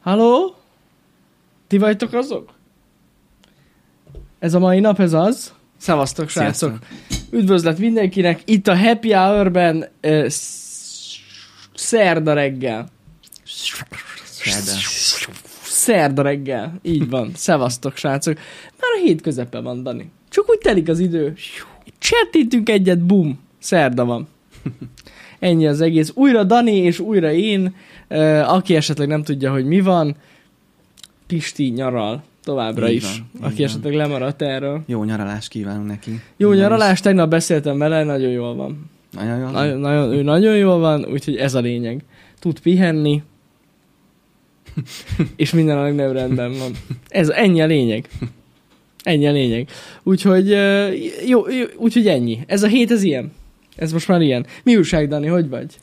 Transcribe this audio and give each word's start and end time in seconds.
Halló? 0.00 0.54
Ti 1.66 1.78
vagytok 1.78 2.12
azok? 2.12 2.52
Ez 4.38 4.54
a 4.54 4.58
mai 4.58 4.80
nap, 4.80 5.00
ez 5.00 5.12
az. 5.12 5.52
Szevasztok, 5.76 6.28
srácok. 6.28 6.78
Üdvözlet 7.30 7.78
mindenkinek. 7.78 8.42
Itt 8.44 8.66
a 8.66 8.78
Happy 8.78 9.12
Hour-ben 9.12 9.88
uh, 10.02 10.26
szerda 11.74 12.32
reggel. 12.32 12.88
Szerda. 14.24 14.70
Szerda 15.62 16.22
reggel. 16.22 16.78
Így 16.82 17.08
van. 17.08 17.30
Szevasztok, 17.34 17.96
srácok. 17.96 18.36
Már 18.80 19.00
a 19.00 19.04
hét 19.04 19.20
közepe 19.20 19.60
van, 19.60 19.82
Dani. 19.82 20.10
Csak 20.28 20.50
úgy 20.50 20.58
telik 20.58 20.88
az 20.88 20.98
idő. 20.98 21.34
Csettintünk 21.98 22.68
egyet, 22.68 22.98
bum. 22.98 23.40
Szerda 23.58 24.04
van. 24.04 24.28
Ennyi 25.38 25.66
az 25.66 25.80
egész. 25.80 26.12
Újra 26.14 26.44
Dani 26.44 26.76
és 26.76 26.98
újra 26.98 27.32
én. 27.32 27.74
Aki 28.46 28.76
esetleg 28.76 29.08
nem 29.08 29.22
tudja, 29.22 29.52
hogy 29.52 29.64
mi 29.64 29.80
van, 29.80 30.16
Pisti 31.26 31.68
nyaral 31.68 32.22
továbbra 32.44 32.88
Így 32.88 32.94
is. 32.96 33.02
van, 33.02 33.30
aki 33.48 33.56
van. 33.56 33.64
esetleg 33.66 33.94
lemaradt 33.94 34.42
erről. 34.42 34.82
Jó 34.86 35.04
nyaralást 35.04 35.48
kívánunk 35.48 35.86
neki. 35.86 36.20
Jó 36.36 36.48
Innen 36.52 36.62
nyaralás, 36.62 37.00
tegnap 37.00 37.30
beszéltem 37.30 37.78
vele, 37.78 38.04
nagyon 38.04 38.30
jól 38.30 38.54
van. 38.54 38.90
Nagyon 39.12 39.38
jó. 39.38 39.48
Nagyon, 39.48 39.78
nagyon, 39.78 40.12
ő 40.12 40.22
nagyon 40.22 40.56
jól 40.56 40.78
van, 40.78 41.04
úgyhogy 41.04 41.36
ez 41.36 41.54
a 41.54 41.60
lényeg. 41.60 42.04
Tud 42.38 42.60
pihenni, 42.60 43.22
és 45.36 45.52
minden 45.52 45.78
a 45.78 45.82
legnagyobb 45.82 46.12
rendben 46.14 46.50
van. 46.58 46.72
Ez 47.08 47.28
ennyi 47.28 47.60
a 47.60 47.66
lényeg. 47.66 48.08
Ennyi 49.02 49.26
a 49.26 49.32
lényeg. 49.32 49.68
Úgyhogy, 50.02 50.48
jó, 51.28 51.50
jó, 51.50 51.64
úgyhogy 51.76 52.06
ennyi. 52.06 52.38
Ez 52.46 52.62
a 52.62 52.66
hét, 52.66 52.90
ez 52.90 53.02
ilyen. 53.02 53.32
Ez 53.76 53.92
most 53.92 54.08
már 54.08 54.20
ilyen. 54.20 54.46
Mi 54.62 54.76
újság, 54.76 55.08
Dani, 55.08 55.26
hogy 55.26 55.48
vagy? 55.48 55.74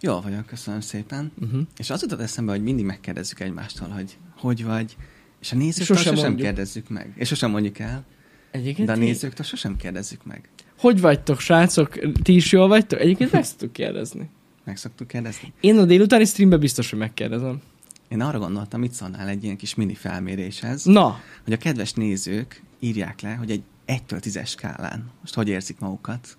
Jól 0.00 0.20
vagyok, 0.20 0.46
köszönöm 0.46 0.80
szépen. 0.80 1.32
Uh-huh. 1.40 1.60
És 1.76 1.90
az 1.90 2.02
jutott 2.02 2.20
eszembe, 2.20 2.52
hogy 2.52 2.62
mindig 2.62 2.84
megkérdezzük 2.84 3.40
egymástól, 3.40 3.88
hogy 3.88 4.16
hogy 4.36 4.64
vagy, 4.64 4.96
és 5.40 5.52
a 5.52 5.56
nézőktől 5.56 5.96
Sosem 5.96 6.14
sosem, 6.14 6.36
kérdezzük 6.36 6.88
meg. 6.88 7.12
És 7.16 7.28
sosem 7.28 7.50
mondjuk 7.50 7.78
el, 7.78 8.04
Egyébként 8.50 8.86
de 8.86 8.92
a 8.92 8.96
nézőktől 8.96 9.46
sosem 9.46 9.76
kérdezzük 9.76 10.24
meg. 10.24 10.48
Hogy 10.78 11.00
vagytok, 11.00 11.40
srácok? 11.40 11.98
Ti 12.22 12.34
is 12.34 12.52
jól 12.52 12.68
vagytok? 12.68 13.00
Egyébként 13.00 13.32
meg 13.32 13.44
szoktuk 13.44 13.72
kérdezni. 13.72 14.30
Meg 14.64 14.76
szoktuk 14.76 15.08
kérdezni. 15.08 15.52
Én 15.60 15.78
a 15.78 15.84
délutáni 15.84 16.24
streamben 16.24 16.60
biztos, 16.60 16.90
hogy 16.90 16.98
megkérdezem. 16.98 17.60
Én 18.08 18.20
arra 18.20 18.38
gondoltam, 18.38 18.80
mit 18.80 18.92
szólnál 18.92 19.28
egy 19.28 19.44
ilyen 19.44 19.56
kis 19.56 19.74
mini 19.74 19.94
felméréshez, 19.94 20.84
Na, 20.84 21.20
hogy 21.44 21.52
a 21.52 21.56
kedves 21.56 21.92
nézők 21.92 22.62
írják 22.78 23.20
le, 23.20 23.34
hogy 23.34 23.50
egy 23.50 23.62
1-től 23.86 24.20
10-es 24.20 24.48
skálán 24.48 25.10
most 25.20 25.34
hogy 25.34 25.48
érzik 25.48 25.78
magukat. 25.78 26.36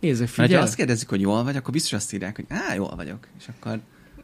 Nézzük, 0.00 0.20
Mert 0.26 0.36
ha 0.36 0.42
figyelj. 0.42 0.62
azt 0.62 0.74
kérdezzük, 0.74 1.08
hogy 1.08 1.20
jól 1.20 1.44
vagy, 1.44 1.56
akkor 1.56 1.72
biztos 1.72 1.92
azt 1.92 2.12
írják, 2.14 2.36
hogy 2.36 2.44
á, 2.48 2.74
jól 2.74 2.92
vagyok. 2.96 3.28
És 3.38 3.44
akkor 3.58 3.80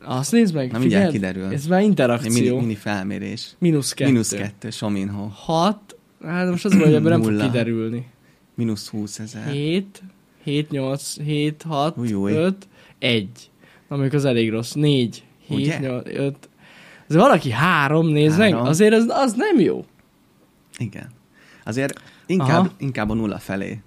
Azt 0.07 0.33
nézd 0.33 0.55
meg, 0.55 0.73
Na, 0.73 0.79
mindjárt 0.79 1.11
kiderül. 1.11 1.53
Ez 1.53 1.67
már 1.67 1.83
interakció. 1.83 2.33
mini, 2.33 2.61
mini 2.61 2.75
felmérés. 2.75 3.55
Mínusz 3.59 3.93
kettő. 3.93 4.11
Mínusz 4.11 4.29
kettő, 4.31 4.71
Sominho. 4.71 5.29
Hat. 5.33 5.97
Hát 6.25 6.51
most 6.51 6.65
az, 6.65 6.73
hogy 6.73 6.95
ebből 6.95 7.11
nem 7.11 7.23
fog 7.23 7.41
kiderülni. 7.41 8.07
Mínusz 8.55 8.89
20 8.89 9.19
ezer. 9.19 9.51
7, 9.51 10.03
7, 10.43 10.71
8, 10.71 11.17
7, 11.21 11.63
6, 11.69 11.99
Új, 11.99 12.13
új. 12.13 12.33
5, 12.33 12.69
1. 12.99 13.29
Na, 13.89 13.97
mondjuk 13.97 14.13
az 14.13 14.25
elég 14.25 14.51
rossz. 14.51 14.73
4, 14.73 15.25
7, 15.47 15.59
Ugye? 15.59 15.79
8, 15.79 16.09
5. 16.09 16.49
Ez 17.09 17.17
valaki 17.17 17.51
három, 17.51 18.07
nézd 18.09 18.39
meg, 18.39 18.51
Három. 18.53 18.67
azért 18.67 18.95
az, 18.95 19.05
az 19.09 19.33
nem 19.33 19.59
jó. 19.61 19.85
Igen. 20.79 21.09
Azért 21.65 22.01
inkább, 22.27 22.59
Aha. 22.61 22.71
inkább 22.79 23.11
a 23.11 23.15
nulla 23.15 23.39
felé. 23.39 23.81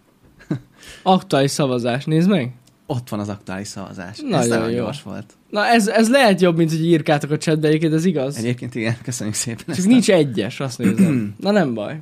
Aktuális 1.04 1.52
szavazás, 1.52 2.06
nézd 2.06 2.30
meg. 2.30 2.52
Ott 2.86 3.10
van 3.10 3.20
az 3.20 3.30
aktuális 3.30 3.68
szavazás. 3.68 4.18
Ez 4.18 4.24
Nagyon 4.30 4.48
nagyon 4.48 4.70
jó. 4.72 4.76
gyors 4.84 5.04
volt. 5.04 5.34
Na 5.50 5.66
ez, 5.66 5.88
ez 5.88 6.10
lehet 6.10 6.42
jobb, 6.42 6.58
mint 6.58 6.70
hogy 6.70 6.86
írkátok 6.86 7.32
a 7.32 7.38
chatbe, 7.38 7.68
egyébként 7.68 7.94
ez 7.94 8.06
igaz. 8.06 8.38
Egyébként 8.38 8.76
igen, 8.76 8.98
köszönjük 9.04 9.36
szépen. 9.36 9.64
Csak 9.66 9.76
ezt 9.78 9.86
a- 9.86 9.90
nincs 9.90 10.10
egyes, 10.12 10.60
azt 10.60 10.78
nézem. 10.78 11.34
Na 11.40 11.52
nem 11.52 11.74
baj. 11.74 12.00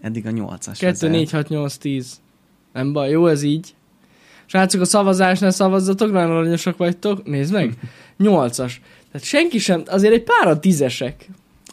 Eddig 0.00 0.26
a 0.26 0.30
nyolcas. 0.30 0.78
2, 0.78 0.92
vezet. 0.92 1.10
4, 1.10 1.30
6, 1.30 1.48
8, 1.48 1.76
10. 1.76 2.20
Nem 2.72 2.92
baj, 2.92 3.10
jó 3.10 3.26
ez 3.26 3.42
így. 3.42 3.74
Srácok, 4.46 4.80
a 4.80 4.84
szavazásnál 4.84 5.50
szavazzatok, 5.50 6.12
nagyon 6.12 6.30
aranyosak 6.30 6.76
vagytok. 6.76 7.26
Nézd 7.26 7.52
meg. 7.52 7.74
8-as. 8.18 8.72
Tehát 9.12 9.26
senki 9.26 9.58
sem, 9.58 9.82
azért 9.86 10.12
egy 10.14 10.22
páran 10.24 10.60
tízesek. 10.60 11.28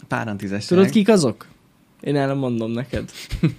Páran 0.08 0.38
tízesek. 0.38 0.68
Tudod, 0.68 0.90
kik 0.90 1.10
azok? 1.10 1.48
Én 2.02 2.16
el 2.16 2.28
nem 2.28 2.38
mondom 2.38 2.72
neked. 2.72 3.12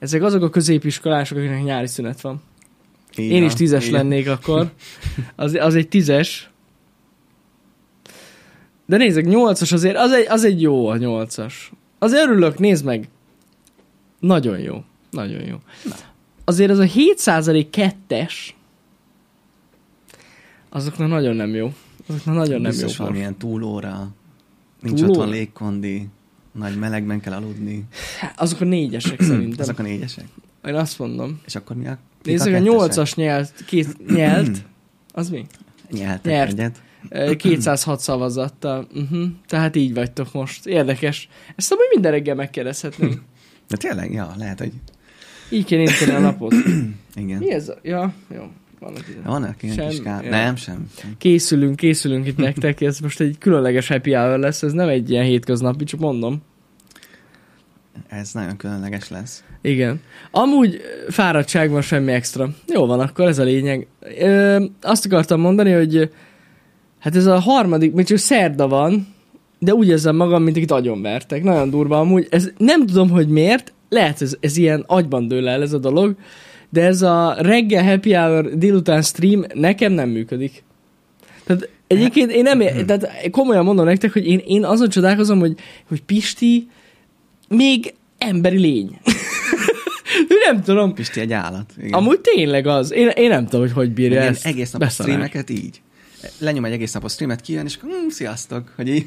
Ezek 0.00 0.22
azok 0.22 0.42
a 0.42 0.50
középiskolások, 0.50 1.38
akiknek 1.38 1.62
nyári 1.62 1.86
szünet 1.86 2.20
van. 2.20 2.42
Így 3.16 3.30
Én 3.30 3.44
is 3.44 3.52
tízes 3.54 3.86
így. 3.86 3.92
lennék 3.92 4.28
akkor. 4.28 4.70
Az, 5.36 5.54
az 5.54 5.74
egy 5.74 5.88
tízes. 5.88 6.50
De 8.86 8.96
nézzek, 8.96 9.24
nyolcas 9.24 9.72
azért, 9.72 9.96
az 9.96 10.12
egy, 10.12 10.26
az 10.28 10.44
egy 10.44 10.60
jó 10.60 10.86
a 10.88 10.96
nyolcas. 10.96 11.72
Azért 11.98 12.22
örülök, 12.22 12.58
nézd 12.58 12.84
meg. 12.84 13.08
Nagyon 14.20 14.58
jó. 14.58 14.84
Nagyon 15.10 15.42
jó. 15.46 15.56
Na. 15.84 15.94
Azért 16.44 16.70
az 16.70 16.78
a 16.78 16.84
7% 16.84 17.66
kettes, 17.70 18.56
azoknak 20.68 21.08
nagyon 21.08 21.36
nem 21.36 21.54
jó. 21.54 21.72
Azoknak 22.06 22.34
nagyon 22.34 22.60
nem 22.60 22.70
Biztos 22.70 22.98
jó. 22.98 23.04
valamilyen 23.04 23.36
túlóra. 23.36 24.08
Nincs 24.80 25.00
Túlóra? 25.00 25.18
otthon 25.18 25.34
légkondi. 25.34 26.08
Nagy 26.52 26.78
melegben 26.78 27.20
kell 27.20 27.32
aludni. 27.32 27.84
Azok 28.36 28.60
a 28.60 28.64
négyesek 28.64 29.20
szerintem. 29.20 29.60
Azok 29.60 29.78
a 29.78 29.82
négyesek. 29.82 30.24
Én 30.64 30.74
azt 30.74 30.98
mondom. 30.98 31.40
És 31.46 31.54
akkor 31.54 31.76
mi 31.76 31.86
a... 31.86 31.98
kik 32.22 32.32
Nézzük, 32.32 32.46
a 32.46 32.50
kettesek? 32.50 32.72
nyolcas 32.72 33.14
nyelt, 33.14 33.64
két, 33.66 34.06
nyelt, 34.06 34.64
az 35.12 35.28
mi? 35.28 35.46
Nyeltek 35.90 36.32
Nyert. 36.32 36.50
egyet. 36.52 36.82
Ö, 37.08 37.36
206 37.36 38.00
szavazattal. 38.00 38.86
Uh-huh. 38.94 39.26
Tehát 39.46 39.76
így 39.76 39.94
vagytok 39.94 40.32
most. 40.32 40.66
Érdekes. 40.66 41.28
Ezt 41.56 41.72
amúgy 41.72 41.86
minden 41.90 42.10
reggel 42.10 42.34
megkérdezhetnénk. 42.34 43.22
De 43.68 43.76
tényleg, 43.76 44.12
ja, 44.12 44.34
lehet, 44.36 44.58
hogy 44.58 44.72
Így 45.50 45.72
indítani 45.72 46.10
a 46.10 46.18
napot. 46.18 46.54
igen. 47.14 47.38
Mi 47.38 47.52
ez? 47.52 47.68
A... 47.68 47.78
Ja, 47.82 48.12
jó. 48.34 48.50
Vannak 48.80 49.08
ide. 49.08 49.20
Vannak 49.24 49.62
ilyen 49.62 49.74
Sem- 49.74 49.88
kis 49.88 50.02
kár... 50.02 50.24
Nem, 50.24 50.56
sem. 50.56 50.86
sem. 50.98 51.14
Készülünk, 51.18 51.76
készülünk 51.76 52.26
itt 52.26 52.36
nektek. 52.46 52.80
Ez 52.80 52.98
most 52.98 53.20
egy 53.20 53.38
különleges 53.38 53.88
happy 53.88 54.12
hour 54.12 54.38
lesz. 54.38 54.62
Ez 54.62 54.72
nem 54.72 54.88
egy 54.88 55.10
ilyen 55.10 55.24
hétköznapi, 55.24 55.84
csak 55.84 56.00
mondom. 56.00 56.42
Ez 58.08 58.32
nagyon 58.32 58.56
különleges 58.56 59.08
lesz. 59.08 59.44
Igen. 59.62 60.00
Amúgy 60.30 60.80
fáradtság 61.08 61.70
van, 61.70 61.82
semmi 61.82 62.12
extra. 62.12 62.48
Jó 62.66 62.86
van, 62.86 63.00
akkor 63.00 63.26
ez 63.28 63.38
a 63.38 63.42
lényeg. 63.42 63.86
Ö, 64.18 64.64
azt 64.82 65.06
akartam 65.06 65.40
mondani, 65.40 65.72
hogy 65.72 66.10
hát 66.98 67.16
ez 67.16 67.26
a 67.26 67.38
harmadik, 67.38 67.92
még 67.92 68.06
csak 68.06 68.18
szerda 68.18 68.68
van, 68.68 69.14
de 69.58 69.74
úgy 69.74 69.88
érzem 69.88 70.16
magam, 70.16 70.42
mint 70.42 70.56
akit 70.56 70.70
agyonvertek. 70.70 71.42
Nagyon 71.42 71.70
durva 71.70 71.98
amúgy. 71.98 72.26
Ez, 72.30 72.50
nem 72.58 72.86
tudom, 72.86 73.10
hogy 73.10 73.28
miért. 73.28 73.72
Lehet 73.88 74.22
ez, 74.22 74.36
ez 74.40 74.56
ilyen 74.56 74.84
agyban 74.86 75.28
dől 75.28 75.48
el 75.48 75.62
ez 75.62 75.72
a 75.72 75.78
dolog, 75.78 76.16
de 76.70 76.84
ez 76.84 77.02
a 77.02 77.34
reggel 77.38 77.84
happy 77.84 78.12
hour 78.12 78.56
délután 78.56 79.02
stream 79.02 79.44
nekem 79.54 79.92
nem 79.92 80.08
működik. 80.08 80.62
Tehát 81.44 81.68
egyébként 81.86 82.30
én 82.30 82.42
nem, 82.42 82.60
ér- 82.60 82.84
tehát 82.84 83.30
komolyan 83.30 83.64
mondom 83.64 83.84
nektek, 83.84 84.12
hogy 84.12 84.26
én, 84.26 84.38
én 84.46 84.64
azon 84.64 84.88
csodálkozom, 84.88 85.38
hogy, 85.38 85.54
hogy 85.88 86.02
Pisti 86.02 86.68
még 87.48 87.94
emberi 88.18 88.58
lény. 88.58 88.98
Nem 90.46 90.62
tudom. 90.62 90.94
Pisti 90.94 91.20
egy 91.20 91.32
állat. 91.32 91.72
Igen. 91.78 91.92
Amúgy 91.92 92.20
tényleg 92.20 92.66
az. 92.66 92.92
Én, 92.92 93.08
én 93.08 93.28
nem 93.28 93.44
tudom, 93.44 93.60
hogy 93.60 93.72
hogy 93.72 93.90
bírja 93.92 94.20
ezt. 94.20 94.46
egész 94.46 94.70
nap 94.70 94.82
a 94.82 94.84
beszarálni. 94.84 95.22
streameket 95.26 95.50
így. 95.64 95.80
Lenyom 96.38 96.64
egy 96.64 96.72
egész 96.72 96.92
napos 96.92 97.12
streamet, 97.12 97.40
kijön, 97.40 97.64
és 97.64 97.78
mm, 97.86 98.08
sziasztok, 98.08 98.72
hogy 98.76 98.88
így 98.88 99.06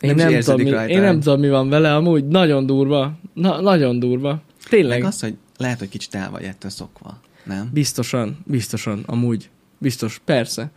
Én 0.00 0.14
nem, 0.14 0.30
nem, 0.30 0.40
tudom, 0.40 0.60
mi, 0.62 0.70
rajta. 0.70 0.92
én 0.92 1.00
nem 1.00 1.20
tudom, 1.20 1.40
mi 1.40 1.48
van 1.48 1.68
vele, 1.68 1.94
amúgy 1.94 2.26
nagyon 2.26 2.66
durva. 2.66 3.12
Na, 3.34 3.60
nagyon 3.60 3.98
durva. 3.98 4.42
Tényleg. 4.68 4.98
Meg 4.98 5.08
az, 5.08 5.20
hogy 5.20 5.34
lehet, 5.56 5.78
hogy 5.78 5.88
kicsit 5.88 6.14
el 6.14 6.30
vagy 6.30 6.42
ettől 6.42 6.70
szokva, 6.70 7.20
nem? 7.44 7.70
Biztosan, 7.72 8.38
biztosan, 8.46 9.02
amúgy. 9.06 9.50
Biztos, 9.78 10.20
persze. 10.24 10.70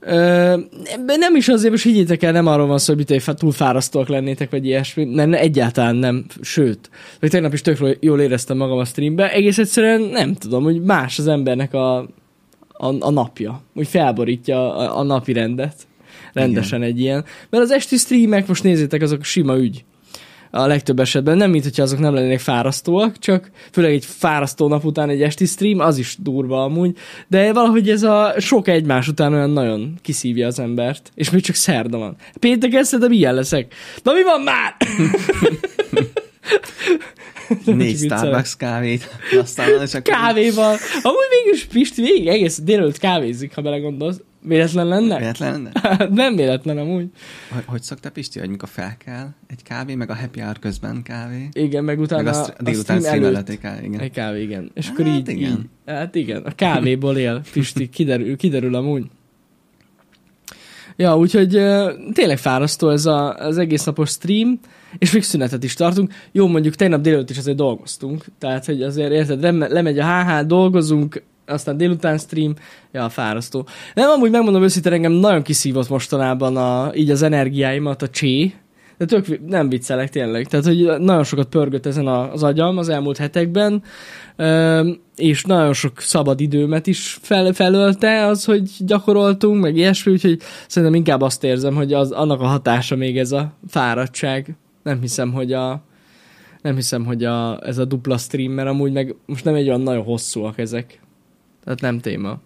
Ö, 0.00 0.56
nem 1.04 1.36
is 1.36 1.48
azért, 1.48 1.70
most 1.70 1.84
higgyétek 1.84 2.22
el, 2.22 2.32
nem 2.32 2.46
arról 2.46 2.66
van 2.66 2.78
szó, 2.78 2.94
hogy 2.94 3.06
mit, 3.08 3.24
hogy 3.24 3.34
túl 3.36 3.52
fárasztóak 3.52 4.08
lennétek, 4.08 4.50
vagy 4.50 4.66
ilyesmi. 4.66 5.04
Nem, 5.04 5.28
nem, 5.28 5.40
egyáltalán 5.40 5.96
nem. 5.96 6.24
Sőt, 6.40 6.90
vagy 7.20 7.30
tegnap 7.30 7.52
is 7.52 7.60
tök 7.60 7.96
jól 8.00 8.20
éreztem 8.20 8.56
magam 8.56 8.78
a 8.78 8.84
streambe. 8.84 9.32
Egész 9.32 9.58
egyszerűen 9.58 10.00
nem 10.00 10.34
tudom, 10.34 10.62
hogy 10.62 10.82
más 10.82 11.18
az 11.18 11.26
embernek 11.26 11.74
a, 11.74 11.98
a, 12.72 12.94
a 13.00 13.10
napja. 13.10 13.62
Úgy 13.74 13.88
felborítja 13.88 14.76
a, 14.76 14.98
a 14.98 15.02
napi 15.02 15.32
rendet. 15.32 15.74
Rendesen 16.32 16.82
egy 16.82 17.00
ilyen. 17.00 17.24
Mert 17.50 17.64
az 17.64 17.70
esti 17.70 17.96
streamek, 17.96 18.46
most 18.46 18.62
nézzétek, 18.62 19.02
azok 19.02 19.24
sima 19.24 19.56
ügy. 19.56 19.84
A 20.50 20.66
legtöbb 20.66 21.00
esetben 21.00 21.36
nem, 21.36 21.50
mint 21.50 21.64
hogyha 21.64 21.82
azok 21.82 21.98
nem 21.98 22.14
lennének 22.14 22.40
fárasztóak, 22.40 23.18
csak 23.18 23.50
főleg 23.72 23.92
egy 23.92 24.04
fárasztó 24.04 24.68
nap 24.68 24.84
után 24.84 25.08
egy 25.08 25.22
esti 25.22 25.44
stream, 25.44 25.78
az 25.78 25.98
is 25.98 26.16
durva 26.18 26.62
amúgy, 26.62 26.96
de 27.28 27.52
valahogy 27.52 27.90
ez 27.90 28.02
a 28.02 28.34
sok 28.38 28.68
egymás 28.68 29.08
után 29.08 29.32
olyan 29.32 29.50
nagyon 29.50 29.98
kiszívja 30.02 30.46
az 30.46 30.58
embert, 30.58 31.10
és 31.14 31.30
még 31.30 31.42
csak 31.42 31.54
szerda 31.54 31.98
van. 31.98 32.16
Pénteken 32.38 32.84
szerintem 32.84 33.12
ilyen 33.12 33.34
leszek. 33.34 33.74
Na 34.02 34.12
mi 34.12 34.22
van 34.22 34.40
már? 34.40 34.76
Négy. 37.64 37.96
Starbucks 37.96 38.56
kávét, 38.56 39.08
aztán 39.40 39.82
és 39.82 39.94
akkor 39.94 40.14
Kávéval. 40.14 40.76
Amúgy 41.02 41.44
mégis 41.44 41.64
Pisti 41.64 42.02
végig 42.02 42.28
egész 42.28 42.58
délelőtt 42.58 42.98
kávézik, 42.98 43.54
ha 43.54 43.62
belegondolsz. 43.62 44.20
Véletlen 44.42 44.86
lenne? 44.86 45.18
Véletlen 45.18 45.52
lenne? 45.52 45.70
Hát 45.98 46.10
nem 46.10 46.36
véletlen 46.36 46.78
amúgy. 46.78 47.08
Hogy, 47.52 47.64
hogy 47.66 47.82
szokta 47.82 48.10
Pisti, 48.10 48.38
hogy 48.38 48.48
mikor 48.48 48.68
felkel 48.68 49.34
egy 49.46 49.62
kávé, 49.62 49.94
meg 49.94 50.10
a 50.10 50.14
happy 50.16 50.40
hour 50.40 50.58
közben 50.58 51.02
kávé, 51.02 51.48
Igen, 51.52 51.84
meg 51.84 52.00
utána 52.00 52.22
meg 52.22 52.34
a, 52.34 52.44
a 52.58 52.62
délután 52.62 53.00
stream 53.00 53.00
stream 53.00 53.34
előtt 53.34 53.48
egy 53.48 53.58
kávé, 53.58 53.84
igen. 53.86 54.00
Egy 54.00 54.10
kávé, 54.10 54.42
igen. 54.42 54.70
És 54.74 54.86
Hát 54.86 54.98
akkor 54.98 55.06
így, 55.14 55.28
igen. 55.28 55.50
így. 55.50 55.58
Hát 55.86 56.14
igen, 56.14 56.42
a 56.42 56.50
kávéból 56.54 57.16
él, 57.16 57.40
Pisti, 57.52 57.88
kiderül, 57.88 58.36
kiderül 58.36 58.74
amúgy. 58.74 59.04
Ja, 60.96 61.16
úgyhogy 61.16 61.48
tényleg 62.12 62.38
fárasztó 62.38 62.88
ez 62.88 63.06
a, 63.06 63.34
az 63.36 63.58
egész 63.58 63.84
napos 63.84 64.10
stream, 64.10 64.58
és 64.98 65.12
még 65.12 65.22
szünetet 65.22 65.64
is 65.64 65.74
tartunk. 65.74 66.12
Jó, 66.32 66.46
mondjuk 66.46 66.74
tegnap 66.74 67.00
délelőtt 67.00 67.30
is 67.30 67.38
azért 67.38 67.56
dolgoztunk, 67.56 68.24
tehát, 68.38 68.64
hogy 68.64 68.82
azért 68.82 69.12
érted, 69.12 69.40
lem- 69.40 69.68
lemegy 69.68 69.98
a 69.98 70.04
HH, 70.04 70.46
dolgozunk, 70.46 71.22
aztán 71.50 71.76
délután 71.76 72.18
stream, 72.18 72.54
ja, 72.92 73.08
fárasztó. 73.08 73.66
Nem, 73.94 74.10
amúgy 74.10 74.30
megmondom 74.30 74.62
őszintén, 74.62 74.92
engem 74.92 75.12
nagyon 75.12 75.42
kiszívott 75.42 75.88
mostanában 75.88 76.56
a, 76.56 76.90
így 76.94 77.10
az 77.10 77.22
energiáimat, 77.22 78.02
a 78.02 78.08
csé, 78.08 78.54
de 79.00 79.06
tök, 79.06 79.46
nem 79.46 79.68
viccelek 79.68 80.10
tényleg. 80.10 80.46
Tehát, 80.46 80.66
hogy 80.66 80.98
nagyon 80.98 81.24
sokat 81.24 81.48
pörgött 81.48 81.86
ezen 81.86 82.06
az 82.06 82.42
agyam 82.42 82.78
az 82.78 82.88
elmúlt 82.88 83.16
hetekben, 83.16 83.82
és 85.16 85.44
nagyon 85.44 85.72
sok 85.72 86.00
szabad 86.00 86.40
időmet 86.40 86.86
is 86.86 87.18
fel, 87.22 87.52
felölte 87.52 88.26
az, 88.26 88.44
hogy 88.44 88.70
gyakoroltunk, 88.78 89.62
meg 89.62 89.76
ilyesmi, 89.76 90.12
úgyhogy 90.12 90.40
szerintem 90.66 90.98
inkább 90.98 91.20
azt 91.20 91.44
érzem, 91.44 91.74
hogy 91.74 91.92
az, 91.92 92.10
annak 92.10 92.40
a 92.40 92.46
hatása 92.46 92.96
még 92.96 93.18
ez 93.18 93.32
a 93.32 93.52
fáradtság. 93.68 94.56
Nem 94.82 95.00
hiszem, 95.00 95.32
hogy 95.32 95.52
a 95.52 95.82
nem 96.62 96.74
hiszem, 96.74 97.04
hogy 97.04 97.24
a, 97.24 97.66
ez 97.66 97.78
a 97.78 97.84
dupla 97.84 98.16
stream, 98.16 98.52
mert 98.52 98.68
amúgy 98.68 98.92
meg 98.92 99.14
most 99.26 99.44
nem 99.44 99.54
egy 99.54 99.68
olyan 99.68 99.80
nagyon 99.80 100.04
hosszúak 100.04 100.58
ezek. 100.58 101.00
Tehát 101.64 101.80
nem 101.80 102.00
téma. 102.00 102.40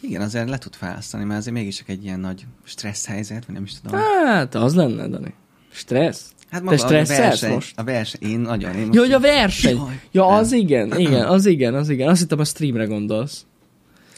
Igen, 0.00 0.20
azért 0.22 0.48
le 0.48 0.58
tud 0.58 0.74
fálasztani, 0.74 1.24
mert 1.24 1.38
azért 1.40 1.54
mégis 1.56 1.76
csak 1.76 1.88
egy 1.88 2.04
ilyen 2.04 2.20
nagy 2.20 2.46
stressz 2.64 3.06
helyzet, 3.06 3.44
vagy 3.46 3.54
nem 3.54 3.64
is 3.64 3.72
tudom. 3.80 4.00
Hát, 4.24 4.54
az 4.54 4.74
lenne, 4.74 5.08
Dani. 5.08 5.34
Stressz? 5.72 6.30
Hát 6.50 6.64
Te 6.64 6.76
stresszelsz 6.76 7.18
verseny, 7.18 7.52
most? 7.52 7.78
A 7.78 7.84
verseny, 7.84 8.30
én 8.30 8.38
nagyon. 8.40 8.74
Én 8.74 8.88
Jó, 8.92 9.00
hogy 9.02 9.12
a 9.12 9.20
verseny. 9.20 9.76
Jaj, 9.76 10.00
Ja, 10.12 10.24
nem. 10.26 10.34
az 10.34 10.52
igen, 10.52 10.98
igen, 10.98 11.24
az 11.26 11.46
igen, 11.46 11.74
az 11.74 11.88
igen. 11.88 12.08
Azt 12.08 12.20
hittem 12.20 12.38
a 12.38 12.44
streamre 12.44 12.84
gondolsz. 12.84 13.46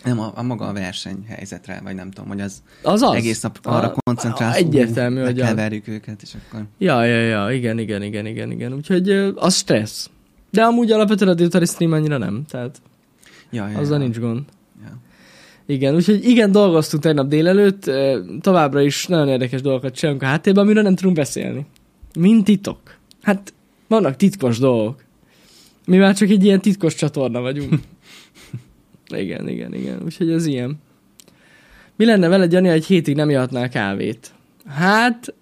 Nem, 0.05 0.20
a, 0.20 0.32
a 0.35 0.43
maga 0.43 0.67
a 0.67 0.73
versenyhelyzetre, 0.73 1.81
vagy 1.84 1.94
nem 1.94 2.11
tudom, 2.11 2.29
hogy 2.31 2.41
az, 2.41 2.62
Az 2.82 3.02
az. 3.02 3.14
egész 3.14 3.41
nap 3.41 3.58
arra 3.62 3.87
A- 3.93 3.96
koncentrálsz. 4.05 4.55
a- 4.55 4.58
Egyértelmű, 4.58 5.20
hogy 5.20 5.41
a- 5.41 5.43
Lekeverjük 5.43 5.88
őket, 5.88 6.23
és 6.23 6.32
akkor... 6.34 6.64
Ja, 6.79 7.05
ja, 7.05 7.20
ja, 7.20 7.50
igen, 7.56 7.79
igen, 7.79 8.02
igen, 8.02 8.26
igen, 8.26 8.50
igen. 8.50 8.73
Úgyhogy 8.73 9.11
az 9.34 9.55
stressz. 9.56 10.11
De 10.50 10.62
amúgy 10.62 10.91
alapvetően 10.91 11.31
a 11.31 11.34
délutáni 11.34 11.67
stream 11.67 11.93
annyira 11.93 12.19
nem, 12.19 12.44
tehát 12.49 12.81
Ja, 13.50 13.69
ja, 13.69 13.79
azzal 13.79 13.99
ja. 13.99 14.05
nincs 14.05 14.19
gond. 14.19 14.43
Ja. 14.83 14.97
Igen, 15.67 15.95
úgyhogy 15.95 16.25
igen, 16.25 16.53
dolgoztunk 16.53 17.03
tegnap 17.03 17.29
délelőtt, 17.29 17.91
továbbra 18.41 18.81
is 18.81 19.06
nagyon 19.06 19.29
érdekes 19.29 19.61
dolgokat 19.61 19.95
csinálunk 19.95 20.23
a 20.23 20.27
háttérben, 20.27 20.65
amiről 20.65 20.83
nem 20.83 20.95
tudunk 20.95 21.17
beszélni. 21.17 21.67
Mint 22.19 22.45
titok. 22.45 22.81
Hát 23.23 23.53
vannak 23.87 24.17
titkos 24.17 24.59
dolgok. 24.59 25.05
Mi 25.87 25.97
már 25.97 26.15
csak 26.15 26.29
egy 26.29 26.45
ilyen 26.45 26.61
titkos 26.61 26.95
csatorna 26.95 27.41
vagyunk. 27.41 27.75
igen, 29.09 29.49
igen, 29.49 29.75
igen. 29.75 30.01
Úgyhogy 30.05 30.31
ez 30.31 30.47
ilyen. 30.47 30.81
Mi 31.97 32.05
lenne 32.05 32.29
veled, 32.29 32.53
Jani, 32.53 32.69
egy 32.69 32.87
hétig 32.87 33.17
nem 33.17 33.31
ihatnál 33.31 33.69
kávét? 33.69 34.33
Hát, 34.67 35.35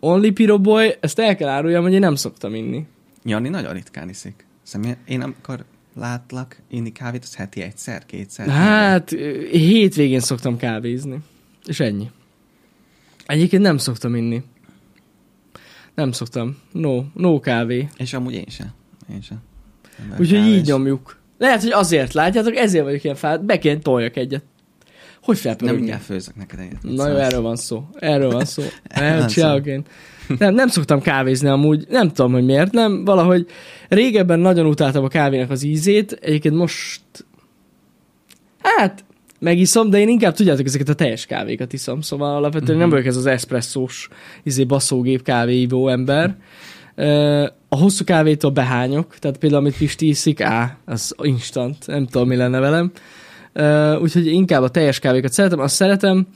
Only 0.00 0.30
Piroboy, 0.30 0.94
ezt 1.00 1.18
el 1.18 1.36
kell 1.36 1.48
áruljam, 1.48 1.82
hogy 1.82 1.92
én 1.92 2.00
nem 2.00 2.14
szoktam 2.14 2.54
inni. 2.54 2.86
Jani 3.24 3.48
nagyon 3.48 3.72
ritkán 3.72 4.08
iszik. 4.08 4.46
Szóval 4.62 4.96
én 5.06 5.20
amikor 5.20 5.64
látlak 5.94 6.62
inni 6.68 6.92
kávét, 6.92 7.22
az 7.22 7.34
heti 7.34 7.62
egyszer, 7.62 8.06
kétszer. 8.06 8.48
Hát, 8.48 9.12
ö, 9.12 9.46
hétvégén 9.50 10.20
szoktam 10.20 10.56
kávézni. 10.56 11.18
És 11.66 11.80
ennyi. 11.80 12.10
Egyébként 13.26 13.62
nem 13.62 13.78
szoktam 13.78 14.14
inni. 14.14 14.42
Nem 15.94 16.12
szoktam. 16.12 16.58
No, 16.72 17.04
no 17.14 17.40
kávé. 17.40 17.88
És 17.96 18.12
amúgy 18.12 18.34
én 18.34 18.46
sem. 18.48 18.72
Én 19.12 19.20
sem. 19.22 19.38
Úgyhogy 20.18 20.46
így 20.46 20.66
nyomjuk. 20.66 21.18
Lehet, 21.38 21.62
hogy 21.62 21.70
azért 21.70 22.12
látjátok, 22.12 22.56
ezért 22.56 22.84
vagyok 22.84 23.04
ilyen 23.04 23.16
fád. 23.16 23.42
Be 23.42 23.58
kéne 23.58 23.78
toljak 23.78 24.16
egyet. 24.16 24.44
Hogy 25.22 25.34
Nem 25.34 25.42
felpörögni? 25.42 25.76
mindjárt 25.78 26.02
főzök 26.04 26.36
neked 26.36 26.58
egyet. 26.58 26.82
Na 26.82 27.08
jó, 27.08 27.16
erről 27.16 27.40
van 27.40 27.56
szó. 27.56 27.84
Erről 27.94 28.30
van 28.30 28.44
szó. 28.44 28.62
Nem, 28.94 29.26
csinálok 29.26 29.66
én. 29.66 29.82
Nem, 30.38 30.54
nem 30.54 30.68
szoktam 30.68 31.00
kávézni 31.00 31.48
amúgy, 31.48 31.86
nem 31.88 32.08
tudom, 32.12 32.32
hogy 32.32 32.44
miért, 32.44 32.72
nem, 32.72 33.04
valahogy 33.04 33.46
régebben 33.88 34.38
nagyon 34.38 34.66
utáltam 34.66 35.04
a 35.04 35.08
kávénak 35.08 35.50
az 35.50 35.62
ízét, 35.62 36.12
egyébként 36.12 36.54
most 36.54 37.00
hát 38.62 39.04
megiszom, 39.38 39.90
de 39.90 39.98
én 39.98 40.08
inkább 40.08 40.34
tudjátok 40.34 40.66
ezeket 40.66 40.88
a 40.88 40.94
teljes 40.94 41.26
kávékat 41.26 41.72
iszom, 41.72 42.00
szóval 42.00 42.34
alapvetően 42.36 42.70
Mhm. 42.70 42.78
nem 42.80 42.90
vagyok 42.90 43.06
ez 43.06 43.16
az 43.16 43.26
eszpresszós 43.26 44.08
izé 44.42 44.64
baszógép 44.64 45.22
kávéívó 45.22 45.88
ember. 45.88 46.36
A 47.68 47.76
hosszú 47.76 48.04
kávétól 48.04 48.50
behányok, 48.50 49.16
tehát 49.18 49.38
például 49.38 49.60
amit 49.62 49.76
Pisti 49.76 50.08
iszik, 50.08 50.40
á, 50.40 50.76
az 50.84 51.14
instant, 51.22 51.86
nem 51.86 52.06
tudom, 52.06 52.28
mi 52.28 52.36
lenne 52.36 52.58
velem. 52.58 52.92
Úgyhogy 54.00 54.26
inkább 54.26 54.62
a 54.62 54.68
teljes 54.68 54.98
kávékat 54.98 55.32
szeretem, 55.32 55.58
azt 55.58 55.74
szeretem. 55.74 56.26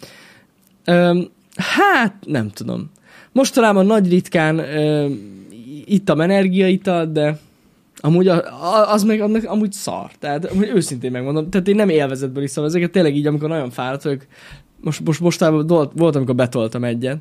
Hát, 1.56 2.14
nem 2.26 2.50
tudom. 2.50 2.90
Mostanában 3.32 3.86
nagy 3.86 4.08
ritkán 4.08 4.62
ittam 5.84 6.20
energiaital, 6.20 7.06
de 7.06 7.38
amúgy 7.96 8.28
a, 8.28 8.42
az 8.92 9.02
meg 9.02 9.20
annak, 9.20 9.44
amúgy 9.44 9.72
szar. 9.72 10.10
Tehát 10.18 10.44
amúgy 10.44 10.70
őszintén 10.74 11.10
megmondom, 11.10 11.50
tehát 11.50 11.68
én 11.68 11.74
nem 11.74 11.88
élvezetből 11.88 12.42
iszom 12.42 12.64
ezeket, 12.64 12.90
tényleg 12.90 13.16
így, 13.16 13.26
amikor 13.26 13.48
nagyon 13.48 13.70
fáradt 13.70 14.02
vagyok, 14.02 14.26
most, 14.80 15.04
most 15.04 15.20
mostában 15.20 15.66
volt, 15.66 15.92
volt, 15.96 16.16
amikor 16.16 16.34
betoltam 16.34 16.84
egyet. 16.84 17.18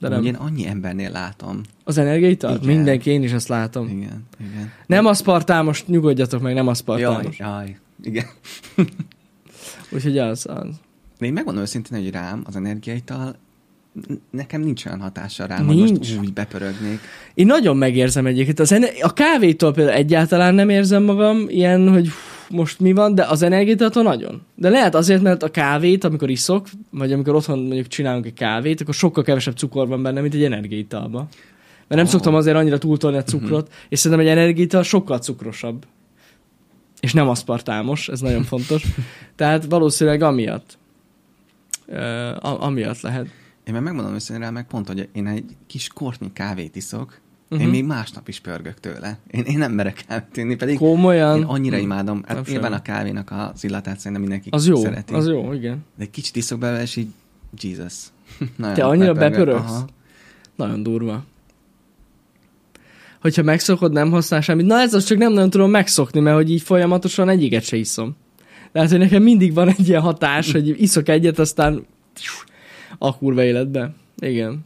De 0.00 0.08
nem. 0.08 0.24
én 0.24 0.34
annyi 0.34 0.66
embernél 0.66 1.10
látom. 1.10 1.60
Az 1.84 1.98
energiaital? 1.98 2.56
Igen. 2.62 2.74
Mindenki, 2.76 3.10
én 3.10 3.22
is 3.22 3.32
azt 3.32 3.48
látom. 3.48 3.88
Igen, 3.88 4.26
igen. 4.40 4.72
Nem 4.86 5.06
aszpartámos, 5.06 5.86
nyugodjatok 5.86 6.40
meg, 6.40 6.54
nem 6.54 6.62
Jaj, 6.64 6.72
aszpartámos. 6.72 7.38
jaj, 7.38 7.76
igen. 8.02 8.26
Úgyhogy 9.92 10.18
az, 10.18 10.46
az. 10.48 10.80
De 11.18 11.26
én 11.26 11.32
megmondom 11.32 11.62
őszintén, 11.62 11.98
hogy 12.02 12.10
rám 12.10 12.42
az 12.46 12.56
energiaital 12.56 13.34
nekem 14.30 14.60
nincs 14.60 14.86
olyan 14.86 15.00
hatása 15.00 15.46
rám, 15.46 15.66
hogy 15.66 15.76
Nincs. 15.76 15.98
most 15.98 16.18
úgy 16.18 16.32
bepörögnék. 16.32 17.00
Én 17.34 17.46
nagyon 17.46 17.76
megérzem 17.76 18.26
egyébként. 18.26 18.60
Az 18.60 18.76
a 19.00 19.12
kávétól 19.12 19.72
például 19.72 19.96
egyáltalán 19.96 20.54
nem 20.54 20.68
érzem 20.68 21.02
magam 21.02 21.44
ilyen, 21.48 21.88
hogy 21.88 22.08
most 22.50 22.80
mi 22.80 22.92
van, 22.92 23.14
de 23.14 23.24
az 23.24 23.42
energiától 23.42 24.02
nagyon. 24.02 24.42
De 24.54 24.68
lehet 24.68 24.94
azért, 24.94 25.22
mert 25.22 25.42
a 25.42 25.50
kávét, 25.50 26.04
amikor 26.04 26.30
iszok, 26.30 26.68
vagy 26.90 27.12
amikor 27.12 27.34
otthon 27.34 27.58
mondjuk 27.58 27.86
csinálunk 27.86 28.26
egy 28.26 28.34
kávét, 28.34 28.80
akkor 28.80 28.94
sokkal 28.94 29.24
kevesebb 29.24 29.56
cukor 29.56 29.88
van 29.88 30.02
benne, 30.02 30.20
mint 30.20 30.34
egy 30.34 30.44
energiaitalban. 30.44 31.28
Mert 31.88 32.02
nem 32.02 32.04
Oh. 32.04 32.10
szoktam 32.10 32.34
azért 32.34 32.56
annyira 32.56 32.78
túltolni 32.78 33.16
a 33.16 33.22
cukrot, 33.22 33.72
és 33.88 33.98
szerintem 33.98 34.26
egy 34.26 34.32
energiaital 34.32 34.82
sokkal 34.82 35.18
cukrosabb. 35.18 35.86
És 37.00 37.12
nem 37.12 37.28
aszpartámos, 37.28 38.08
ez 38.08 38.20
nagyon 38.20 38.42
fontos. 38.52 38.84
Tehát 39.36 39.64
valószínűleg 39.64 40.22
amiatt. 40.22 40.78
Uh, 41.86 42.62
amiatt 42.64 43.00
lehet. 43.00 43.26
Én 43.64 43.74
meg 43.74 43.82
megmondom 43.82 44.14
őszintén 44.14 44.44
rá, 44.44 44.50
meg 44.50 44.66
pont, 44.66 44.86
hogy 44.86 45.08
én 45.12 45.26
egy 45.26 45.44
kis 45.66 45.88
kortnyi 45.88 46.32
kávét 46.32 46.76
iszok, 46.76 47.20
uh-huh. 47.50 47.58
Mhm. 47.58 47.74
én 47.74 47.80
még 47.80 47.84
másnap 47.84 48.28
is 48.28 48.40
pörgök 48.40 48.80
tőle. 48.80 49.18
Én, 49.30 49.42
én 49.42 49.58
nem 49.58 49.72
merek 49.72 50.04
kávét 50.08 50.36
inni, 50.36 50.56
pedig 50.56 50.76
Komolyan. 50.76 51.38
én 51.38 51.44
annyira 51.44 51.76
imádom. 51.76 52.22
Nem 52.26 52.36
Hát 52.36 52.46
nyilván 52.46 52.72
a 52.72 52.82
kávénak 52.82 53.30
az 53.30 53.64
illatát 53.64 53.96
szerintem 53.96 54.20
mindenki 54.20 54.48
Az 54.52 54.66
jó, 54.66 54.76
szereti. 54.76 55.14
az 55.14 55.28
jó, 55.28 55.52
igen. 55.52 55.84
De 55.96 56.02
egy 56.02 56.10
kicsit 56.10 56.36
iszok 56.36 56.58
belőle, 56.58 56.82
és 56.82 56.96
így 56.96 57.08
Jesus. 57.60 57.94
Nagyon 58.56 58.74
Te 58.74 58.84
annyira 58.84 59.12
bepörögsz? 59.12 59.70
Aha. 59.70 59.86
Nagyon 60.56 60.82
durva. 60.82 61.24
Hogyha 63.20 63.42
megszokod, 63.42 63.92
nem 63.92 64.10
használ 64.10 64.40
semmit. 64.40 64.66
Na 64.66 64.80
ez 64.80 64.94
az 64.94 65.04
csak 65.04 65.18
nem 65.18 65.32
nagyon 65.32 65.50
tudom 65.50 65.70
megszokni, 65.70 66.20
mert 66.20 66.36
hogy 66.36 66.50
így 66.50 66.62
folyamatosan 66.62 67.28
egyiket 67.28 67.62
se 67.62 67.76
iszom. 67.76 68.16
Tehát, 68.72 68.90
hogy 68.90 68.98
nekem 68.98 69.22
mindig 69.22 69.54
van 69.54 69.68
egy 69.68 69.88
ilyen 69.88 70.00
hatás, 70.00 70.52
hogy 70.52 70.82
iszok 70.82 71.08
egyet, 71.08 71.38
aztán 71.38 71.86
a 72.98 73.16
kurva 73.16 73.42
életbe. 73.42 73.94
Igen. 74.16 74.64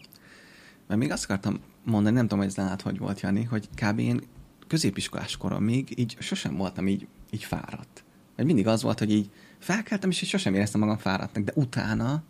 Mert 0.89 1.01
még 1.01 1.11
azt 1.11 1.25
akartam 1.25 1.61
mondani, 1.85 2.15
nem 2.15 2.25
tudom, 2.25 2.39
hogy 2.39 2.49
ez 2.49 2.55
nálad 2.55 2.81
hogy 2.83 2.99
volt, 2.99 3.21
Jani, 3.21 3.43
hogy 3.43 3.69
kb. 3.75 3.99
én 3.99 4.21
középiskolás 4.67 5.37
koromig 5.37 5.99
így 5.99 6.17
sosem 6.19 6.57
voltam 6.57 6.89
így, 6.89 7.07
így 7.31 7.45
fáradt. 7.45 8.05
Mert 8.37 8.49
mindig 8.49 8.67
az 8.67 8.83
volt, 8.83 8.99
hogy 8.99 9.13
így 9.13 9.31
felkeltem, 9.59 10.11
és 10.11 10.23
így 10.23 10.29
sosem 10.29 10.55
éreztem 10.55 10.81
magam 10.81 10.99
fáradtnak, 10.99 11.45
de 11.45 11.53
utána, 11.55 12.23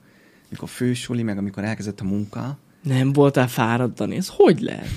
mikor 0.48 0.68
fősuli, 0.68 1.22
meg 1.22 1.38
amikor 1.38 1.64
elkezdett 1.64 2.00
a 2.00 2.04
munka, 2.04 2.58
Nem 2.82 3.12
voltál 3.12 3.48
fáradtani, 3.48 4.16
ez 4.16 4.28
hogy 4.28 4.60
lehet? 4.60 4.88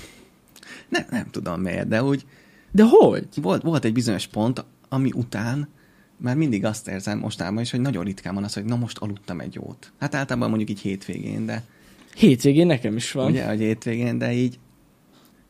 nem, 0.90 1.06
nem 1.10 1.28
tudom 1.32 1.62
miért, 1.62 1.88
de 1.88 2.04
úgy 2.04 2.26
De 2.72 2.84
hogy? 2.84 3.28
volt, 3.36 3.62
volt 3.62 3.86
egy 3.86 3.94
bizonyos 3.94 4.28
pont, 4.28 4.66
ami 4.90 5.12
után 5.16 5.70
már 6.18 6.36
mindig 6.36 6.66
azt 6.66 6.88
érzem 6.88 7.20
mostában 7.20 7.62
is, 7.62 7.72
hogy 7.72 7.80
nagyon 7.82 8.04
ritkán 8.04 8.34
van 8.34 8.44
az, 8.44 8.54
hogy 8.54 8.66
na 8.66 8.76
most 8.76 8.98
aludtam 8.98 9.40
egy 9.40 9.54
jót. 9.54 9.92
Hát 10.00 10.16
általában 10.16 10.50
mondjuk 10.50 10.70
így 10.70 10.80
hétvégén, 10.80 11.46
de 11.46 11.64
Hétvégén 12.18 12.66
nekem 12.66 12.96
is 12.96 13.12
van. 13.12 13.32
ugye, 13.32 13.48
hogy 13.48 13.60
hétvégén, 13.60 14.18
de 14.18 14.32
így, 14.34 14.60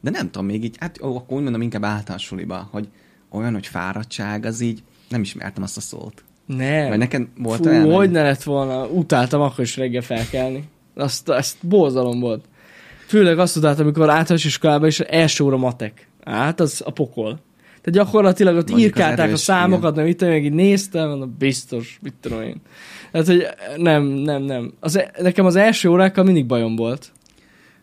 de 0.02 0.10
nem 0.10 0.32
tudom, 0.32 0.48
még 0.48 0.64
így, 0.64 0.76
hát 0.80 1.00
ó, 1.04 1.16
akkor 1.16 1.38
úgy 1.38 1.44
mondom 1.44 1.62
inkább 1.62 1.84
általános 1.84 2.24
suliba, 2.24 2.68
hogy 2.72 2.88
olyan, 3.30 3.54
hogy 3.54 3.68
fáradtság, 3.68 4.46
az 4.46 4.62
így, 4.62 4.84
nem 5.10 5.22
ismertem 5.22 5.64
azt 5.64 5.78
a 5.78 5.82
szót. 5.82 6.24
Nem. 6.46 6.90
Vagy 6.90 6.98
neked 6.98 7.28
volt 7.38 7.60
Fú, 7.66 7.70
olyan? 7.70 7.94
hogy 7.94 8.12
ne 8.12 8.22
lett 8.22 8.44
volna. 8.44 8.88
Utáltam 8.88 9.42
akkor 9.42 9.64
is 9.64 9.78
reggel 9.78 10.02
felkelni. 10.02 10.64
Azt, 10.96 11.30
azt 11.30 11.68
borzalom 11.68 12.20
volt. 12.20 12.46
Főleg 13.08 13.40
azt 13.40 13.56
utáltam, 13.56 13.86
amikor 13.86 14.10
általános 14.10 14.46
iskolában 14.46 14.88
is 14.88 15.00
első 15.00 15.44
óra 15.44 15.58
matek. 15.58 16.08
Hát 16.26 16.60
az 16.60 16.82
a 16.86 16.92
pokol. 16.92 17.40
Tehát 17.82 18.06
gyakorlatilag 18.06 18.56
ott 18.56 18.70
Mondjuk 18.70 18.90
írkálták 18.90 19.32
a 19.32 19.38
számokat, 19.38 19.96
nem 19.96 20.06
itt 20.06 20.22
meg 20.22 20.46
így 20.46 20.54
néztem, 20.54 21.10
mondom, 21.10 21.36
biztos, 21.38 22.00
mit 22.02 22.14
tudom 22.22 22.42
én. 22.42 22.62
Tehát, 23.12 23.28
hogy 23.28 23.48
nem, 23.78 24.04
nem, 24.04 24.42
nem. 24.42 24.74
Az, 24.80 24.98
e- 24.98 25.12
nekem 25.22 25.46
az 25.46 25.56
első 25.56 25.90
órákkal 25.90 26.24
mindig 26.24 26.46
bajom 26.46 26.76
volt. 26.76 27.12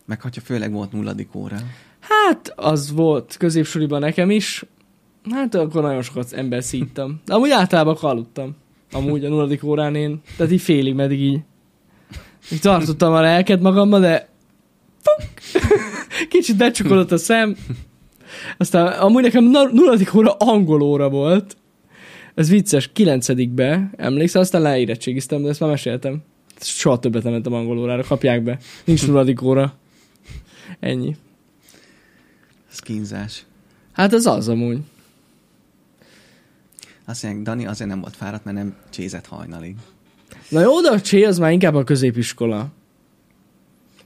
Meg 0.05 0.21
hogyha 0.21 0.41
főleg 0.41 0.71
volt 0.71 0.91
nulladik 0.91 1.35
óra. 1.35 1.57
Hát, 1.99 2.53
az 2.55 2.91
volt 2.91 3.35
középsuliban 3.37 3.99
nekem 3.99 4.29
is. 4.29 4.65
Hát 5.31 5.55
akkor 5.55 5.81
nagyon 5.81 6.01
sokat 6.01 6.33
ember 6.33 6.63
szíttam. 6.63 7.21
De 7.25 7.33
amúgy 7.33 7.49
általában 7.49 7.97
aludtam. 8.01 8.55
Amúgy 8.91 9.25
a 9.25 9.29
nulladik 9.29 9.63
órán 9.63 9.95
én. 9.95 10.21
Tehát 10.37 10.51
így 10.51 10.61
félig, 10.61 10.93
meddig 10.93 11.21
így. 11.21 11.39
Így 12.51 12.61
tartottam 12.61 13.13
a 13.13 13.21
lelket 13.21 13.61
magammal, 13.61 13.99
de 13.99 14.29
Puk! 15.03 15.61
kicsit 16.29 16.57
becsukodott 16.57 17.11
a 17.11 17.17
szem. 17.17 17.55
Aztán 18.57 18.87
amúgy 18.87 19.21
nekem 19.21 19.43
nulladik 19.43 20.13
óra 20.13 20.31
angol 20.31 20.81
óra 20.81 21.09
volt. 21.09 21.57
Ez 22.35 22.49
vicces, 22.49 22.89
kilencedikbe, 22.93 23.89
emlékszel, 23.97 24.41
aztán 24.41 24.61
leérettségiztem, 24.61 25.41
de 25.41 25.49
ezt 25.49 25.59
már 25.59 25.69
meséltem. 25.69 26.23
Soha 26.59 26.99
többet 26.99 27.23
nem 27.23 27.31
mentem 27.31 27.53
angol 27.53 27.79
órára, 27.79 28.03
kapják 28.03 28.43
be. 28.43 28.59
Nincs 28.83 29.07
nulladik 29.07 29.41
óra. 29.41 29.73
Ennyi. 30.79 31.15
Ez 32.71 32.79
kínzás. 32.79 33.45
Hát 33.91 34.13
ez 34.13 34.25
az 34.25 34.47
amúgy. 34.47 34.79
Azt 37.05 37.23
mondják, 37.23 37.45
Dani 37.45 37.65
azért 37.65 37.89
nem 37.89 38.01
volt 38.01 38.15
fáradt, 38.15 38.45
mert 38.45 38.57
nem 38.57 38.75
csézett 38.89 39.25
hajnalig. 39.25 39.75
Na 40.49 40.61
jó, 40.61 40.81
de 40.81 40.89
a 40.89 41.01
csé 41.01 41.23
az 41.23 41.37
már 41.37 41.51
inkább 41.51 41.75
a 41.75 41.83
középiskola. 41.83 42.67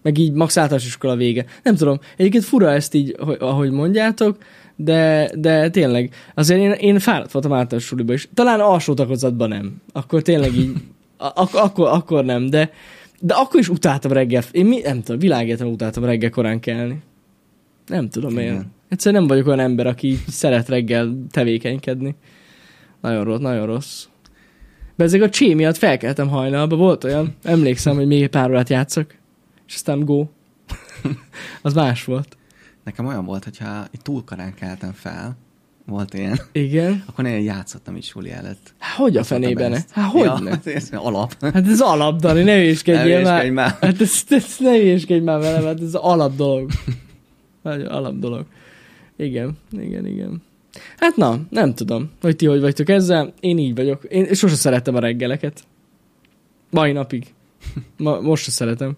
Meg 0.02 0.18
így 0.18 0.32
max 0.32 0.58
általános 0.58 0.86
iskola 0.86 1.16
vége. 1.16 1.46
Nem 1.64 1.76
tudom, 1.76 2.00
egyébként 2.18 2.44
fura 2.44 2.72
ezt 2.72 2.94
így, 2.94 3.16
hogy- 3.20 3.38
ahogy 3.40 3.72
mondjátok, 3.72 4.38
de, 4.76 5.32
de 5.36 5.70
tényleg, 5.70 6.14
azért 6.36 6.60
én, 6.62 6.72
én 6.72 7.00
fáradt 7.00 7.32
voltam 7.32 7.54
általános 7.54 7.86
suliba 7.86 8.14
is. 8.14 8.30
Talán 8.34 8.60
alsó 8.60 8.94
tagozatban 8.94 9.50
nem. 9.50 9.82
Akkor 9.92 10.22
tényleg 10.22 10.56
így, 10.56 10.72
ak- 11.18 11.54
akkor, 11.56 11.88
akkor 11.88 12.26
nem, 12.26 12.50
de, 12.50 12.72
de 13.20 13.34
akkor 13.34 13.60
is 13.60 13.70
utáltam 13.70 14.12
reggel. 14.12 14.44
Én 14.52 14.66
mi, 14.66 14.80
nem 14.80 15.02
tudom, 15.04 15.20
világéletem 15.20 15.68
utáltam 15.68 16.04
reggel 16.06 16.30
korán 16.30 16.60
kelni. 16.60 17.02
Nem 17.88 18.10
tudom 18.10 18.32
Igen. 18.32 18.44
miért. 18.44 18.66
Egyszerűen 18.90 19.22
nem 19.22 19.30
vagyok 19.32 19.48
olyan 19.48 19.60
ember, 19.60 19.88
aki 19.88 20.20
szeret 20.28 20.70
reggel 20.70 21.18
tevékenykedni. 21.32 22.16
Nagyon 23.02 23.24
rossz, 23.24 23.40
nagyon 23.40 23.66
rossz. 23.66 24.06
De 24.96 25.04
ezek 25.04 25.22
a 25.22 25.30
csé 25.30 25.54
miatt 25.54 25.78
felkeltem 25.78 26.28
hajnalba, 26.28 26.76
volt 26.76 27.04
olyan, 27.04 27.36
emlékszem, 27.44 27.96
hogy 27.96 28.08
még 28.08 28.28
pár 28.28 28.50
órát 28.50 28.70
játszok, 28.70 29.06
és 29.70 29.76
aztán 29.76 30.06
go. 30.06 30.28
az 31.62 31.74
más 31.74 32.04
volt. 32.04 32.38
Nekem 32.84 33.06
olyan 33.06 33.26
volt, 33.26 33.44
hogyha 33.44 33.88
túl 34.02 34.24
korán 34.24 34.54
keltem 34.54 34.94
fel, 34.94 35.38
volt 35.86 36.14
ilyen, 36.14 36.40
Igen. 36.52 37.04
akkor 37.08 37.26
én 37.26 37.42
játszottam 37.42 37.96
is 37.96 38.06
suli 38.06 38.32
előtt. 38.32 38.74
Hát 38.78 38.98
hogy 38.98 39.18
a 39.18 39.24
fenében? 39.24 39.74
ezt. 39.74 39.92
Hát 39.92 40.12
hogy 40.12 40.24
ja, 40.24 40.40
ne? 40.40 40.60
Ez, 40.74 40.90
alap. 40.92 41.36
Hát 41.40 41.68
ez 41.68 41.82
alap, 41.82 42.20
Dani, 42.20 42.44
ne 42.44 42.56
hülyéskedjél 42.56 43.22
már. 43.22 43.50
már. 43.50 43.78
Hát 43.82 44.02
ez, 44.02 44.24
ez 44.30 44.56
ne 44.60 44.72
hülyéskedj 44.72 45.24
már 45.24 45.40
velem, 45.40 45.64
hát 45.64 45.82
ez 45.82 45.94
alap 45.94 46.36
dolog. 46.36 46.72
Nagyon 47.62 47.88
alap 47.88 48.20
dolog. 48.20 48.46
Igen, 49.18 49.58
igen, 49.72 50.06
igen. 50.06 50.42
Hát 50.98 51.16
na, 51.16 51.40
nem 51.50 51.74
tudom, 51.74 52.12
hogy 52.22 52.36
ti 52.36 52.46
hogy 52.46 52.62
vagytok 52.62 52.90
ezzel. 52.90 53.34
Én 53.40 53.58
így 53.58 53.76
vagyok. 53.76 54.04
Én 54.04 54.34
sose 54.34 54.56
szerettem 54.56 54.96
a 54.96 55.00
reggeleket. 55.00 55.64
Mai 56.70 56.92
napig. 56.92 57.34
Ma, 57.98 58.20
most 58.20 58.44
se 58.44 58.52
szeretem. 58.52 58.98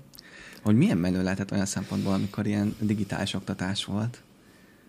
Hogy 0.61 0.75
milyen 0.75 0.97
menő 0.97 1.23
lehetett 1.23 1.51
olyan 1.51 1.65
szempontból, 1.65 2.13
amikor 2.13 2.47
ilyen 2.47 2.75
digitális 2.79 3.33
oktatás 3.33 3.85
volt. 3.85 4.21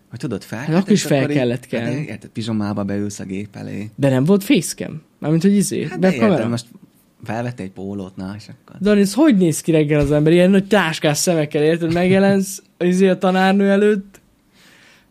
Hogy 0.09 0.19
tudod, 0.19 0.43
fel 0.43 0.59
Hát 0.59 0.75
akkor 0.75 0.91
is 0.91 1.03
fel 1.03 1.27
kellett 1.27 1.65
kell. 1.65 1.85
Hát, 1.85 1.93
érted, 1.93 2.29
pizsomába 2.29 2.83
beülsz 2.83 3.19
a 3.19 3.23
gép 3.23 3.55
elé. 3.55 3.89
De 3.95 4.09
nem 4.09 4.23
volt 4.23 4.43
facecam? 4.43 5.01
Mármint, 5.19 5.41
hogy 5.41 5.55
izé, 5.55 5.83
Hát 5.83 5.99
de 5.99 6.13
érted, 6.13 6.49
most 6.49 6.65
felvette 7.23 7.63
egy 7.63 7.71
pólót, 7.71 8.15
na, 8.15 8.33
és 8.37 8.47
akkor... 8.47 8.79
Dani, 8.81 9.01
ez 9.01 9.13
hogy 9.13 9.37
néz 9.37 9.61
ki 9.61 9.71
reggel 9.71 9.99
az 9.99 10.11
ember? 10.11 10.33
Ilyen 10.33 10.49
nagy 10.49 10.67
táskás 10.67 11.17
szemekkel, 11.17 11.63
érted? 11.63 11.93
Megjelensz 11.93 12.61
izé 12.77 13.07
a 13.07 13.17
tanárnő 13.17 13.69
előtt. 13.69 14.21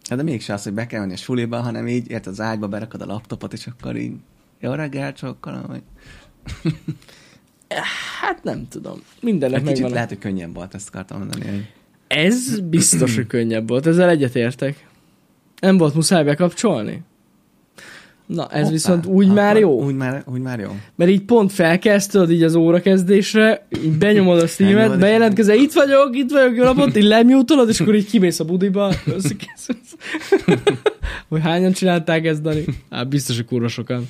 Hát 0.09 0.19
de 0.19 0.25
mégse 0.25 0.53
az, 0.53 0.63
hogy 0.63 0.73
be 0.73 0.87
kell 0.87 1.01
menni 1.01 1.13
a 1.13 1.17
suliba, 1.17 1.61
hanem 1.61 1.89
így, 1.89 2.11
érted, 2.11 2.33
az 2.33 2.41
ágyba 2.41 2.69
berakod 2.69 3.01
a 3.01 3.07
laptopot, 3.07 3.53
és 3.53 3.67
akkor 3.67 3.97
így 3.97 4.13
jó 4.61 4.73
reggel, 4.73 5.13
csokkolom, 5.13 5.65
vagy... 5.67 5.83
Hát 8.21 8.45
nem 8.45 8.67
tudom. 8.71 9.03
Mindennek 9.21 9.59
Egy 9.61 9.67
kicsit 9.67 9.75
megvan. 9.77 9.91
a- 9.91 9.95
lehet, 9.95 10.09
hogy 10.09 10.19
könnyebb 10.19 10.55
volt, 10.55 10.75
ezt 10.75 10.89
akartam 10.89 11.19
mondani. 11.19 11.45
Hogy... 11.45 11.67
Ez 12.07 12.61
biztos, 12.61 13.15
hogy 13.15 13.27
könnyebb 13.27 13.69
volt. 13.69 13.87
Ezzel 13.87 14.09
egyetértek. 14.09 14.87
Nem 15.61 15.77
volt 15.77 15.95
muszáj 15.95 16.25
bekapcsolni? 16.25 17.03
Na, 18.27 18.49
ez 18.49 18.59
Hoppá, 18.59 18.71
viszont 18.71 19.07
úgy 19.07 19.25
akkor 19.25 19.37
már 19.37 19.57
jó. 19.59 19.83
Úgy 19.85 19.95
már, 19.95 20.23
úgy 20.27 20.41
már 20.41 20.59
jó. 20.61 20.77
Mert 20.95 21.11
így 21.11 21.23
pont 21.23 21.53
felkezdted 21.53 22.31
így 22.31 22.43
az 22.43 22.55
órakezdésre, 22.55 23.67
így 23.85 23.99
benyomod 23.99 24.39
a 24.39 24.43
és- 24.45 24.57
bejelentkezel, 24.99 25.57
itt 25.57 25.73
vagyok, 25.73 26.17
itt 26.17 26.31
vagyok, 26.31 26.57
jó 26.57 26.65
napot, 26.65 26.97
így 26.97 27.03
lemutolod, 27.05 27.69
és 27.69 27.81
akkor 27.81 27.95
így 27.95 28.07
kimész 28.07 28.41
a 28.41 28.45
budiba. 28.45 28.95
hogy 31.29 31.41
hányan 31.43 31.73
csinálták 31.73 32.25
ezt, 32.25 32.43
Dani? 32.43 32.65
Hát 32.91 33.09
biztos, 33.09 33.37
hogy 33.37 33.45
kurva 33.45 33.69
sokan. 33.69 34.09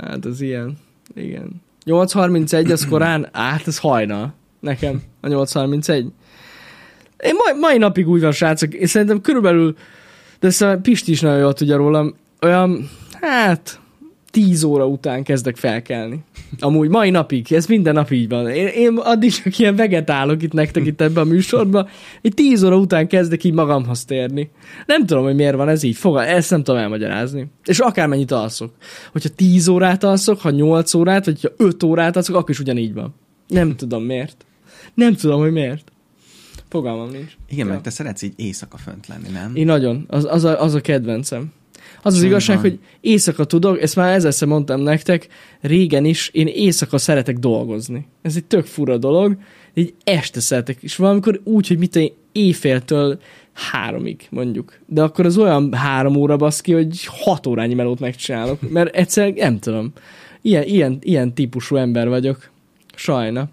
Hát 0.00 0.26
ez 0.26 0.40
ilyen. 0.40 0.78
Igen. 1.14 1.62
8.31 1.86 2.72
az 2.72 2.86
korán, 2.86 3.28
hát 3.32 3.66
ez 3.66 3.78
hajnal. 3.78 4.34
Nekem 4.60 5.02
a 5.20 5.26
8.31. 5.26 6.06
Én 7.18 7.34
mai, 7.34 7.60
mai 7.60 7.78
napig 7.78 8.08
úgy 8.08 8.20
van, 8.20 8.32
srácok, 8.32 8.74
és 8.74 8.90
szerintem 8.90 9.20
körülbelül, 9.20 9.76
de 10.40 10.46
ezt 10.46 10.66
Pisti 10.82 11.10
is 11.10 11.20
nagyon 11.20 11.38
jól 11.38 11.52
tudja 11.52 11.76
rólam, 11.76 12.14
olyan, 12.40 12.90
hát 13.20 13.80
10 14.34 14.62
óra 14.64 14.86
után 14.86 15.22
kezdek 15.22 15.56
felkelni. 15.56 16.18
Amúgy 16.58 16.88
mai 16.88 17.10
napig, 17.10 17.52
ez 17.52 17.66
minden 17.66 17.94
nap 17.94 18.10
így 18.10 18.28
van. 18.28 18.48
Én, 18.48 18.66
én 18.66 18.96
addig 18.96 19.32
csak 19.32 19.58
ilyen 19.58 19.76
vegetálok 19.76 20.42
itt 20.42 20.52
nektek 20.52 20.86
itt 20.86 21.00
ebben 21.00 21.22
a 21.26 21.30
műsorban, 21.30 21.88
egy 22.22 22.34
10 22.34 22.62
óra 22.62 22.76
után 22.76 23.06
kezdek 23.08 23.44
így 23.44 23.52
magamhoz 23.52 24.04
térni. 24.04 24.50
Nem 24.86 25.06
tudom, 25.06 25.24
hogy 25.24 25.34
miért 25.34 25.56
van 25.56 25.68
ez 25.68 25.82
így, 25.82 25.96
Fogal, 25.96 26.24
ezt 26.24 26.50
nem 26.50 26.62
tudom 26.62 26.80
elmagyarázni. 26.80 27.46
És 27.64 27.78
akármennyit 27.78 28.30
alszok. 28.30 28.72
Hogyha 29.12 29.28
10 29.28 29.68
órát 29.68 30.04
alszok, 30.04 30.40
ha 30.40 30.50
8 30.50 30.94
órát, 30.94 31.24
vagy 31.24 31.40
ha 31.42 31.64
5 31.64 31.82
órát 31.82 32.16
alszok, 32.16 32.36
akkor 32.36 32.50
is 32.50 32.58
ugyanígy 32.60 32.94
van. 32.94 33.14
Nem 33.48 33.76
tudom 33.76 34.02
miért. 34.04 34.44
Nem 34.94 35.14
tudom, 35.14 35.40
hogy 35.40 35.52
miért. 35.52 35.92
Fogalmam 36.68 37.10
nincs. 37.10 37.32
Igen, 37.48 37.66
Ja. 37.66 37.72
meg 37.72 37.82
te 37.82 37.90
szeretsz 37.90 38.22
így 38.22 38.32
éjszaka 38.36 38.76
fönt 38.76 39.06
lenni, 39.06 39.28
nem? 39.32 39.50
Én 39.54 39.66
nagyon. 39.66 40.04
Az, 40.08 40.24
az, 40.30 40.44
a, 40.44 40.62
az 40.62 40.74
a 40.74 40.80
kedvencem. 40.80 41.52
Az 42.04 42.14
az 42.14 42.22
igazság, 42.22 42.58
hogy 42.58 42.78
éjszaka 43.00 43.44
tudok, 43.44 43.82
ezt 43.82 43.96
már 43.96 44.14
ezerszer 44.14 44.48
mondtam 44.48 44.80
nektek, 44.80 45.28
régen 45.60 46.04
is, 46.04 46.30
én 46.32 46.46
éjszaka 46.46 46.98
szeretek 46.98 47.38
dolgozni. 47.38 48.06
Ez 48.22 48.36
egy 48.36 48.44
tök 48.44 48.66
fura 48.66 48.98
dolog, 48.98 49.36
így 49.74 49.94
este 50.04 50.40
szeretek, 50.40 50.82
és 50.82 50.96
valamikor 50.96 51.40
úgy, 51.44 51.68
hogy 51.68 51.78
mit 51.78 51.96
én, 51.96 52.12
éjféltől 52.32 53.18
háromig 53.52 54.26
mondjuk. 54.30 54.78
De 54.86 55.02
akkor 55.02 55.26
az 55.26 55.38
olyan 55.38 55.72
három 55.72 56.16
óra 56.16 56.36
baszki, 56.36 56.72
hogy 56.72 57.04
hat 57.04 57.46
órányi 57.46 57.74
melót 57.74 58.00
megcsinálok, 58.00 58.70
mert 58.70 58.94
egyszer 58.94 59.32
nem 59.32 59.58
tudom. 59.58 59.92
Ilyen, 60.42 60.64
ilyen, 60.64 60.98
ilyen 61.00 61.34
típusú 61.34 61.76
ember 61.76 62.08
vagyok. 62.08 62.50
Sajna. 62.94 63.48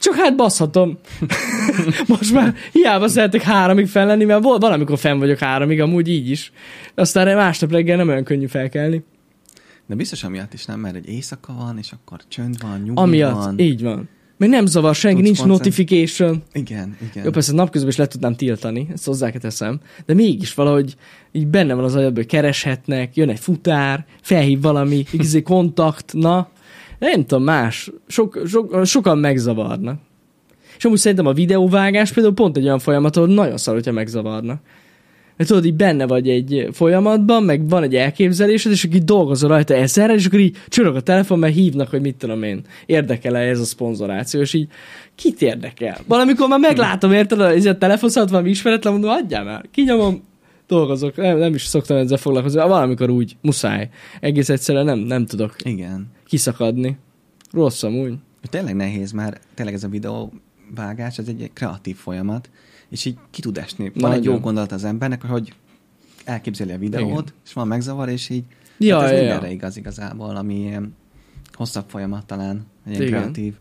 Csak 0.00 0.14
hát 0.14 0.36
baszhatom. 0.36 0.98
Most 2.06 2.32
már 2.32 2.54
hiába 2.72 3.08
szeretek 3.08 3.42
háromig 3.42 3.86
fel 3.86 4.06
lenni, 4.06 4.24
mert 4.24 4.42
valamikor 4.42 4.98
fenn 4.98 5.18
vagyok 5.18 5.38
háromig, 5.38 5.80
amúgy 5.80 6.08
így 6.08 6.30
is. 6.30 6.52
Aztán 6.94 7.36
másnap 7.36 7.70
reggel 7.70 7.96
nem 7.96 8.08
olyan 8.08 8.24
könnyű 8.24 8.46
felkelni. 8.46 9.04
De 9.86 9.94
biztos 9.94 10.24
amiatt 10.24 10.52
is 10.52 10.64
nem, 10.64 10.80
mert 10.80 10.94
egy 10.94 11.08
éjszaka 11.08 11.52
van, 11.52 11.78
és 11.78 11.92
akkor 11.92 12.20
csönd 12.28 12.60
van, 12.60 12.78
nyugi 12.78 13.00
Amiatt, 13.00 13.34
van. 13.34 13.58
így 13.58 13.82
van. 13.82 14.08
Még 14.36 14.48
nem 14.48 14.66
zavar 14.66 14.94
senki, 14.94 15.16
Tudsz 15.16 15.26
nincs 15.26 15.38
koncent- 15.38 15.58
notification. 15.64 16.42
Igen, 16.52 16.96
igen. 17.10 17.24
Jó, 17.24 17.30
persze 17.30 17.52
napközben 17.52 17.90
is 17.90 17.96
le 17.96 18.06
tudnám 18.06 18.36
tiltani, 18.36 18.88
ezt 18.92 19.04
hozzá 19.04 19.30
teszem, 19.30 19.80
de 20.06 20.14
mégis 20.14 20.54
valahogy 20.54 20.96
így 21.32 21.46
benne 21.46 21.74
van 21.74 21.84
az 21.84 21.94
agyadban, 21.94 22.14
hogy 22.16 22.26
kereshetnek, 22.26 23.16
jön 23.16 23.28
egy 23.28 23.40
futár, 23.40 24.04
felhív 24.22 24.60
valami, 24.60 25.04
igazé 25.12 25.42
kontakt, 25.42 26.12
na, 26.12 26.48
nem 27.08 27.26
tudom, 27.26 27.44
más. 27.44 27.90
Sok, 28.06 28.42
sok, 28.46 28.86
sokan 28.86 29.18
megzavarnak. 29.18 30.00
És 30.76 30.84
amúgy 30.84 30.98
szerintem 30.98 31.26
a 31.26 31.32
videóvágás 31.32 32.12
például 32.12 32.34
pont 32.34 32.56
egy 32.56 32.64
olyan 32.64 32.78
folyamat, 32.78 33.16
ahol 33.16 33.28
nagyon 33.28 33.56
szar, 33.56 33.74
hogyha 33.74 33.92
megzavarnak. 33.92 34.60
Mert 35.36 35.52
tudod, 35.52 35.66
így 35.66 35.74
benne 35.74 36.06
vagy 36.06 36.28
egy 36.28 36.68
folyamatban, 36.72 37.42
meg 37.42 37.68
van 37.68 37.82
egy 37.82 37.94
elképzelésed, 37.94 38.72
és 38.72 38.84
így 38.84 39.04
dolgozol 39.04 39.48
rajta 39.48 39.74
ezerrel, 39.74 40.16
és 40.16 40.26
akkor 40.26 40.38
így 40.38 40.56
csörög 40.68 40.96
a 40.96 41.00
telefon, 41.00 41.38
mert 41.38 41.54
hívnak, 41.54 41.88
hogy 41.88 42.00
mit 42.00 42.16
tudom 42.16 42.42
én, 42.42 42.60
érdekel-e 42.86 43.38
ez 43.38 43.60
a 43.60 43.64
szponzoráció, 43.64 44.40
és 44.40 44.52
így 44.52 44.68
kit 45.14 45.42
érdekel? 45.42 45.98
Valamikor 46.06 46.48
már 46.48 46.58
meglátom, 46.58 47.12
érted, 47.12 47.40
hogy 47.40 47.66
a 47.66 47.78
telefonszálat 47.78 48.30
valami 48.30 48.50
ismeretlen, 48.50 48.92
mondom, 48.92 49.10
adjál 49.10 49.44
már, 49.44 49.64
kinyomom, 49.72 50.22
dolgozok, 50.70 51.16
nem, 51.16 51.38
nem 51.38 51.54
is 51.54 51.64
szoktam 51.64 51.96
ezzel 51.96 52.18
foglalkozni, 52.18 52.60
valamikor 52.60 53.10
úgy, 53.10 53.36
muszáj. 53.40 53.88
Egész 54.20 54.48
egyszerűen 54.48 54.84
nem, 54.84 54.98
nem 54.98 55.26
tudok 55.26 55.56
Igen. 55.62 56.06
kiszakadni. 56.24 56.98
Rossz 57.52 57.82
amúgy. 57.82 58.14
Tényleg 58.42 58.76
nehéz, 58.76 59.12
mert 59.12 59.40
tényleg 59.54 59.74
ez 59.74 59.84
a 59.84 59.88
videóvágás, 59.88 61.18
ez 61.18 61.28
egy 61.28 61.50
kreatív 61.54 61.96
folyamat, 61.96 62.50
és 62.88 63.04
így 63.04 63.16
ki 63.30 63.40
tud 63.40 63.58
esni. 63.58 63.92
Van 63.94 64.12
egy 64.12 64.24
jó 64.24 64.30
Nagyon. 64.30 64.44
gondolat 64.44 64.72
az 64.72 64.84
embernek, 64.84 65.22
hogy 65.22 65.52
elképzeli 66.24 66.72
a 66.72 66.78
videót, 66.78 67.10
Igen. 67.10 67.24
és 67.46 67.52
van 67.52 67.66
megzavar, 67.66 68.08
és 68.08 68.28
így 68.28 68.44
Ja, 68.78 68.98
hát 69.00 69.04
ez 69.04 69.10
ja, 69.10 69.16
ja. 69.16 69.22
mindenre 69.22 69.50
igaz 69.50 69.76
igazából, 69.76 70.36
ami 70.36 70.54
ilyen 70.54 70.94
hosszabb 71.52 71.84
folyamat 71.88 72.26
talán, 72.26 72.66
egy 72.86 73.04
kreatív. 73.04 73.54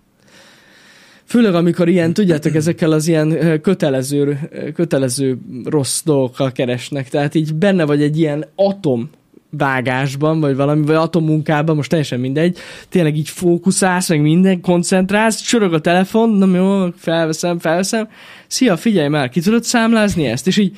Főleg 1.30 1.56
amikor 1.56 1.90
ilyen, 1.90 2.14
tudjátok, 2.14 2.56
ezekkel 2.56 2.92
az 2.92 3.08
ilyen 3.08 3.60
kötelező, 3.62 4.40
kötelező 4.76 5.38
rossz 5.64 6.02
dolgokkal 6.04 6.52
keresnek. 6.52 7.10
Tehát 7.10 7.36
így 7.36 7.54
benne 7.54 7.86
vagy 7.86 8.02
egy 8.02 8.20
ilyen 8.20 8.46
atom 8.56 9.10
vágásban, 9.50 10.40
vagy 10.40 10.56
valami, 10.56 10.86
vagy 10.86 10.96
atommunkában, 10.96 11.76
most 11.76 11.90
teljesen 11.90 12.20
mindegy, 12.20 12.58
tényleg 12.90 13.18
így 13.18 13.30
fókuszálsz, 13.30 14.10
meg 14.10 14.22
minden, 14.22 14.62
koncentrálsz, 14.62 15.42
csörög 15.42 15.74
a 15.74 15.82
telefon, 15.82 16.30
nem 16.30 16.56
jó, 16.56 16.86
felveszem, 16.96 17.60
felveszem, 17.60 18.10
szia, 18.48 18.78
figyelj 18.78 19.08
már, 19.08 19.30
ki 19.30 19.42
tudod 19.42 19.64
számlázni 19.64 20.26
ezt? 20.26 20.48
És 20.48 20.58
így, 20.58 20.78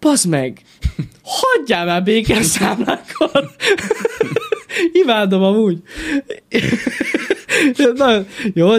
Bazd 0.00 0.28
meg! 0.28 0.62
Hagyjál 1.22 1.84
már 1.84 2.02
békén 2.02 2.42
számlákkal! 2.42 3.50
Imádom 4.92 5.42
amúgy. 5.42 5.82
nagyon, 7.94 8.26
jó, 8.54 8.70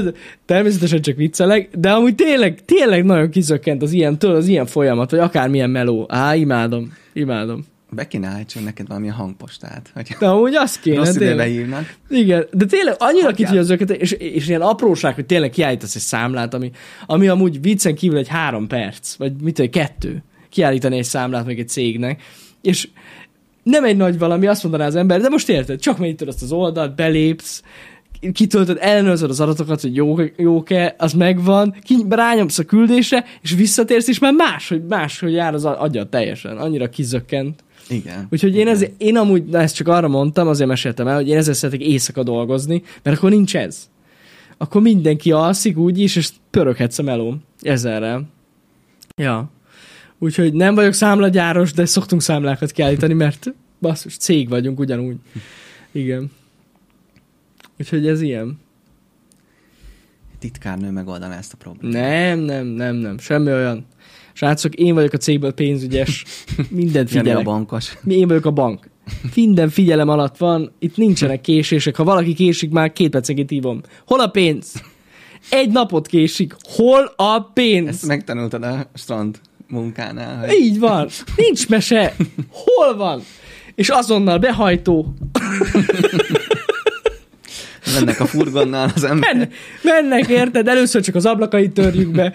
természetesen 0.46 1.02
csak 1.02 1.16
viccelek, 1.16 1.70
de 1.78 1.92
amúgy 1.92 2.16
tényleg, 2.16 2.66
tényleg 2.66 3.04
nagyon 3.04 3.30
kizökkent 3.30 3.82
az 3.82 3.92
ilyen, 3.92 4.18
tudod, 4.18 4.36
az 4.36 4.48
ilyen 4.48 4.66
folyamat, 4.66 5.12
vagy 5.12 5.20
akármilyen 5.20 5.70
meló. 5.70 6.06
Á, 6.10 6.36
imádom, 6.36 6.94
imádom. 7.14 7.66
Be 7.94 8.08
kéne 8.08 8.28
állítson 8.28 8.64
neked 8.64 8.88
valamilyen 8.88 9.16
hangpostát, 9.16 9.92
hogy 9.94 10.16
De 10.20 10.28
amúgy 10.28 10.56
azt 10.56 10.80
kéne, 10.80 10.96
rossz 10.96 11.16
időbe 11.16 11.44
hívnak. 11.44 11.96
Igen, 12.10 12.46
de 12.52 12.66
tényleg 12.66 12.96
annyira 12.98 13.32
ki 13.32 13.44
tudja 13.44 13.60
az 13.60 13.70
őket, 13.70 13.90
és, 13.90 14.12
és 14.12 14.48
ilyen 14.48 14.62
apróság, 14.62 15.16
hogy 15.16 15.26
tényleg 15.26 15.50
kiállítasz 15.50 15.96
egy 15.96 16.02
számlát, 16.02 16.54
ami, 16.54 16.72
ami 17.06 17.28
amúgy 17.28 17.62
viccen 17.62 17.96
kívül 17.96 18.18
egy 18.18 18.28
három 18.28 18.68
perc, 18.68 19.16
vagy 19.16 19.34
mit 19.42 19.60
egy 19.60 19.70
kettő, 19.70 20.24
kiállítani 20.50 20.98
egy 20.98 21.04
számlát 21.04 21.46
még 21.46 21.60
egy 21.60 21.70
cégnek, 21.70 22.22
és 22.62 22.88
nem 23.64 23.84
egy 23.84 23.98
nagy 23.98 24.20
valami, 24.20 24.48
azt 24.48 24.64
mondaná 24.64 24.86
az 24.86 24.96
ember, 24.96 25.22
de 25.22 25.30
most 25.30 25.50
érted, 25.50 25.80
csak 25.80 25.98
megnyitod 25.98 26.28
azt 26.28 26.42
az 26.42 26.52
oldalt, 26.52 26.96
belépsz, 26.96 27.64
kitöltöd, 28.34 28.78
ellenőrzöd 28.82 29.30
az 29.30 29.40
adatokat, 29.40 29.82
hogy 29.82 29.96
jók, 29.96 30.32
jók-e, 30.38 30.96
az 30.98 31.14
megvan, 31.14 31.76
ki, 31.84 32.06
rányomsz 32.10 32.60
a 32.60 32.64
küldésre, 32.64 33.26
és 33.42 33.54
visszatérsz, 33.54 34.08
és 34.08 34.20
már 34.20 34.34
más, 34.34 34.70
hogy 34.70 34.86
más, 34.86 35.20
hogy 35.20 35.34
jár 35.34 35.54
az 35.54 35.66
agyad 35.66 36.10
teljesen, 36.10 36.58
annyira 36.58 36.90
kizökkent. 36.90 37.64
Igen. 37.90 38.28
Úgyhogy 38.32 38.54
én, 38.54 38.62
Igen. 38.62 38.74
ezért, 38.74 38.92
én 38.98 39.18
amúgy, 39.18 39.46
na 39.46 39.60
ezt 39.60 39.76
csak 39.76 39.88
arra 39.88 40.08
mondtam, 40.08 40.48
azért 40.48 40.70
meséltem 40.70 41.08
el, 41.08 41.16
hogy 41.16 41.28
én 41.28 41.38
ezzel 41.38 41.54
szeretek 41.54 41.82
éjszaka 41.82 42.24
dolgozni, 42.24 42.84
mert 43.04 43.18
akkor 43.18 43.30
nincs 43.30 43.56
ez. 43.56 43.90
Akkor 44.58 44.82
mindenki 44.82 45.32
alszik 45.32 45.78
úgyis, 45.78 46.16
és 46.16 46.30
pöröghetsz 46.50 47.00
a 47.00 47.04
melóm 47.04 47.42
ezerrel. 47.62 48.30
Ja. 49.16 49.50
Úgyhogy 50.24 50.54
nem 50.54 50.76
vagyok 50.76 50.94
számlagyáros, 50.94 51.74
de 51.74 51.86
szoktunk 51.86 52.22
számlákat 52.22 52.72
kiállítani, 52.72 53.14
mert 53.14 53.54
basszus, 53.80 54.18
cég 54.18 54.50
vagyunk 54.50 54.80
ugyanúgy. 54.80 55.16
Igen. 55.92 56.32
Úgyhogy 57.80 58.08
ez 58.08 58.22
ilyen. 58.22 58.60
Titkárnő 60.40 60.90
megoldaná 60.90 61.38
ezt 61.38 61.54
a 61.54 61.58
problémát. 61.58 62.02
Nem, 62.02 62.40
nem, 62.40 62.66
nem, 62.66 62.96
nem. 62.96 63.18
Semmi 63.18 63.52
olyan. 63.52 63.86
Srácok, 64.34 64.76
én 64.76 64.94
vagyok 64.94 65.14
a 65.14 65.18
cégből 65.18 65.54
pénzügyes. 65.54 66.26
Mindent 66.70 67.10
Jani 67.10 67.20
a 67.20 67.22
figyelek. 67.22 67.46
bankos. 67.46 67.98
Mi 68.04 68.16
én 68.16 68.28
vagyok 68.28 68.46
a 68.46 68.52
bank. 68.52 68.90
Minden 69.36 69.70
figyelem 69.70 70.10
alatt 70.10 70.38
van, 70.38 70.72
itt 70.80 70.98
nincsenek 70.98 71.42
késések. 71.42 71.96
Ha 71.96 72.04
valaki 72.04 72.34
késik, 72.34 72.72
már 72.72 72.94
két 72.94 73.10
percenként 73.10 73.50
hívom. 73.50 73.82
Hol 74.06 74.20
a 74.20 74.28
pénz? 74.28 74.84
Egy 75.50 75.72
napot 75.72 76.08
késik. 76.08 76.56
Hol 76.62 77.14
a 77.16 77.40
pénz? 77.42 77.88
Ezt 77.88 78.06
megtanultad 78.06 78.64
a 78.64 78.90
strand 78.94 79.40
munkánál, 79.72 80.40
hogy 80.40 80.54
Így 80.54 80.80
van. 80.80 81.10
Nincs 81.36 81.70
mese. 81.70 82.16
Hol 82.50 82.96
van? 82.96 83.24
És 83.76 83.90
azonnal 83.90 84.38
behajtó. 84.38 85.14
mennek 87.94 88.20
a 88.20 88.26
furgonnal 88.26 88.92
az 88.96 89.04
ember. 89.04 89.36
Men, 89.36 89.50
mennek, 89.82 90.28
érted? 90.28 90.68
Először 90.68 91.02
csak 91.02 91.16
az 91.16 91.26
ablakait 91.26 91.72
törjük 91.72 92.12
be. 92.12 92.34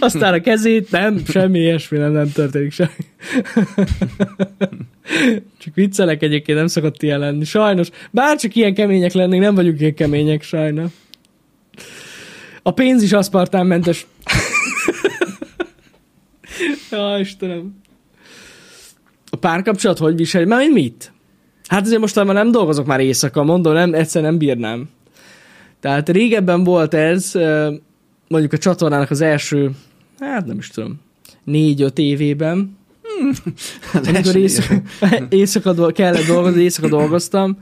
Aztán 0.00 0.34
a 0.34 0.40
kezét, 0.40 0.90
nem, 0.90 1.20
semmi 1.26 1.58
ilyesmi 1.58 1.98
nem, 1.98 2.12
nem 2.12 2.32
történik 2.32 2.72
semmi. 2.72 2.90
Csak 5.58 5.74
viccelek 5.74 6.22
egyébként, 6.22 6.58
nem 6.58 6.66
szokott 6.66 7.02
ilyen 7.02 7.18
lenni. 7.18 7.44
Sajnos, 7.44 7.88
bárcsak 8.10 8.54
ilyen 8.54 8.74
kemények 8.74 9.12
lennénk, 9.12 9.42
nem 9.42 9.54
vagyunk 9.54 9.80
ilyen 9.80 9.94
kemények, 9.94 10.42
sajnos. 10.42 10.90
A 12.62 12.70
pénz 12.70 13.02
is 13.02 13.12
aszpartánmentes. 13.12 14.06
Ja, 16.90 17.18
Istenem. 17.18 17.80
A 19.30 19.36
párkapcsolat 19.36 19.98
hogy 19.98 20.16
visel? 20.16 20.44
Már 20.44 20.60
mint 20.60 20.72
mit? 20.72 21.12
Hát 21.66 21.84
azért 21.84 22.00
mostanában 22.00 22.34
nem 22.34 22.50
dolgozok 22.50 22.86
már 22.86 23.00
éjszaka, 23.00 23.42
mondom, 23.42 23.72
nem, 23.72 23.94
egyszer 23.94 24.22
nem 24.22 24.38
bírnám. 24.38 24.88
Tehát 25.80 26.08
régebben 26.08 26.64
volt 26.64 26.94
ez, 26.94 27.32
mondjuk 28.28 28.52
a 28.52 28.58
csatornának 28.58 29.10
az 29.10 29.20
első, 29.20 29.70
hát 30.18 30.46
nem 30.46 30.58
is 30.58 30.68
tudom, 30.68 31.00
négy-öt 31.44 31.98
évében, 31.98 32.76
Az 33.94 34.08
amikor 34.08 34.36
éjszaka, 34.36 34.82
éjszaka 35.28 35.72
do- 35.72 35.92
kellett 35.92 36.26
dolgozni, 36.26 36.62
éjszaka 36.62 36.88
dolgoztam, 36.88 37.58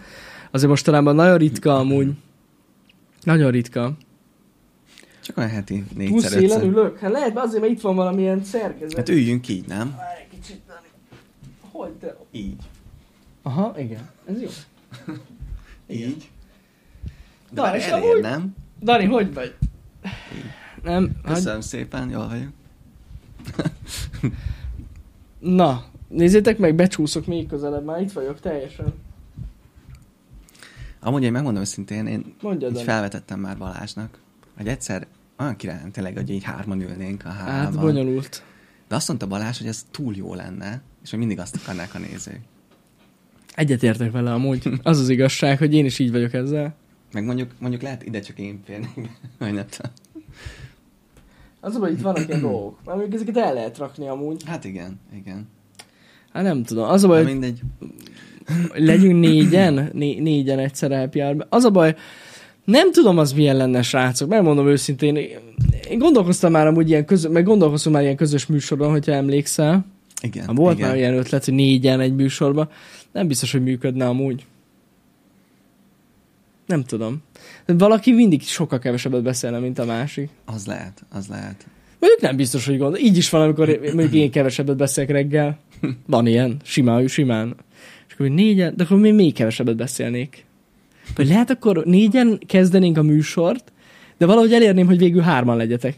azért 0.50 0.70
mostanában 0.70 1.14
nagyon 1.14 1.38
ritka 1.38 1.78
amúgy. 1.78 2.08
Nagyon 3.22 3.50
ritka. 3.50 3.96
Csak 5.26 5.36
olyan 5.36 5.50
heti 5.50 5.74
Túl 5.82 5.96
négyszer, 5.96 6.30
szélen 6.30 6.56
ötször. 6.56 6.68
ülök? 6.70 6.98
Hát 6.98 7.10
lehet, 7.10 7.38
azért, 7.38 7.60
mert 7.62 7.72
itt 7.72 7.80
van 7.80 7.94
valamilyen 7.96 8.44
szerkezet. 8.44 8.96
Hát 8.96 9.08
üljünk 9.08 9.48
így, 9.48 9.66
nem? 9.66 9.94
Várj 9.96 10.20
egy 10.20 10.28
kicsit, 10.40 10.60
Dani. 10.66 10.86
Hogy 11.72 11.90
te? 11.92 12.16
Így. 12.30 12.56
Aha, 13.42 13.74
igen. 13.78 14.08
Ez 14.28 14.40
jó. 14.40 14.48
Így. 15.88 16.30
De 17.50 17.60
Na, 17.60 17.62
már 17.62 17.76
és 17.76 17.86
elér, 17.86 18.10
amúgy- 18.10 18.22
nem? 18.22 18.54
Dani, 18.82 19.04
hogy 19.04 19.34
vagy? 19.34 19.54
Nem, 20.82 21.10
hát, 21.24 21.34
Köszönöm 21.34 21.60
szépen, 21.60 22.10
jól 22.10 22.28
vagyok. 22.28 22.48
na, 25.38 25.84
nézzétek 26.08 26.58
meg, 26.58 26.74
becsúszok 26.74 27.26
még 27.26 27.46
közelebb, 27.48 27.84
már 27.84 28.00
itt 28.00 28.12
vagyok 28.12 28.40
teljesen. 28.40 28.94
Amúgy 31.00 31.22
én 31.22 31.32
megmondom 31.32 31.62
őszintén, 31.62 32.06
én 32.06 32.34
Mondjad, 32.40 32.70
így 32.70 32.76
Dani. 32.76 32.88
felvetettem 32.88 33.40
már 33.40 33.58
Balázsnak, 33.58 34.18
hogy 34.56 34.68
egyszer 34.68 35.06
olyan 35.38 35.56
király 35.56 35.76
lenne 35.76 35.90
tényleg, 35.90 36.14
hogy 36.16 36.30
így 36.30 36.42
hárman 36.42 36.80
ülnénk 36.80 37.24
a 37.24 37.28
Hát 37.28 37.48
hálában. 37.48 37.80
bonyolult. 37.84 38.42
De 38.88 38.94
azt 38.94 39.08
mondta 39.08 39.26
Balázs, 39.26 39.58
hogy 39.58 39.66
ez 39.66 39.86
túl 39.90 40.14
jó 40.16 40.34
lenne, 40.34 40.82
és 41.04 41.10
hogy 41.10 41.18
mindig 41.18 41.38
azt 41.38 41.56
akarnák 41.62 41.94
a 41.94 41.98
nézők. 41.98 42.40
Egyetértek 43.54 44.10
vele 44.10 44.32
amúgy. 44.32 44.68
Az 44.82 44.98
az 45.00 45.08
igazság, 45.08 45.58
hogy 45.58 45.74
én 45.74 45.84
is 45.84 45.98
így 45.98 46.10
vagyok 46.10 46.32
ezzel. 46.32 46.74
Meg 47.12 47.24
mondjuk, 47.24 47.50
mondjuk 47.58 47.82
lehet 47.82 48.02
ide 48.06 48.20
csak 48.20 48.38
én 48.38 48.60
férnék, 48.64 48.94
vagy 49.38 49.52
nem 49.52 49.66
tudom. 49.68 49.90
Az 51.60 51.74
a 51.74 51.78
baj, 51.78 51.90
itt 51.92 52.00
vannak 52.00 52.28
ilyen 52.28 52.40
dolgok. 52.40 52.78
Már 52.84 52.96
mondjuk 52.96 53.14
ezeket 53.22 53.36
el 53.44 53.54
lehet 53.54 53.78
rakni 53.78 54.08
amúgy. 54.08 54.42
Hát 54.46 54.64
igen, 54.64 55.00
igen. 55.14 55.48
Hát 56.32 56.42
nem 56.42 56.62
tudom. 56.62 56.88
Az 56.88 57.04
a 57.04 57.08
baj, 57.08 57.24
mindegy. 57.24 57.60
legyünk 58.74 59.20
négyen, 59.20 59.90
né- 59.92 60.20
négyen 60.20 60.58
egyszer 60.58 60.90
elpjár. 60.92 61.46
Az 61.48 61.64
a 61.64 61.70
baj, 61.70 61.94
nem 62.66 62.92
tudom 62.92 63.18
az 63.18 63.32
milyen 63.32 63.56
lenne, 63.56 63.82
srácok. 63.82 64.28
Megmondom 64.28 64.66
őszintén. 64.68 65.16
Én 65.90 65.98
gondolkoztam 65.98 66.52
már 66.52 66.66
amúgy 66.66 66.88
ilyen 66.88 67.04
közös, 67.04 67.30
meg 67.32 67.44
gondolkoztam 67.44 67.92
már 67.92 68.02
ilyen 68.02 68.16
közös 68.16 68.46
műsorban, 68.46 68.90
hogyha 68.90 69.12
emlékszel. 69.12 69.86
Igen, 70.22 70.46
Ha 70.46 70.52
volt 70.52 70.76
igen. 70.76 70.88
már 70.88 70.96
ilyen 70.96 71.14
ötlet, 71.16 71.44
hogy 71.44 71.54
négyen 71.54 72.00
egy 72.00 72.14
műsorban. 72.14 72.68
Nem 73.12 73.26
biztos, 73.26 73.52
hogy 73.52 73.62
működne 73.62 74.06
amúgy. 74.06 74.44
Nem 76.66 76.84
tudom. 76.84 77.22
Valaki 77.66 78.12
mindig 78.12 78.42
sokkal 78.42 78.78
kevesebbet 78.78 79.22
beszélne, 79.22 79.58
mint 79.58 79.78
a 79.78 79.84
másik. 79.84 80.30
Az 80.44 80.66
lehet, 80.66 81.04
az 81.10 81.26
lehet. 81.26 81.66
Mondjuk 82.00 82.20
nem 82.20 82.36
biztos, 82.36 82.66
hogy 82.66 82.78
gond. 82.78 82.98
Így 82.98 83.16
is 83.16 83.30
van, 83.30 83.42
amikor 83.42 83.80
mondjuk 83.82 84.12
én 84.12 84.30
kevesebbet 84.30 84.76
beszélek 84.76 85.10
reggel. 85.10 85.58
Van 86.06 86.26
ilyen, 86.26 86.56
simán, 86.64 87.06
simán. 87.06 87.56
És 88.08 88.14
akkor 88.14 88.28
négyen, 88.28 88.76
de 88.76 88.82
akkor 88.84 88.98
még, 88.98 89.14
még 89.14 89.34
kevesebbet 89.34 89.76
beszélnék. 89.76 90.45
Vagy 91.14 91.28
lehet 91.28 91.50
akkor 91.50 91.84
négyen 91.84 92.38
kezdenénk 92.46 92.98
a 92.98 93.02
műsort, 93.02 93.72
de 94.18 94.26
valahogy 94.26 94.52
elérném, 94.52 94.86
hogy 94.86 94.98
végül 94.98 95.22
hárman 95.22 95.56
legyetek. 95.56 95.96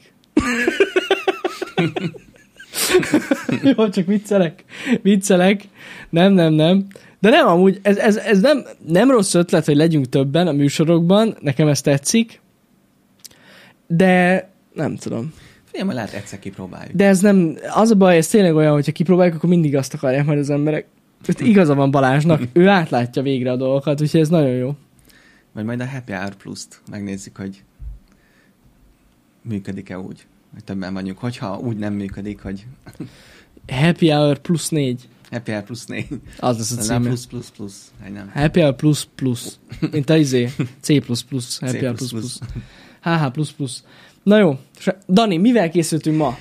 Jó, 3.77 3.88
csak 3.88 4.07
viccelek. 4.07 4.64
Viccelek. 5.03 5.62
Nem, 6.11 6.33
nem, 6.33 6.53
nem. 6.53 6.87
De 7.21 7.31
nem, 7.31 7.47
amúgy 7.47 7.79
ez, 7.83 7.97
ez, 7.97 8.16
ez 8.16 8.40
nem, 8.40 8.64
nem 8.87 9.11
rossz 9.11 9.35
ötlet, 9.35 9.64
hogy 9.64 9.77
legyünk 9.77 10.09
többen 10.09 10.47
a 10.47 10.53
műsorokban. 10.53 11.37
Nekem 11.40 11.68
ez 11.68 11.81
tetszik. 11.81 12.40
De 13.87 14.49
nem 14.73 14.97
tudom. 14.97 15.33
Figyelj, 15.64 15.85
majd 15.85 15.97
lehet 15.97 16.12
egyszer 16.12 16.38
kipróbáljuk. 16.38 16.97
De 16.97 17.07
ez 17.07 17.21
nem, 17.21 17.57
az 17.75 17.90
a 17.90 17.94
baj, 17.94 18.16
ez 18.16 18.27
tényleg 18.27 18.55
olyan, 18.55 18.73
hogyha 18.73 18.92
kipróbáljuk, 18.92 19.37
akkor 19.37 19.49
mindig 19.49 19.77
azt 19.77 19.94
akarják 19.94 20.25
majd 20.25 20.38
az 20.38 20.51
emberek. 20.51 20.87
Itt 21.27 21.40
igaza 21.40 21.75
van 21.75 21.90
Balázsnak, 21.90 22.42
ő 22.53 22.68
átlátja 22.68 23.23
végre 23.23 23.51
a 23.51 23.57
dolgokat, 23.57 24.01
úgyhogy 24.01 24.21
ez 24.21 24.29
nagyon 24.29 24.55
jó. 24.55 24.75
Vagy 25.59 25.66
majd 25.66 25.81
a 25.81 25.88
Happy 25.88 26.12
Hour 26.12 26.35
Plus-t 26.35 26.81
megnézzük, 26.90 27.37
hogy 27.37 27.62
működik-e 29.42 29.99
úgy, 29.99 30.27
hogy 30.53 30.64
többen 30.64 30.94
vagyunk. 30.94 31.18
Hogyha 31.18 31.59
úgy 31.59 31.77
nem 31.77 31.92
működik, 31.94 32.40
hogy 32.42 32.66
Happy 33.68 34.11
Hour 34.11 34.38
plusz 34.38 34.68
négy. 34.68 35.09
Happy 35.31 35.51
Hour 35.51 35.64
plusz 35.64 35.87
4. 35.87 36.07
Az 36.38 36.59
lesz 36.59 36.73
a 36.73 36.75
Nem 36.75 36.85
címe. 36.87 36.99
plusz, 37.09 37.27
plusz, 37.27 37.51
plusz. 37.51 37.92
Egy 38.05 38.12
nem. 38.12 38.31
Happy 38.35 38.61
Hour 38.61 38.77
plusz 38.77 39.09
plusz. 39.14 39.59
Mint 39.90 40.11
a 40.11 40.16
izé. 40.16 40.49
C 40.81 41.05
plusz 41.05 41.23
plusz. 41.23 41.59
Happy 41.61 41.79
Hour 41.79 41.94
plusz 41.97 42.11
plusz. 42.11 42.38
HH 43.03 43.31
plusz 43.33 43.51
plusz. 43.51 43.85
Na 44.23 44.38
jó. 44.38 44.59
Dani, 45.09 45.37
mivel 45.37 45.71
készültünk 45.71 46.16
ma? 46.16 46.38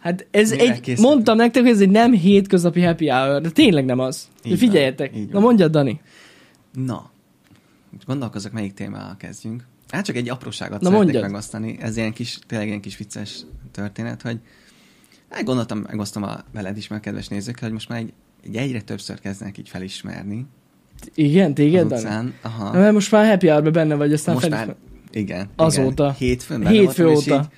Hát 0.00 0.26
ez 0.30 0.50
Mivel 0.50 0.66
egy, 0.66 0.80
készültünk? 0.80 1.08
mondtam 1.08 1.36
nektek, 1.36 1.62
hogy 1.62 1.72
ez 1.72 1.80
egy 1.80 1.90
nem 1.90 2.12
hétköznapi 2.12 2.80
happy 2.82 3.08
hour, 3.08 3.40
de 3.40 3.50
tényleg 3.50 3.84
nem 3.84 3.98
az. 3.98 4.28
Így 4.42 4.48
van, 4.50 4.58
Figyeljetek. 4.58 5.16
így 5.16 5.26
Na 5.26 5.32
van. 5.32 5.42
mondjad, 5.42 5.70
Dani. 5.70 6.00
Na, 6.72 7.10
gondolkozok, 8.04 8.52
melyik 8.52 8.74
témával 8.74 9.16
kezdjünk. 9.16 9.64
Hát 9.88 10.04
csak 10.04 10.16
egy 10.16 10.28
apróságot 10.28 10.80
Na, 10.80 10.86
szeretnék 10.86 11.02
mondjad. 11.12 11.30
megosztani. 11.30 11.76
Ez 11.80 11.96
ilyen 11.96 12.12
kis, 12.12 12.38
tényleg 12.46 12.66
ilyen 12.66 12.80
kis 12.80 12.96
vicces 12.96 13.40
történet, 13.70 14.22
hogy 14.22 14.38
hát 15.30 15.44
gondoltam, 15.44 15.78
megosztom 15.86 16.22
a 16.22 16.36
veled 16.52 16.76
is, 16.76 16.88
meg 16.88 16.98
a 16.98 17.02
kedves 17.02 17.28
nézőkkel, 17.28 17.62
hogy 17.62 17.72
most 17.72 17.88
már 17.88 17.98
egy, 17.98 18.12
egy 18.44 18.56
egyre 18.56 18.80
többször 18.80 19.20
kezdenek 19.20 19.58
így 19.58 19.68
felismerni. 19.68 20.46
Igen, 21.14 21.54
téged, 21.54 21.92
az 21.92 22.00
utcán. 22.00 22.34
Aha. 22.42 22.72
Na, 22.72 22.78
mert 22.78 22.92
most 22.92 23.10
már 23.10 23.26
happy 23.28 23.48
hour 23.48 23.72
benne 23.72 23.94
vagy, 23.94 24.12
aztán 24.12 24.34
most 24.34 24.46
felismer- 24.46 24.76
már, 24.76 24.76
igen. 25.10 25.48
Azóta. 25.56 26.02
Igen. 26.02 26.14
Hétfőn 26.14 26.58
benne 26.62 26.70
Hétfő 26.70 27.04
voltam, 27.04 27.38
óta. 27.38 27.48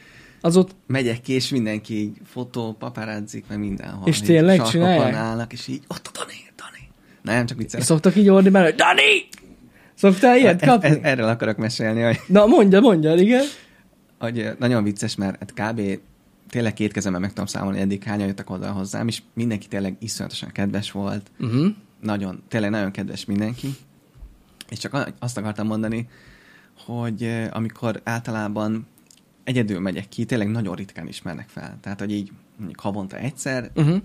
Azóta 0.41 0.73
megyek 0.87 1.21
ki, 1.21 1.33
és 1.33 1.49
mindenki 1.49 1.95
így 2.01 2.17
fotó, 2.25 2.73
paparazzik, 2.79 3.45
meg 3.49 3.59
mindenhol. 3.59 4.09
És 4.09 4.21
tényleg 4.21 4.63
csinálják? 4.63 5.15
állnak, 5.15 5.53
és 5.53 5.69
így, 5.69 5.83
ott 5.89 6.07
a 6.07 6.19
Dani, 6.19 6.33
Dani. 6.57 6.89
Nem, 7.23 7.47
csak 7.47 7.59
viccelek. 7.59 7.87
szoktak 7.87 8.17
így 8.17 8.29
ordni 8.29 8.51
bele, 8.51 8.65
hogy 8.65 8.75
Dani! 8.75 9.29
Szoktál 10.01 10.37
ilyet 10.39 10.63
E- 10.63 10.67
kapni? 10.67 10.89
e- 10.89 10.99
erről 11.03 11.29
akarok 11.29 11.57
mesélni, 11.57 12.01
hogy 12.03 12.21
Na 12.27 12.47
mondja, 12.47 12.81
mondja, 12.81 13.15
igen. 13.15 13.45
hogy 14.19 14.51
nagyon 14.59 14.83
vicces, 14.85 15.15
mert 15.15 15.39
hát 15.39 15.53
kb. 15.73 15.81
tényleg 16.49 16.73
két 16.73 16.93
kezemmel 16.93 17.21
meg 17.21 17.29
tudom 17.29 17.47
számolni, 17.47 17.81
eddig 17.81 18.03
hányan 18.03 18.27
jöttek 18.27 18.51
oda 18.51 18.71
hozzám, 18.71 19.09
és 19.09 19.23
mindenki 19.35 19.67
tényleg 19.69 19.97
iszonyatosan 19.99 20.51
kedves 20.51 20.91
volt. 20.91 21.31
Uh-huh. 21.39 21.67
Nagyon, 22.01 22.43
tényleg 22.49 22.71
nagyon 22.71 22.91
kedves 22.91 23.25
mindenki. 23.25 23.69
És 24.69 24.79
csak 24.79 25.13
azt 25.19 25.37
akartam 25.39 25.67
mondani, 25.67 26.09
hogy 26.87 27.47
amikor 27.51 28.01
általában 28.05 28.87
egyedül 29.45 29.81
megyek 29.81 30.09
ki, 30.09 30.25
tényleg 30.25 30.49
nagyon 30.51 30.75
ritkán 30.75 31.07
ismernek 31.09 31.49
fel. 31.49 31.79
Tehát, 31.81 31.99
hogy 32.01 32.13
így 32.13 32.31
mondjuk 32.57 32.81
havonta 32.81 33.17
egyszer, 33.17 33.71
Uh-huh. 33.75 33.97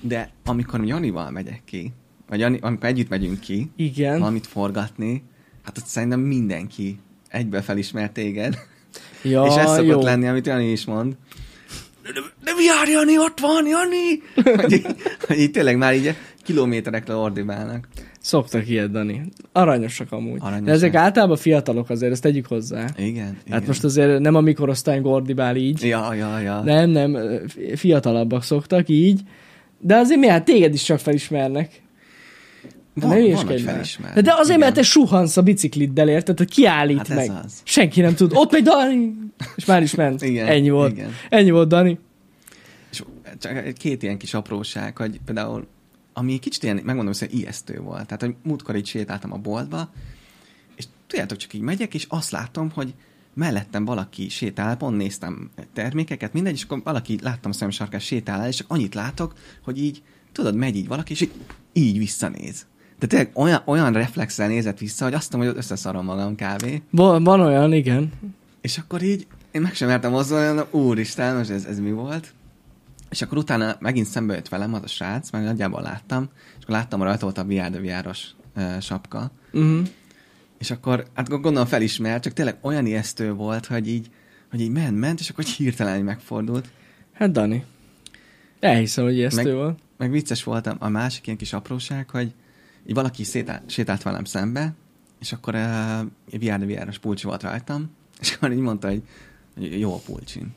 de 0.00 0.30
amikor 0.44 0.84
Janival 0.84 1.30
megyek 1.30 1.60
ki, 1.64 1.92
vagy 2.32 2.42
amikor 2.42 2.76
együtt 2.80 3.08
megyünk 3.08 3.40
ki, 3.40 3.70
Igen. 3.76 4.18
valamit 4.18 4.46
forgatni, 4.46 5.22
hát 5.62 5.78
ott 5.78 5.84
szerintem 5.84 6.20
mindenki 6.20 6.98
egyből 7.28 7.62
felismer 7.62 8.10
téged. 8.10 8.58
Ja, 9.22 9.44
és 9.44 9.54
ez 9.54 9.70
szokott 9.70 9.86
jó. 9.86 10.02
lenni, 10.02 10.26
amit 10.26 10.46
Jani 10.46 10.70
is 10.70 10.84
mond. 10.84 11.16
De, 12.02 12.12
de, 12.12 12.20
de 12.44 12.52
mi 12.56 12.64
jár, 12.64 12.88
Jani? 12.88 13.18
Ott 13.18 13.40
van, 13.40 13.66
Jani! 13.66 14.22
hogy, 14.62 14.72
így, 14.72 14.86
hogy 15.26 15.38
így 15.38 15.50
tényleg 15.50 15.76
már 15.76 15.94
így 15.94 16.14
kilométerekre 16.42 17.14
ordibálnak. 17.14 17.88
Szoktak 18.20 18.68
ilyet, 18.68 18.90
Dani. 18.90 19.22
Aranyosak 19.52 20.12
amúgy. 20.12 20.38
Aranyosak. 20.40 20.64
De 20.64 20.72
ezek 20.72 20.94
általában 20.94 21.36
fiatalok 21.36 21.90
azért, 21.90 22.12
ezt 22.12 22.22
tegyük 22.22 22.46
hozzá. 22.46 22.86
Igen, 22.96 23.24
Hát 23.24 23.46
igen. 23.46 23.62
most 23.66 23.84
azért 23.84 24.18
nem 24.18 24.34
a 24.34 24.40
mikorosztály 24.40 25.00
gordibál 25.00 25.56
így. 25.56 25.82
Ja, 25.82 26.14
ja, 26.14 26.38
ja. 26.38 26.60
Nem, 26.60 26.90
nem, 26.90 27.16
fiatalabbak 27.74 28.42
szoktak 28.42 28.88
így. 28.88 29.20
De 29.78 29.96
azért 29.96 30.20
mi, 30.20 30.26
hát 30.26 30.44
téged 30.44 30.74
is 30.74 30.82
csak 30.82 30.98
felismernek. 30.98 31.81
Van, 32.94 33.18
ne 33.18 33.34
van, 33.34 33.46
hogy 33.46 33.60
felismer. 33.60 34.22
De, 34.22 34.32
azért, 34.32 34.46
Igen. 34.46 34.58
mert 34.58 34.74
te 34.74 34.82
suhansz 34.82 35.36
a 35.36 35.42
bicikliddel, 35.42 36.08
érted? 36.08 36.38
hogy 36.38 36.50
kiállít 36.50 36.96
Hát 37.06 37.08
meg. 37.08 37.30
az. 37.44 37.60
Senki 37.64 38.00
nem 38.00 38.14
tud. 38.14 38.30
Ott 38.34 38.50
megy 38.52 38.62
Dani! 38.62 39.14
És 39.56 39.64
már 39.64 39.82
is 39.82 39.94
ment. 39.94 40.22
Igen, 40.22 40.46
Ennyi 40.46 40.70
volt. 40.70 40.92
igen. 40.92 41.10
Ennyi 41.28 41.50
volt, 41.50 41.68
Dani. 41.68 41.98
És 42.90 43.02
csak 43.38 43.56
egy- 43.56 43.76
két 43.78 44.02
ilyen 44.02 44.18
kis 44.18 44.34
apróság, 44.34 44.96
hogy 44.96 45.20
például, 45.24 45.66
ami 46.12 46.38
kicsit 46.38 46.62
ilyen, 46.62 46.80
megmondom, 46.84 47.14
hogy 47.18 47.34
ijesztő 47.34 47.80
volt. 47.80 48.06
Tehát, 48.06 48.20
hogy 48.20 48.34
múltkor 48.42 48.76
így 48.76 48.86
sétáltam 48.86 49.32
a 49.32 49.36
boltba, 49.36 49.90
és 50.76 50.84
tudjátok, 51.06 51.38
csak 51.38 51.54
így 51.54 51.60
megyek, 51.60 51.94
és 51.94 52.06
azt 52.08 52.30
látom, 52.30 52.70
hogy 52.74 52.94
mellettem 53.34 53.84
valaki 53.84 54.28
sétál, 54.28 54.76
pont 54.76 54.96
néztem 54.96 55.50
termékeket, 55.72 56.32
mindegy, 56.32 56.52
és 56.54 56.62
akkor 56.62 56.80
valaki 56.84 57.18
láttam 57.22 57.70
sarkán 57.70 58.00
sétál 58.00 58.40
el, 58.40 58.48
és 58.48 58.64
annyit 58.68 58.94
látok, 58.94 59.34
hogy 59.64 59.82
így, 59.82 60.02
tudod, 60.32 60.54
megy 60.54 60.76
így 60.76 60.88
valaki, 60.88 61.12
és 61.12 61.20
így, 61.20 61.32
így 61.72 61.98
visszanéz. 61.98 62.66
De 63.02 63.08
tényleg 63.08 63.30
olyan, 63.34 63.62
olyan 63.64 63.92
reflexel 63.92 64.48
nézett 64.48 64.78
vissza, 64.78 65.04
hogy 65.04 65.14
azt 65.14 65.32
mondom, 65.32 65.50
hogy 65.50 65.58
összeszarom 65.58 66.04
magam 66.04 66.34
kb. 66.34 66.82
Van, 66.90 67.24
van 67.24 67.40
olyan, 67.40 67.72
igen. 67.72 68.12
És 68.60 68.78
akkor 68.78 69.02
így 69.02 69.26
én 69.50 69.60
meg 69.60 69.74
sem 69.74 69.88
mertem 69.88 70.10
mondom, 70.10 70.66
úristen, 70.70 71.36
most 71.36 71.50
ez, 71.50 71.64
ez 71.64 71.78
mi 71.78 71.92
volt? 71.92 72.34
És 73.10 73.22
akkor 73.22 73.38
utána 73.38 73.76
megint 73.78 74.06
szembe 74.06 74.34
jött 74.34 74.48
velem 74.48 74.74
az 74.74 74.82
a 74.82 74.86
srác, 74.86 75.30
mert 75.30 75.44
nagyjából 75.44 75.82
láttam, 75.82 76.28
és 76.58 76.62
akkor 76.62 76.74
láttam, 76.74 76.98
hogy 76.98 77.08
rajta 77.08 77.24
volt 77.24 77.38
a 77.38 77.44
VR 77.44 77.80
viáros 77.80 78.26
uh, 78.56 78.80
sapka, 78.80 79.30
Uh-huh. 79.52 79.86
és 80.58 80.70
akkor 80.70 81.06
hát 81.14 81.28
gondolom 81.28 81.66
felismert, 81.66 82.22
csak 82.22 82.32
tényleg 82.32 82.56
olyan 82.60 82.86
ijesztő 82.86 83.32
volt, 83.32 83.66
hogy 83.66 83.88
így, 83.88 84.10
hogy 84.50 84.60
így 84.60 84.70
ment, 84.70 84.98
ment, 84.98 85.20
és 85.20 85.30
akkor 85.30 85.44
hirtelen 85.44 85.96
így 85.96 86.04
megfordult. 86.04 86.68
Hát 87.12 87.30
Dani. 87.32 87.64
Elhiszem, 88.60 89.04
hogy 89.04 89.14
ijesztő 89.16 89.42
Meg- 89.42 89.54
volt. 89.54 89.78
Meg 89.96 90.10
vicces 90.10 90.44
voltam, 90.44 90.76
a 90.78 90.88
másik 90.88 91.26
ilyen 91.26 91.38
kis 91.38 91.52
apróság, 91.52 92.10
hogy 92.10 92.32
így 92.86 92.94
valaki 92.94 93.24
sétált, 93.24 93.70
sétált 93.70 94.02
velem 94.02 94.24
szembe, 94.24 94.72
és 95.20 95.32
akkor 95.32 95.54
uh, 95.54 95.98
egy 96.30 96.44
VR 96.44 96.66
viáros 96.66 96.98
pulcsi 96.98 97.26
volt 97.26 97.42
rajtam, 97.42 97.90
és 98.20 98.32
akkor 98.34 98.52
így 98.52 98.58
mondta, 98.58 98.88
hogy, 98.88 99.02
hogy 99.58 99.80
jó 99.80 99.94
a 99.94 100.00
pulcsin. 100.06 100.54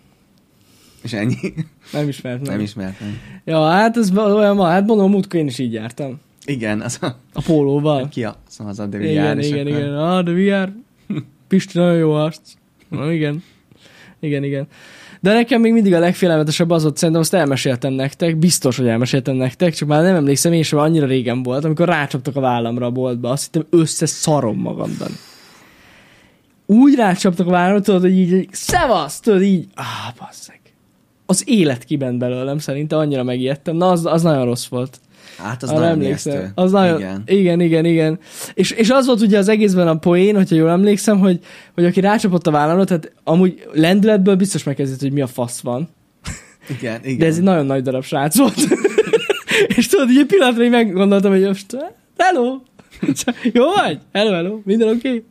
És 1.02 1.14
ennyi. 1.14 1.54
Nem 1.92 2.08
ismert. 2.08 2.42
Nem 2.42 2.60
ismertem. 2.60 3.18
Ja, 3.44 3.70
hát 3.70 3.98
ez 3.98 4.18
olyan 4.18 4.58
van. 4.58 4.70
Hát 4.70 4.86
mondom, 4.86 5.12
múltkor 5.12 5.40
én 5.40 5.48
is 5.48 5.60
így 5.60 5.74
jártam. 5.74 6.20
Igen, 6.46 6.82
az 6.82 6.98
a... 7.02 7.18
A 7.34 7.42
pólóval. 7.42 8.10
Ki 8.10 8.24
a 8.24 8.36
az 8.66 8.80
a 8.80 8.86
de 8.86 9.10
Igen, 9.10 9.40
igen, 9.40 9.68
igen. 9.68 9.98
Ah, 9.98 10.24
de 10.24 10.32
VR. 10.32 10.72
Pisti 11.48 11.78
nagyon 11.78 11.98
jó 11.98 12.14
arc. 12.14 12.54
Na, 12.88 13.12
igen. 13.12 13.44
Igen, 14.20 14.44
igen. 14.44 14.68
De 15.26 15.34
nekem 15.34 15.62
még 15.62 15.74
mindig 15.74 15.94
a 15.94 16.00
legfélelmetesebb 16.00 16.70
az 16.70 16.86
ott, 16.86 16.98
szerintem 16.98 17.24
azt 17.24 17.34
elmeséltem 17.34 17.94
nektek, 17.94 18.38
biztos, 18.38 18.78
hogy 18.78 18.88
elmeséltem 18.88 19.36
nektek, 19.36 19.74
csak 19.74 19.88
már 19.88 20.04
nem 20.04 20.16
emlékszem, 20.16 20.54
én 20.54 20.64
sem 20.64 20.80
annyira 20.80 21.06
régen 21.06 21.44
volt, 21.44 21.66
amikor 21.66 21.88
rácsaptak 21.88 22.36
a 22.36 22.40
vállamra 22.40 22.86
a 22.86 22.92
boltba, 22.92 23.30
azt 23.30 23.44
hittem 23.44 23.68
összeszarom 23.70 24.58
magamban. 24.58 25.08
Úgy 26.66 26.96
rácsaptak 26.96 27.48
a 27.48 27.50
vállamra, 27.50 27.82
tudod, 27.82 28.02
hogy 28.02 28.18
így, 28.18 28.32
így 28.32 28.48
szevasz, 28.52 29.20
tudod, 29.20 29.42
így, 29.42 29.68
ah, 29.76 30.16
basszeg. 30.20 30.60
Az 31.26 31.44
élet 31.46 31.84
kiment 31.84 32.18
belőlem, 32.18 32.58
szerintem 32.58 33.00
annyira 33.00 33.24
megijedtem. 33.24 33.76
Na, 33.76 33.90
az, 33.90 34.06
az 34.06 34.22
nagyon 34.22 34.46
rossz 34.46 34.68
volt. 34.68 35.00
Hát 35.38 35.64
az 35.64 35.70
Arra 35.70 35.80
nagyon 35.80 35.94
emlékszem. 35.94 36.34
ijesztő. 36.34 36.52
Az 36.56 36.72
nagyon, 36.72 37.00
Igen. 37.00 37.24
igen, 37.26 37.62
igen, 37.62 37.86
igen. 37.86 38.20
És, 38.54 38.72
és 38.72 38.90
az 38.90 39.06
volt 39.06 39.22
ugye 39.22 39.38
az 39.38 39.48
egészben 39.48 39.88
a 39.88 39.98
poén, 39.98 40.36
hogyha 40.36 40.56
jól 40.56 40.70
emlékszem, 40.70 41.20
hogy, 41.20 41.40
hogy 41.74 41.86
aki 41.86 42.00
rácsapott 42.00 42.48
a 42.48 42.52
vállamra, 42.52 42.84
tehát 42.84 43.12
amúgy 43.24 43.68
lendületből 43.74 44.36
biztos 44.36 44.64
megkezdett, 44.64 45.00
hogy 45.00 45.12
mi 45.12 45.22
a 45.22 45.28
fasz 45.28 45.60
van. 45.60 45.90
Igen, 46.80 47.00
igen. 47.04 47.18
De 47.18 47.26
ez 47.26 47.38
egy 47.38 47.44
nagyon 47.44 47.66
nagy 47.66 47.82
darab 47.82 48.04
srác 48.04 48.38
volt. 48.38 48.56
és 49.78 49.88
tudod, 49.88 50.10
így 50.10 50.18
egy 50.18 50.26
pillanatra 50.26 50.64
így 50.64 50.70
meggondoltam, 50.70 51.32
hogy 51.32 51.42
most, 51.42 51.78
hello, 52.18 52.60
jó 53.54 53.64
vagy? 53.76 54.00
Hello, 54.12 54.32
hello, 54.32 54.60
minden 54.64 54.88
oké? 54.88 55.08
Okay? 55.08 55.24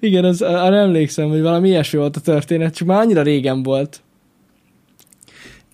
Igen, 0.00 0.24
az, 0.24 0.42
arra 0.42 0.76
emlékszem, 0.76 1.28
hogy 1.28 1.40
valami 1.40 1.68
ilyesmi 1.68 1.98
volt 1.98 2.16
a 2.16 2.20
történet, 2.20 2.74
csak 2.74 2.86
már 2.86 3.00
annyira 3.00 3.22
régen 3.22 3.62
volt. 3.62 4.02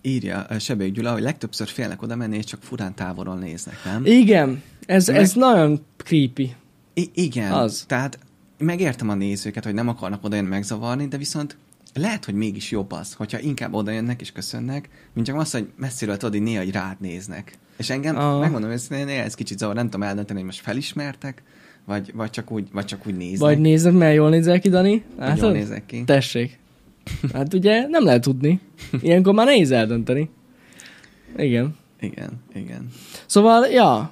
Írja 0.01 0.45
Sebők 0.59 0.91
Gyula, 0.91 1.11
hogy 1.11 1.21
legtöbbször 1.21 1.67
félnek 1.67 2.01
oda 2.01 2.15
menni, 2.15 2.37
és 2.37 2.45
csak 2.45 2.61
furán 2.63 2.95
távolról 2.95 3.35
néznek, 3.35 3.75
nem? 3.85 4.05
Igen, 4.05 4.61
ez, 4.85 5.07
Meg- 5.07 5.15
ez 5.15 5.33
nagyon 5.33 5.79
creepy. 5.97 6.55
I- 6.93 7.11
igen. 7.13 7.51
Az. 7.51 7.83
Tehát 7.87 8.19
megértem 8.57 9.09
a 9.09 9.13
nézőket, 9.13 9.63
hogy 9.63 9.73
nem 9.73 9.87
akarnak 9.87 10.23
oda 10.23 10.35
jönni 10.35 10.47
megzavarni, 10.47 11.07
de 11.07 11.17
viszont 11.17 11.57
lehet, 11.93 12.25
hogy 12.25 12.33
mégis 12.33 12.71
jobb 12.71 12.91
az, 12.91 13.13
hogyha 13.13 13.39
inkább 13.39 13.73
oda 13.73 13.91
jönnek 13.91 14.21
és 14.21 14.31
köszönnek, 14.31 14.89
mint 15.13 15.27
csak 15.27 15.39
az, 15.39 15.51
hogy 15.51 15.67
messziről 15.77 16.17
tudod, 16.17 16.33
hogy 16.33 16.43
néha, 16.43 16.63
rád 16.71 16.99
néznek. 16.99 17.57
És 17.77 17.89
engem, 17.89 18.17
Aha. 18.17 18.39
megmondom 18.39 18.69
őszintén, 18.69 19.19
ez 19.19 19.33
kicsit 19.35 19.57
zavar, 19.57 19.75
nem 19.75 19.85
tudom 19.85 20.03
eldönteni, 20.03 20.39
hogy 20.39 20.47
most 20.47 20.61
felismertek, 20.61 21.43
vagy, 21.85 22.11
vagy, 22.13 22.29
csak, 22.29 22.51
úgy, 22.51 22.67
vagy 22.71 22.85
csak 22.85 23.07
úgy 23.07 23.15
néznek. 23.17 23.39
Vagy 23.39 23.59
nézed, 23.59 23.93
mert 23.93 24.15
jól 24.15 24.29
nézel 24.29 24.59
ki, 24.59 24.69
Dani? 24.69 24.91
hogy 24.91 25.01
jól 25.17 25.27
Látod? 25.27 25.53
nézek 25.53 25.85
ki. 25.85 26.03
Tessék. 26.03 26.59
Hát 27.33 27.53
ugye 27.53 27.87
nem 27.87 28.03
lehet 28.03 28.21
tudni. 28.21 28.59
Ilyenkor 29.01 29.33
már 29.33 29.45
nehéz 29.45 29.71
eldönteni. 29.71 30.29
Igen. 31.37 31.75
Igen, 32.01 32.29
igen. 32.53 32.87
Szóval, 33.25 33.65
ja, 33.67 34.11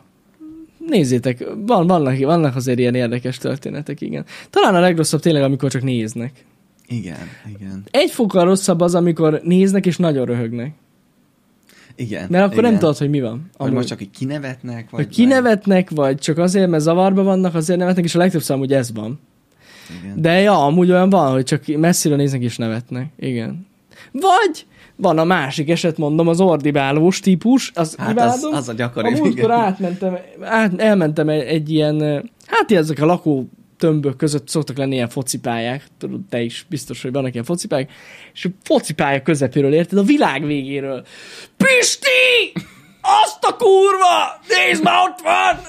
nézzétek, 0.87 1.47
van, 1.65 1.87
vannak, 1.87 2.17
vannak 2.17 2.55
azért 2.55 2.79
ilyen 2.79 2.95
érdekes 2.95 3.37
történetek, 3.37 4.01
igen. 4.01 4.25
Talán 4.49 4.75
a 4.75 4.79
legrosszabb 4.79 5.19
tényleg, 5.19 5.43
amikor 5.43 5.71
csak 5.71 5.83
néznek. 5.83 6.45
Igen, 6.87 7.27
igen. 7.55 7.83
Egy 7.91 8.11
fokkal 8.11 8.45
rosszabb 8.45 8.81
az, 8.81 8.95
amikor 8.95 9.41
néznek 9.43 9.85
és 9.85 9.97
nagyon 9.97 10.25
röhögnek. 10.25 10.73
Igen. 11.95 12.27
Mert 12.29 12.43
akkor 12.43 12.57
igen. 12.57 12.69
nem 12.69 12.79
tudod, 12.79 12.97
hogy 12.97 13.09
mi 13.09 13.21
van. 13.21 13.31
Hogy 13.31 13.41
Amúgy. 13.57 13.73
most 13.73 13.87
csak 13.87 14.01
így 14.01 14.09
kinevetnek, 14.09 14.89
vagy... 14.89 15.05
hogy 15.05 15.15
kinevetnek, 15.15 15.89
vagy 15.89 16.17
csak 16.17 16.37
azért, 16.37 16.69
mert 16.69 16.83
zavarba 16.83 17.23
vannak, 17.23 17.55
azért 17.55 17.79
nevetnek, 17.79 18.05
és 18.05 18.15
a 18.15 18.17
legtöbbször 18.17 18.55
amúgy 18.55 18.73
ez 18.73 18.93
van. 18.93 19.19
Igen. 20.01 20.21
De 20.21 20.31
ja, 20.39 20.65
amúgy 20.65 20.91
olyan 20.91 21.09
van, 21.09 21.31
hogy 21.31 21.43
csak 21.43 21.63
messziről 21.67 22.17
néznek 22.17 22.41
és 22.41 22.57
nevetnek. 22.57 23.05
Igen. 23.19 23.67
Vagy 24.11 24.65
van 24.95 25.17
a 25.17 25.23
másik 25.23 25.69
eset, 25.69 25.97
mondom, 25.97 26.27
az 26.27 26.41
ordibálós 26.41 27.19
típus, 27.19 27.71
az 27.75 27.95
Hát 27.97 28.07
az, 28.07 28.13
imádom. 28.13 28.53
az 28.53 28.67
a 28.67 28.71
a 28.71 28.75
gyakori. 28.75 29.09
múltkor 29.09 29.31
igen. 29.33 29.51
átmentem, 29.51 30.17
át, 30.41 30.81
elmentem 30.81 31.29
egy, 31.29 31.41
egy 31.41 31.71
ilyen, 31.71 32.29
hát 32.45 32.71
ezek 32.71 32.99
a 32.99 33.05
lakó 33.05 33.49
tömbök 33.77 34.17
között 34.17 34.47
szoktak 34.49 34.77
lenni 34.77 34.95
ilyen 34.95 35.09
focipályák, 35.09 35.83
tudod, 35.97 36.19
te 36.29 36.41
is 36.41 36.65
biztos, 36.69 37.01
hogy 37.01 37.11
vannak 37.11 37.33
ilyen 37.33 37.45
focipályák, 37.45 37.89
és 38.33 38.45
a 38.45 38.49
focipálya 38.63 39.21
közepéről 39.21 39.73
érted, 39.73 39.97
a 39.97 40.03
világ 40.03 40.45
végéről. 40.45 41.05
Pisti! 41.57 42.53
Azt 43.25 43.43
a 43.43 43.55
kurva! 43.55 44.39
Nézd 44.47 44.83
már, 44.83 45.09
ott 45.09 45.19
van! 45.23 45.61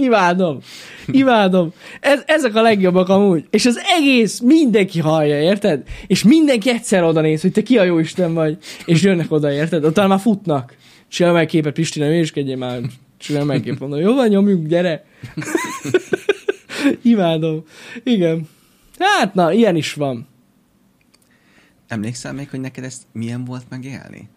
Imádom. 0.00 0.58
Imádom. 1.06 1.72
Ez, 2.00 2.22
ezek 2.26 2.54
a 2.54 2.62
legjobbak 2.62 3.08
amúgy. 3.08 3.44
És 3.50 3.66
az 3.66 3.80
egész 3.98 4.40
mindenki 4.40 5.00
hallja, 5.00 5.40
érted? 5.40 5.82
És 6.06 6.22
mindenki 6.22 6.70
egyszer 6.70 7.04
oda 7.04 7.20
néz, 7.20 7.40
hogy 7.40 7.52
te 7.52 7.62
ki 7.62 7.78
a 7.78 7.82
jó 7.82 7.98
Isten 7.98 8.34
vagy. 8.34 8.58
És 8.84 9.02
jönnek 9.02 9.32
oda, 9.32 9.52
érted? 9.52 9.84
Utána 9.84 10.08
már 10.08 10.20
futnak. 10.20 10.76
Csinálj 11.08 11.34
meg 11.34 11.46
képet, 11.46 11.72
Pisti, 11.72 11.98
nem 11.98 12.12
érskedjél 12.12 12.56
már. 12.56 12.80
Csinálj 13.18 13.46
meg 13.46 13.60
képet, 13.60 13.78
mondom, 13.78 14.00
jó 14.00 14.14
van, 14.14 14.28
nyomjuk, 14.28 14.66
gyere. 14.66 15.04
Imádom. 17.02 17.64
Igen. 18.04 18.48
Hát 18.98 19.34
na, 19.34 19.52
ilyen 19.52 19.76
is 19.76 19.94
van. 19.94 20.28
Emlékszel 21.88 22.32
még, 22.32 22.50
hogy 22.50 22.60
neked 22.60 22.84
ezt 22.84 23.02
milyen 23.12 23.44
volt 23.44 23.64
megélni? 23.68 24.28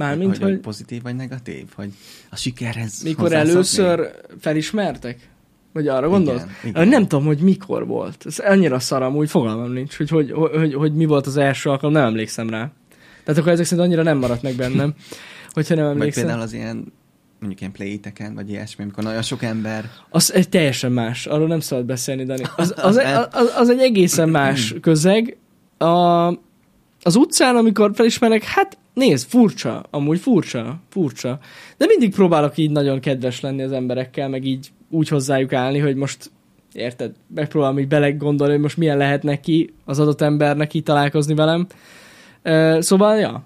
Mármint, 0.00 0.30
hogy, 0.30 0.42
hogy, 0.42 0.50
hogy 0.50 0.60
pozitív 0.60 1.02
vagy 1.02 1.16
negatív? 1.16 1.64
Hogy 1.74 1.92
a 2.30 2.36
sikerhez 2.36 3.02
mikor 3.02 3.32
először 3.32 4.10
felismertek? 4.40 5.28
Vagy 5.72 5.88
arra 5.88 6.08
gondolsz? 6.08 6.42
Igen, 6.42 6.74
igen. 6.82 6.88
Nem 6.88 7.08
tudom, 7.08 7.24
hogy 7.24 7.38
mikor 7.38 7.86
volt. 7.86 8.22
Ez 8.26 8.38
annyira 8.38 8.78
szaram, 8.78 9.16
úgy 9.16 9.30
fogalmam 9.30 9.72
nincs, 9.72 9.96
hogy 9.96 10.10
hogy, 10.10 10.30
hogy, 10.30 10.50
hogy, 10.54 10.74
hogy 10.74 10.94
mi 10.94 11.04
volt 11.04 11.26
az 11.26 11.36
első 11.36 11.70
alkalom, 11.70 11.94
nem 11.94 12.04
emlékszem 12.04 12.50
rá. 12.50 12.70
Tehát 13.24 13.40
akkor 13.40 13.52
ezek 13.52 13.64
szerint 13.64 13.86
annyira 13.86 14.02
nem 14.02 14.18
maradt 14.18 14.42
meg 14.42 14.54
bennem, 14.54 14.94
hogyha 15.52 15.74
nem 15.74 15.84
Vagy 15.84 15.94
emlékszem. 15.94 16.22
például 16.22 16.42
az 16.44 16.52
ilyen 16.52 16.92
mondjuk 17.38 17.60
ilyen 17.60 17.72
playteken, 17.72 18.34
vagy 18.34 18.50
ilyesmi, 18.50 18.82
amikor 18.82 19.04
nagyon 19.04 19.22
sok 19.22 19.42
ember... 19.42 19.90
Az 20.10 20.32
egy 20.32 20.48
teljesen 20.48 20.92
más, 20.92 21.26
arról 21.26 21.46
nem 21.46 21.60
szabad 21.60 21.84
beszélni, 21.84 22.24
Dani. 22.24 22.42
Az, 22.56 22.74
az, 22.76 22.96
az, 22.96 23.28
az, 23.30 23.52
az 23.56 23.68
egy 23.68 23.80
egészen 23.80 24.28
más 24.28 24.74
közeg. 24.80 25.36
A, 25.78 26.26
az 27.02 27.16
utcán, 27.16 27.56
amikor 27.56 27.90
felismerek, 27.94 28.42
hát 28.42 28.78
nézd, 29.00 29.28
furcsa, 29.28 29.84
amúgy 29.90 30.18
furcsa, 30.18 30.80
furcsa. 30.88 31.38
De 31.76 31.86
mindig 31.86 32.14
próbálok 32.14 32.56
így 32.56 32.70
nagyon 32.70 33.00
kedves 33.00 33.40
lenni 33.40 33.62
az 33.62 33.72
emberekkel, 33.72 34.28
meg 34.28 34.44
így 34.44 34.70
úgy 34.90 35.08
hozzájuk 35.08 35.52
állni, 35.52 35.78
hogy 35.78 35.96
most 35.96 36.30
érted, 36.72 37.12
megpróbálom 37.34 37.78
így 37.78 37.88
belegondolni, 37.88 38.52
hogy 38.52 38.62
most 38.62 38.76
milyen 38.76 38.96
lehet 38.96 39.22
neki, 39.22 39.72
az 39.84 39.98
adott 39.98 40.20
embernek 40.20 40.74
így 40.74 40.82
találkozni 40.82 41.34
velem. 41.34 41.66
Ö, 42.42 42.78
Szóval, 42.80 43.16
ja, 43.16 43.44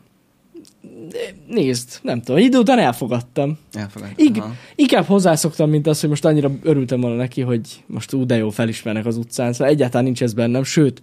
nézd, 1.46 1.98
nem 2.02 2.22
tudom, 2.22 2.40
idő 2.40 2.58
után 2.58 2.78
elfogadtam. 2.78 3.58
Elfogadtam. 3.72 4.26
Ig-. 4.26 4.42
Inkább 4.74 5.04
hozzászoktam, 5.04 5.70
mint 5.70 5.86
az, 5.86 6.00
hogy 6.00 6.08
most 6.08 6.24
annyira 6.24 6.50
örültem 6.62 7.00
volna 7.00 7.16
neki, 7.16 7.40
hogy 7.40 7.60
most 7.86 8.12
ú, 8.12 8.26
de 8.26 8.36
jó, 8.36 8.50
felismernek 8.50 9.06
az 9.06 9.16
utcán. 9.16 9.52
Szóval 9.52 9.72
egyáltalán 9.72 10.04
nincs 10.04 10.22
ez 10.22 10.32
bennem, 10.32 10.64
sőt, 10.64 11.02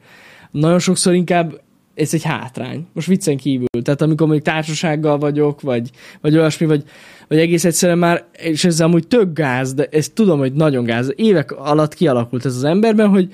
nagyon 0.51 0.79
sokszor 0.79 1.13
inkább 1.13 1.61
ez 1.95 2.13
egy 2.13 2.23
hátrány. 2.23 2.85
Most 2.93 3.07
viccen 3.07 3.37
kívül. 3.37 3.81
Tehát 3.83 4.01
amikor 4.01 4.27
mondjuk 4.27 4.47
társasággal 4.47 5.17
vagyok, 5.17 5.61
vagy, 5.61 5.89
vagy 6.21 6.37
olyasmi, 6.37 6.65
vagy, 6.65 6.83
vagy 7.27 7.37
egész 7.37 7.65
egyszerűen 7.65 7.97
már, 7.97 8.25
és 8.37 8.63
ez 8.63 8.81
amúgy 8.81 9.07
tök 9.07 9.33
gáz, 9.33 9.73
de 9.73 9.87
ezt 9.91 10.13
tudom, 10.13 10.39
hogy 10.39 10.53
nagyon 10.53 10.83
gáz. 10.83 11.13
Évek 11.15 11.51
alatt 11.51 11.93
kialakult 11.93 12.45
ez 12.45 12.55
az 12.55 12.63
emberben, 12.63 13.07
hogy, 13.09 13.33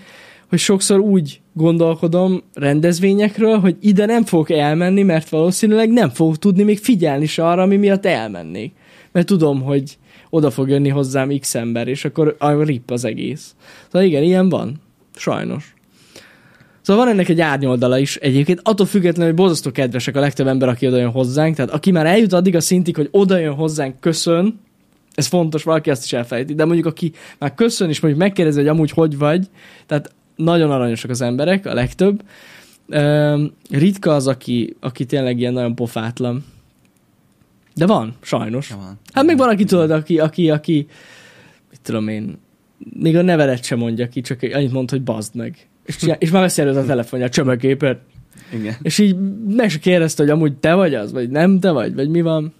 hogy 0.50 0.60
sokszor 0.60 1.00
úgy 1.00 1.42
gondolkodom 1.54 2.44
rendezvényekről, 2.54 3.60
hogy 3.60 3.78
ide 3.82 4.06
nem 4.06 4.24
fogok 4.24 4.50
elmenni, 4.50 5.04
mert 5.04 5.30
valószínűleg 5.30 5.90
nem 5.90 6.10
fogok 6.10 6.38
tudni 6.38 6.64
még 6.64 6.78
figyelni 6.78 7.26
se 7.26 7.48
arra, 7.48 7.62
ami 7.62 7.78
miatt 7.78 8.06
elmennék. 8.06 8.74
Mert 9.12 9.28
tudom, 9.28 9.62
hogy 9.62 9.98
oda 10.30 10.52
fog 10.52 10.70
jönni 10.70 10.90
hozzám 10.90 11.38
X 11.40 11.56
ember, 11.56 11.88
és 11.88 12.06
akkor 12.06 12.36
a 12.40 12.64
rip 12.64 12.92
az 12.92 13.06
egész. 13.06 13.56
Szóval 13.86 14.08
igen, 14.08 14.24
ilyen 14.24 14.50
van. 14.50 14.82
Sajnos. 15.16 15.76
Szóval 16.88 17.06
van 17.06 17.14
ennek 17.14 17.30
egy 17.30 17.42
árnyoldala 17.42 17.98
is 17.98 18.16
egyébként, 18.16 18.60
attól 18.64 18.86
függetlenül, 18.86 19.26
hogy 19.26 19.42
borzasztó 19.42 19.72
kedvesek 19.72 20.16
a 20.16 20.20
legtöbb 20.20 20.48
ember, 20.48 20.70
aki 20.70 20.88
oda 20.88 20.98
jön 20.98 21.12
hozzánk, 21.12 21.56
tehát 21.56 21.72
aki 21.72 21.92
már 21.92 22.06
eljut 22.06 22.34
addig 22.34 22.56
a 22.56 22.60
szintig, 22.60 22.96
hogy 22.96 23.08
oda 23.12 23.38
jön 23.38 23.54
hozzánk, 23.54 24.00
köszön, 24.00 24.60
ez 25.14 25.26
fontos, 25.26 25.64
valaki 25.64 25.90
azt 25.90 26.04
is 26.04 26.14
elfelejti, 26.14 26.54
de 26.54 26.66
mondjuk 26.66 26.86
aki 26.86 27.12
már 27.38 27.54
köszön, 27.54 27.90
és 27.90 28.00
mondjuk 28.00 28.24
megkérdezi, 28.24 28.60
hogy 28.60 28.68
amúgy 28.68 28.92
hogy 28.92 29.18
vagy, 29.18 29.46
tehát 29.86 30.14
nagyon 30.36 30.72
aranyosak 30.72 31.10
az 31.10 31.22
emberek, 31.22 31.66
a 31.66 31.74
legtöbb. 31.74 32.24
Üm, 32.90 33.54
ritka 33.70 34.16
az, 34.16 34.28
aki, 34.28 34.76
aki 34.80 35.06
tényleg 35.06 35.40
ilyen 35.40 35.54
nagyon 35.54 35.76
pofátlan. 35.76 36.46
De 37.76 37.86
van, 37.86 38.16
sajnos. 38.22 38.70
Ja, 38.70 38.76
van. 38.76 39.00
Hát 39.14 39.26
még 39.26 39.38
van, 39.38 39.50
aki 39.50 39.64
tudod, 39.64 39.92
aki, 39.92 40.20
aki, 40.20 40.50
aki, 40.50 40.88
mit 41.70 41.82
tudom 41.82 42.08
én, 42.08 42.38
még 42.94 43.16
a 43.16 43.22
nevedet 43.22 43.64
sem 43.64 43.78
mondja 43.78 44.08
ki, 44.08 44.22
csak 44.22 44.40
annyit 44.54 44.72
mond, 44.72 44.90
hogy 44.90 45.02
bazd 45.02 45.36
meg. 45.36 45.68
És, 45.88 45.96
csinál, 45.96 46.18
és 46.20 46.32
már 46.32 46.42
veszi 46.42 46.62
a 46.62 46.86
telefonját, 46.86 47.32
csömögépet. 47.32 48.00
Igen. 48.54 48.76
És 48.82 48.98
így 48.98 49.16
meg 49.48 49.70
se 49.70 49.80
kérdezte, 49.80 50.24
hogy 50.24 50.32
amúgy 50.32 50.54
te 50.58 50.74
vagy 50.74 50.96
az, 50.96 51.12
vagy 51.12 51.30
nem 51.30 51.60
te 51.60 51.72
vagy, 51.72 51.96
vagy 51.96 52.10
mi 52.10 52.22
van. 52.22 52.54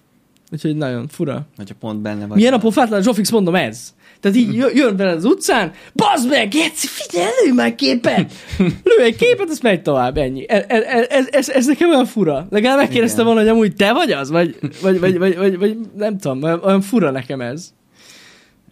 Úgyhogy 0.52 0.76
nagyon 0.76 1.08
fura. 1.08 1.46
Hogyha 1.56 1.74
pont 1.80 2.00
benne 2.00 2.26
vagy. 2.26 2.36
Milyen 2.36 2.52
a 2.52 2.58
pofátlan, 2.58 3.02
Zsófix 3.02 3.30
mondom 3.30 3.54
ez. 3.54 3.94
Tehát 4.20 4.36
így 4.36 4.54
jö- 4.54 4.74
jön 4.74 4.96
vele 4.96 5.10
az 5.10 5.24
utcán, 5.24 5.72
bazd 5.94 6.28
meg, 6.28 6.48
Geci, 6.48 6.86
figyelj, 6.86 7.30
lőj 7.44 7.54
már 7.54 7.74
képet! 7.74 8.32
Lő 8.58 9.04
egy 9.04 9.16
képet, 9.16 9.48
azt 9.50 9.62
megy 9.62 9.82
tovább, 9.82 10.16
ennyi. 10.16 10.44
Ez, 10.48 10.64
ez, 10.68 11.06
ez, 11.08 11.26
ez, 11.30 11.48
ez 11.48 11.66
nekem 11.66 11.88
olyan 11.88 12.06
fura. 12.06 12.46
Legalább 12.50 12.78
megkérdezte 12.78 13.22
volna, 13.22 13.40
hogy 13.40 13.48
amúgy 13.48 13.74
te 13.74 13.92
vagy 13.92 14.10
az, 14.10 14.30
vagy, 14.30 14.58
vagy, 14.82 15.00
vagy, 15.00 15.18
vagy, 15.18 15.36
vagy, 15.36 15.58
vagy 15.58 15.76
nem 15.96 16.18
tudom, 16.18 16.42
olyan 16.42 16.80
fura 16.80 17.10
nekem 17.10 17.40
ez. 17.40 17.72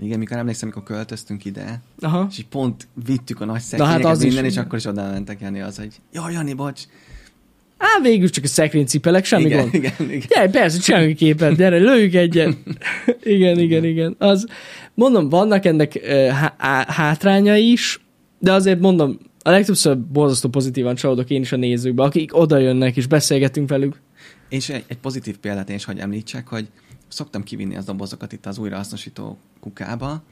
Igen, 0.00 0.18
mikor 0.18 0.36
emlékszem, 0.36 0.70
amikor 0.72 0.96
költöztünk 0.96 1.44
ide, 1.44 1.80
Aha. 2.00 2.26
és 2.30 2.38
így 2.38 2.46
pont 2.46 2.88
vittük 3.06 3.40
a 3.40 3.44
nagy 3.44 3.54
hát 3.54 3.64
szekrényeket, 3.64 4.04
az 4.04 4.18
is 4.18 4.26
minden, 4.26 4.44
és 4.44 4.52
igen. 4.52 4.64
akkor 4.64 4.78
is 4.78 4.84
oda 4.84 5.10
mentek 5.10 5.40
Jani 5.40 5.60
az, 5.60 5.76
hogy 5.76 5.94
jaj, 6.12 6.32
Jani, 6.32 6.52
bocs. 6.52 6.82
Á, 7.78 8.02
végül 8.02 8.30
csak 8.30 8.44
a 8.44 8.46
szekrény 8.46 8.86
cipelek, 8.86 9.24
semmi 9.24 9.44
igen, 9.44 9.60
gond. 9.60 9.74
igen, 9.84 9.92
igen. 9.98 10.22
Gyere, 10.28 10.50
persze, 10.50 10.80
semmi 10.80 11.14
képet, 11.14 11.56
gyere, 11.56 11.76
lőjük 11.76 12.14
egyet. 12.14 12.56
igen, 13.22 13.58
igen, 13.58 13.84
igen. 13.84 14.14
Az, 14.18 14.46
mondom, 14.94 15.28
vannak 15.28 15.64
ennek 15.64 16.06
há- 16.30 16.90
hátrányai 16.90 17.70
is, 17.70 18.00
de 18.38 18.52
azért 18.52 18.80
mondom, 18.80 19.18
a 19.42 19.50
legtöbbször 19.50 19.98
borzasztó 19.98 20.48
pozitívan 20.48 20.94
csalódok 20.94 21.30
én 21.30 21.40
is 21.40 21.52
a 21.52 21.56
nézőkbe, 21.56 22.02
akik 22.02 22.36
oda 22.36 22.58
jönnek 22.58 22.96
és 22.96 23.06
beszélgetünk 23.06 23.68
velük. 23.68 24.00
És 24.48 24.68
egy, 24.68 24.84
egy 24.86 24.98
pozitív 24.98 25.36
példát 25.36 25.70
én 25.70 25.76
is, 25.76 25.84
hogy 25.84 25.98
említsek, 25.98 26.48
hogy 26.48 26.68
szoktam 27.08 27.42
kivinni 27.42 27.76
az 27.76 27.84
dobozokat 27.84 28.32
itt 28.32 28.46
az 28.46 28.58
újrahasznosító 28.58 29.38
kukába, 29.60 30.22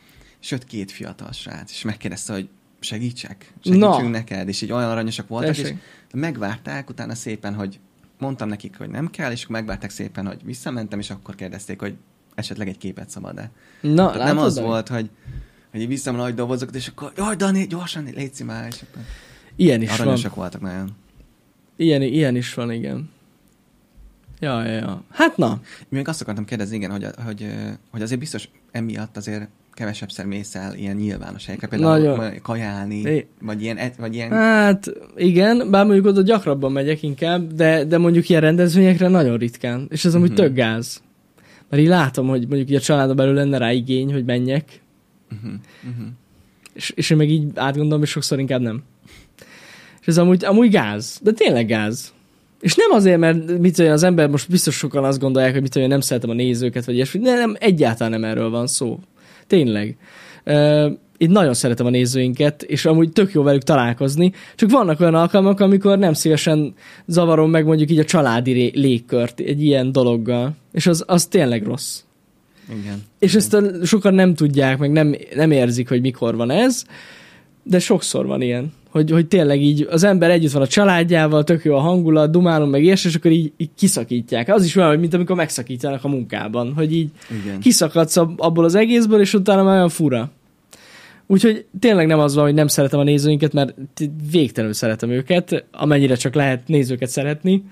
és 0.41 0.51
jött 0.51 0.65
két 0.65 0.91
fiatal 0.93 1.33
srác, 1.33 1.71
és 1.71 1.83
megkérdezte, 1.83 2.33
hogy 2.33 2.49
segítsek, 2.81 3.53
segítsünk 3.65 4.03
Na. 4.03 4.09
neked, 4.09 4.49
és 4.49 4.63
így 4.63 4.73
olyan 4.73 4.91
aranyosak 4.91 5.29
voltak, 5.29 5.55
Tessék. 5.55 5.67
és 5.67 5.81
megvárták 6.13 6.91
utána 6.91 7.15
szépen, 7.15 7.55
hogy 7.55 7.79
mondtam 8.19 8.49
nekik, 8.49 8.77
hogy 8.79 8.89
nem 8.89 9.11
kell, 9.11 9.31
és 9.33 9.43
akkor 9.43 9.57
megvárták 9.57 9.91
szépen, 9.91 10.27
hogy 10.27 10.45
visszamentem, 10.45 10.99
és 10.99 11.11
akkor 11.11 11.35
kérdezték, 11.35 11.81
hogy 11.81 11.95
esetleg 12.35 12.69
egy 12.69 12.79
képet 12.79 13.11
szabad-e. 13.11 13.51
Na, 13.81 14.11
Tehát 14.11 14.27
nem 14.35 14.39
az 14.39 14.59
volt, 14.59 14.89
hogy, 14.89 15.11
hogy 15.71 15.81
így 15.81 15.89
viszem 15.89 16.15
a 16.15 16.19
nagy 16.19 16.35
dobozokat, 16.35 16.75
és 16.75 16.89
akkor 16.89 17.13
jaj, 17.17 17.37
Dani, 17.37 17.67
gyorsan, 17.67 18.05
légy 18.15 18.43
már, 18.45 18.67
és 18.67 18.83
akkor 18.91 19.03
Ilyen 19.57 19.83
is 19.83 19.89
van. 19.89 20.01
aranyosak 20.01 20.35
voltak 20.35 20.61
nagyon. 20.61 20.91
Ilyen, 21.77 22.03
ilyen 22.03 22.37
is 22.37 22.55
van, 22.55 22.73
igen. 22.73 23.11
Ja, 24.45 24.65
ja, 24.65 24.73
ja. 24.73 25.03
Hát 25.11 25.37
na, 25.37 25.61
Még 25.89 26.09
azt 26.09 26.21
akartam 26.21 26.45
kérdezni, 26.45 26.77
igen, 26.77 26.91
hogy, 26.91 27.07
hogy, 27.27 27.47
hogy 27.91 28.03
azért 28.03 28.21
biztos 28.21 28.49
emiatt 28.71 29.17
azért 29.17 29.49
kevesebbszer 29.73 30.27
mész 30.27 30.55
el 30.55 30.75
ilyen 30.75 30.97
nyilvános 30.97 31.45
helyekre, 31.47 31.67
például 31.69 31.99
Nagyon. 31.99 32.41
Kajálni, 32.43 33.01
É. 33.01 33.27
vagy 33.41 33.63
ilyen, 33.63 33.77
et- 33.77 33.97
vagy 33.97 34.15
ilyen 34.15 34.31
hát 34.31 34.91
igen, 35.17 35.71
bár 35.71 35.85
mondjuk 35.85 36.07
oda 36.07 36.23
gyakrabban 36.23 36.73
megyek 36.73 37.03
inkább, 37.03 37.53
de, 37.53 37.85
de 37.85 37.99
mondjuk 37.99 38.29
ilyen 38.29 38.41
rendezvényekre 38.41 39.09
nagyon 39.09 39.37
ritkán. 39.39 39.87
És 39.91 40.05
ez 40.05 40.15
amúgy 40.15 40.29
Mhm. 40.31 40.39
tök 40.39 40.55
gáz. 40.55 41.03
Mert 41.69 41.83
így 41.83 41.89
látom, 41.89 42.29
hogy 42.29 42.47
mondjuk 42.49 42.69
így 42.71 42.77
a 42.77 42.81
családon 42.81 43.17
belül 43.17 43.35
lenne 43.35 43.59
rá 43.59 43.73
igény, 43.73 44.13
hogy 44.13 44.25
menjek, 44.25 44.81
uh-huh, 45.33 45.53
uh-huh. 45.91 46.07
és, 46.73 46.91
és 46.91 47.11
én 47.11 47.17
meg 47.17 47.29
így 47.31 47.47
átgondolom, 47.55 48.03
és 48.03 48.11
sokszor 48.11 48.39
inkább 48.39 48.61
nem. 48.61 48.83
És 50.01 50.07
ez 50.07 50.19
amúgy, 50.19 50.45
amúgy 50.45 50.71
gáz, 50.71 51.19
de 51.23 51.33
tényleg 51.33 51.67
gáz. 51.67 52.13
És 52.65 52.75
nem 52.75 52.91
azért, 52.91 53.19
mert 53.19 53.59
mit 53.59 53.79
én, 53.79 53.91
az 53.91 54.03
ember 54.03 54.29
most 54.29 54.49
biztos 54.49 54.75
sokan 54.75 55.05
azt 55.05 55.19
gondolják, 55.19 55.53
hogy 55.53 55.63
mit 55.63 55.77
én, 55.77 55.89
nem 55.89 56.01
szeretem 56.01 56.31
a 56.31 56.35
nézőket, 56.35 56.85
vagy 56.85 56.95
ilyesmi. 56.95 57.21
Nem, 57.21 57.39
nem, 57.39 57.57
egyáltalán 57.59 58.21
nem 58.21 58.31
erről 58.31 58.51
van 58.51 58.67
szó. 58.67 58.99
Tényleg. 59.47 59.97
Ö, 60.45 60.91
Én 61.17 61.31
nagyon 61.31 61.55
szeretem 61.55 61.87
a 61.87 61.91
nézőinket, 61.91 62.63
és 62.63 62.85
amúgy 62.85 63.13
tök 63.13 63.33
jó 63.33 63.43
velük 63.43 63.63
találkozni, 63.63 64.33
csak 64.55 64.71
vannak 64.71 65.01
olyan 65.01 65.15
alkalmak, 65.15 65.61
amikor 65.61 65.99
nem 65.99 66.13
szívesen 66.13 66.75
zavarom 67.07 67.51
meg 67.51 67.65
mondjuk 67.65 67.91
így 67.91 67.99
a 67.99 68.05
családi 68.05 68.71
légkört 68.75 69.41
egy 69.41 69.63
ilyen 69.63 69.93
dologgal, 69.93 70.55
és 70.73 70.87
az, 70.87 71.05
az 71.07 71.27
tényleg 71.27 71.65
rossz. 71.65 72.01
Igen. 72.81 73.03
És 73.19 73.35
ezt 73.35 73.55
a, 73.55 73.63
sokan 73.85 74.15
nem 74.15 74.35
tudják, 74.35 74.79
meg 74.79 74.93
nem, 74.93 75.15
nem 75.35 75.51
érzik, 75.51 75.89
hogy 75.89 76.01
mikor 76.01 76.37
van 76.37 76.51
ez, 76.51 76.85
de 77.63 77.79
sokszor 77.79 78.27
van 78.27 78.43
ilyen, 78.43 78.73
hogy, 78.95 79.11
hogy 79.11 79.27
tényleg 79.27 79.63
így 79.63 79.87
az 79.91 80.03
ember 80.03 80.31
együtt 80.31 80.51
van 80.51 80.63
a 80.63 80.67
családjával, 80.67 81.45
tök 81.45 81.65
jó 81.65 81.75
a 81.75 81.81
hangulat, 81.81 82.31
dumálunk 82.31 82.71
meg 82.71 82.83
ilyesmi, 82.83 83.11
és 83.11 83.17
akkor 83.17 83.31
így, 83.31 83.53
így 83.57 83.71
kiszakítják. 83.77 84.49
Az 84.49 84.65
is 84.65 84.77
olyan, 84.77 84.89
hogy 84.89 84.99
mint 84.99 85.15
amikor 85.15 85.37
megszakítanak 85.37 86.05
a 86.05 86.09
munkában, 86.09 86.73
hogy 86.75 86.95
így 86.95 87.11
Igen. 87.43 87.61
kiszakadsz 87.61 88.17
ab- 88.17 88.41
abból 88.41 88.65
az 88.65 88.75
egészből, 88.75 89.21
és 89.21 89.35
utána 89.35 89.63
már 89.63 89.75
olyan 89.75 89.89
fura. 89.89 90.31
Úgyhogy 91.27 91.67
tényleg 91.79 92.07
nem 92.07 92.19
az 92.19 92.35
van, 92.35 92.45
hogy 92.45 92.55
nem 92.55 92.67
szeretem 92.67 93.01
a 93.01 93.03
nézőinket, 93.03 93.53
mert 93.53 93.75
végtelenül 94.31 94.75
szeretem 94.75 95.11
őket, 95.11 95.65
amennyire 95.73 96.15
csak 96.15 96.35
lehet 96.35 96.69
nézőket 96.69 97.09
szeretni 97.09 97.65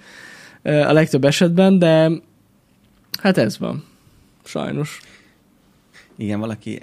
a 0.62 0.92
legtöbb 0.92 1.24
esetben, 1.24 1.78
de 1.78 2.10
hát 3.20 3.38
ez 3.38 3.58
van. 3.58 3.84
Sajnos. 4.44 5.00
Igen, 6.18 6.40
valaki 6.40 6.78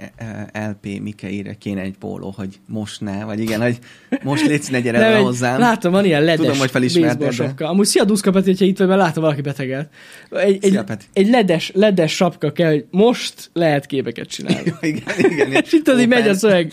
eh, 0.54 0.70
LP 0.70 1.00
Mike 1.02 1.30
írja, 1.30 1.54
kéne 1.60 1.82
egy 1.82 1.96
póló, 2.00 2.34
hogy 2.38 2.60
most 2.68 3.02
ne, 3.02 3.24
vagy 3.24 3.40
igen, 3.40 3.62
hogy 3.62 3.78
most 4.24 4.46
légy 4.48 4.64
ne 4.72 4.80
gyere 4.80 5.00
Nem, 5.00 5.10
le 5.12 5.16
egy- 5.18 5.24
hozzám. 5.24 5.60
Látom, 5.60 5.92
van 5.92 6.06
ilyen 6.06 6.24
ledes 6.24 6.46
Tudom, 6.46 6.58
hogy 6.60 6.70
felismerted, 6.72 7.32
sapka. 7.32 7.68
Amúgy 7.70 7.86
szia 7.86 8.04
Duszka 8.04 8.32
Peti, 8.32 8.50
hogyha 8.50 8.66
itt 8.66 8.78
vagy, 8.78 8.88
mert 8.88 9.00
látom 9.00 9.24
valaki 9.24 9.42
betegelt. 9.42 9.90
Egy, 10.32 10.58
egy, 10.62 10.72
Szia, 10.72 10.84
Peti. 10.84 11.06
egy 11.14 11.30
ledes, 11.30 11.72
ledes 11.74 12.16
sapka 12.16 12.52
kell, 12.52 12.70
hogy 12.70 12.86
most 12.92 13.50
lehet 13.54 13.86
képeket 13.86 14.28
csinálni. 14.28 14.74
igen, 14.82 15.04
igen. 15.18 15.52
és 15.52 15.74
itt 15.74 15.88
az 15.88 16.00
így 16.00 16.08
megy 16.08 16.28
a 16.28 16.34
szöveg. 16.34 16.72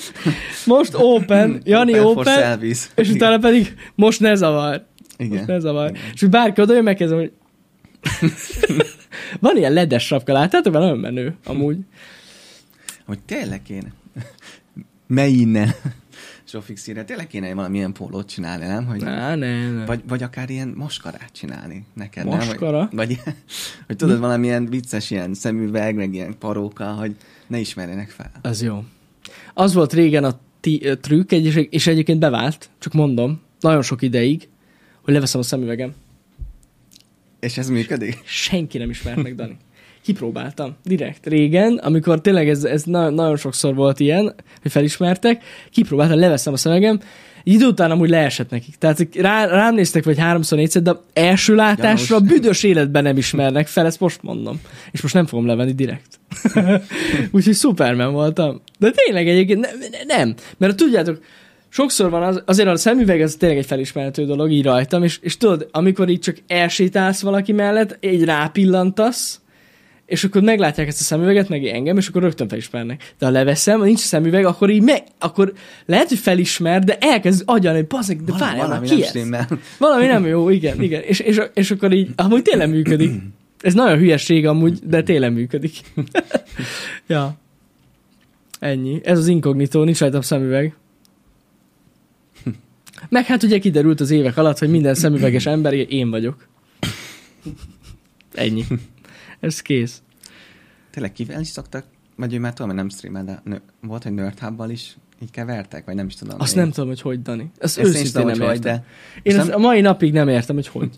Most 0.67 0.93
open, 0.95 1.61
Jani 1.65 2.01
open, 2.01 2.35
selfies. 2.35 2.87
és 2.95 3.11
utána 3.11 3.39
pedig 3.39 3.75
most 3.95 4.21
ne 4.21 4.35
zavar. 4.35 4.87
Igen. 5.17 5.37
Most 5.37 5.47
ne 5.47 5.59
zavar. 5.59 5.89
Igen. 5.91 6.03
És 6.15 6.21
hogy 6.21 6.31
bárki 6.31 6.61
oda 6.61 6.75
jön, 6.75 6.83
megkezdem, 6.83 7.19
hogy 7.19 7.33
van 9.41 9.57
ilyen 9.57 9.73
ledes 9.73 10.07
sapka, 10.07 10.33
láttátok? 10.33 10.73
Mert 10.73 10.85
nagyon 10.85 11.01
menő, 11.01 11.35
amúgy. 11.45 11.77
Hogy 13.07 13.19
tényleg 13.23 13.63
kéne. 13.63 13.93
Melyine. 15.07 15.75
Zsófix 16.51 16.87
írja, 16.87 17.05
tényleg 17.05 17.27
kéne 17.27 17.55
valamilyen 17.55 17.93
pólót 17.93 18.29
csinálni, 18.29 18.65
nem? 18.67 18.87
Hogy, 18.87 19.05
Á, 19.05 19.35
ne, 19.35 19.71
ne. 19.71 19.85
vagy, 19.85 20.03
vagy 20.09 20.23
akár 20.23 20.51
ilyen 20.51 20.69
maskarát 20.77 21.33
csinálni 21.33 21.85
neked, 21.95 22.25
Maskara? 22.25 22.79
nem? 22.79 22.89
Vagy, 22.93 23.07
vagy 23.25 23.35
hogy 23.87 23.97
tudod, 23.97 24.19
valamilyen 24.19 24.67
vicces 24.67 25.11
ilyen 25.11 25.35
szemüveg, 25.35 25.95
meg 25.95 26.15
ilyen 26.15 26.39
paróka, 26.39 26.93
hogy 26.93 27.17
ne 27.47 27.59
ismerjenek 27.59 28.09
fel. 28.09 28.31
Az 28.43 28.63
jó. 28.63 28.85
Az 29.55 29.75
volt 29.75 29.93
régen 29.93 30.25
a 30.25 30.39
ti, 30.61 30.85
ö, 30.85 30.97
trükk, 30.97 31.33
egy, 31.33 31.69
és 31.71 31.87
egyébként 31.87 32.19
bevált, 32.19 32.71
csak 32.79 32.93
mondom, 32.93 33.41
nagyon 33.61 33.83
sok 33.83 34.03
ideig, 34.03 34.49
hogy 35.03 35.15
leveszem 35.15 35.41
a 35.41 35.45
szemüvegem. 35.45 35.95
És 37.41 37.59
ez 37.59 37.69
működik? 37.69 38.19
Senki 38.25 38.79
nem 38.79 38.91
ismert 38.91 39.23
meg, 39.23 39.35
Dani. 39.35 39.57
Kipróbáltam, 40.07 40.77
direkt. 40.85 41.27
Régen, 41.27 41.77
amikor 41.77 42.21
tényleg 42.21 42.49
ez, 42.49 42.65
ez 42.65 42.83
na- 42.83 43.11
nagyon 43.11 43.37
sokszor 43.37 43.75
volt 43.75 44.01
ilyen, 44.01 44.35
hogy 44.63 44.71
felismertek, 44.71 45.43
kipróbáltam, 45.71 46.19
leveszem 46.19 46.53
a 46.53 46.57
szemegem, 46.57 47.01
egy 47.45 47.53
idő 47.53 47.67
után 47.67 47.91
amúgy 47.91 48.09
leesett 48.09 48.51
nekik. 48.51 48.77
Tehát 48.77 49.09
rá, 49.15 49.47
rám 49.47 49.75
néztek 49.75 50.05
vagy 50.05 50.19
háromszor, 50.19 50.59
négyszer, 50.59 50.83
de 50.83 50.93
első 51.13 51.55
látásra 51.55 52.17
Gyanús. 52.19 52.33
büdös 52.33 52.63
életben 52.63 53.03
nem 53.03 53.17
ismernek 53.17 53.67
fel, 53.67 53.87
ezt 53.87 54.01
most 54.01 54.23
mondom. 54.23 54.61
És 54.93 55.03
most 55.03 55.15
nem 55.15 55.27
fogom 55.27 55.47
levenni 55.47 55.73
direkt. 55.73 56.21
Úgyhogy 57.33 57.55
Superman 57.55 58.13
voltam. 58.13 58.61
De 58.79 58.91
tényleg 58.91 59.29
egyébként 59.29 59.61
ne, 59.61 59.69
ne, 59.69 60.17
nem. 60.17 60.35
Mert 60.57 60.77
tudjátok, 60.77 61.21
sokszor 61.69 62.11
van 62.11 62.23
az, 62.23 62.43
azért 62.45 62.69
a 62.69 62.77
szemüveg 62.77 63.21
az 63.21 63.35
tényleg 63.35 63.59
egy 63.59 63.67
felismerhető 63.67 64.25
dolog, 64.25 64.51
így 64.51 64.65
rajtam, 64.65 65.03
és, 65.03 65.19
és 65.23 65.37
tudod, 65.37 65.69
amikor 65.71 66.09
így 66.09 66.21
csak 66.21 66.37
elsétálsz 66.47 67.21
valaki 67.21 67.53
mellett, 67.53 67.99
így 68.01 68.25
rápillantasz, 68.25 69.41
és 70.07 70.25
akkor 70.25 70.43
meglátják 70.43 70.89
ezt 70.89 71.01
a 71.01 71.05
szemüveget, 71.05 71.49
meg 71.49 71.65
engem, 71.65 71.97
és 71.97 72.09
akkor 72.09 72.23
rögtön 72.23 72.49
felismernek. 72.49 73.15
De 73.19 73.27
ha 73.27 73.33
leveszem, 73.33 73.83
nincs 73.83 73.99
szemüveg, 73.99 74.45
akkor 74.45 74.71
így 74.71 74.83
meg, 74.83 75.03
akkor 75.19 75.53
lehet, 75.87 76.09
hogy 76.09 76.19
felismer, 76.19 76.85
de 76.85 76.99
elkezd 77.01 77.43
agyalni, 77.47 77.79
hogy 77.79 77.87
bazeg, 77.89 78.17
de 78.25 78.33
Valami- 78.33 78.45
várjál 78.45 78.67
valami 78.67 78.87
ki 78.87 78.93
nem 78.95 79.03
ez? 79.03 79.09
stimmel. 79.09 79.49
Valami 79.79 80.07
nem 80.07 80.27
jó, 80.27 80.49
igen, 80.49 80.83
igen. 80.83 81.03
És, 81.03 81.21
és, 81.21 81.41
és 81.55 81.71
akkor 81.71 81.93
így, 81.93 82.11
amúgy 82.17 82.43
tényleg 82.43 82.71
működik. 82.71 83.11
Ez 83.61 83.75
nagyon 83.75 83.99
hülyeség 83.99 84.47
amúgy, 84.47 84.79
de 84.85 85.03
tényleg 85.03 85.33
működik. 85.33 85.81
ja. 87.07 87.37
Ennyi. 88.59 89.01
Ez 89.05 89.19
az 89.19 89.27
inkognitó, 89.27 89.83
nincs 89.83 89.99
rajtam 89.99 90.21
szemüveg. 90.21 90.75
Meg 93.09 93.25
hát 93.25 93.43
ugye 93.43 93.59
kiderült 93.59 94.01
az 94.01 94.11
évek 94.11 94.37
alatt, 94.37 94.59
hogy 94.59 94.69
minden 94.69 94.95
szemüveges 94.95 95.47
ember 95.47 95.73
én 95.73 96.11
vagyok. 96.11 96.49
Ennyi. 98.35 98.65
Ez 99.41 99.63
kész. 99.63 100.03
Tényleg 100.91 101.13
kivel 101.13 101.41
is 101.41 101.49
szoktak, 101.49 101.85
vagy 102.17 102.35
ő 102.35 102.39
már 102.39 102.53
tudom, 102.53 102.67
hogy 102.67 102.77
nem 102.77 102.89
streamel, 102.89 103.25
de 103.25 103.41
nő, 103.45 103.61
volt, 103.81 104.03
hogy 104.03 104.13
Nerd 104.13 104.71
is 104.71 104.97
így 105.23 105.31
kevertek, 105.31 105.85
vagy 105.85 105.95
nem 105.95 106.07
is 106.07 106.15
tudom. 106.15 106.41
Azt 106.41 106.57
én. 106.57 106.63
nem 106.63 106.71
tudom, 106.71 106.89
hogy 106.89 107.01
hogy, 107.01 107.23
Dani. 107.23 107.51
Ezt 107.59 107.79
Ezt 107.79 107.89
őszintén 107.89 108.13
tudom, 108.13 108.27
nem 108.27 108.37
hogy 108.37 108.47
hogy, 108.47 108.57
értem. 108.57 108.75
de 108.75 108.85
Én 109.23 109.39
ezt 109.39 109.49
nem- 109.49 109.57
a 109.57 109.59
mai 109.59 109.81
napig 109.81 110.13
nem 110.13 110.29
értem, 110.29 110.55
hogy 110.55 110.67
hogy. 110.69 110.91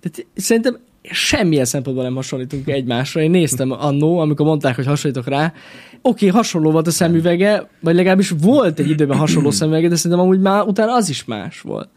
Tehát 0.00 0.26
szerintem 0.34 0.78
semmilyen 1.02 1.64
szempontból 1.64 2.04
nem 2.04 2.14
hasonlítunk 2.14 2.68
egymásra. 2.68 3.20
Én 3.20 3.30
néztem 3.30 3.70
annó, 3.70 4.18
amikor 4.18 4.46
mondták, 4.46 4.74
hogy 4.74 4.86
hasonlítok 4.86 5.26
rá. 5.26 5.44
Oké, 5.44 5.54
okay, 6.02 6.28
hasonló 6.28 6.70
volt 6.70 6.86
a 6.86 6.90
szemüvege, 6.90 7.68
vagy 7.80 7.94
legalábbis 7.94 8.30
volt 8.30 8.78
egy 8.78 8.90
időben 8.90 9.18
hasonló 9.18 9.50
szemüvege, 9.50 9.88
de 9.88 9.96
szerintem 9.96 10.20
amúgy 10.20 10.40
már 10.40 10.62
utána 10.62 10.94
az 10.94 11.08
is 11.08 11.24
más 11.24 11.60
volt. 11.60 11.88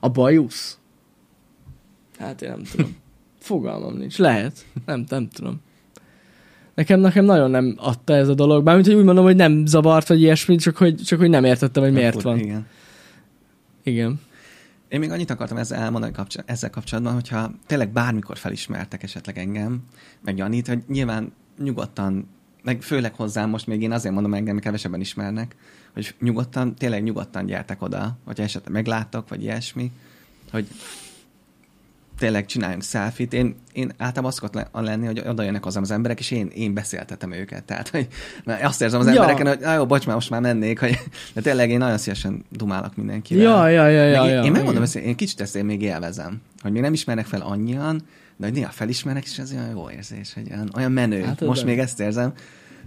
A 0.00 0.08
bajusz? 0.08 0.78
Hát 2.18 2.42
én 2.42 2.48
nem 2.48 2.62
tudom. 2.62 2.96
Fogalmam 3.48 3.96
nincs. 3.96 4.18
Lehet. 4.18 4.64
Nem, 4.86 5.04
nem 5.08 5.28
tudom. 5.28 5.60
Nekem, 6.74 7.00
nekem 7.00 7.24
nagyon 7.24 7.50
nem 7.50 7.74
adta 7.76 8.14
ez 8.14 8.28
a 8.28 8.34
dolog. 8.34 8.64
Bármint, 8.64 8.86
hogy 8.86 8.96
úgy 8.96 9.04
mondom, 9.04 9.24
hogy 9.24 9.36
nem 9.36 9.66
zavart, 9.66 10.08
vagy 10.08 10.20
ilyesmi, 10.20 10.56
csak 10.56 10.76
hogy, 10.76 10.94
csak 10.94 11.18
hogy 11.18 11.28
nem 11.28 11.44
értettem, 11.44 11.82
hogy 11.82 11.92
miért 11.92 12.22
van. 12.22 12.38
Igen. 12.38 12.66
Igen. 13.82 14.20
Én 14.88 14.98
még 15.00 15.10
annyit 15.10 15.30
akartam 15.30 15.56
ezzel 15.56 15.80
elmondani 15.80 16.12
kapcsol- 16.12 16.50
ezzel 16.50 16.70
kapcsolatban, 16.70 17.12
hogyha 17.12 17.50
tényleg 17.66 17.92
bármikor 17.92 18.36
felismertek 18.36 19.02
esetleg 19.02 19.38
engem, 19.38 19.82
meg 20.24 20.36
Janit, 20.36 20.66
hogy 20.66 20.82
nyilván 20.88 21.32
nyugodtan, 21.62 22.28
meg 22.62 22.82
főleg 22.82 23.14
hozzám 23.14 23.48
most 23.50 23.66
még 23.66 23.82
én 23.82 23.92
azért 23.92 24.14
mondom 24.14 24.34
engem, 24.34 24.58
kevesebben 24.58 25.00
ismernek, 25.00 25.56
hogy 25.94 26.14
nyugodtan, 26.20 26.74
tényleg 26.74 27.02
nyugodtan 27.02 27.46
gyertek 27.46 27.82
oda, 27.82 28.18
hogyha 28.24 28.42
esetleg 28.42 28.72
megláttok, 28.72 29.28
vagy 29.28 29.42
ilyesmi, 29.42 29.92
hogy 30.50 30.66
tényleg 32.18 32.46
csináljunk 32.46 32.82
selfit. 32.82 33.32
Én, 33.32 33.54
én 33.72 33.88
általában 33.90 34.24
azt 34.24 34.36
szokott 34.36 34.54
le- 34.54 34.68
lenni, 34.72 35.06
hogy 35.06 35.22
oda 35.26 35.42
jönnek 35.42 35.64
hozzám 35.64 35.82
az 35.82 35.90
emberek, 35.90 36.18
és 36.18 36.30
én, 36.30 36.50
én 36.54 36.74
beszéltetem 36.74 37.32
őket. 37.32 37.64
Tehát, 37.64 37.88
hogy 37.88 38.08
azt 38.62 38.82
érzem 38.82 39.00
az 39.00 39.06
Ja. 39.06 39.12
embereken, 39.12 39.46
hogy 39.46 39.62
"Á, 39.62 39.74
jó, 39.74 39.86
bocs, 39.86 40.06
már 40.06 40.14
most 40.14 40.30
már 40.30 40.40
mennék, 40.40 40.80
hogy, 40.80 40.98
de 41.34 41.40
tényleg 41.40 41.70
én 41.70 41.78
nagyon 41.78 41.98
szívesen 41.98 42.44
dumálok 42.50 42.96
mindenkivel. 42.96 43.42
Ja, 43.44 43.68
ja, 43.68 43.88
ja, 43.88 44.04
ja, 44.04 44.20
Meg 44.22 44.30
én, 44.30 44.36
ja. 44.36 44.42
én 44.44 44.52
megmondom, 44.52 44.82
ezt, 44.82 44.96
én 44.96 45.16
kicsit 45.16 45.40
ezt 45.40 45.56
én 45.56 45.64
még 45.64 45.82
élvezem, 45.82 46.40
hogy 46.62 46.72
még 46.72 46.82
nem 46.82 46.92
ismernek 46.92 47.26
fel 47.26 47.40
annyian, 47.40 48.02
de 48.36 48.46
hogy 48.46 48.54
néha 48.54 48.70
felismernek, 48.70 49.24
és 49.24 49.38
ez 49.38 49.52
olyan 49.52 49.70
jó 49.70 49.90
érzés, 49.90 50.34
hogy 50.34 50.46
olyan, 50.52 50.70
olyan 50.76 50.92
menő. 50.92 51.22
Hát 51.22 51.40
Most 51.40 51.60
nem. 51.64 51.70
még 51.70 51.78
ezt 51.78 52.00
érzem, 52.00 52.32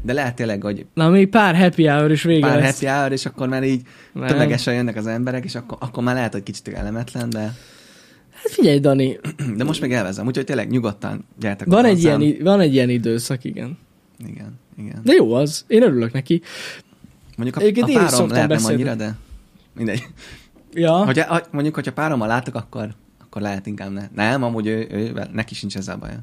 de 0.02 0.14
lehet 0.14 0.36
tényleg, 0.36 0.62
hogy 0.64 0.86
Na, 0.94 1.10
még 1.10 1.30
pár 1.30 1.56
happy 1.56 1.86
hour 1.88 2.12
is 2.12 2.24
vége 2.24 2.48
pár 2.48 2.60
lesz. 2.60 2.74
happy 2.74 2.86
hour, 2.86 3.12
és 3.12 3.26
akkor 3.26 3.48
már 3.48 3.64
így 3.64 3.82
Nem. 4.14 4.28
tömegesen 4.28 4.74
jönnek 4.74 4.96
az 4.96 5.08
emberek, 5.08 5.44
és 5.44 5.56
akkor, 5.56 5.78
akkor 5.82 6.04
már 6.04 6.16
lehet, 6.16 6.32
hogy 6.32 6.44
kicsit 6.44 6.70
kellemetlen, 6.74 7.30
de, 7.30 7.54
Hát 8.44 8.52
figyelj, 8.52 8.80
Dani, 8.80 9.20
de 9.58 9.64
most 9.64 9.82
még 9.82 9.92
élvezem, 9.92 10.28
úgyhogy 10.28 10.46
tényleg 10.46 10.70
nyugodtan 10.70 11.26
gyertek 11.40 11.68
van 11.68 11.86
egy, 11.86 12.04
ilyen, 12.04 12.36
van 12.44 12.60
egy 12.60 12.74
ilyen 12.74 12.90
időszak, 12.90 13.44
igen. 13.44 13.78
Igen, 14.28 14.60
igen. 14.78 15.02
De 15.04 15.14
jó 15.14 15.34
az, 15.34 15.66
én 15.68 15.82
örülök 15.84 16.12
neki. 16.12 16.42
Mondjuk 17.38 17.58
a, 17.58 17.60
Egyébként 17.60 17.98
a 17.98 18.04
párom 18.04 18.30
lehet 18.30 18.50
nem 18.50 18.66
annyira, 18.66 18.96
de 18.96 19.16
mindegy. 19.76 20.04
Ja, 20.74 21.06
Hogyha, 21.06 21.26
ha- 21.34 21.48
mondjuk, 21.52 21.76
hogyha 21.76 21.92
párommal 21.94 22.28
látok, 22.28 22.56
akkor, 22.56 22.90
akkor 23.22 23.42
lehet 23.42 23.68
inkább 23.68 23.92
ne. 23.92 24.08
Nem, 24.16 24.44
amúgy 24.44 24.68
ő, 24.68 24.88
ő, 24.92 24.98
ő 24.98 25.14
neki 25.34 25.56
sincs 25.56 25.76
ezzel 25.78 25.98
baja. 25.98 26.20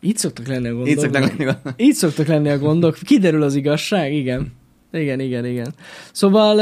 így 0.00 0.16
szoktak 0.16 0.46
lenni 0.46 0.68
a 0.68 0.72
gondok. 0.72 0.88
Így 0.88 0.98
szoktak 0.98 1.36
lenni. 1.36 1.52
Így 1.76 1.94
szoktak 1.94 2.26
lenni 2.26 2.48
a 2.48 2.58
gondok. 2.58 2.98
Kiderül 3.04 3.42
az 3.42 3.54
igazság, 3.54 4.12
igen. 4.12 4.52
Igen, 4.92 5.20
igen, 5.20 5.46
igen. 5.46 5.74
Szóval 6.12 6.58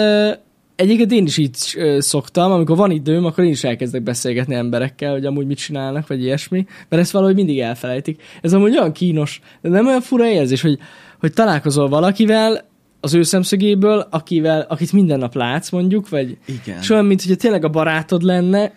egyébként 0.77 1.13
én 1.13 1.27
is 1.27 1.37
így 1.37 1.55
szoktam, 1.99 2.53
amikor 2.53 2.77
van 2.77 2.91
időm, 2.91 3.25
akkor 3.25 3.45
én 3.45 3.51
is 3.51 3.65
elkezdek 3.65 4.03
beszélgetni 4.03 4.55
emberekkel, 4.55 5.13
hogy 5.13 5.25
amúgy 5.25 5.47
mit 5.47 5.59
csinálnak, 5.59 6.07
vagy 6.07 6.23
ilyesmi, 6.23 6.67
mert 6.89 7.03
ezt 7.03 7.13
valahogy 7.13 7.35
mindig 7.35 7.61
elfelejtik. 7.61 8.23
Ez 8.41 8.53
amúgy 8.53 8.79
olyan 8.79 8.93
kínos, 8.93 9.41
de 9.61 9.69
nem 9.69 9.87
olyan 9.87 10.01
fura 10.01 10.27
érzés, 10.27 10.61
hogy, 10.61 10.79
hogy 11.21 11.33
találkozol 11.33 11.89
valakivel, 11.89 12.71
az 13.05 13.15
ő 13.15 13.23
szemszögéből, 13.23 14.07
akivel, 14.11 14.67
akit 14.69 14.93
minden 14.93 15.19
nap 15.19 15.35
látsz 15.35 15.71
mondjuk, 15.71 16.09
vagy 16.09 16.39
Igen. 16.47 16.79
és 16.81 16.91
olyan, 16.91 17.05
mint 17.05 17.23
hogyha 17.23 17.37
tényleg 17.37 17.65
a 17.65 17.69
barátod 17.69 18.23
lenne, 18.23 18.73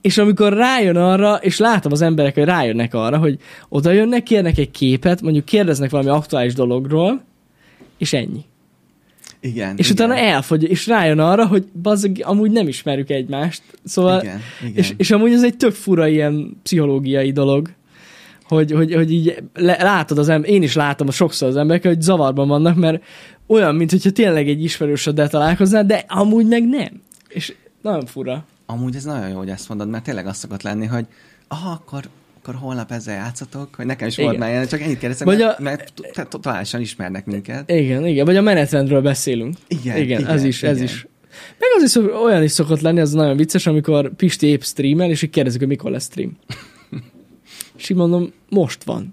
és 0.00 0.18
amikor 0.18 0.52
rájön 0.52 0.96
arra, 0.96 1.34
és 1.34 1.58
látom 1.58 1.92
az 1.92 2.02
emberek, 2.02 2.34
hogy 2.34 2.44
rájönnek 2.44 2.94
arra, 2.94 3.18
hogy 3.18 3.38
oda 3.68 3.90
jönnek, 3.90 4.22
kérnek 4.22 4.58
egy 4.58 4.70
képet, 4.70 5.22
mondjuk 5.22 5.44
kérdeznek 5.44 5.90
valami 5.90 6.08
aktuális 6.08 6.54
dologról, 6.54 7.24
és 7.98 8.12
ennyi. 8.12 8.44
Igen. 9.40 9.76
És 9.76 9.90
igen. 9.90 10.06
utána 10.06 10.20
elfogy, 10.20 10.70
és 10.70 10.86
rájön 10.86 11.18
arra, 11.18 11.46
hogy 11.46 11.66
bazzeg, 11.82 12.20
amúgy 12.22 12.50
nem 12.50 12.68
ismerjük 12.68 13.10
egymást. 13.10 13.62
Szóval, 13.84 14.20
Igen, 14.22 14.40
igen. 14.60 14.74
és, 14.74 14.92
és 14.96 15.10
amúgy 15.10 15.32
ez 15.32 15.44
egy 15.44 15.56
tök 15.56 15.72
fura 15.72 16.06
ilyen 16.06 16.56
pszichológiai 16.62 17.32
dolog, 17.32 17.70
hogy, 18.42 18.72
hogy, 18.72 18.94
hogy 18.94 19.12
így 19.12 19.42
le, 19.54 19.82
látod 19.82 20.18
az 20.18 20.28
ember, 20.28 20.50
én 20.50 20.62
is 20.62 20.74
látom 20.74 21.10
sokszor 21.10 21.48
az 21.48 21.56
emberek, 21.56 21.82
hogy 21.82 22.02
zavarban 22.02 22.48
vannak, 22.48 22.76
mert 22.76 23.02
olyan, 23.46 23.74
mint 23.74 23.90
hogyha 23.90 24.10
tényleg 24.10 24.48
egy 24.48 24.62
ismerősöddel 24.62 25.28
találkoznád, 25.28 25.86
de 25.86 26.04
amúgy 26.08 26.46
meg 26.46 26.68
nem. 26.68 27.02
És 27.28 27.54
nagyon 27.82 28.06
fura. 28.06 28.44
Amúgy 28.66 28.96
ez 28.96 29.04
nagyon 29.04 29.28
jó, 29.28 29.38
hogy 29.38 29.48
ezt 29.48 29.68
mondod, 29.68 29.88
mert 29.88 30.04
tényleg 30.04 30.26
azt 30.26 30.38
szokott 30.38 30.62
lenni, 30.62 30.86
hogy 30.86 31.06
aha, 31.48 31.70
akkor, 31.70 32.08
akkor 32.38 32.54
holnap 32.54 32.92
ezzel 32.92 33.14
játszatok, 33.14 33.74
hogy 33.74 33.86
nekem 33.86 34.08
is 34.08 34.16
volt 34.16 34.28
Igen. 34.28 34.40
már 34.40 34.50
ilyen, 34.50 34.66
csak 34.66 34.80
ennyit 34.80 34.98
kérdezem, 34.98 35.26
Vagy 35.26 35.38
mert, 35.38 35.92
a- 35.96 36.02
mert 36.16 36.28
totálisan 36.28 36.80
ismernek 36.80 37.26
minket. 37.26 37.70
Igen, 37.70 38.06
igen. 38.06 38.24
Vagy 38.24 38.36
a 38.36 38.40
menetrendről 38.40 39.00
beszélünk. 39.02 39.56
Igen, 39.68 39.96
igen, 39.96 40.20
igen, 40.20 40.30
ez 40.32 40.44
is, 40.44 40.62
ez 40.62 40.76
igen. 40.76 40.88
is. 40.88 41.06
Meg 41.58 41.68
az 41.76 41.82
is 41.82 41.96
olyan 42.24 42.42
is 42.42 42.50
szokott 42.50 42.80
lenni, 42.80 43.00
az 43.00 43.12
nagyon 43.12 43.36
vicces, 43.36 43.66
amikor 43.66 44.14
Pisti 44.14 44.46
épp 44.46 44.60
streamel, 44.60 45.10
és 45.10 45.22
így 45.22 45.30
kérdezik, 45.30 45.58
hogy 45.58 45.68
mikor 45.68 45.90
lesz 45.90 46.04
stream. 46.04 46.36
és 47.78 47.88
így 47.88 47.96
mondom, 47.96 48.32
most 48.48 48.84
van. 48.84 49.10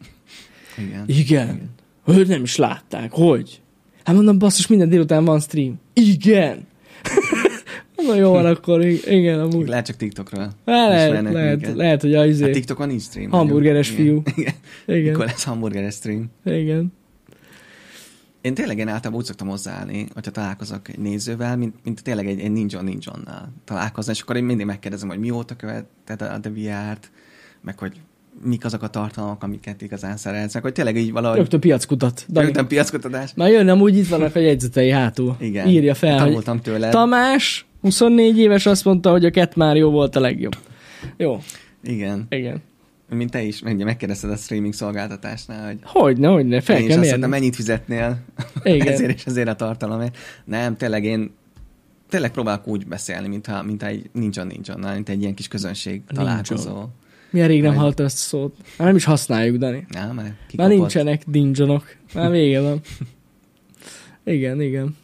Igen. 0.77 1.03
Igen. 1.07 1.69
Hogy 2.03 2.27
nem 2.27 2.43
is 2.43 2.55
látták. 2.55 3.11
Hogy? 3.11 3.61
Hát 4.03 4.15
mondom, 4.15 4.39
basszus, 4.39 4.67
minden 4.67 4.89
délután 4.89 5.25
van 5.25 5.39
stream. 5.39 5.79
Igen. 5.93 6.67
Na 8.07 8.15
jó 8.15 8.31
van, 8.31 8.45
akkor 8.45 8.85
ig- 8.85 9.05
igen, 9.07 9.39
amúgy. 9.39 9.67
Lehet 9.67 9.85
csak 9.85 9.95
TikTokról. 9.95 10.41
Hát 10.41 10.53
lehet, 10.65 11.21
lehet, 11.21 11.57
minket. 11.57 11.75
lehet, 11.75 12.01
hogy 12.01 12.13
a 12.15 12.19
Hát 12.19 12.27
izé. 12.27 12.51
TikTokon 12.51 12.87
nincs 12.87 13.01
stream. 13.01 13.31
Hamburgeres 13.31 13.91
Igen. 13.91 14.03
fiú. 14.05 14.21
Igen. 14.35 14.53
Igen, 14.85 15.03
Mikor 15.11 15.25
lesz 15.25 15.43
hamburgeres 15.43 15.93
stream? 15.93 16.29
igen. 16.45 16.93
Én 18.41 18.53
tényleg 18.53 18.77
én 18.77 18.87
általában 18.87 19.19
úgy 19.19 19.25
szoktam 19.25 19.47
hozzáállni, 19.47 20.05
hogyha 20.13 20.31
találkozok 20.31 20.89
egy 20.89 20.99
nézővel, 20.99 21.57
mint, 21.57 21.75
mint 21.83 22.03
tényleg 22.03 22.27
egy, 22.27 22.39
egy 22.39 22.51
ninja 22.51 22.81
ninjonnal 22.81 23.53
találkozni, 23.63 24.11
és 24.11 24.21
akkor 24.21 24.35
én 24.35 24.43
mindig 24.43 24.65
megkérdezem, 24.65 25.07
hogy 25.07 25.19
mióta 25.19 25.55
követed 25.55 26.21
a 26.21 26.39
The 26.39 26.51
VR-t, 26.51 27.11
meg 27.61 27.79
hogy 27.79 27.91
mik 28.43 28.65
azok 28.65 28.83
a 28.83 28.87
tartalmak, 28.87 29.43
amiket 29.43 29.81
igazán 29.81 30.17
szeretsz, 30.17 30.53
meg 30.53 30.63
hogy 30.63 30.73
tényleg 30.73 30.97
így 30.97 31.11
valahogy 31.11 31.37
Rögtön 31.37 31.59
piackutat. 31.59 32.25
Dani. 32.29 32.45
rögtön 32.45 32.67
piackutatás. 32.67 33.33
Már 33.35 33.49
jön, 33.49 33.69
amúgy 33.69 33.97
itt 33.97 34.07
vannak 34.07 34.35
a 34.35 34.39
jegyzetei 34.39 34.89
hátul. 34.89 35.35
Igen. 35.39 35.67
Írja 35.67 35.93
fel, 35.93 36.17
hogy 36.17 36.27
Tanultam 36.27 36.61
tőle. 36.61 36.89
Tamás, 36.89 37.65
24 37.85 38.37
éves, 38.37 38.65
azt 38.65 38.85
mondta, 38.85 39.11
hogy 39.11 39.25
a 39.25 39.29
Cat 39.29 39.55
Mario 39.55 39.89
volt 39.89 40.15
a 40.15 40.19
legjobb. 40.19 40.55
Jó, 41.17 41.39
Igen. 41.83 42.25
igen. 42.29 42.61
Mint 43.09 43.31
te 43.31 43.41
is, 43.41 43.61
ugye 43.61 43.83
megkérdezted 43.83 44.29
a 44.31 44.35
streaming 44.35 44.73
szolgáltatásnál, 44.73 45.65
hogy 45.65 45.77
Hogyne, 45.83 46.27
hogyne, 46.27 46.61
fel 46.61 46.75
én 46.77 46.81
is 46.81 46.87
kell 46.89 46.99
azt 46.99 47.09
mondtam, 47.09 47.29
mennyit 47.29 47.55
fizetnél 47.55 48.17
Igen. 48.63 48.87
ezért 48.93 49.13
és 49.13 49.25
ezért 49.25 49.47
a 49.47 49.55
tartalomért. 49.55 50.17
Nem, 50.45 50.77
tényleg 50.77 51.03
én 51.03 51.31
tényleg 52.09 52.31
próbálok 52.31 52.67
úgy 52.67 52.87
beszélni, 52.87 53.27
mintha, 53.27 53.63
mintha 53.63 53.87
egy 53.87 54.09
ninja 54.13 54.43
ninja 54.43 54.93
mint 54.93 55.09
egy 55.09 55.21
ilyen 55.21 55.33
kis 55.33 55.47
közönség 55.47 56.01
találkozó. 56.07 56.83
Milyen 57.29 57.47
rég 57.47 57.61
nem 57.61 57.69
Vagy- 57.69 57.79
hallottam 57.79 58.05
ezt 58.05 58.17
a 58.17 58.21
szót. 58.21 58.55
Már 58.77 58.87
nem 58.87 58.95
is 58.95 59.03
használjuk, 59.03 59.57
Dani. 59.57 59.85
Nem, 59.89 60.15
Már 60.15 60.33
kikapott. 60.47 60.71
nincsenek 60.71 61.23
dincsonok. 61.27 61.95
Már 62.13 62.31
vége 62.31 62.61
van. 62.61 62.81
Igen, 64.35 64.61
igen. 64.61 64.95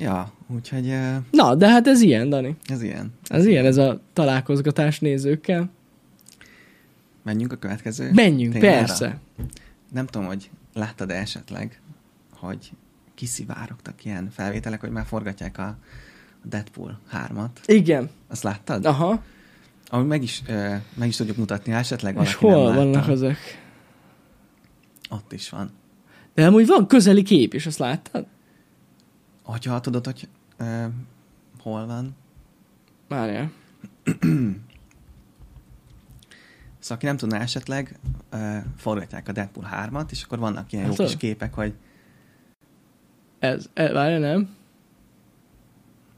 Ja, 0.00 0.32
úgyhogy 0.54 0.94
Na, 1.30 1.54
de 1.54 1.68
hát 1.68 1.86
ez 1.86 2.00
ilyen, 2.00 2.28
Dani. 2.28 2.56
ez 2.66 2.82
ilyen. 2.82 3.12
Ez 3.24 3.46
ilyen, 3.46 3.64
ez 3.64 3.76
a 3.76 4.00
találkozgatás 4.12 4.98
nézőkkel. 5.00 5.70
Menjünk 7.22 7.52
a 7.52 7.56
következő 7.56 8.10
Menjünk, 8.12 8.52
témára? 8.52 8.76
persze. 8.76 9.18
Nem 9.92 10.06
tudom, 10.06 10.26
hogy 10.26 10.50
láttad-e 10.74 11.14
esetleg, 11.14 11.80
hogy 12.34 12.70
kiszivárogtak 13.14 14.04
ilyen 14.04 14.30
felvételek, 14.30 14.80
hogy 14.80 14.90
már 14.90 15.04
forgatják 15.06 15.58
a 15.58 15.76
Deadpool 16.44 17.00
3-at. 17.12 17.48
Igen. 17.66 18.10
Azt 18.28 18.42
láttad? 18.42 18.84
Aha. 18.84 19.22
Ami 19.88 20.04
meg 20.06 20.22
is, 20.22 20.42
meg 20.94 21.08
is 21.08 21.16
tudjuk 21.16 21.36
mutatni, 21.36 21.72
ha 21.72 21.78
esetleg 21.78 22.16
És 22.20 22.34
valaki 22.36 22.58
hol 22.60 22.66
nem 22.72 22.76
látta. 22.76 22.90
vannak 22.90 23.08
ezek? 23.10 23.36
Ott 25.10 25.32
is 25.32 25.48
van. 25.48 25.70
De 26.34 26.46
amúgy 26.46 26.66
van 26.66 26.86
közeli 26.86 27.22
kép 27.22 27.54
is, 27.54 27.66
azt 27.66 27.78
láttad? 27.78 28.26
Hogyha 29.48 29.80
tudod, 29.80 30.04
hogy 30.04 30.28
ö, 30.56 30.86
hol 31.60 31.86
van. 31.86 32.16
Várjál. 33.08 33.52
Szóval 36.78 36.96
aki 36.96 37.06
nem 37.06 37.16
tudná 37.16 37.40
esetleg, 37.40 37.98
ö, 38.30 38.56
forgatják 38.76 39.28
a 39.28 39.32
Deadpool 39.32 39.68
3-at, 39.72 40.10
és 40.10 40.22
akkor 40.22 40.38
vannak 40.38 40.72
ilyen 40.72 40.84
jó 40.84 40.90
Hát, 40.90 40.98
kis 40.98 41.16
képek, 41.16 41.54
hogy 41.54 41.74
Ez, 43.38 43.68
e, 43.74 43.92
várjál, 43.92 44.18
nem? 44.18 44.56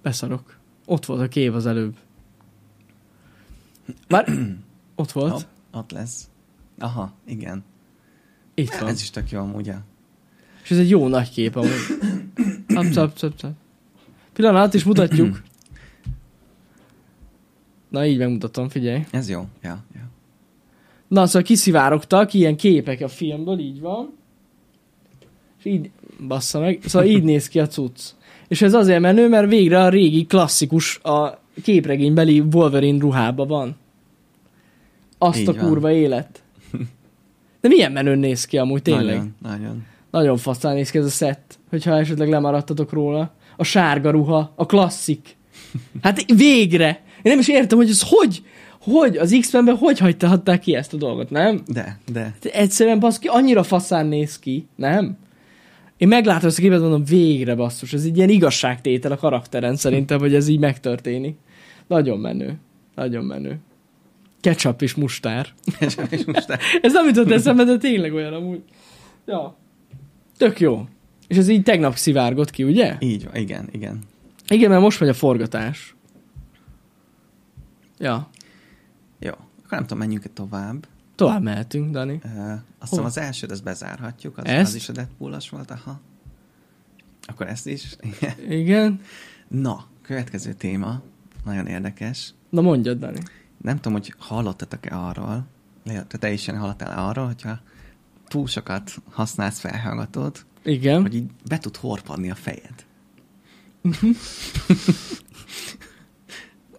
Beszarok. 0.03 0.57
Ott 0.87 1.07
volt 1.07 1.21
a 1.21 1.29
kép 1.29 1.53
az 1.53 1.67
előbb. 1.67 1.97
Már 4.09 4.29
ott 4.95 5.13
volt. 5.13 5.33
hopp, 5.33 5.43
ott 5.73 5.91
lesz. 5.91 6.31
Aha, 6.79 7.13
igen. 7.25 7.65
Itt 8.55 8.75
van. 8.75 8.89
Ez 8.89 9.01
is 9.01 9.11
tök 9.11 9.31
jó 9.31 9.41
amúgy. 9.41 9.73
És 10.63 10.71
ez 10.71 10.79
egy 10.79 10.91
jó 10.91 11.09
nagy 11.09 11.31
kép 11.31 11.57
amúgy. 11.57 11.71
Cap. 12.71 13.55
Pillanat, 14.33 14.75
is 14.75 14.85
mutatjuk. 14.85 15.43
Na, 17.89 18.07
így 18.07 18.19
megmutatom, 18.19 18.69
figyelj. 18.69 19.05
Ez 19.11 19.29
jó. 19.29 19.47
Ja, 19.63 19.85
ja. 19.95 20.09
Na, 21.09 21.27
szóval 21.27 21.43
kiszivárogtak 21.43 22.35
ilyen 22.35 22.57
képek 22.57 23.01
a 23.01 23.09
filmből, 23.09 23.59
így 23.59 23.81
van. 23.81 24.13
És 25.59 25.65
így, 25.65 25.91
bassza 26.27 26.61
meg, 26.61 26.81
szóval 26.87 27.09
így 27.09 27.23
néz 27.23 27.49
ki 27.49 27.61
a 27.61 27.67
cucc. 27.67 28.01
És 28.49 28.63
ez 28.63 28.75
azért 28.75 29.01
menő, 29.01 29.29
mert 29.29 29.49
végre 29.49 29.83
a 29.83 29.89
régi 29.89 30.27
klasszikus 30.27 30.99
a 30.99 31.39
képregénybeli 31.63 32.41
Wolverine 32.41 32.99
ruhába 32.99 33.47
van. 33.47 33.77
Azt 35.19 35.39
Így 35.39 35.49
a 35.49 35.53
van. 35.53 35.67
kurva 35.67 35.93
élet. 35.93 36.43
De 37.61 37.69
milyen 37.69 37.93
menőn 37.93 38.19
néz 38.19 38.45
ki 38.45 38.59
amúgy, 38.59 38.83
tényleg. 38.83 39.05
Nagyon, 39.17 39.35
nagyon. 39.43 39.87
Nagyon 40.11 40.37
faszán 40.37 40.75
néz 40.75 40.91
ki 40.91 40.99
ez 40.99 41.05
a 41.05 41.09
szett, 41.09 41.59
hogyha 41.71 41.99
esetleg 41.99 42.29
lemaradtatok 42.29 42.93
róla. 42.93 43.35
A 43.57 43.65
sárga 43.65 44.11
ruha, 44.11 44.53
a 44.57 44.67
klasszik. 44.67 45.37
Hát 46.03 46.33
végre! 46.33 46.89
Én 47.23 47.33
nem 47.33 47.39
is 47.39 47.49
értem, 47.49 47.79
hogy 47.79 47.89
ez 47.89 48.03
hogy, 48.09 48.43
hogy 48.81 49.17
az 49.17 49.37
X-Menben 49.41 49.77
hogy 49.77 49.99
hagyták 50.21 50.61
ki 50.61 50.75
ezt 50.75 50.93
a 50.93 50.97
dolgot, 50.97 51.31
nem? 51.31 51.63
De, 51.67 51.99
de. 52.13 52.21
Hát 52.21 52.45
Egyszerűen 52.45 52.99
baszki, 52.99 53.29
annyira 53.29 53.63
faszán 53.63 54.07
néz 54.07 54.39
ki, 54.39 54.67
nem? 54.77 55.17
Én 55.97 56.09
meglátom 56.09 56.49
ezt 56.49 56.59
a 56.59 56.63
képet, 56.63 56.81
mondom, 56.81 57.05
végre 57.05 57.55
basszus, 57.55 57.93
ez 57.93 58.05
egy 58.05 58.17
ilyen 58.17 58.29
igazságtétel 58.29 59.13
a 59.13 59.17
karakteren 59.17 59.77
szerintem, 59.77 60.19
hogy 60.19 60.35
ez 60.35 60.49
így 60.49 60.59
megtörténik. 60.59 61.37
Nagyon 61.87 62.19
menő. 62.19 62.59
Nagyon 62.95 63.25
menő. 63.25 63.59
Ketchup 64.41 64.83
és 64.83 64.95
mustár. 64.95 65.47
és 66.11 66.25
most 66.25 66.51
Ez 66.83 66.93
nem 66.93 67.07
jutott 67.07 67.31
eszembe, 67.31 67.65
de 67.65 67.77
tényleg 67.77 68.15
olyan 68.15 68.33
amúgy. 68.33 68.63
Ja. 69.27 69.57
Tök 70.37 70.61
jó. 70.61 70.87
És 71.31 71.37
ez 71.37 71.49
így 71.49 71.63
tegnap 71.63 71.97
szivárgott 71.97 72.51
ki, 72.51 72.65
ugye? 72.65 72.97
így 72.99 73.25
van, 73.25 73.35
igen, 73.35 73.69
igen. 73.71 73.99
Igen, 74.49 74.71
mert 74.71 74.83
most 74.83 75.01
megy 75.01 75.09
a 75.09 75.15
forgatás. 75.15 75.95
Ja. 77.99 78.29
Jó. 79.19 79.31
Akkor 79.31 79.71
nem 79.71 79.81
tudom, 79.83 79.99
menjünk 79.99 80.33
tovább. 80.33 80.87
Tovább 81.15 81.43
mehetünk, 81.43 81.91
Dani. 81.91 82.21
Uh, 82.25 82.53
azt 82.79 82.91
hiszem 82.91 83.05
az 83.05 83.19
elsőt, 83.19 83.51
ezt 83.51 83.63
bezárhatjuk. 83.63 84.39
Az, 84.39 84.45
Ezt? 84.45 84.69
az 84.69 84.75
is 84.75 84.89
a 84.89 84.93
Deadpool-os 84.93 85.51
volt, 85.51 85.71
aha. 85.71 86.01
Akkor 87.23 87.47
ezt 87.47 87.67
is. 87.67 87.97
Igen. 88.01 88.35
Igen. 88.49 89.01
Na, 89.49 89.87
következő 90.03 90.53
téma. 90.53 91.03
Nagyon 91.45 91.67
érdekes. 91.67 92.35
Na 92.49 92.61
mondjad, 92.61 92.99
Dani. 92.99 93.21
Nem 93.63 93.77
tudom, 93.77 93.93
hogy 93.93 94.15
hallottatok-e 94.19 94.97
arról, 94.97 95.47
te, 95.85 96.19
te 96.19 96.33
is 96.33 96.47
hallottál 96.47 97.09
arról, 97.09 97.27
hogyha 97.27 97.61
túl 98.29 98.47
sokat 98.47 98.93
használsz 99.11 99.59
felhallgatót, 99.59 100.47
Igen. 100.65 101.03
hogy 101.03 101.15
így 101.15 101.31
be 101.49 101.59
tud 101.59 101.77
horpadni 101.77 102.31
a 102.31 102.35
fejed. 102.35 102.75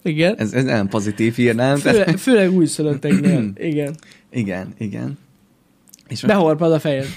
Igen. 0.03 0.35
Ez, 0.37 0.53
ez 0.53 0.63
nem 0.63 0.87
pozitív 0.87 1.35
hír, 1.35 1.55
nem? 1.55 1.77
Főle, 1.77 2.17
főleg 2.17 2.51
újszülötteknél. 2.51 3.51
Igen. 3.69 3.95
Igen, 4.31 4.73
igen. 4.77 5.17
És 6.07 6.21
Behorpad 6.21 6.71
a 6.71 6.79
fejed. 6.79 7.07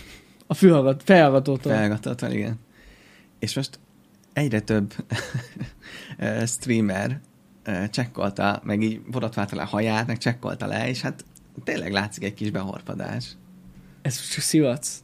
A 0.47 0.55
fülhallgat, 0.55 1.03
fejhallgatótól. 1.05 1.73
felhallgatott 1.73 2.21
van, 2.21 2.33
igen. 2.33 2.59
És 3.39 3.55
most 3.55 3.79
egyre 4.33 4.61
több 4.61 4.95
ö, 6.19 6.43
streamer 6.47 7.21
ö, 7.65 7.73
csekkolta, 7.91 8.61
meg 8.65 8.83
így 8.83 9.01
borotválta 9.01 9.57
le 9.57 9.63
a 9.63 9.67
haját, 9.67 10.07
meg 10.07 10.19
csekkolta 10.19 10.67
le, 10.67 10.89
és 10.89 11.01
hát 11.01 11.25
tényleg 11.65 11.93
látszik 11.93 12.25
egy 12.25 12.35
kis 12.35 12.51
behorpadás. 12.51 13.37
Ez 14.05 14.29
csak 14.29 14.43
szivatsz. 14.43 15.03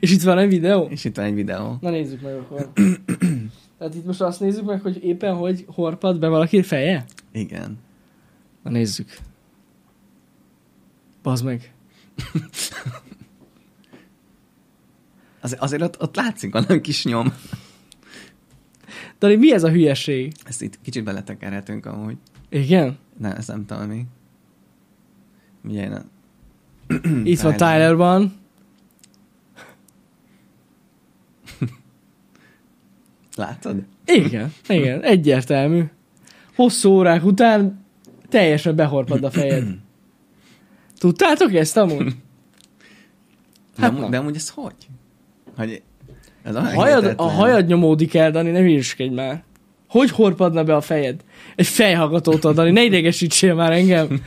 És 0.00 0.10
itt 0.10 0.22
van 0.22 0.38
egy 0.38 0.48
videó? 0.48 0.86
És 0.90 1.04
itt 1.04 1.16
van 1.16 1.24
egy 1.24 1.34
videó. 1.34 1.76
Na 1.80 1.90
nézzük 1.90 2.20
meg 2.20 2.34
akkor. 2.34 2.72
Tehát 3.78 3.94
itt 3.94 4.04
most 4.04 4.20
azt 4.20 4.40
nézzük 4.40 4.64
meg, 4.64 4.80
hogy 4.80 5.04
éppen 5.04 5.34
hogy 5.34 5.64
horpad 5.68 6.18
be 6.18 6.28
valaki 6.28 6.62
feje? 6.62 7.04
Igen. 7.32 7.78
Na 8.62 8.70
nézzük. 8.70 9.16
Bazd 11.22 11.44
meg. 11.44 11.72
Az, 15.40 15.56
azért 15.58 15.82
ott, 15.82 16.00
ott 16.00 16.16
látszik 16.16 16.52
valami 16.52 16.80
kis 16.80 17.04
nyom. 17.04 17.34
Dani, 19.18 19.36
mi 19.36 19.52
ez 19.52 19.64
a 19.64 19.70
hülyeség? 19.70 20.32
Ezt 20.44 20.62
itt 20.62 20.78
kicsit 20.82 21.04
beletekerhetünk 21.04 21.86
amúgy. 21.86 22.16
Igen? 22.48 22.98
Ne, 23.18 23.36
ezt 23.36 23.48
nem 23.48 23.66
tudom 23.66 23.88
mi. 23.88 24.06
A... 25.80 26.04
Itt 27.24 27.40
van 27.40 27.56
Tylerban. 27.56 28.32
Látod? 33.36 33.76
Igen, 34.06 34.52
igen, 34.68 35.02
egyértelmű. 35.02 35.84
Hosszú 36.54 36.90
órák 36.90 37.24
után 37.24 37.84
teljesen 38.28 38.76
behorpad 38.76 39.24
a 39.24 39.30
fejed. 39.30 39.64
Tudtátok 40.98 41.54
ezt 41.54 41.76
amúgy? 41.76 42.04
De, 42.04 42.12
Hát 43.82 43.90
amúgy, 43.90 44.02
na. 44.02 44.08
de 44.08 44.18
amúgy 44.18 44.36
ez 44.36 44.48
hogy? 44.50 44.74
Hogy 45.56 45.82
ez 46.42 46.54
A 46.54 46.60
hajad, 46.60 47.14
a 47.16 47.28
hajad 47.28 47.66
nyomódik 47.66 48.14
el, 48.14 48.30
Dani, 48.30 48.50
ne 48.50 48.60
hülyeskedj 48.60 49.14
már. 49.14 49.42
Hogy 49.88 50.10
horpadna 50.10 50.64
be 50.64 50.76
a 50.76 50.80
fejed? 50.80 51.20
Egy 51.56 51.66
fejhallgatót 51.66 52.44
ad, 52.44 52.54
Dani, 52.54 52.70
ne 52.70 52.84
idegesítsél 52.84 53.54
már 53.54 53.72
engem. 53.72 54.20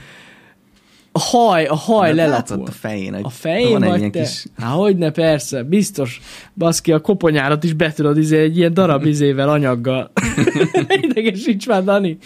A 1.14 1.20
haj, 1.20 1.66
a 1.66 1.76
haj 1.76 2.14
lelapul. 2.14 2.36
Látszott 2.36 2.68
a 2.68 2.72
fején, 2.72 3.14
hogy 3.14 3.24
A 3.24 3.30
fején 3.30 3.80
van 3.80 3.90
vagy 3.90 4.10
te? 4.10 4.20
kis... 4.20 4.46
Há, 4.58 4.68
hogyne, 4.68 5.12
persze, 5.12 5.64
biztos. 5.64 6.22
Baszki, 6.56 6.92
a 6.92 7.00
koponyárat 7.00 7.64
is 7.64 7.74
be 7.74 7.94
tudod 7.94 8.18
izé, 8.18 8.42
egy 8.42 8.58
ilyen 8.58 8.74
darab 8.74 9.06
izével, 9.06 9.50
anyaggal. 9.50 10.12
Idegesíts 11.02 11.68
már, 11.68 11.84
Dani. 11.84 12.18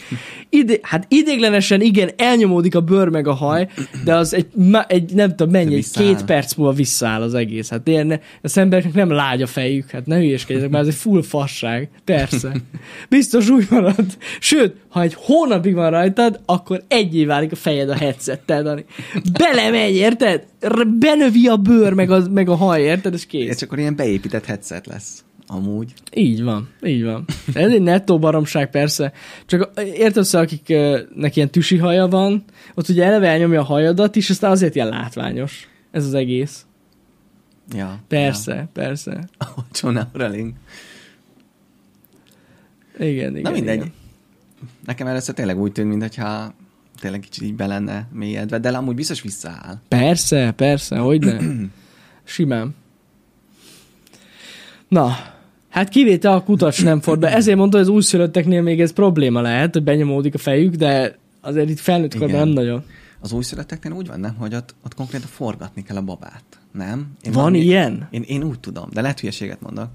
Ide, 0.49 0.73
hát 0.81 1.05
idéglenesen 1.09 1.81
igen, 1.81 2.09
elnyomódik 2.17 2.75
a 2.75 2.81
bőr 2.81 3.07
meg 3.07 3.27
a 3.27 3.33
haj, 3.33 3.67
de 4.03 4.15
az 4.15 4.33
egy, 4.33 4.47
egy 4.87 5.13
nem 5.13 5.29
tudom 5.29 5.51
mennyi, 5.51 5.75
egy 5.75 5.91
két 5.91 6.25
perc 6.25 6.53
múlva 6.53 6.73
visszaáll 6.73 7.21
az 7.21 7.33
egész. 7.33 7.69
Hát 7.69 7.87
ilyen, 7.87 8.19
az 8.41 8.57
embereknek 8.57 8.93
nem 8.93 9.09
lágy 9.09 9.41
a 9.41 9.47
fejük, 9.47 9.89
hát 9.89 10.05
ne 10.05 10.17
hülyeskedjetek, 10.17 10.71
már 10.71 10.81
ez 10.81 10.87
egy 10.87 10.93
full 10.95 11.23
fasság. 11.23 11.89
Persze. 12.03 12.51
Biztos 13.09 13.49
úgy 13.49 13.67
marad. 13.69 14.05
Sőt, 14.39 14.75
ha 14.89 15.01
egy 15.01 15.15
hónapig 15.17 15.73
van 15.73 15.89
rajtad, 15.89 16.39
akkor 16.45 16.83
egy 16.87 17.15
év 17.17 17.27
válik 17.27 17.51
a 17.51 17.55
fejed 17.55 17.89
a 17.89 17.95
headsettel, 17.95 18.63
Dani. 18.75 18.85
Belemegy, 19.31 19.95
érted? 19.95 20.45
Benövi 20.99 21.47
a 21.47 21.57
bőr, 21.57 21.93
meg 21.93 22.11
a, 22.11 22.29
meg 22.29 22.49
a 22.49 22.55
haj, 22.55 22.81
érted? 22.81 23.13
És 23.13 23.25
kész. 23.25 23.49
Ez 23.49 23.57
csak 23.57 23.67
akkor 23.67 23.79
ilyen 23.79 23.95
beépített 23.95 24.45
headset 24.45 24.85
lesz. 24.85 25.23
Amúgy. 25.47 25.93
Így 26.13 26.43
van, 26.43 26.69
így 26.85 27.03
van. 27.03 27.25
Ez 27.53 27.71
egy 27.71 27.81
nettó 27.81 28.19
baromság 28.19 28.69
persze. 28.69 29.11
Csak 29.45 29.71
érted 29.75 30.17
össze, 30.17 30.39
akiknek 30.39 31.35
ilyen 31.35 31.49
tüsi 31.49 31.77
haja 31.77 32.07
van, 32.07 32.43
ott 32.73 32.89
ugye 32.89 33.03
eleve 33.03 33.27
elnyomja 33.27 33.59
a 33.59 33.63
hajadat 33.63 34.15
is, 34.15 34.29
aztán 34.29 34.51
azért 34.51 34.75
ilyen 34.75 34.87
látványos. 34.89 35.67
Ez 35.91 36.05
az 36.05 36.13
egész. 36.13 36.65
Ja. 37.75 37.99
Persze, 38.07 38.55
Ja. 38.55 38.69
persze. 38.73 39.27
Olcsó 39.57 39.89
Neuralink. 39.89 40.55
Igen, 42.99 43.31
igen. 43.31 43.41
Na 43.41 43.49
mindegy. 43.51 43.75
Igen. 43.75 43.93
Nekem 44.85 45.07
először 45.07 45.35
tényleg 45.35 45.59
úgy 45.59 45.71
tűnt, 45.71 45.89
mintha 45.97 46.53
tényleg 46.99 47.19
kicsit 47.19 47.43
így 47.43 47.55
be 47.55 47.65
lenne 47.65 48.07
mélyedve, 48.11 48.59
de 48.59 48.69
amúgy 48.69 48.95
biztos 48.95 49.21
visszaáll. 49.21 49.77
Persze, 49.87 50.51
persze, 50.51 50.97
hogy 50.97 51.19
ne. 51.19 51.37
Simán. 52.23 52.75
Na, 54.87 55.15
hát 55.69 55.89
kivétel 55.89 56.33
a 56.33 56.43
kutacs 56.43 56.83
nem 56.83 57.01
ford 57.01 57.19
be. 57.19 57.33
Ezért 57.35 57.57
mondta, 57.57 57.77
hogy 57.77 57.85
az 57.87 57.93
újszülötteknél 57.93 58.61
még 58.61 58.81
ez 58.81 58.91
probléma 58.93 59.41
lehet, 59.41 59.73
hogy 59.73 59.83
benyomódik 59.83 60.33
a 60.33 60.37
fejük, 60.37 60.75
de 60.75 61.17
azért 61.41 61.69
itt 61.69 61.79
felnőtt 61.79 62.17
korban 62.17 62.39
nem 62.39 62.47
nagyon. 62.47 62.83
Az 63.19 63.31
újszülötteknél 63.31 63.91
úgy 63.91 64.07
van, 64.07 64.19
nem, 64.19 64.35
hogy 64.35 64.55
ott, 64.55 64.75
ott 64.83 64.93
konkrétan 64.93 65.27
forgatni 65.27 65.83
kell 65.83 65.97
a 65.97 66.01
babát. 66.01 66.43
Nem? 66.71 66.97
Én 66.99 67.31
Van 67.31 67.33
valami- 67.33 67.59
ilyen? 67.59 68.07
Én, 68.11 68.21
én 68.21 68.43
úgy 68.43 68.59
tudom, 68.59 68.89
de 68.93 69.01
lehet 69.01 69.19
hülyeséget 69.19 69.61
mondok. 69.61 69.89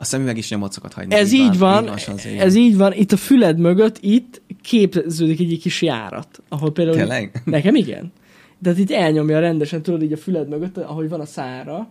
A 0.00 0.04
szemüveg 0.04 0.36
is 0.36 0.50
nyomot 0.50 0.72
szokott 0.72 0.92
hagyni. 0.92 1.14
Ez 1.14 1.32
így 1.32 1.58
van, 1.58 1.82
Így 1.82 1.88
van 1.88 1.98
Sanzé. 1.98 2.38
ez 2.38 2.54
így 2.54 2.76
van, 2.76 2.92
itt 2.92 3.12
a 3.12 3.16
füled 3.16 3.58
mögött, 3.58 3.98
itt 4.00 4.42
képződik 4.62 5.40
egy 5.40 5.58
kis 5.60 5.82
járat, 5.82 6.42
ahol 6.48 6.72
például... 6.72 6.96
Tényleg? 6.96 7.42
Nekem 7.44 7.74
igen. 7.74 8.12
De 8.58 8.72
itt 8.76 8.90
elnyomja 8.90 9.40
rendesen, 9.40 9.82
tudod, 9.82 10.02
így 10.02 10.12
a 10.12 10.16
füled 10.16 10.48
mögött, 10.48 10.76
ahogy 10.76 11.08
van 11.08 11.20
a 11.20 11.24
szára, 11.26 11.88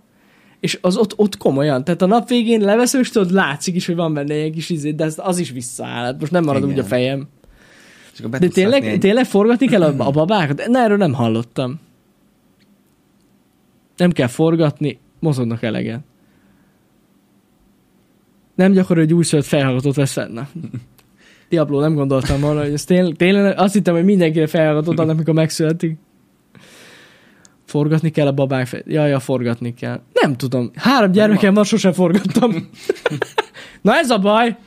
és 0.60 0.78
az 0.82 0.98
ott, 0.98 1.14
ott 1.18 1.38
komolyan. 1.38 1.84
Tehát 1.84 2.02
a 2.02 2.06
nap 2.06 2.30
végén 2.30 2.62
leveszem, 2.62 3.02
és 3.02 3.10
tudod, 3.10 3.32
látszik 3.32 3.76
is, 3.76 3.86
hogy 3.86 3.96
van 3.96 4.14
benne 4.14 4.34
egy 4.34 4.52
kis 4.54 4.70
izé, 4.70 4.92
de 4.92 5.04
ez, 5.04 5.16
az 5.18 5.38
is 5.40 5.52
visszaáll. 5.52 6.04
Hát 6.04 6.20
most 6.20 6.32
nem 6.32 6.44
marad 6.44 6.62
Igen. 6.64 6.74
úgy 6.74 6.80
a 6.80 6.84
fejem. 6.84 7.28
De 8.30 8.48
tényleg, 8.48 8.86
egy- 8.86 9.00
tényleg 9.00 9.26
forgatni 9.26 9.68
kell 9.68 9.82
a, 9.84 9.94
a 9.98 10.12
babákat? 10.12 10.68
Na, 10.68 10.80
erről 10.80 10.98
nem 10.98 11.14
hallottam. 11.14 11.80
Nem 13.98 14.12
kell 14.12 14.28
forgatni, 14.28 15.00
mozognak 15.20 15.64
elegen. 15.64 16.06
Nem 18.58 18.72
gyakori, 18.72 19.00
hogy 19.00 19.14
újszülött 19.14 19.46
felhallgatót 19.46 19.96
vesz 19.96 20.12
fel. 20.12 20.28
Na. 20.28 20.48
Diablo, 21.50 21.80
nem 21.80 21.94
gondoltam 21.94 22.42
volna, 22.42 22.62
hogy 22.62 22.74
ez 22.74 22.84
tényleg, 22.84 23.16
tényleg 23.16 23.58
azt 23.58 23.74
hittem, 23.74 23.94
hogy 23.94 24.04
mindenkire 24.04 24.48
felhallgatót 24.48 25.00
adnak, 25.00 25.16
amikor 25.16 25.34
megszületik. 25.34 25.98
Forgatni 27.66 28.10
kell 28.10 28.28
a 28.28 28.32
babák 28.32 28.68
fel. 28.68 28.82
Jaj, 28.86 29.10
ja, 29.10 29.20
forgatni 29.20 29.74
kell. 29.74 30.02
Nem 30.14 30.36
tudom. 30.36 30.72
Három 30.76 31.12
gyermekem 31.12 31.54
van, 31.54 31.64
sosem 31.64 31.92
forgattam. 31.92 32.52
Na 33.82 33.96
ez 33.96 34.10
a 34.10 34.18
baj. 34.18 34.58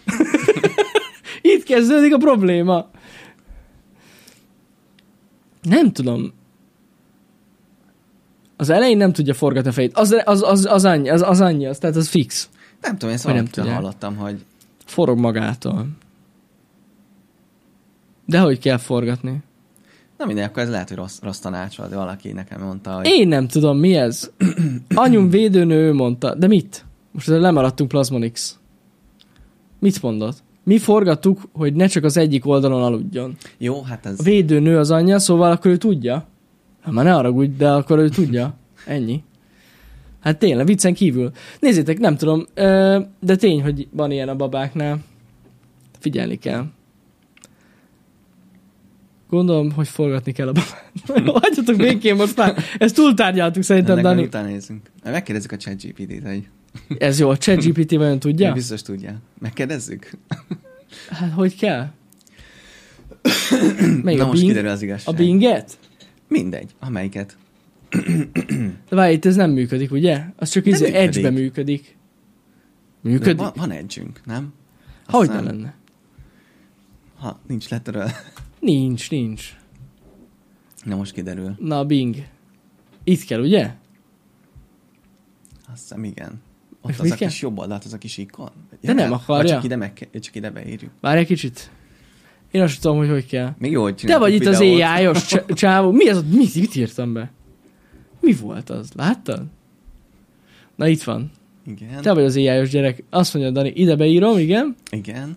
Itt 1.55 1.63
kezdődik 1.63 2.15
a 2.15 2.19
probléma. 2.19 2.91
Nem 5.63 5.93
tudom. 5.93 6.33
Az 8.57 8.71
elején 8.71 8.97
nem 8.97 9.13
tudja 9.13 9.35
forgatni 9.35 9.69
a 9.69 9.73
fejét. 9.73 9.97
Az, 9.97 10.17
az, 10.25 10.43
az, 10.43 10.67
az 10.71 10.85
annyi, 10.85 11.09
az, 11.09 11.23
az 11.23 11.41
annyi, 11.41 11.67
az, 11.67 11.79
tehát 11.79 11.97
az 11.97 12.09
fix. 12.09 12.51
Nem 12.81 12.97
tudom, 12.97 13.15
én 13.15 13.21
Vagy 13.23 13.35
nem 13.35 13.47
tudják. 13.47 13.75
hallottam, 13.75 14.17
hogy 14.17 14.45
Forog 14.85 15.19
magától. 15.19 15.87
De 18.27 18.41
hogy 18.41 18.59
kell 18.59 18.77
forgatni? 18.77 19.43
na 20.19 20.27
mindegy, 20.27 20.45
akkor 20.45 20.63
ez 20.63 20.69
lehet, 20.71 20.89
hogy 20.89 20.97
rossz, 20.97 21.19
rossz 21.23 21.39
tanács 21.39 21.77
volt, 21.77 21.95
valaki 21.95 22.33
nekem 22.33 22.63
mondta, 22.63 22.93
hogy 22.93 23.07
Én 23.07 23.29
nem 23.29 23.47
tudom, 23.49 23.79
mi 23.79 23.95
ez. 23.95 24.31
Anyum 24.95 25.31
védőnő 25.31 25.75
ő 25.89 25.93
mondta. 25.93 26.35
De 26.35 26.47
mit? 26.47 26.85
Most 27.13 27.29
ezzel 27.29 27.41
lemaradtunk 27.41 27.89
Plasmonix. 27.91 28.59
Mit 29.79 30.03
mondott? 30.03 30.43
Mi 30.65 30.79
forgattuk, 30.79 31.41
hogy 31.53 31.75
ne 31.75 31.87
csak 31.87 32.05
az 32.05 32.17
egyik 32.17 32.47
oldalon 32.47 32.83
aludjon. 32.83 33.37
jó, 33.59 33.83
hát 33.83 34.07
ez 34.07 34.21
A 34.21 34.23
védőnő 34.23 34.79
az 34.79 34.91
anyja, 34.91 35.19
szóval 35.19 35.51
akkor 35.51 35.71
ő 35.71 35.77
tudja. 35.77 36.27
Hát 36.81 36.93
már 36.93 37.05
ne 37.05 37.11
haragudj, 37.13 37.57
de 37.57 37.71
akkor 37.71 37.99
ő 37.99 38.09
tudja. 38.09 38.55
Ennyi. 38.87 39.23
Hát 40.21 40.39
tényleg, 40.39 40.67
viccen 40.67 40.95
kívül. 40.95 41.31
Nézzétek, 41.61 41.99
nem 41.99 42.17
tudom, 42.17 42.47
de 43.21 43.37
tény, 43.37 43.63
hogy 43.63 43.89
van 43.91 44.11
ilyen 44.11 44.29
a 44.29 44.35
babáknál. 44.37 44.99
Figyelni 45.99 46.37
kell. 46.39 46.67
Gondolom, 49.29 49.73
hogy 49.73 49.89
forgatni 49.89 50.33
kell 50.33 50.49
a 50.49 50.53
babát. 50.53 51.39
Hagyjatok 51.45 51.77
békén 51.77 52.15
most 52.15 52.37
már. 52.37 52.57
Ezt 52.79 52.95
túltárgyaltuk 52.95 53.63
szerintem, 53.63 53.99
ennek 53.99 54.13
Dani. 54.13 54.27
utána 54.27 54.49
nézzünk. 54.49 54.91
Megkérdezzük 55.05 55.53
a 55.53 55.57
ChatGPT-t, 55.57 56.27
hogy 56.27 56.49
Ez 56.99 57.19
jó, 57.19 57.29
a 57.29 57.37
ChatGPT 57.37 57.91
vajon 57.93 58.13
ja. 58.13 58.19
tudja? 58.19 58.53
biztos 58.53 58.83
tudja. 58.83 59.19
Megkérdezzük? 59.39 60.11
Hát 61.11 61.33
hogy 61.33 61.57
kell? 61.57 61.87
Melyik 64.03 64.19
Na 64.19 64.25
a 64.25 64.27
most 64.27 64.41
Bing? 64.41 64.47
kiderül 64.53 64.71
az 64.71 64.81
A 64.81 64.85
igazság. 64.85 65.15
Binget? 65.15 65.79
Mindegy, 66.29 66.71
amelyiket. 66.81 67.37
De 68.89 68.97
várj, 68.97 69.13
itt 69.13 69.25
ez 69.25 69.37
nem 69.37 69.51
működik, 69.51 69.91
ugye? 69.93 70.25
Az 70.37 70.49
csak 70.51 70.67
izé 70.67 70.85
működik. 70.85 71.07
Edge-be 71.07 71.31
működik. 71.31 71.97
De 73.03 73.11
Működik? 73.11 73.37
van, 73.37 73.53
van 73.57 73.71
edge 73.71 74.03
nem? 74.25 74.53
Hogy 75.07 75.29
ne 75.29 75.35
Aztán, 75.37 75.45
lenne? 75.45 75.75
Ha 77.19 77.41
nincs 77.47 77.69
letterel, 77.69 78.11
Nincs, 78.59 79.11
nincs. 79.11 79.57
na 80.85 80.97
most 80.97 81.13
kiderül. 81.13 81.55
Na, 81.59 81.85
Bing. 81.85 82.17
Itt 83.05 83.25
kell, 83.25 83.41
ugye? 83.41 83.75
Azt 85.73 85.81
hiszem, 85.81 86.05
igen. 86.05 86.41
És 86.89 86.99
Ott 86.99 87.05
az 87.07 87.11
a 87.11 87.15
kell? 87.17 87.29
kis 87.29 87.41
jobb 87.43 87.59
oldalt, 87.59 87.85
az 87.85 87.93
a 87.93 87.99
kis 87.99 88.19
ikon. 88.19 88.51
De 88.81 88.93
nem 88.93 89.11
hát, 89.11 89.21
akarja. 89.21 89.51
Csak 89.51 89.65
ide, 89.65 89.77
meg, 89.77 90.09
csak 90.21 90.35
ide 90.35 90.51
beírjuk. 90.51 90.91
Várj 91.01 91.19
egy 91.21 91.27
kicsit. 91.27 91.71
Én 92.51 92.63
azt 92.63 92.81
tudom, 92.81 92.97
hogy 92.97 93.09
hogy 93.09 93.27
kell. 93.27 93.55
Még 93.59 93.71
jó, 93.71 93.83
hogy 93.83 93.95
Te 94.07 94.19
vagy 94.19 94.35
itt 94.35 94.47
az 94.47 94.59
videót. 94.59 94.83
AI-os 94.83 95.27
cs- 95.27 95.55
csávó. 95.55 95.91
Mi 95.93 96.09
az? 96.09 96.25
Mit, 96.33 96.55
mit 96.55 96.75
írtam 96.75 97.13
be? 97.13 97.31
Mi 98.21 98.33
volt 98.33 98.71
az? 98.71 98.91
Láttad? 98.95 99.43
Na 100.77 100.89
itt 100.89 101.03
van. 101.03 101.31
Igen, 101.67 102.03
Te 102.03 102.13
vagy 102.13 102.25
az 102.25 102.37
AI-os 102.37 102.71
gyerek. 102.71 103.03
Azt 103.11 103.35
mondja, 103.35 103.53
Dani, 103.53 103.73
ide 103.75 103.97
beírom, 103.97 104.39
igen. 104.39 104.77
igen. 104.91 105.37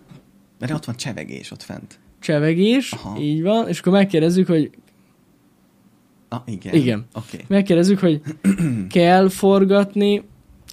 Mert 0.58 0.72
ott 0.72 0.84
van 0.84 0.96
csevegés 0.96 1.50
ott 1.50 1.62
fent. 1.62 1.98
Csevegés, 2.20 2.92
Aha. 2.92 3.20
így 3.20 3.42
van. 3.42 3.68
És 3.68 3.78
akkor 3.78 3.92
megkérdezzük, 3.92 4.46
hogy 4.46 4.70
Ah, 6.28 6.42
igen. 6.46 6.74
Igen. 6.74 7.06
Oké. 7.14 7.26
Okay. 7.34 7.46
megkérdezzük, 7.48 7.98
hogy 7.98 8.20
kell 8.88 9.28
forgatni 9.28 10.22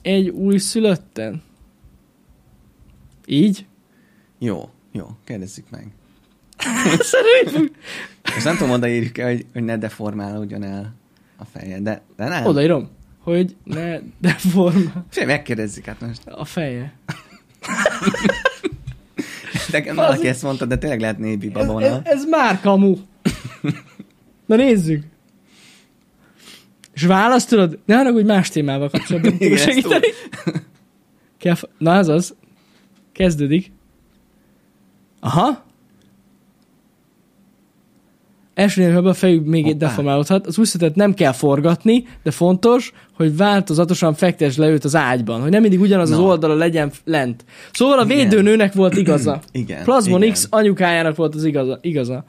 egy 0.01 0.29
új 0.29 0.57
szülötten? 0.57 1.41
Így? 3.25 3.65
Jó, 4.39 4.69
jó, 4.91 5.07
kérdezzük 5.23 5.69
meg. 5.69 5.91
Szerintem 6.99 7.71
Most 8.33 8.45
nem 8.45 8.57
tudom, 8.57 8.71
odaírjuk 8.71 9.17
hogy, 9.17 9.45
hogy 9.53 9.63
ne 9.63 9.77
deformálódjon 9.77 10.63
el 10.63 10.93
a 11.41 11.45
feje, 11.45 11.79
de, 11.79 12.01
de 12.17 12.27
nem. 12.27 12.45
odaírom. 12.45 12.89
hogy 13.19 13.55
ne 13.63 13.99
deformál 14.21 15.05
Fél, 15.09 15.25
megkérdezzük 15.25 15.85
hát 15.85 16.01
most. 16.01 16.27
a 16.27 16.45
feje. 16.45 16.93
Nekem 19.71 19.95
valaki 19.95 20.27
ezt 20.27 20.43
mondta, 20.43 20.65
de 20.65 20.77
tényleg 20.77 20.99
lehet 20.99 21.17
nébi 21.17 21.47
Ez, 21.47 21.53
babona. 21.53 21.85
ez, 21.85 21.99
ez 22.03 22.25
már 22.25 22.59
kamu. 22.61 22.95
Na 24.45 24.55
nézzük. 24.55 25.03
És 26.93 27.03
választ 27.03 27.49
tudod? 27.49 27.79
Ne 27.85 27.95
haragudj, 27.95 28.25
más 28.25 28.49
témával 28.49 28.89
kapcsolatban 28.89 29.37
tudok 29.37 29.57
segíteni. 29.57 30.07
Kell, 31.37 31.55
na 31.77 31.93
ez 31.95 32.07
az. 32.07 32.35
Kezdődik. 33.11 33.71
Aha. 35.19 35.63
Első 38.53 38.81
névben 38.81 39.05
a 39.05 39.13
fejük 39.13 39.45
még 39.45 39.65
egy 39.65 39.71
Hoppá. 39.71 39.85
deformálódhat. 39.87 40.47
Az 40.47 40.57
úszletet 40.57 40.95
nem 40.95 41.13
kell 41.13 41.31
forgatni, 41.31 42.07
de 42.23 42.31
fontos, 42.31 42.93
hogy 43.13 43.37
változatosan 43.37 44.13
fektesd 44.13 44.59
le 44.59 44.67
őt 44.69 44.83
az 44.83 44.95
ágyban, 44.95 45.41
hogy 45.41 45.49
nem 45.51 45.61
mindig 45.61 45.79
ugyanaz 45.79 46.11
az 46.11 46.17
Na. 46.17 46.23
oldala 46.23 46.53
legyen 46.53 46.91
lent. 47.03 47.45
Szóval 47.73 47.99
a 47.99 48.05
védőnőnek 48.05 48.73
volt 48.73 48.95
igaza. 48.97 49.39
Igen. 49.51 49.83
Plasmon 49.83 50.21
igen. 50.21 50.33
X 50.33 50.47
anyukájának 50.49 51.15
volt 51.15 51.35
az 51.35 51.45
igaza. 51.45 51.79
igaza. 51.81 52.23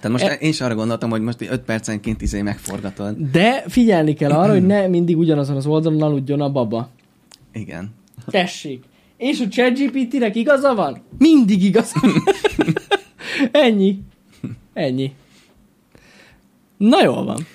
Tehát 0.00 0.10
most 0.20 0.24
E- 0.32 0.36
én 0.40 0.48
is 0.48 0.60
arra 0.60 0.74
gondoltam, 0.74 1.10
hogy 1.10 1.20
most 1.20 1.40
5 1.50 1.60
percenként 1.60 2.22
izé 2.22 2.42
megforgatod. 2.42 3.16
De 3.32 3.64
figyelni 3.68 4.14
kell 4.14 4.30
arra, 4.30 4.52
hogy 4.52 4.66
ne 4.66 4.86
mindig 4.86 5.18
ugyanazon 5.18 5.56
az 5.56 5.66
oldalon 5.66 6.02
aludjon 6.02 6.40
a 6.40 6.50
baba. 6.50 6.88
Igen. 7.52 7.90
Tessék. 8.26 8.84
És 9.16 9.40
a 9.40 9.48
ChatGPT-nek 9.48 10.36
igaza 10.36 10.74
van? 10.74 11.02
Mindig 11.18 11.62
igaza 11.64 12.00
van. 12.02 12.12
Ennyi. 13.50 13.98
Ennyi. 14.74 15.12
Na 16.76 17.02
jól 17.02 17.24
van. 17.24 17.46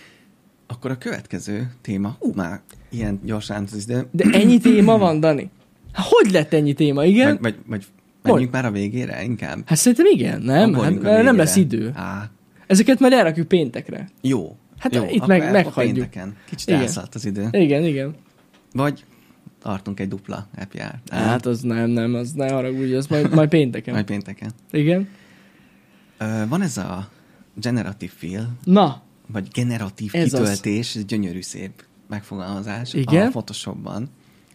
Akkor 0.68 0.92
a 0.92 0.98
következő 0.98 1.72
téma, 1.82 2.16
hú, 2.20 2.32
már 2.36 2.62
ilyen 2.90 3.20
gyorsan 3.24 3.68
idő. 3.84 4.08
De 4.12 4.24
ennyi 4.32 4.58
téma 4.58 4.98
van, 4.98 5.20
Dani? 5.20 5.50
Hát 5.92 6.06
hogy 6.10 6.32
lett 6.32 6.54
ennyi 6.54 6.74
téma, 6.74 7.06
igen? 7.06 7.38
Vagy, 7.42 7.56
vagy, 7.66 7.86
vagy 8.22 8.32
menjünk 8.32 8.52
már 8.54 8.66
a 8.66 8.72
végére 8.72 9.24
inkább? 9.24 9.60
Hát 9.66 9.78
szerintem 9.78 10.06
igen, 10.06 10.42
nem? 10.42 10.58
Hát, 10.60 10.68
Ugorjunk 10.70 11.04
a 11.04 11.10
mert 11.10 11.24
nem 11.24 11.38
lesz 11.38 11.56
idő. 11.56 11.92
Á, 11.96 12.30
Ezeket 12.68 13.00
majd 13.00 13.14
elrakjuk 13.14 13.48
péntekre. 13.48 14.10
jó. 14.22 14.56
Hát 14.78 14.96
jó, 14.96 15.06
itt 15.10 15.26
meg- 15.26 15.52
meghagyjuk. 15.52 15.94
pénteken. 15.94 16.36
Kicsit 16.50 16.68
Igen. 16.68 16.82
elszállt 16.82 17.16
az 17.16 17.26
idő. 17.26 17.48
Igen, 17.52 17.84
igen. 17.84 18.16
Vagy 18.74 19.06
tartunk 19.62 20.00
egy 20.00 20.08
dupla 20.08 20.48
happy 20.58 20.78
hour. 20.80 20.94
Hát 21.10 21.46
az 21.46 21.62
nem, 21.62 21.90
nem, 21.90 22.14
az 22.14 22.32
ne 22.32 22.52
haragudj, 22.52 22.94
az 22.94 23.08
majd, 23.08 23.34
majd 23.34 23.50
pénteken. 23.50 23.94
Majd 23.94 24.06
pénteken. 24.06 24.52
Igen. 24.72 25.08
Ö, 26.18 26.26
van 26.50 26.62
ez 26.62 26.78
a 26.78 27.10
generatív 27.56 28.12
fill, 28.16 28.44
Na, 28.64 29.02
vagy 29.32 29.48
generatív 29.48 30.10
Ez 30.14 30.34
az. 30.34 30.40
kitöltés, 30.40 30.96
ez 30.96 31.06
gyönyörű 31.06 31.42
szép 31.42 31.86
megfogalmazás 32.08 32.94
Igen. 32.94 33.28
a 33.28 33.30
Photoshopban. 33.30 34.10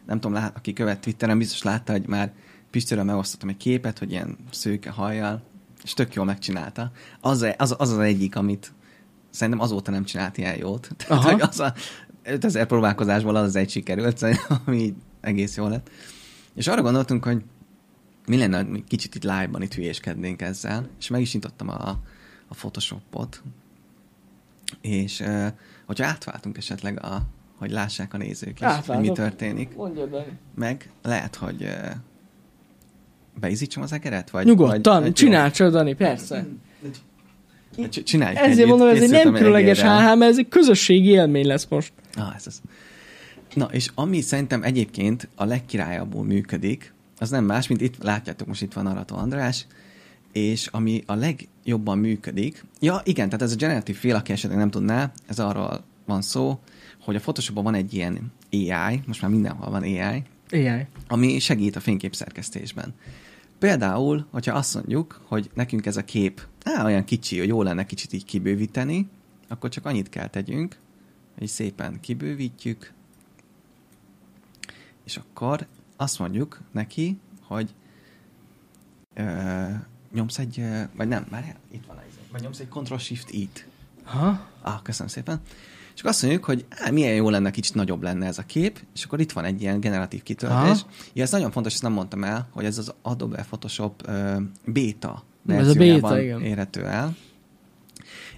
Nem 0.07 0.21
tudom, 0.21 0.37
lát, 0.37 0.57
aki 0.57 0.73
követ 0.73 1.01
Twitteren, 1.01 1.39
biztos 1.39 1.63
látta, 1.63 1.93
hogy 1.93 2.07
már 2.07 2.33
Pistiről 2.71 3.05
megosztottam 3.05 3.49
egy 3.49 3.57
képet, 3.57 3.99
hogy 3.99 4.11
ilyen 4.11 4.37
szőke 4.51 4.91
hajjal, 4.91 5.43
és 5.85 5.95
tök 5.95 6.15
jól 6.15 6.25
megcsinálta. 6.25 6.91
Az 7.21 7.47
az, 7.57 7.75
az, 7.79 7.91
az 7.91 7.99
egyik, 7.99 8.37
amit 8.37 8.73
szerintem 9.31 9.63
azóta 9.63 9.91
nem 9.91 10.05
csinált 10.05 10.39
ilyen 10.39 10.57
jót. 10.59 10.91
Tehát, 10.97 11.23
hogy 11.23 11.41
az 11.41 11.61
a 11.61 11.75
5000 12.23 12.67
próbálkozásból 12.67 13.37
az 13.37 13.47
az 13.47 13.57
egy 13.57 13.71
sikerült, 13.71 14.25
ami 14.67 14.95
egész 15.21 15.57
jó 15.57 15.69
lett. 15.69 15.91
És 16.55 16.67
arra 16.67 16.83
gondoltunk, 16.83 17.25
hogy 17.25 17.43
mi 18.27 18.37
lenne, 18.37 18.65
hogy 18.65 18.85
kicsit 18.85 19.15
itt 19.15 19.23
live-ban 19.23 19.63
itt 19.63 19.75
hülyéskednénk 19.75 20.43
ezzel, 20.43 20.89
és 20.99 21.09
meg 21.09 21.21
is 21.21 21.33
nyitottam 21.33 21.69
a, 21.69 21.89
a 22.49 22.55
Photoshopot, 22.55 23.43
és 24.81 25.21
uh, 25.21 25.47
hogyha 25.87 26.07
átváltunk 26.07 26.57
esetleg, 26.57 27.05
a, 27.05 27.23
hogy 27.59 27.71
lássák 27.71 28.15
a 28.15 28.17
nézők 28.17 28.61
is, 28.61 28.67
hogy 28.67 28.69
mi 28.69 28.75
Átváltok. 28.75 29.17
történik, 29.17 29.77
mondja, 29.77 30.07
Dani. 30.07 30.39
meg 30.55 30.91
lehet, 31.03 31.35
hogy 31.35 31.63
uh, 31.63 31.91
beizítsam 33.41 33.83
az 33.83 33.93
egeret? 33.93 34.31
Vagy, 34.31 34.47
Nyugodtan, 34.47 35.03
vagy, 35.03 35.13
csináld 35.13 35.53
csak, 35.53 35.71
Dani, 35.71 35.95
persze. 35.95 36.47
Csináljuk 38.05 38.39
Ezért 38.39 38.53
együtt, 38.53 38.67
mondom, 38.69 38.89
ez 38.89 39.03
egy 39.03 39.11
nem 39.11 39.33
különleges. 39.33 39.81
HH, 39.81 39.87
mert 39.87 40.23
ez 40.23 40.39
egy 40.39 40.49
közösségi 40.49 41.09
élmény 41.09 41.47
lesz 41.47 41.67
most. 41.69 41.93
Ah, 42.15 42.35
ez 42.35 42.47
az. 42.47 42.61
Na, 43.55 43.69
és 43.73 43.91
ami 43.95 44.21
szerintem 44.21 44.63
egyébként 44.63 45.29
a 45.35 45.45
legkirályabbul 45.45 46.25
működik, 46.25 46.95
az 47.19 47.31
nem 47.31 47.45
más, 47.45 47.67
mint 47.69 47.81
itt 47.81 48.03
látjátok, 48.03 48.47
most 48.47 48.63
itt 48.63 48.73
van 48.73 48.87
Arató 48.87 49.17
András, 49.17 49.67
és 50.37 50.67
ami 50.67 51.03
a 51.07 51.15
legjobban 51.15 51.99
működik, 51.99 52.65
ja 52.81 53.01
igen, 53.05 53.27
tehát 53.27 53.43
ez 53.43 53.53
a 53.53 53.57
generatív 53.57 53.97
fél, 53.97 54.15
aki 54.15 54.33
esetleg 54.33 54.59
nem 54.59 54.71
tudná, 54.71 55.13
ez 55.27 55.39
arról 55.39 55.85
van 56.07 56.23
szó, 56.23 56.59
hogy 57.01 57.17
a 57.17 57.21
Photoshopban 57.21 57.65
van 57.65 57.75
egy 57.75 57.95
ilyen 57.95 58.33
AI, 58.53 59.03
most 59.07 59.23
már 59.23 59.31
mindenhol 59.31 59.71
van 59.71 59.83
AI, 59.83 60.23
Éjjel. 60.51 60.89
ami 61.09 61.39
segít 61.39 61.77
a 61.77 61.81
fényképszerkesztésben. 61.81 62.95
Például, 63.59 64.27
hogyha 64.31 64.57
azt 64.57 64.75
mondjuk, 64.75 65.21
hogy 65.27 65.51
nekünk 65.55 65.87
ez 65.87 65.97
a 65.97 66.05
kép 66.05 66.47
á, 66.65 66.85
olyan 66.85 67.05
kicsi, 67.05 67.39
hogy 67.39 67.49
jó 67.49 67.63
lenne 67.63 67.87
kicsit 67.87 68.13
így 68.13 68.25
kibővíteni, 68.25 69.09
akkor 69.49 69.71
csak 69.71 69.87
annyit 69.87 70.09
kell 70.09 70.29
tegyünk, 70.29 70.79
hogy 71.39 71.47
szépen 71.47 72.01
kibővítjük, 72.01 72.93
és 75.05 75.17
akkor 75.17 75.67
azt 75.97 76.19
mondjuk 76.19 76.61
neki, 76.73 77.19
hogy 77.43 77.75
ö, 79.15 79.65
nyomsz 80.17 80.39
egy, 80.39 80.63
vagy 80.97 81.09
nem, 81.09 81.27
már 81.31 81.57
itt 81.71 81.85
van 81.87 81.97
ez, 81.99 82.15
vagy 82.33 82.43
nyomsz 82.43 82.59
egy 82.59 82.69
Ctrl-Shift-I-t. 82.69 83.67
Ha? 84.05 84.47
Ah, 84.63 84.83
köszönöm 84.83 85.09
szépen. 85.09 85.41
És 85.95 86.01
akkor 86.01 86.11
azt 86.11 86.23
mondjuk, 86.23 86.45
hogy 86.45 86.65
á, 86.71 86.91
milyen 86.91 87.15
jó 87.15 87.31
lenne, 87.31 87.51
kicsit 87.51 87.75
nagyobb 87.75 88.03
lenne 88.03 88.27
ez 88.27 88.39
a 88.39 88.43
kép, 88.43 88.79
és 88.95 89.05
akkor 89.05 89.21
itt 89.21 89.33
van 89.33 89.45
egy 89.45 89.63
ilyen 89.63 89.81
generatív 89.81 90.23
kitöltés. 90.23 90.85
Ja, 91.13 91.23
ez 91.23 91.31
nagyon 91.31 91.51
fontos, 91.51 91.73
ezt 91.73 91.83
nem 91.83 91.93
mondtam 91.93 92.25
el, 92.25 92.49
hogy 92.51 92.65
ez 92.65 92.79
az 92.79 92.95
Adobe 93.03 93.43
Photoshop 93.43 94.03
uh, 94.09 94.43
beta 94.65 95.23
Ez 95.49 95.69
a 95.69 95.75
beta, 95.75 96.21
igen. 96.21 96.43
érhető 96.43 96.85
el. 96.85 97.17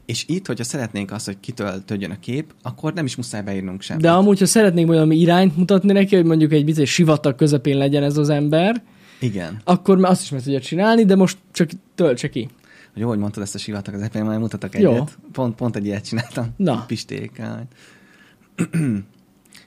És 0.07 0.25
itt, 0.29 0.47
hogyha 0.47 0.65
szeretnénk 0.65 1.11
azt, 1.11 1.27
hogy 1.27 1.41
kitöltődjön 1.41 2.11
a 2.11 2.19
kép, 2.19 2.55
akkor 2.63 2.93
nem 2.93 3.05
is 3.05 3.17
muszáj 3.17 3.43
beírnunk 3.43 3.83
semmit. 3.83 4.03
De 4.03 4.11
amúgy, 4.11 4.39
ha 4.39 4.47
szeretnénk 4.47 4.89
valami 4.89 5.17
irányt 5.17 5.57
mutatni 5.57 5.93
neki, 5.93 6.17
hogy 6.17 6.25
mondjuk 6.25 6.53
egy 6.53 6.65
bizony 6.65 6.87
sivatag 6.87 7.35
közepén 7.35 7.77
legyen 7.77 8.03
ez 8.03 8.17
az 8.17 8.29
ember, 8.29 8.83
Igen. 9.21 9.61
akkor 9.65 9.99
már 9.99 10.11
azt 10.11 10.23
is 10.23 10.31
meg 10.31 10.43
tudja 10.43 10.61
csinálni, 10.61 11.05
de 11.05 11.17
most 11.17 11.39
csak 11.53 11.71
töltse 11.95 12.29
ki. 12.29 12.49
Jó, 12.95 13.09
hogy 13.09 13.19
mondtad 13.19 13.43
ezt 13.43 13.55
a 13.55 13.59
sivatag, 13.59 13.95
az 13.95 14.15
én 14.15 14.25
majd 14.25 14.41
mutatok 14.41 14.79
Jó. 14.79 14.93
egyet. 14.93 15.19
Pont, 15.33 15.55
pont 15.55 15.77
egy 15.77 15.85
ilyet 15.87 16.07
csináltam. 16.07 16.49
Na. 16.57 16.85
Pistékkel. 16.87 17.67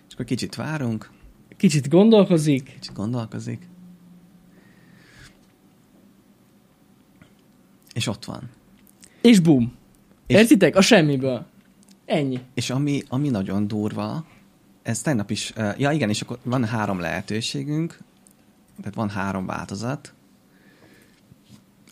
és 0.08 0.14
akkor 0.14 0.26
kicsit 0.26 0.56
várunk, 0.56 1.10
Kicsit 1.58 1.90
gondolkozik, 1.90 2.64
kicsit 2.64 2.94
gondolkozik. 2.94 3.68
És 7.94 8.08
ott 8.08 8.26
van. 8.26 8.50
és 9.22 9.40
bum. 9.40 9.74
És- 10.28 10.36
Értitek? 10.36 10.76
A 10.76 10.82
semmiből. 10.82 11.46
Ennyi. 12.06 12.40
És 12.54 12.70
ami, 12.70 13.02
ami 13.10 13.30
nagyon 13.30 13.68
durva, 13.68 14.26
ez 14.82 15.02
tegnap 15.02 15.32
is, 15.32 15.54
uh, 15.58 15.80
ja 15.80 15.92
igen, 15.92 16.10
és 16.10 16.22
akkor 16.22 16.38
van 16.44 16.66
három 16.66 17.00
lehetőségünk, 17.00 17.98
tehát 18.82 18.96
van 18.96 19.10
három 19.10 19.46
változat, 19.46 20.14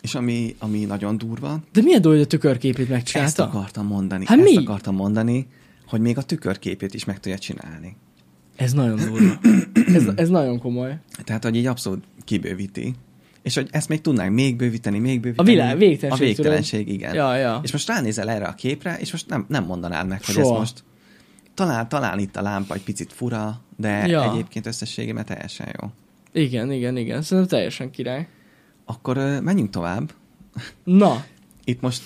és 0.00 0.14
ami, 0.14 0.54
ami 0.58 0.84
nagyon 0.84 1.18
durva, 1.18 1.60
De 1.72 1.82
milyen 1.82 2.00
dolog, 2.00 2.16
hogy 2.16 2.26
a 2.26 2.30
tükörképét 2.30 2.80
ezt 2.80 2.90
megcsinálta? 2.90 3.44
akartam 3.44 3.86
mondani, 3.86 4.24
Hát 4.26 4.38
ezt 4.38 4.48
mi? 4.48 4.56
akartam 4.56 4.94
mondani, 4.94 5.46
hogy 5.86 6.00
még 6.00 6.18
a 6.18 6.22
tükörképét 6.22 6.94
is 6.94 7.04
meg 7.04 7.20
tudja 7.20 7.38
csinálni. 7.38 7.96
Ez 8.56 8.72
nagyon 8.72 8.96
durva. 8.96 9.38
Ez, 9.94 10.04
ez 10.14 10.28
nagyon 10.28 10.58
komoly. 10.58 10.98
Tehát, 11.24 11.44
hogy 11.44 11.56
így 11.56 11.66
abszolút 11.66 12.04
kibővíti. 12.24 12.94
És 13.42 13.54
hogy 13.54 13.68
ezt 13.70 13.88
még 13.88 14.00
tudnánk 14.00 14.34
még 14.34 14.56
bővíteni, 14.56 14.98
még 14.98 15.16
A 15.18 15.20
bővíteni. 15.20 15.50
világ, 15.50 15.78
végtelenség. 15.78 16.24
A 16.24 16.26
végtelenség, 16.26 16.88
igen. 16.88 17.14
Ja, 17.14 17.36
ja. 17.36 17.60
És 17.62 17.72
most 17.72 17.88
ránézel 17.88 18.30
erre 18.30 18.44
a 18.46 18.54
képre, 18.54 18.96
és 18.98 19.12
most 19.12 19.28
nem, 19.28 19.44
nem 19.48 19.64
mondanád 19.64 20.06
meg, 20.08 20.24
hogy 20.24 20.34
Soha. 20.34 20.52
ez 20.54 20.58
most 20.58 20.84
talán, 21.54 21.88
talán 21.88 22.18
itt 22.18 22.36
a 22.36 22.42
lámpa 22.42 22.74
egy 22.74 22.82
picit 22.82 23.12
fura, 23.12 23.60
de 23.76 24.06
ja. 24.06 24.32
egyébként 24.32 24.66
összességében 24.66 25.24
teljesen 25.24 25.68
jó. 25.80 25.88
Igen, 26.32 26.72
igen, 26.72 26.96
igen. 26.96 27.22
Szerintem 27.22 27.48
teljesen 27.58 27.90
király. 27.90 28.28
Akkor 28.84 29.16
menjünk 29.42 29.70
tovább. 29.70 30.12
Na, 30.84 31.24
Itt 31.64 31.80
most 31.80 32.02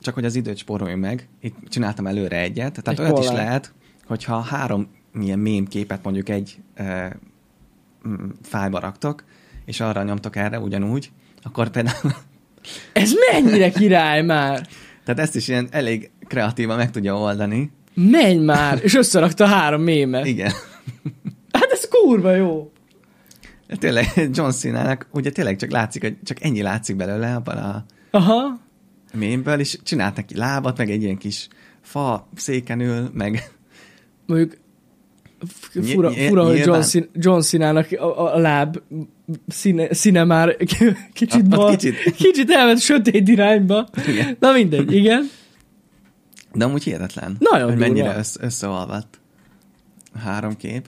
csak, 0.00 0.14
hogy 0.14 0.24
az 0.24 0.34
időt 0.34 0.56
spóroljunk 0.56 1.02
meg, 1.02 1.28
itt 1.40 1.54
csináltam 1.68 2.06
előre 2.06 2.40
egyet, 2.40 2.82
tehát 2.82 3.00
Egy 3.00 3.00
olyat 3.06 3.18
is 3.18 3.26
kollát. 3.26 3.44
lehet, 3.44 3.72
hogyha 4.06 4.40
három 4.40 4.88
milyen 5.12 5.38
mém 5.38 5.66
képet 5.66 6.04
mondjuk 6.04 6.28
egy 6.28 6.58
mm, 8.08 8.28
fájba 8.42 8.78
raktok, 8.78 9.24
és 9.64 9.80
arra 9.80 10.02
nyomtok 10.02 10.36
erre 10.36 10.60
ugyanúgy, 10.60 11.10
akkor 11.42 11.68
például 11.68 12.12
ez 12.92 13.12
mennyire 13.32 13.70
király 13.70 14.22
már? 14.22 14.66
Tehát 15.04 15.20
ezt 15.20 15.36
is 15.36 15.48
ilyen 15.48 15.68
elég 15.70 16.10
kreatívan 16.26 16.76
meg 16.76 16.90
tudja 16.90 17.16
oldani. 17.18 17.70
Menj 17.94 18.44
már! 18.44 18.78
És 18.82 18.94
összerakta 18.94 19.46
három 19.46 19.82
mémet. 19.82 20.26
Igen. 20.26 20.52
Hát 21.52 21.70
ez 21.70 21.88
kurva 21.88 22.34
jó. 22.34 22.72
Tényleg 23.78 24.28
John 24.32 24.50
Cena-nak 24.50 25.06
ugye 25.12 25.30
tényleg 25.30 25.56
csak 25.56 25.70
látszik, 25.70 26.02
hogy 26.02 26.16
csak 26.22 26.42
ennyi 26.42 26.62
látszik 26.62 26.96
belőle 26.96 27.34
abban 27.34 27.56
a 27.56 27.84
Aha. 28.10 28.60
mémből, 29.14 29.58
és 29.60 29.78
csinált 29.82 30.16
neki 30.16 30.36
lábat, 30.36 30.78
meg 30.78 30.90
egy 30.90 31.02
ilyen 31.02 31.18
kis 31.18 31.48
fa 31.80 32.28
széken 32.34 32.80
ül, 32.80 33.10
meg 33.12 33.50
Mondjuk 34.26 34.56
Fura, 35.82 36.08
ny- 36.10 36.26
fura 36.28 36.44
hogy 36.44 36.58
John, 36.58 36.80
Cena, 36.80 37.06
John 37.14 37.40
Cena-nak 37.40 37.92
a, 37.92 38.34
a 38.34 38.38
láb 38.38 38.80
színe, 39.48 39.94
színe 39.94 40.24
már 40.24 40.56
kicsit, 41.12 41.48
bal, 41.48 41.70
kicsit. 41.70 41.94
kicsit 42.24 42.50
elment 42.50 42.80
sötét 42.80 43.28
irányba. 43.28 43.88
Igen. 44.06 44.36
Na 44.40 44.52
mindegy, 44.52 44.92
igen. 44.92 45.30
De 46.54 46.64
amúgy 46.64 46.82
hihetetlen, 46.82 47.36
Nagyon 47.38 47.68
hogy 47.68 47.78
durva. 47.78 47.92
mennyire 47.92 48.18
össze, 48.18 48.40
összeolvadt 48.44 49.20
a 50.14 50.18
három 50.18 50.56
kép. 50.56 50.86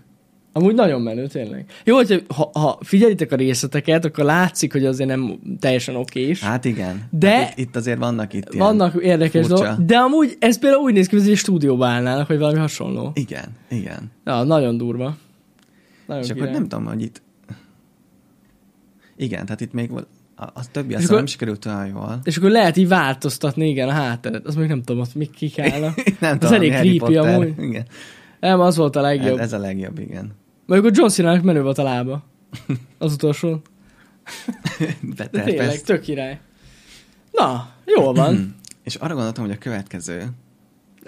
Amúgy 0.53 0.75
nagyon 0.75 1.01
menő, 1.01 1.27
tényleg. 1.27 1.65
Jó, 1.85 1.97
hogyha 1.97 2.17
ha, 2.35 2.51
ha 2.53 2.79
figyelitek 2.81 3.33
a 3.33 3.37
részleteket, 3.37 4.05
akkor 4.05 4.25
látszik, 4.25 4.73
hogy 4.73 4.85
azért 4.85 5.09
nem 5.09 5.39
teljesen 5.61 5.97
okés. 5.97 6.41
Hát 6.43 6.65
igen. 6.65 7.09
De- 7.11 7.31
hát 7.31 7.59
itt, 7.59 7.67
itt 7.67 7.77
azért 7.77 7.99
vannak 7.99 8.33
itt 8.33 8.55
ilyen... 8.55 8.67
Vannak 8.67 9.03
érdekes 9.03 9.47
dolgok, 9.47 9.77
de 9.79 9.97
amúgy 9.97 10.37
ez 10.39 10.59
például 10.59 10.83
úgy 10.83 10.93
néz 10.93 11.07
ki, 11.07 11.17
hogy 11.17 11.31
egy 11.31 11.37
stúdióba 11.37 11.87
állnának, 11.87 12.29
vagy 12.29 12.39
valami 12.39 12.59
hasonló. 12.59 13.11
Igen, 13.15 13.45
igen. 13.69 14.11
Ja, 14.25 14.43
nagyon 14.43 14.77
durva. 14.77 15.17
Nagyon 16.07 16.23
És 16.25 16.31
akkor 16.31 16.49
nem 16.49 16.69
tudom, 16.69 16.85
hogy 16.87 17.03
itt... 17.03 17.23
Igen, 19.17 19.45
tehát 19.45 19.61
itt 19.61 19.73
még. 19.73 19.91
A, 20.37 20.45
a 20.45 20.71
többi 20.73 20.95
aztán 20.95 21.17
nem 21.17 21.27
sikerült 21.27 21.67
olyan 21.67 21.87
jól. 21.87 22.19
És 22.23 22.37
akkor 22.37 22.51
lehet 22.51 22.77
így 22.77 22.89
változtatni, 22.89 23.69
igen, 23.69 23.89
a 23.89 23.93
hátteret. 23.93 24.47
Az 24.47 24.55
még 24.55 24.69
nem 24.69 24.83
tudom, 24.83 25.01
ott 25.01 25.15
mik 25.15 25.31
kik 25.31 25.59
állnak. 25.71 26.19
nem 26.21 26.33
Az 26.33 26.39
tudom, 26.39 26.55
elég 26.55 26.73
creepy 26.73 27.17
amúgy. 27.17 27.55
Igen. 27.59 27.87
Nem, 28.41 28.61
az 28.61 28.77
volt 28.77 28.97
a 28.97 28.99
Ez, 28.99 29.05
legjobb. 29.05 29.39
ez 29.39 29.53
a 29.53 29.59
legjobb, 29.59 29.99
igen. 29.99 30.33
Mondjuk 30.67 30.93
a 30.93 30.97
John 30.99 31.11
Cena-nak 31.11 31.43
menő 31.43 31.63
volt 31.63 31.79
a 31.79 31.83
lába. 31.83 32.23
Az 32.99 33.13
utolsó. 33.13 33.61
De, 35.17 35.27
tényleg, 35.27 35.81
tök 35.81 36.01
király. 36.01 36.41
Na, 37.33 37.71
jól 37.85 38.13
van. 38.13 38.55
És 38.85 38.95
arra 38.95 39.15
gondoltam, 39.15 39.45
hogy 39.45 39.53
a 39.55 39.59
következő, 39.59 40.27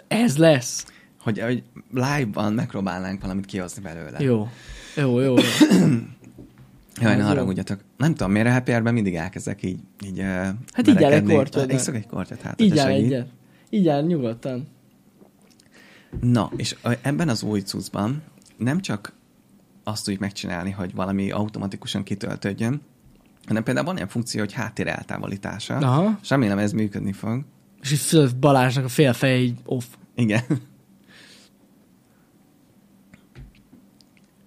Ez 0.08 0.36
lesz. 0.36 0.86
hogy, 1.20 1.40
hogy 1.40 1.62
live-ban 1.94 2.52
megpróbálnánk 2.52 3.20
valamit 3.20 3.46
kihozni 3.46 3.82
belőle. 3.82 4.20
Jó. 4.20 4.48
Jó, 4.96 5.20
jó, 5.20 5.34
jó. 5.34 5.34
Jaj, 7.00 7.10
Ez 7.12 7.16
ne 7.16 7.22
jó. 7.22 7.26
haragudjatok. 7.28 7.80
Nem 7.96 8.14
tudom, 8.14 8.32
miért 8.32 8.46
a 8.46 8.52
happy 8.52 8.70
hour-ben 8.70 8.94
mindig 8.94 9.14
elkezdek 9.14 9.62
így, 9.62 9.78
így 10.06 10.20
Hát 10.72 10.88
így 10.88 11.02
egy 11.02 11.22
kortyot, 11.24 11.66
de- 11.66 11.74
Iszok 11.74 11.94
egy 11.94 12.06
kortyot, 12.06 12.40
hát 12.40 12.60
Így 12.60 12.78
egyet. 12.78 13.28
Így 13.70 14.04
nyugodtan. 14.06 14.66
Na, 16.20 16.50
és 16.56 16.76
ebben 17.02 17.28
az 17.28 17.42
új 17.42 17.60
cuccban 17.60 18.22
nem 18.56 18.80
csak 18.80 19.12
azt 19.84 20.04
tudjuk 20.04 20.22
megcsinálni, 20.22 20.70
hogy 20.70 20.94
valami 20.94 21.30
automatikusan 21.30 22.02
kitöltődjön, 22.02 22.80
hanem 23.46 23.62
például 23.62 23.86
van 23.86 23.96
ilyen 23.96 24.08
funkció, 24.08 24.40
hogy 24.40 24.52
háttér 24.52 24.86
eltávolítása. 24.86 25.76
Aha. 25.76 26.18
És 26.22 26.28
remélem 26.30 26.58
ez 26.58 26.72
működni 26.72 27.12
fog. 27.12 27.44
És 27.82 27.92
így 28.14 28.36
Balázsnak 28.36 28.84
a 28.84 28.88
fél 28.88 29.12
feje 29.12 29.36
így 29.38 29.58
off. 29.64 29.84
Igen. 30.14 30.42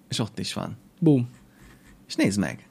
És 0.08 0.18
ott 0.18 0.38
is 0.38 0.52
van. 0.52 0.76
Boom. 1.00 1.28
És 2.08 2.14
nézd 2.14 2.38
meg. 2.38 2.68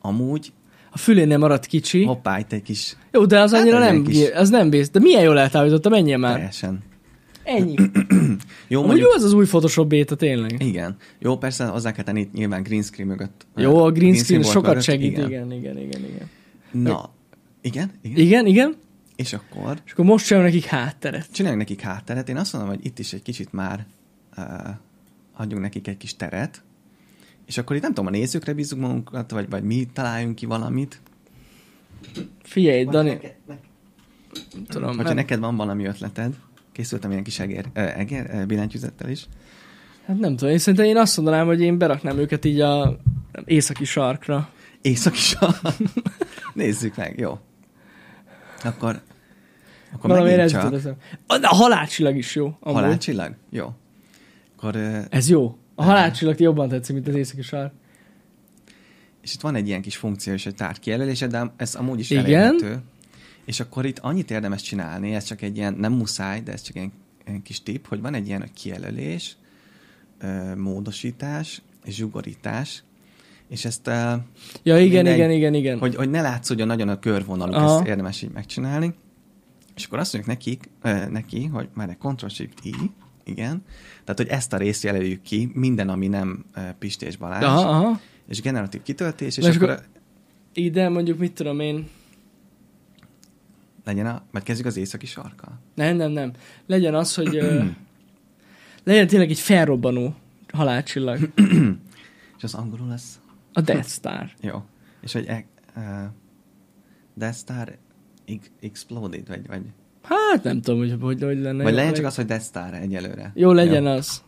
Amúgy, 0.00 0.52
A 0.90 0.98
fülénél 0.98 1.38
maradt 1.38 1.66
kicsi. 1.66 2.04
hoppá, 2.04 2.38
itt 2.38 2.52
egy 2.52 2.62
kis 2.62 2.96
Jó, 3.12 3.26
de 3.26 3.40
az 3.40 3.52
Hát 3.52 3.60
annyira 3.60 3.84
egy 3.86 3.92
nem, 3.92 4.04
kis- 4.04 4.30
az 4.30 4.48
nem 4.50 4.70
vész. 4.70 4.90
De 4.90 4.98
milyen 5.00 5.22
jól 5.22 5.38
eltávolította, 5.38 5.88
menjél 5.88 6.16
már. 6.18 6.34
teljesen. 6.34 6.82
Ennyi. 7.44 7.74
Jó, 8.68 8.78
Amúgy 8.78 8.86
mondjuk, 8.88 9.08
jó 9.08 9.14
az 9.16 9.22
az 9.24 9.32
új 9.32 9.46
Photoshop 9.46 9.88
beta, 9.88 10.16
tényleg. 10.16 10.62
igen. 10.62 10.96
Jó, 11.18 11.38
persze 11.38 11.66
hozzá 11.66 11.92
kell 11.92 12.04
tenni 12.04 12.28
nyilván 12.32 12.62
green 12.62 12.82
screen 12.82 13.08
mögött. 13.08 13.46
Jó, 13.56 13.84
a 13.84 13.90
green 13.90 14.14
screen 14.14 14.40
volt 14.40 14.52
sokat 14.52 14.68
mögött, 14.68 14.84
segít, 14.84 15.12
igen, 15.12 15.26
igen, 15.28 15.52
igen, 15.52 15.78
igen. 15.78 16.00
igen. 16.04 16.28
Na, 16.70 17.10
igen, 17.60 17.90
igen. 18.02 18.18
Igen, 18.18 18.46
igen. 18.46 18.74
És 19.16 19.32
akkor 19.32 19.80
És 19.84 19.92
akkor 19.92 20.04
most 20.04 20.26
csinálunk 20.26 20.52
nekik 20.52 20.68
hátteret. 20.68 21.28
csináljunk 21.32 21.62
nekik 21.68 21.80
hátteret. 21.80 22.28
Én 22.28 22.36
azt 22.36 22.52
mondom, 22.52 22.70
hogy 22.70 22.86
itt 22.86 22.98
is 22.98 23.12
egy 23.12 23.22
kicsit 23.22 23.52
már 23.52 23.86
uh, 24.36 24.44
adjunk 25.36 25.62
nekik 25.62 25.88
egy 25.88 25.96
kis 25.96 26.16
teret. 26.16 26.62
És 27.46 27.58
akkor 27.58 27.76
itt 27.76 27.82
nem 27.82 27.94
tudom, 27.94 28.06
a 28.06 28.16
nézőkre 28.16 28.52
bízunk 28.52 28.82
magunkat, 28.82 29.30
vagy, 29.30 29.50
vagy 29.50 29.62
mi 29.62 29.88
találjunk 29.92 30.34
ki 30.34 30.46
valamit. 30.46 31.00
Figyelj, 32.42 32.84
Dani, 32.84 33.08
Neked, 33.08 33.34
nem 33.46 33.58
tudom, 34.66 34.88
hogyha 34.88 35.02
nem, 35.02 35.14
neked 35.14 35.38
van 35.38 35.56
valami 35.56 35.84
ötleted, 35.86 36.34
készültem 36.74 37.10
ilyen 37.10 37.22
kis 37.22 37.38
egér, 37.38 37.66
uh, 37.74 37.98
egér 37.98 38.46
billentyűzettel 38.46 39.10
is. 39.10 39.26
hát 40.06 40.18
nem 40.18 40.36
tudom, 40.36 40.52
én 40.52 40.58
szerintem 40.58 40.84
én 40.88 40.96
azt 40.96 41.16
mondanám, 41.16 41.46
hogy 41.46 41.60
én 41.60 41.78
beraknám 41.78 42.18
őket 42.18 42.44
így 42.44 42.60
a 42.60 42.98
északi 43.44 43.84
sarkra. 43.84 44.48
Északi 44.82 45.18
sark. 45.18 45.60
Nézzük 46.54 46.96
meg, 46.96 47.18
jó. 47.18 47.38
Akkor, 48.64 49.00
akkor 49.92 50.10
Valamiért 50.10 50.38
ez 50.38 50.50
csak 50.50 50.72
eszembe. 50.74 50.98
A, 51.26 51.54
halálcsillag 51.54 52.16
is 52.16 52.34
jó. 52.34 52.44
Amúgy. 52.60 52.80
halálcsillag? 52.82 53.34
Jó. 53.50 53.72
Akkor, 54.56 54.76
Ez 55.10 55.28
jó. 55.28 55.56
A 55.74 55.82
halálcsillag 55.82 56.40
jobban 56.40 56.68
tetszik, 56.68 56.94
mint 56.94 57.08
az 57.08 57.14
északi 57.14 57.42
sark. 57.42 57.72
és 59.22 59.34
itt 59.34 59.40
van 59.40 59.54
egy 59.54 59.68
ilyen 59.68 59.82
kis 59.82 59.96
funkció 59.96 60.32
is, 60.32 60.44
hogy 60.44 60.54
tárgykijelölése, 60.54 61.26
de 61.26 61.52
ez 61.56 61.74
amúgy 61.74 61.98
is 61.98 62.10
Igen. 62.10 62.24
elérhető. 62.24 62.82
És 63.44 63.60
akkor 63.60 63.86
itt 63.86 63.98
annyit 63.98 64.30
érdemes 64.30 64.62
csinálni, 64.62 65.14
ez 65.14 65.24
csak 65.24 65.42
egy 65.42 65.56
ilyen, 65.56 65.74
nem 65.74 65.92
muszáj, 65.92 66.40
de 66.40 66.52
ez 66.52 66.62
csak 66.62 66.76
egy, 66.76 66.90
egy 67.24 67.42
kis 67.42 67.62
tipp, 67.62 67.86
hogy 67.86 68.00
van 68.00 68.14
egy 68.14 68.26
ilyen, 68.26 68.50
kijelölés, 68.54 69.36
módosítás, 70.56 71.62
zsugorítás, 71.86 72.82
és 73.48 73.64
ezt, 73.64 73.86
Ja, 73.86 74.78
igen, 74.78 74.78
Mindegy. 75.04 75.14
igen, 75.14 75.30
igen, 75.30 75.54
igen. 75.54 75.78
hogy, 75.78 75.94
hogy 75.94 76.10
ne 76.10 76.20
látszódjon 76.20 76.66
nagyon 76.66 76.88
a 76.88 76.98
körvonaluk, 76.98 77.54
Aha. 77.54 77.78
ezt 77.78 77.86
érdemes 77.86 78.22
így 78.22 78.30
megcsinálni. 78.30 78.94
És 79.76 79.84
akkor 79.84 79.98
azt 79.98 80.12
mondjuk 80.12 80.34
nekik, 80.36 80.68
neki, 81.10 81.44
hogy 81.44 81.68
már 81.74 81.88
egy 81.88 81.98
Ctrl-Shift-I, 81.98 82.74
igen, 83.24 83.62
tehát, 84.04 84.16
hogy 84.16 84.28
ezt 84.28 84.52
a 84.52 84.56
részt 84.56 84.82
jelöljük 84.82 85.22
ki, 85.22 85.50
minden, 85.54 85.88
ami 85.88 86.06
nem 86.06 86.44
ö, 86.54 86.60
Pisti 86.78 87.06
és 87.06 87.16
Balázs, 87.16 87.42
Aha, 87.44 87.68
aha. 87.68 88.00
és 88.28 88.40
generatív 88.40 88.82
kitöltés, 88.82 89.36
és 89.36 89.44
és 89.46 89.56
akkor, 89.56 89.70
akkor- 89.70 89.84
Ide 90.52 90.88
mondjuk, 90.88 91.18
mit 91.18 91.32
tudom 91.32 91.60
én, 91.60 91.88
legyen 93.84 94.06
a, 94.06 94.22
vagy 94.30 94.42
kezdjük 94.42 94.66
az 94.66 94.76
északi 94.76 95.06
sarkkal. 95.06 95.60
nem, 95.74 95.96
nem, 95.96 96.10
nem. 96.10 96.32
Legyen 96.66 96.94
az, 96.94 97.14
hogy 97.14 97.36
ö, 97.36 97.64
legyen 98.84 99.06
tényleg 99.06 99.30
egy 99.30 99.38
felrobbanó 99.40 100.14
halálcsillag. 100.52 101.18
És 102.36 102.42
az 102.42 102.54
angolul 102.54 102.88
lesz? 102.88 103.20
A 103.52 103.60
Death 103.60 103.88
Star. 103.88 104.30
Jó. 104.40 104.62
És 105.00 105.12
hogy 105.12 105.26
e, 105.26 105.44
uh, 105.76 105.82
Death 107.14 107.36
Star 107.36 107.76
ex- 108.26 108.50
exploded, 108.60 109.28
vagy, 109.28 109.46
vagy, 109.46 109.62
Hát 110.02 110.42
nem 110.42 110.60
tudom, 110.60 110.78
hogy 110.80 110.96
hogy, 111.00 111.22
hogy 111.22 111.38
lenne. 111.38 111.62
vagy 111.62 111.72
jó, 111.72 111.76
legyen 111.78 111.84
leg- 111.84 111.94
csak 111.94 112.04
az, 112.04 112.14
hogy 112.14 112.24
Death 112.24 112.44
Star 112.44 112.74
egyelőre. 112.74 113.32
Jó, 113.34 113.52
legyen 113.52 113.86
az. 113.86 114.22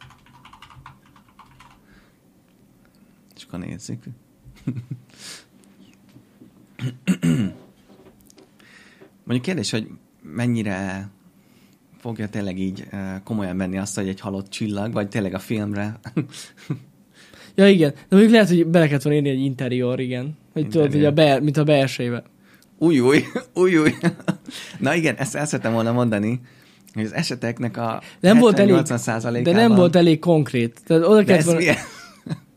És 3.36 3.44
akkor 3.44 3.58
nézzük. 3.58 4.04
Mondjuk 9.26 9.46
kérdés, 9.46 9.70
hogy 9.70 9.88
mennyire 10.22 11.08
fogja 11.98 12.28
tényleg 12.28 12.58
így 12.58 12.86
komolyan 13.24 13.56
venni 13.56 13.78
azt, 13.78 13.94
hogy 13.96 14.08
egy 14.08 14.20
halott 14.20 14.48
csillag, 14.48 14.92
vagy 14.92 15.08
tényleg 15.08 15.34
a 15.34 15.38
filmre. 15.38 15.98
Ja, 17.58 17.68
igen. 17.68 17.90
De 17.90 18.04
mondjuk 18.08 18.32
lehet, 18.32 18.48
hogy 18.48 18.66
bele 18.66 18.86
kellett 18.86 19.02
volna 19.02 19.18
írni 19.18 19.30
egy 19.30 19.44
interior, 19.44 20.00
igen. 20.00 20.36
Hogy 20.52 20.68
tudod, 20.68 20.92
hogy 20.92 21.04
a 21.04 21.10
be, 21.12 21.40
mint 21.40 21.56
a 21.56 21.64
belsejébe. 21.64 22.22
új, 22.78 23.00
új, 23.00 23.24
új, 23.54 23.76
új. 23.76 23.94
Na 24.78 24.94
igen, 24.94 25.14
ezt 25.14 25.34
el 25.34 25.46
szerettem 25.46 25.72
volna 25.72 25.92
mondani, 25.92 26.40
hogy 26.94 27.04
az 27.04 27.12
eseteknek 27.14 27.76
a 27.76 28.02
Nem 28.20 28.38
volt 28.38 28.58
elég, 28.58 28.72
80 28.72 28.98
százalékában... 28.98 29.54
de 29.54 29.68
nem 29.68 29.76
volt 29.76 29.96
elég 29.96 30.18
konkrét. 30.18 30.80
Tehát 30.86 31.02
oda 31.04 31.22
De 31.22 31.36
ez, 31.36 31.44
volna... 31.44 31.60
milyen? 31.60 31.76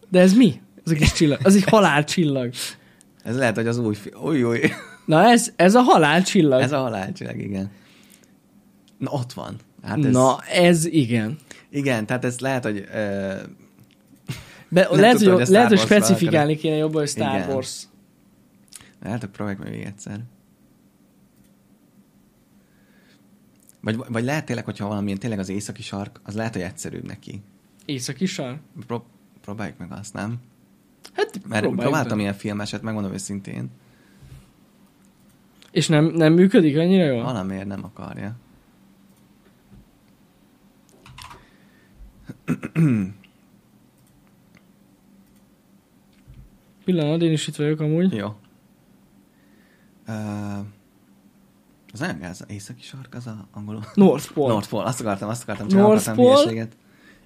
De 0.10 0.20
ez 0.20 0.34
mi? 0.34 0.62
Az 0.86 0.92
a 0.92 0.96
kis 0.96 1.12
csillag. 1.12 1.40
Az 1.44 1.56
egy 1.56 1.64
halálcsillag. 1.64 2.54
ez 3.24 3.38
lehet, 3.38 3.56
hogy 3.56 3.68
az 3.68 3.78
új... 3.78 3.96
Új, 4.24 4.44
új. 4.44 4.60
Na 5.10 5.24
ez, 5.24 5.52
ez 5.56 5.76
a 5.76 5.82
halálcsillag. 5.82 6.62
Ez 6.62 6.72
a 6.72 6.80
halálcsillag, 6.80 7.40
igen. 7.40 7.72
Na, 8.98 9.12
ott 9.12 9.34
van. 9.34 9.56
Hát 9.82 10.06
ez... 10.06 10.12
Na, 10.12 10.40
ez 10.42 10.86
igen. 10.86 11.38
Igen, 11.70 12.06
tehát 12.06 12.26
ez 12.26 12.40
lehet, 12.40 12.64
hogy... 12.64 12.78
Uh, 12.78 12.86
Be, 14.70 14.88
Nem 14.90 15.00
lehet, 15.00 15.18
tudtam, 15.18 15.34
hogy, 15.34 15.48
lehet, 15.48 15.70
hogy 15.70 15.80
specifikálni 15.80 16.56
kéne 16.56 16.76
jobban, 16.76 17.00
hogy 17.00 17.10
Star 17.10 17.36
Igen. 17.36 17.50
Wars. 17.50 17.84
hogy 19.02 19.26
próbáljuk 19.26 19.64
meg 19.64 19.72
még 19.72 19.84
egyszer. 19.84 20.20
Vagy, 23.82 23.98
vagy 24.10 24.24
lehet 24.24 24.46
tényleg, 24.46 24.66
hogyha 24.66 24.88
valamilyen 24.88 25.20
tényleg 25.20 25.40
az 25.40 25.50
északi 25.50 25.82
sark, 25.82 26.20
az 26.24 26.36
lehet, 26.36 26.54
hogy 26.54 26.62
egyszerűbb 26.62 27.06
neki. 27.06 27.42
Északi 27.86 28.26
sar? 28.26 28.60
Pró- 28.88 29.06
próbáljuk 29.42 29.78
meg 29.78 29.92
azt, 29.92 30.14
nem? 30.14 30.38
Hát 31.14 31.40
Mert 31.48 31.68
próbáltam 31.68 32.20
ilyen 32.20 32.34
filmeset, 32.34 32.82
megmondom 32.82 33.14
őszintén. 33.14 33.70
És 35.72 35.88
nem, 35.88 36.06
nem 36.06 36.34
működik 36.34 36.78
annyira 36.78 37.06
jól? 37.06 37.24
Valamiért 37.24 37.68
nem 37.68 37.84
akarja. 37.84 38.36
Pillanat, 46.86 47.22
én 47.22 47.32
is 47.32 47.48
itt 47.48 47.56
vagyok 47.56 47.80
amúgy. 47.80 48.14
Jó. 48.14 48.36
Uh, 50.08 50.58
az 51.94 52.00
nagyon 52.00 52.20
gáz, 52.20 52.46
északi 52.48 52.82
sark, 52.82 53.16
az 53.16 53.28
a 53.28 53.48
angolul. 53.54 53.84
North 53.94 54.32
Pole. 54.34 54.54
North 54.54 54.70
Pole, 54.70 54.84
azt 54.84 55.00
akartam, 55.02 55.30
azt 55.30 55.44
akartam, 55.44 55.68
csak 55.68 55.80
North 55.80 56.10
akartam 56.10 56.46
Pole. 56.46 56.68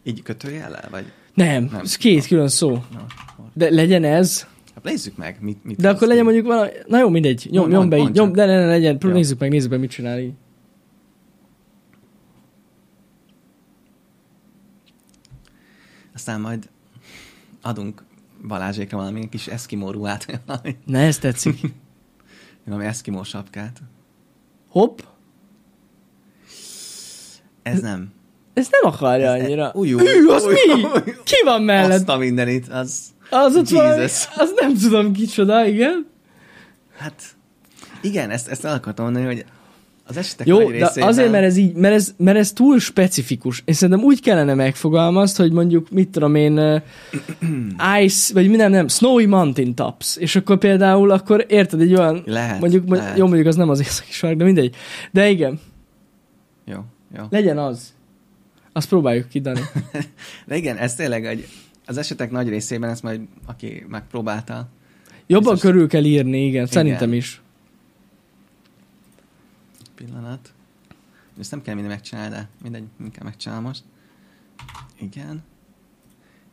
Így 0.04 0.22
kötőjellel, 0.22 0.88
vagy? 0.92 1.06
Nem, 1.34 1.64
Nem. 1.64 1.80
ez 1.80 1.96
két 1.96 2.28
külön 2.28 2.48
szó. 2.48 2.72
Na, 2.72 3.06
De 3.54 3.70
legyen 3.70 4.04
ez, 4.04 4.48
nézzük 4.84 5.18
meg, 5.18 5.38
mit, 5.42 5.64
mit 5.64 5.78
de 5.82 5.90
akkor 5.90 6.08
legyen 6.08 6.24
mondjuk 6.24 6.46
valami, 6.46 6.70
na 6.88 7.00
jó, 7.00 7.10
mindegy, 7.10 7.48
nyom, 7.52 7.70
nyom 7.70 7.90
be 7.90 7.98
így, 7.98 8.12
nyom, 8.12 8.32
de 8.32 8.46
ne, 8.46 8.60
ne, 8.60 8.66
legyen, 8.66 8.98
Jó. 9.02 9.10
nézzük 9.10 9.40
meg, 9.40 9.50
nézzük 9.50 9.70
meg, 9.70 9.80
mit 9.80 9.90
csinál 9.90 10.20
így. 10.20 10.34
Aztán 16.14 16.42
majd 16.42 16.70
adunk 17.62 18.04
Balázsékra 18.48 18.98
valami 18.98 19.30
kis 19.30 19.48
eszkimó 19.48 19.92
ruhát, 19.92 20.42
Na, 20.86 20.98
ez 20.98 21.18
tetszik. 21.20 21.60
valami 22.66 22.86
eszkimó 22.86 23.24
sapkát. 23.24 23.82
Hopp, 24.70 25.00
Ez 27.62 27.82
nem. 27.82 28.12
ezt 28.54 28.72
nem 28.82 28.92
akarja 28.94 29.34
Ez- 29.36 29.44
annyira. 29.44 29.72
Új, 29.76 29.94
új, 29.94 30.02
Ű, 30.04 30.28
az 30.28 30.46
új, 30.46 30.54
mi? 30.54 30.84
új. 30.84 31.02
Ki 31.24 31.36
van 31.44 31.62
mellett? 31.62 31.92
Azt 32.00 32.10
a 32.10 32.18
mindenit, 32.18 32.68
az... 32.68 33.13
Az 33.30 33.56
ott 33.56 33.70
valami, 33.70 34.02
Jesus. 34.02 34.28
az 34.38 34.54
nem 34.60 34.78
tudom 34.78 35.14
kicsoda, 35.14 35.66
igen. 35.66 36.08
Hát, 36.98 37.22
igen, 38.02 38.30
ezt, 38.30 38.48
ezt 38.48 38.66
el 38.66 38.74
akartam 38.74 39.06
mondani, 39.06 39.26
hogy 39.26 39.46
az 40.08 40.18
esetek 40.18 40.48
Jó, 40.48 40.58
nagy 40.58 40.72
de 40.72 40.78
részében... 40.78 41.10
azért, 41.10 41.32
mert 41.32 41.44
ez 41.44 41.58
így, 41.58 41.74
mert 41.74 41.94
ez, 41.94 42.14
mert 42.18 42.38
ez 42.38 42.52
túl 42.52 42.80
specifikus. 42.80 43.62
Én 43.66 43.74
szerintem 43.74 44.06
úgy 44.06 44.22
kellene 44.22 44.54
megfogalmazt, 44.54 45.38
hogy 45.38 45.52
mondjuk, 45.52 45.90
mit 45.90 46.10
tudom 46.10 46.36
én, 46.36 46.60
uh, 46.60 46.82
ice, 48.04 48.34
vagy 48.34 48.50
mi 48.50 48.56
nem, 48.56 48.72
nem, 48.72 48.88
snowy 48.88 49.26
mountain 49.26 49.76
tops. 49.76 50.18
És 50.18 50.36
akkor 50.36 50.58
például, 50.58 51.12
akkor 51.12 51.46
érted, 51.48 51.82
egy 51.82 51.94
olyan, 51.94 52.24
Lehet, 52.26 52.60
mondjuk, 52.60 52.82
mondjuk 52.82 53.02
lehet. 53.02 53.18
jó, 53.18 53.26
mondjuk 53.26 53.48
az 53.48 53.56
nem 53.56 53.70
az 53.70 53.80
északi 53.80 54.12
sark, 54.12 54.38
de 54.38 54.44
mindegy. 54.44 54.76
De 55.12 55.30
igen, 55.30 55.60
Jó, 56.66 56.80
jó. 57.18 57.24
legyen 57.30 57.58
az. 57.58 57.94
Azt 58.74 58.88
próbáljuk 58.88 59.30
ki, 59.30 59.40
Dani. 59.40 59.62
De 60.48 60.56
igen, 60.56 60.78
ez 60.78 60.96
tényleg 60.96 61.26
egy, 61.26 61.48
az 61.86 61.98
esetek 61.98 62.32
nagy 62.32 62.50
részében 62.50 62.90
ezt 62.90 63.04
majd, 63.04 63.22
aki 63.46 63.86
megpróbálta, 63.88 64.70
Jobban 65.28 65.54
Biztos. 65.54 65.72
körül 65.72 65.88
kell 65.88 66.04
írni, 66.04 66.46
igen, 66.46 66.66
szerintem 66.66 67.14
is. 67.14 67.42
pillanat. 69.96 70.54
Ezt 71.40 71.52
nem 71.52 71.62
kell 71.62 71.74
minden 71.74 71.92
megcsinálni, 71.94 72.36
de 72.36 72.48
mindegy, 72.62 72.84
inkább 73.04 73.24
megcsinálom 73.24 73.64
most. 73.64 73.84
Igen. 75.00 75.44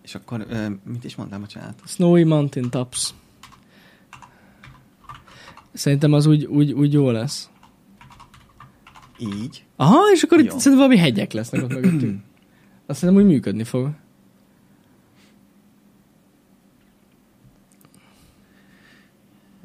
És 0.03 0.15
akkor, 0.15 0.47
ö, 0.49 0.67
mit 0.85 1.05
is 1.05 1.15
mondtam, 1.17 1.41
bocsánat? 1.41 1.83
Snowy 1.87 2.25
mountain 2.25 2.71
tops. 2.71 3.15
Szerintem 5.73 6.13
az 6.13 6.27
úgy, 6.27 6.45
úgy, 6.45 6.73
úgy 6.73 6.93
jó 6.93 7.11
lesz. 7.11 7.51
Így. 9.19 9.65
Aha, 9.77 9.99
és 10.13 10.23
akkor 10.23 10.39
itt 10.39 10.45
Jó. 10.45 10.59
szerintem 10.59 10.77
valami 10.77 10.97
hegyek 10.97 11.33
lesznek 11.33 11.63
ott 11.63 11.73
mögöttünk. 11.73 12.23
Azt 12.87 12.99
szerintem 12.99 13.25
úgy 13.25 13.31
működni 13.31 13.65
fog. 13.65 13.91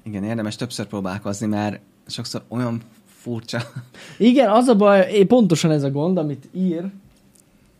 Igen, 0.05 0.23
érdemes 0.23 0.55
többször 0.55 0.85
próbálkozni, 0.85 1.47
mert 1.47 1.79
sokszor 2.07 2.43
olyan 2.47 2.81
furcsa. 3.05 3.61
Igen, 4.17 4.49
az 4.49 4.67
a 4.67 4.75
baj, 4.75 5.23
pontosan 5.27 5.71
ez 5.71 5.83
a 5.83 5.91
gond, 5.91 6.17
amit 6.17 6.49
ír 6.53 6.83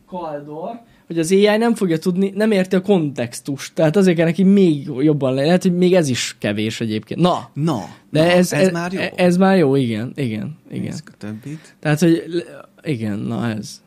Kaldor, 0.07 0.80
hogy 1.07 1.19
az 1.19 1.32
AI 1.32 1.57
nem 1.57 1.76
fogja 1.76 1.97
tudni, 1.99 2.32
nem 2.36 2.51
érti 2.51 2.76
a 2.76 2.82
kontextust. 2.82 3.73
Tehát 3.73 3.95
azért 3.95 4.17
kell 4.17 4.26
neki 4.26 4.43
még 4.43 4.89
jobban 4.99 5.34
le. 5.34 5.45
Lehet, 5.45 5.61
hogy 5.61 5.76
még 5.76 5.93
ez 5.93 6.09
is 6.09 6.36
kevés 6.39 6.82
egyébként. 6.82 7.19
Na, 7.19 7.49
Na, 7.53 7.80
de 8.09 8.19
na 8.23 8.30
ez, 8.30 8.53
ez, 8.53 8.71
már 8.71 8.93
jó. 8.93 9.01
Ez 9.15 9.38
már 9.38 9.57
jó, 9.57 9.76
igen, 9.76 10.11
igen, 10.15 10.57
igen. 10.71 10.84
Nézzük 10.84 11.09
a 11.13 11.17
többit. 11.17 11.76
Tehát, 11.80 11.99
hogy 11.99 12.45
igen, 12.84 13.19
na 13.19 13.49
ez. 13.49 13.82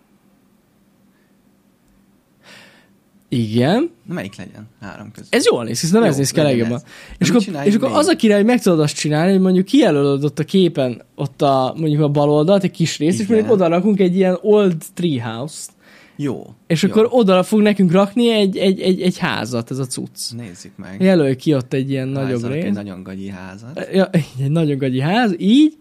Igen. 3.29 3.91
Na, 4.07 4.15
melyik 4.15 4.37
legyen? 4.37 4.69
Három 4.81 5.11
között. 5.13 5.35
Ez 5.35 5.47
jól 5.47 5.65
néz 5.65 5.81
ki, 5.81 5.87
nem 5.93 6.03
Jó, 6.03 6.09
ez 6.09 6.17
néz 6.17 6.31
ki 6.31 6.41
legjobban. 6.41 6.83
És 7.19 7.29
akkor, 7.29 7.43
és 7.65 7.75
akkor 7.75 7.91
az 7.93 8.07
a 8.07 8.17
király, 8.17 8.37
hogy 8.37 8.47
meg 8.47 8.61
tudod 8.61 8.81
azt 8.81 8.95
csinálni, 8.95 9.33
hogy 9.33 9.41
mondjuk 9.41 9.65
kijelölöd 9.65 10.25
ott 10.25 10.39
a 10.39 10.45
képen, 10.45 11.03
ott 11.15 11.43
a, 11.43 11.75
mondjuk 11.77 12.03
a 12.03 12.09
bal 12.09 12.31
oldalt, 12.31 12.63
egy 12.63 12.71
kis 12.71 12.99
rész, 12.99 13.15
és 13.15 13.21
Igen. 13.21 13.37
mondjuk 13.37 13.55
oda 13.55 13.69
rakunk 13.69 14.01
egy 14.01 14.17
ilyen 14.17 14.39
old 14.41 14.77
treehouse-t. 14.95 15.71
Jó. 16.17 16.47
És 16.67 16.83
jó. 16.83 16.91
akkor 16.91 17.09
oda 17.11 17.43
fog 17.43 17.61
nekünk 17.61 17.93
rakni 17.93 18.31
egy, 18.31 18.57
egy, 18.57 18.81
egy, 18.81 19.01
egy 19.01 19.19
házat, 19.19 19.71
ez 19.71 19.79
a 19.79 19.87
cucc. 19.87 20.33
Nézzük 20.37 20.77
meg. 20.77 21.01
Jelölj 21.01 21.37
ki 21.37 21.55
ott 21.55 21.73
egy 21.73 21.91
ilyen 21.91 22.09
nagyobb 22.09 22.31
Házalok 22.31 22.55
rész. 22.55 22.65
Egy 22.65 22.73
nagyon 22.73 23.03
gagyi 23.03 23.29
házat. 23.29 23.89
Ja, 23.93 24.11
egy 24.41 24.51
nagyon 24.51 24.79
gagyi 24.79 25.01
ház, 25.01 25.35
így, 25.39 25.77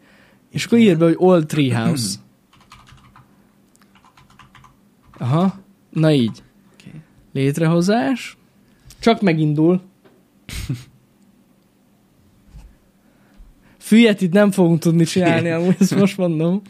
és 0.52 0.66
akkor 0.66 0.78
írd 0.78 1.00
be, 1.00 1.06
hogy 1.06 1.16
old 1.18 1.46
treehouse. 1.46 2.16
Aha, 5.20 5.60
na 5.90 6.12
így. 6.12 6.42
Létrehozás. 7.38 8.38
Csak 9.00 9.22
megindul. 9.22 9.82
Fülyetit 13.78 14.34
nem 14.34 14.52
fogunk 14.52 14.80
tudni 14.80 15.04
csinálni, 15.04 15.50
amúgy 15.50 15.76
ezt 15.80 15.96
most 15.96 16.18
mondom. 16.18 16.62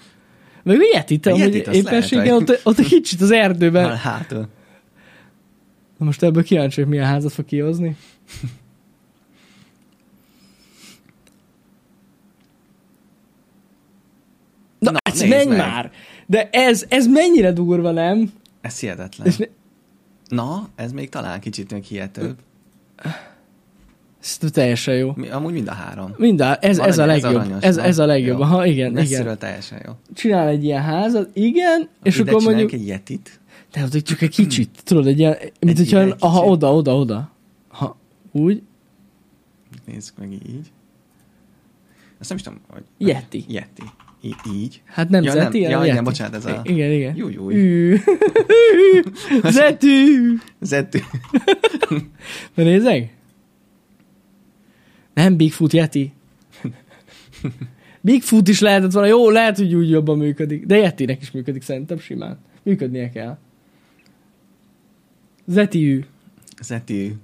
Meg 0.64 0.78
ilyet 0.82 1.10
itt, 1.10 1.26
amúgy 1.26 1.56
éppenséggel 1.72 2.36
ott, 2.36 2.60
ott 2.64 2.78
egy 2.80 2.88
kicsit 2.88 3.22
az 3.22 3.32
erdőben. 3.32 3.98
Hátul. 3.98 4.48
Na 5.98 6.06
most 6.06 6.24
ebből 6.24 6.44
kíváncsi, 6.44 6.82
hogy 6.82 6.90
milyen 6.90 7.06
házat 7.06 7.32
fog 7.32 7.46
kihozni. 7.46 7.96
Na, 14.80 14.92
Na, 14.92 14.98
ez 15.04 15.20
nézd 15.20 15.34
menj 15.34 15.48
meg. 15.48 15.58
már! 15.58 15.92
De 16.26 16.50
ez, 16.50 16.86
ez 16.90 17.08
mennyire 17.08 17.52
durva, 17.52 17.92
nem? 17.92 18.32
Ez 18.62 18.80
hihetetlen. 18.80 19.28
És 19.28 19.48
Na, 20.30 20.68
ez 20.76 20.92
még 20.92 21.10
talán 21.10 21.40
kicsit 21.40 21.72
még 21.72 21.84
hihetőbb. 21.84 22.36
ez 24.22 24.38
teljesen 24.52 24.96
jó. 24.96 25.12
Mi, 25.16 25.30
amúgy 25.30 25.54
mind 25.54 25.68
a 25.68 25.74
három. 25.74 26.14
Minden, 26.18 26.58
ez, 26.62 26.78
ez 26.80 26.98
a 26.98 27.06
legjobb. 27.06 27.36
aranyos, 27.36 27.64
Ez, 27.64 27.76
na. 27.76 27.84
ez 27.84 27.98
a 28.00 28.06
legjobb. 28.06 28.38
Jó. 28.38 28.44
Aha, 28.44 28.66
igen, 28.66 28.92
Messziről 28.92 29.22
igen. 29.24 29.38
teljesen 29.38 29.82
jó. 29.86 29.92
Csinál 30.14 30.48
egy 30.48 30.64
ilyen 30.64 30.82
házat, 30.82 31.30
igen, 31.34 31.90
és 32.04 32.18
Ide 32.20 32.32
akkor 32.32 32.44
mondjuk... 32.44 32.72
egy 32.72 32.88
yetit. 32.88 33.40
De 33.72 33.84
ott 33.84 33.98
csak 34.04 34.22
egy 34.22 34.30
kicsit, 34.30 34.82
tudod, 34.84 35.08
egy 35.08 35.20
ilyen, 35.20 35.38
mint 35.60 35.80
Egy 35.80 35.86
hogyha, 35.86 36.00
egy 36.02 36.16
aha, 36.20 36.38
kicsit. 36.40 36.52
oda, 36.52 36.74
oda, 36.74 36.96
oda. 36.98 37.32
Ha, 37.68 37.98
úgy, 38.32 38.62
Nézzük 39.86 40.18
meg 40.18 40.32
így. 40.32 40.72
Ezt 42.20 42.30
nem 42.30 42.38
is 42.38 42.44
tudom, 42.44 42.60
hogy... 42.70 42.84
Yeti. 42.98 43.46
Yeti. 43.48 43.84
I- 44.22 44.36
így. 44.54 44.82
Hát 44.86 45.10
nem 45.10 45.24
Ja, 45.24 45.30
ja, 45.30 45.36
nem. 45.42 45.44
Zeti, 45.52 45.60
Ja, 45.62 45.86
igen, 45.86 46.04
bocsánat, 46.04 46.36
ez 46.36 46.46
a- 46.46 46.62
Igen, 46.64 46.92
igen. 46.92 47.16
Júj, 47.16 47.34
júj. 47.34 47.54
Ű. 47.56 47.96
Zetű! 49.44 50.34
Zettő. 50.62 51.00
Na 52.54 52.64
nézzek? 52.64 53.16
Nem 55.14 55.36
Bigfoot 55.38 55.74
Yeti. 55.74 56.14
Bigfoot 58.02 58.48
is 58.48 58.60
lehetett 58.60 58.92
volna, 58.92 59.08
jó, 59.08 59.30
lehet, 59.30 59.58
hogy 59.58 59.74
úgy 59.76 59.90
jobban 59.90 60.18
működik, 60.18 60.66
de 60.66 60.78
Yetinek 60.78 61.22
is 61.22 61.32
működik 61.32 61.62
szerintem 61.62 62.00
simán. 62.00 62.40
Működnie 62.64 63.10
kell. 63.10 63.38
Zetiű. 65.46 66.04
Zettő. 66.62 67.16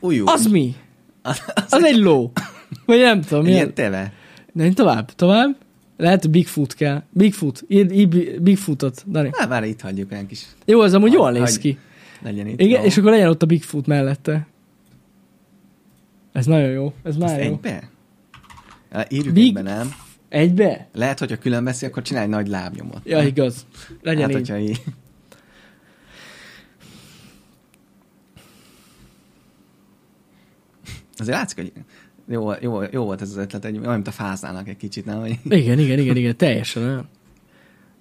Új, 0.00 0.20
új. 0.20 0.26
Az 0.26 0.46
mi? 0.46 0.74
Az, 1.22 1.42
Az 1.70 1.84
egy 1.84 1.96
ló. 1.98 2.32
Vagy 2.86 3.00
nem 3.00 3.20
tudom, 3.20 3.46
Ilyen 3.46 3.74
teve. 3.74 4.12
Nem, 4.52 4.72
tovább, 4.72 5.14
tovább. 5.14 5.56
Lehet, 5.98 6.30
Bigfoot 6.30 6.74
kell. 6.74 7.02
Bigfoot. 7.10 7.62
Írd, 7.68 8.18
Bigfootot, 8.42 9.04
Dani. 9.10 9.30
Hát 9.32 9.48
már 9.48 9.64
itt 9.64 9.80
hagyjuk 9.80 10.12
olyan 10.12 10.26
kis 10.26 10.46
Jó, 10.64 10.82
ez 10.82 10.94
amúgy 10.94 11.08
Hagy- 11.08 11.18
jól 11.18 11.30
néz 11.30 11.58
ki. 11.58 11.78
legyen 12.22 12.46
itt. 12.46 12.60
Igen, 12.60 12.80
jó. 12.80 12.86
és 12.86 12.96
akkor 12.96 13.10
legyen 13.10 13.28
ott 13.28 13.42
a 13.42 13.46
Bigfoot 13.46 13.86
mellette. 13.86 14.46
Ez 16.32 16.46
nagyon 16.46 16.70
jó. 16.70 16.92
Ez 17.02 17.16
már 17.16 17.38
jó. 17.38 17.44
egybe? 17.44 17.90
Írjuk 19.08 19.34
Big- 19.34 19.46
egybe, 19.46 19.62
nem? 19.62 19.92
Egybe? 20.28 20.88
Lehet, 20.94 21.18
hogyha 21.18 21.38
külön 21.38 21.64
veszi, 21.64 21.86
akkor 21.86 22.02
csinálj 22.02 22.28
nagy 22.28 22.48
lábnyomot. 22.48 23.00
Ja, 23.04 23.22
igaz. 23.22 23.66
Legyen 24.02 24.20
hát, 24.22 24.30
így. 24.30 24.36
hogyha 24.36 24.58
így. 24.58 24.82
Azért 31.16 31.36
látszik, 31.36 31.56
hogy 31.56 31.72
jó, 32.28 32.50
jó, 32.60 32.82
jó 32.90 33.04
volt 33.04 33.20
ez 33.20 33.30
az 33.30 33.36
ötlet, 33.36 33.64
egy, 33.64 33.78
olyan, 33.78 33.92
mint 33.92 34.06
a 34.06 34.10
fáznának 34.10 34.68
egy 34.68 34.76
kicsit, 34.76 35.04
nem? 35.04 35.24
Igen, 35.24 35.78
igen, 35.78 35.98
igen, 35.98 36.16
igen, 36.16 36.36
teljesen 36.36 36.82
olyan. 36.82 37.08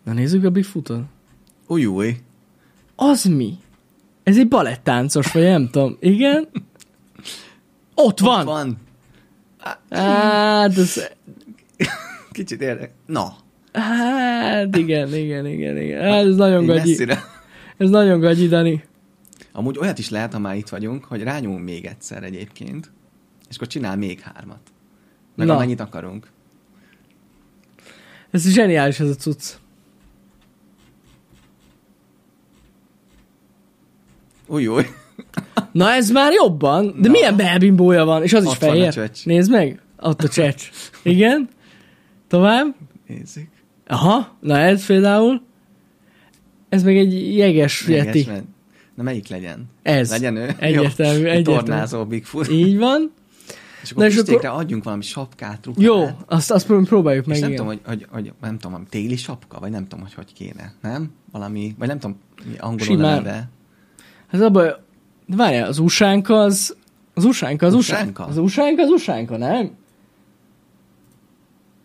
Na 0.04 0.14
nézzük 0.14 0.44
a 0.44 0.50
Bigfootot. 0.50 1.02
Új, 1.68 1.86
új. 1.86 2.18
Az 2.96 3.24
mi? 3.24 3.58
Ez 4.24 4.38
egy 4.38 4.48
balettáncos, 4.48 5.32
vagy 5.32 5.44
nem 5.44 5.70
tudom. 5.70 5.98
Igen? 6.00 6.48
Ott 7.96 8.20
van! 8.20 8.40
Ott 8.40 8.46
van. 8.46 8.78
Hát, 9.90 10.78
ez, 10.78 11.10
Kicsit 12.32 12.62
érdek. 12.62 12.92
Na, 13.06 13.36
hát 13.74 14.76
igen, 14.76 15.14
igen, 15.14 15.46
igen, 15.46 15.78
igen. 15.78 16.02
Hát 16.02 16.26
ez 16.26 16.36
nagyon 16.36 16.66
gagyi. 16.66 16.90
messzire. 16.90 17.24
Ez 17.78 17.90
nagyon 17.90 18.20
gagyi, 18.20 18.48
Dani. 18.48 18.84
Amúgy 19.52 19.78
olyat 19.78 20.00
is 20.00 20.10
lehet, 20.10 20.34
ha 20.34 20.40
már 20.40 20.56
itt 20.56 20.70
vagyunk, 20.70 21.04
hogy 21.04 21.24
rányomunk 21.24 21.64
még 21.64 21.86
egyszer 21.86 22.24
egyébként, 22.24 22.92
és 23.50 23.56
akkor 23.56 23.68
csinál 23.68 23.98
még 23.98 24.20
hármat. 24.20 24.60
Meg 25.36 25.48
Na. 25.48 25.54
amennyit 25.56 25.80
akarunk. 25.80 26.28
Ez 28.32 28.48
zseniális 28.50 29.00
ez 29.00 29.10
a 29.10 29.16
cucc. 29.16 29.54
Új, 34.48 34.68
új. 34.68 34.84
Na 35.72 35.92
ez 35.92 36.10
már 36.10 36.32
jobban. 36.34 36.86
De 37.02 37.08
Na. 37.08 37.12
milyen 37.12 37.36
belbimbója 37.36 38.06
van? 38.06 38.24
És 38.24 38.34
az 38.34 38.44
is 38.44 38.50
Ott 38.50 38.56
a 38.56 38.66
fehér. 38.66 39.12
Nézd 39.24 39.52
meg. 39.52 39.82
Ott 40.00 40.24
a 40.24 40.28
csecs. 40.30 40.70
Igen. 41.04 41.50
Tovább. 42.28 42.76
Nézzük. 43.08 43.48
Aha. 43.88 44.38
Na 44.40 44.58
ez 44.58 44.86
például. 44.86 45.42
Ez 46.70 46.84
meg 46.84 46.98
egy 46.98 47.38
jeges 47.38 47.88
Jeges, 47.88 48.26
mert- 48.26 48.44
Na 48.96 49.04
melyik 49.04 49.28
legyen? 49.28 49.66
Ez. 49.82 50.10
Legyen 50.10 50.36
ő? 50.36 50.56
Egyértelmű, 50.60 51.20
Jó. 51.20 51.26
Egy 51.26 51.32
egyértelmű. 51.32 51.44
Tornázó 51.60 52.06
Bigfoot. 52.06 52.48
Így 52.52 52.78
van. 52.78 53.12
És 53.82 53.90
Na 53.90 53.96
akkor 53.96 54.06
és 54.10 54.16
Pistékre 54.16 54.50
adjunk 54.50 54.84
valami 54.84 55.02
sapkát, 55.02 55.66
ruhát. 55.66 55.82
Jó, 55.82 56.06
azt, 56.26 56.52
azt 56.52 56.66
pró- 56.66 56.82
próbáljuk 56.82 57.26
meg. 57.26 57.36
És 57.36 57.42
nem 57.42 57.52
igen. 57.52 57.66
tudom, 57.66 57.80
hogy, 57.86 57.90
hogy, 57.96 58.08
hogy, 58.12 58.34
nem 58.42 58.54
tudom, 58.56 58.72
valami 58.72 58.90
téli 58.90 59.16
sapka, 59.16 59.60
vagy 59.60 59.72
nem 59.72 59.88
tudom, 59.88 60.00
hogy 60.06 60.14
hogy 60.14 60.34
kéne, 60.34 60.74
nem? 60.82 61.12
Valami, 61.32 61.76
vagy 61.78 61.88
nem 61.88 62.00
tudom, 62.00 62.18
mi 62.46 62.58
angolul 62.58 62.86
Simán. 62.86 63.24
de 63.24 63.50
Hát 64.28 64.42
abban, 64.42 64.74
de 65.26 65.36
várjál, 65.36 65.68
az 65.68 65.80
usánka 65.80 66.40
az, 66.42 66.76
az 67.14 67.24
usánka 67.26 67.66
az 67.66 67.74
usánka. 67.74 68.26
Az 68.26 68.38
usánka 68.38 68.82
az 68.82 68.90
usánka, 68.90 69.38
nem? 69.38 69.72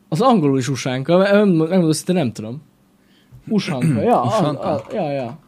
Az 0.08 0.20
angolul 0.20 0.58
is 0.58 0.68
usánka, 0.68 1.16
nem, 1.16 1.48
nem, 1.48 1.68
nem, 1.68 1.90
nem 2.06 2.32
tudom. 2.32 2.62
Usánka, 3.48 4.00
ja, 4.00 4.22
Usánka? 4.26 4.60
az, 4.60 4.82
ja, 4.92 5.10
ja. 5.10 5.38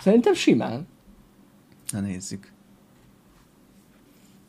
Szerintem 0.00 0.34
simán. 0.34 0.86
Na 1.92 2.00
nézzük. 2.00 2.52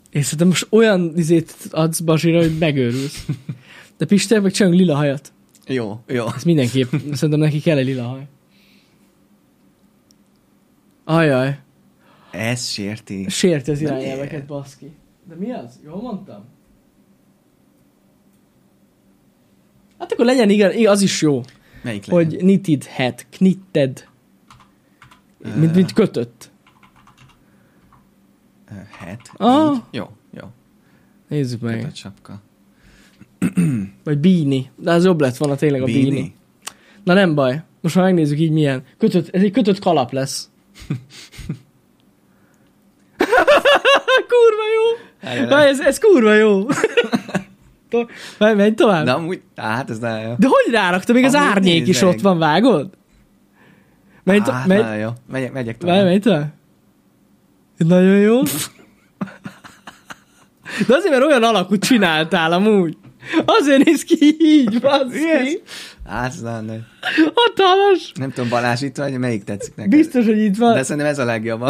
És 0.10 0.24
szerintem 0.24 0.48
most 0.48 0.68
olyan 0.70 1.12
izét 1.16 1.56
adsz 1.72 2.00
Bazsira, 2.00 2.40
hogy 2.40 2.58
megőrülsz. 2.58 3.26
De 3.98 4.06
Pister 4.06 4.40
meg 4.42 4.52
csinálunk 4.52 4.80
lila 4.80 4.96
hajat. 4.96 5.32
Jó, 5.68 6.00
jó. 6.08 6.26
Ez 6.36 6.44
mindenképp, 6.44 6.92
szerintem 7.12 7.40
neki 7.40 7.60
kell 7.60 7.78
egy 7.78 7.86
lila 7.86 8.04
haj. 8.04 8.28
Ajaj, 11.04 11.60
Ez 12.32 12.68
sérti. 12.68 13.26
sérti 13.30 13.72
az 13.72 13.82
irányelveket, 13.82 14.46
baszki. 14.46 14.92
De 15.30 15.36
mi 15.36 15.52
az? 15.52 15.80
Jól 15.86 16.02
mondtam? 16.02 16.44
Hát 20.00 20.12
akkor 20.12 20.26
legyen 20.26 20.50
igen, 20.50 20.88
az 20.88 21.02
is 21.02 21.22
jó, 21.22 21.42
Melyik 21.84 22.06
legyen? 22.06 22.26
hogy 22.30 22.38
knitted 22.38 22.86
hat, 22.86 23.26
knitted, 23.30 24.08
mint, 25.56 25.76
mint 25.76 25.94
kötött. 25.94 26.52
Ö, 29.10 29.12
Het. 29.12 29.32
Ah. 29.38 29.76
Így. 29.76 29.82
Jó, 29.92 30.10
jó. 30.32 30.48
Nézzük 31.28 31.62
meg. 31.62 31.76
Kötött 31.78 31.96
sapka. 31.96 32.42
Vagy 34.04 34.18
beanie. 34.18 34.64
De 34.76 34.92
az 34.92 35.06
jobb 35.06 35.22
lett 35.22 35.38
volna 35.38 35.56
tényleg 35.56 35.82
a. 35.82 35.86
Beanie. 35.86 36.32
Na 37.04 37.14
nem 37.14 37.36
baj. 37.36 37.62
Most 37.82 37.96
már 37.96 38.04
megnézzük 38.06 38.40
így 38.40 38.52
milyen. 38.52 38.84
Kötött, 38.98 39.30
ez 39.36 39.42
egy 39.42 39.52
kötött 39.52 39.80
kalap 39.80 40.12
lesz. 40.12 40.50
kurva 44.28 44.64
jó. 44.76 45.48
Várj, 45.48 45.70
ez, 45.70 45.80
ez 45.80 45.98
kurva 46.00 46.34
jó. 46.34 46.66
Várj, 48.38 48.56
menj 48.56 48.74
tovább. 48.74 49.06
De 49.06 49.12
amúgy, 49.12 49.42
hát 49.56 49.90
ez 49.90 50.00
nagyon 50.00 50.20
jó. 50.22 50.36
De 50.38 50.48
hogy 50.48 50.74
rárakta? 50.74 51.14
Még 51.14 51.24
az 51.26 51.34
Amúgy 51.34 51.48
árnyék 51.48 51.88
is 51.88 52.00
nézd 52.00 52.16
ott 52.16 52.22
van, 52.22 52.38
vágod? 52.38 52.90
Menj, 54.24 54.40
to- 54.40 54.54
Hát, 54.54 54.68
menj, 54.68 54.82
nagyon 54.82 54.98
jó. 54.98 55.10
Megyek, 55.32 55.52
megyek 55.54 55.82
várj, 55.82 55.94
tovább. 55.98 56.06
menj 56.06 56.20
tovább. 56.20 56.54
Nagyon 57.78 58.18
jó. 58.20 58.42
De 60.88 60.96
azért, 60.96 61.10
mert 61.12 61.24
olyan 61.26 61.44
alakút 61.44 61.84
csináltál 61.84 62.52
amúgy. 62.52 62.98
Azért 63.46 63.86
néz 63.86 64.04
ki 64.04 64.36
így, 64.40 64.80
baszki. 64.82 65.62
Hát 66.06 66.34
nagyon 66.42 66.66
nagy. 66.66 66.82
Hatalmas. 67.34 68.12
Nem 68.16 68.32
tudom, 68.32 68.50
Balázs 68.50 68.82
itt 68.82 68.98
vagy, 68.98 69.18
melyik 69.18 69.44
tetszik 69.44 69.76
neked? 69.76 69.92
Biztos, 69.92 70.26
hogy 70.26 70.38
itt 70.38 70.58
van. 70.58 70.74
De 70.74 70.84
szerintem 70.84 71.12
ez 71.12 71.20
a 71.20 71.26
legjobb. 71.26 71.64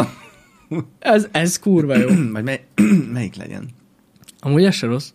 Ez, 0.98 1.28
ez 1.32 1.58
kurva 1.58 1.96
jó. 1.96 2.08
Vagy 2.32 2.44
mely, 2.44 2.64
melyik 3.12 3.36
legyen? 3.36 3.68
Amúgy 4.40 4.64
ez 4.64 4.74
se 4.74 4.86
rossz. 4.86 5.08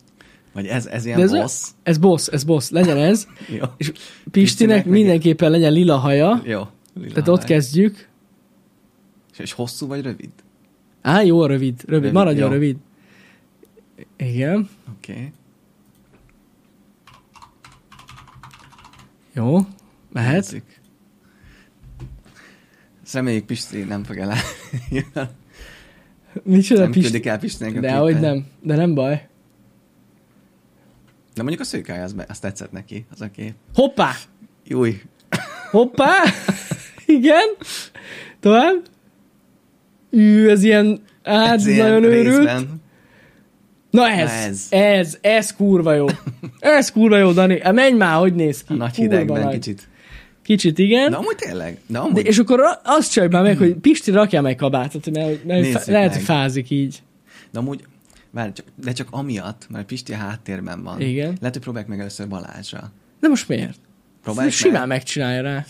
Vagy 0.53 0.65
ez, 0.65 0.85
ez 0.85 1.01
De 1.03 1.07
ilyen 1.09 1.21
ez, 1.21 1.31
boss? 1.31 1.61
ez 1.83 1.97
boss, 1.97 2.27
ez 2.27 2.43
boss. 2.43 2.69
Legyen 2.69 2.97
ez. 2.97 3.27
Jó. 3.59 3.63
És 3.77 3.87
Pistinek, 3.87 4.31
Pistinek 4.31 4.85
mindenképpen 4.85 5.51
legyen 5.51 5.71
lila 5.73 5.95
haja. 5.97 6.41
Jó. 6.45 6.61
Lila 6.93 7.09
Tehát 7.09 7.27
ott 7.27 7.37
lány. 7.37 7.47
kezdjük. 7.47 8.07
És, 9.33 9.39
és 9.39 9.51
hosszú 9.53 9.87
vagy 9.87 10.01
rövid? 10.01 10.29
Á, 11.01 11.21
jó, 11.21 11.41
a 11.41 11.47
rövid. 11.47 11.73
Rövid, 11.85 11.89
Rövid, 11.89 12.11
maradjon 12.11 12.47
jó. 12.47 12.53
rövid. 12.53 12.75
Igen. 14.17 14.69
Oké. 14.97 15.11
Okay. 15.11 15.31
Jó. 19.33 19.57
Mehet. 20.11 20.61
Reméljük 23.13 23.45
Pisti 23.45 23.83
nem 23.83 24.03
fog 24.03 24.17
el 24.17 24.33
Micsoda 26.43 26.81
Nem 26.81 26.91
Pisti? 26.91 27.09
küldik 27.09 27.25
el 27.25 27.39
Pistinek 27.39 27.79
De 27.79 27.95
hogy 27.95 28.19
nem. 28.19 28.45
De 28.61 28.75
nem 28.75 28.93
baj. 28.93 29.27
De 31.33 31.41
mondjuk 31.41 31.61
a 31.61 31.65
szőkája, 31.65 32.03
az, 32.03 32.13
be- 32.13 32.25
az 32.29 32.39
tetszett 32.39 32.71
neki, 32.71 33.05
az 33.11 33.21
a 33.21 33.31
kép. 33.31 33.53
Hoppá! 33.73 34.11
Júj. 34.65 35.01
Hoppá! 35.71 36.23
Igen. 37.05 37.47
Tovább. 38.39 38.87
Ű, 40.11 40.47
ez 40.49 40.63
ilyen, 40.63 41.01
hát 41.23 41.53
Ez 41.53 41.67
ilyen 41.67 41.87
nagyon 41.87 42.03
őrült. 42.03 42.37
részben. 42.37 42.81
Na 43.95 44.09
ez, 44.09 44.29
Na 44.29 44.33
ez. 44.35 44.67
ez, 44.69 45.17
ez, 45.21 45.53
kurva 45.55 45.93
jó. 45.93 46.05
Ez 46.59 46.91
kurva 46.91 47.17
jó, 47.17 47.31
Dani. 47.31 47.59
Hát 47.61 47.73
menj 47.73 47.97
már, 47.97 48.17
hogy 48.19 48.33
néz 48.35 48.63
ki. 48.63 48.73
A 48.73 48.75
nagy 48.75 48.95
Kurva 48.95 49.11
hidegben 49.11 49.41
nagy. 49.43 49.53
kicsit. 49.53 49.87
Kicsit, 50.43 50.77
igen. 50.77 51.11
De 51.11 51.17
amúgy 51.17 51.35
tényleg. 51.35 51.73
De 51.73 51.79
De, 51.87 51.99
amúgy. 51.99 52.25
és 52.25 52.37
akkor 52.37 52.59
azt 52.83 53.11
csinálj 53.11 53.31
már 53.31 53.43
meg, 53.43 53.57
hogy 53.57 53.73
Pisti 53.75 54.11
rakjál 54.11 54.41
meg 54.41 54.55
kabátot, 54.55 55.11
mert, 55.11 55.43
mert 55.45 55.61
Nézzük 55.61 55.85
lehet, 55.85 56.13
meg. 56.13 56.21
fázik 56.21 56.69
így. 56.69 57.03
De 57.51 57.59
amúgy, 57.59 57.83
várj, 58.31 58.51
csak, 58.51 58.65
de 58.83 58.91
csak 58.91 59.07
amiatt, 59.11 59.65
mert 59.69 59.85
Pisti 59.85 60.13
a 60.13 60.15
háttérben 60.17 60.83
van. 60.83 61.01
Igen. 61.01 61.27
Lehet, 61.39 61.53
hogy 61.53 61.59
próbáljuk 61.63 61.89
meg 61.89 61.99
először 61.99 62.27
Balázsra. 62.27 62.91
De 63.19 63.27
most 63.27 63.47
miért? 63.47 63.79
Próbáljuk 64.23 64.53
Ezt 64.53 64.61
simán 64.61 64.79
meg. 64.79 64.87
megcsinálja 64.87 65.41
rá. 65.41 65.65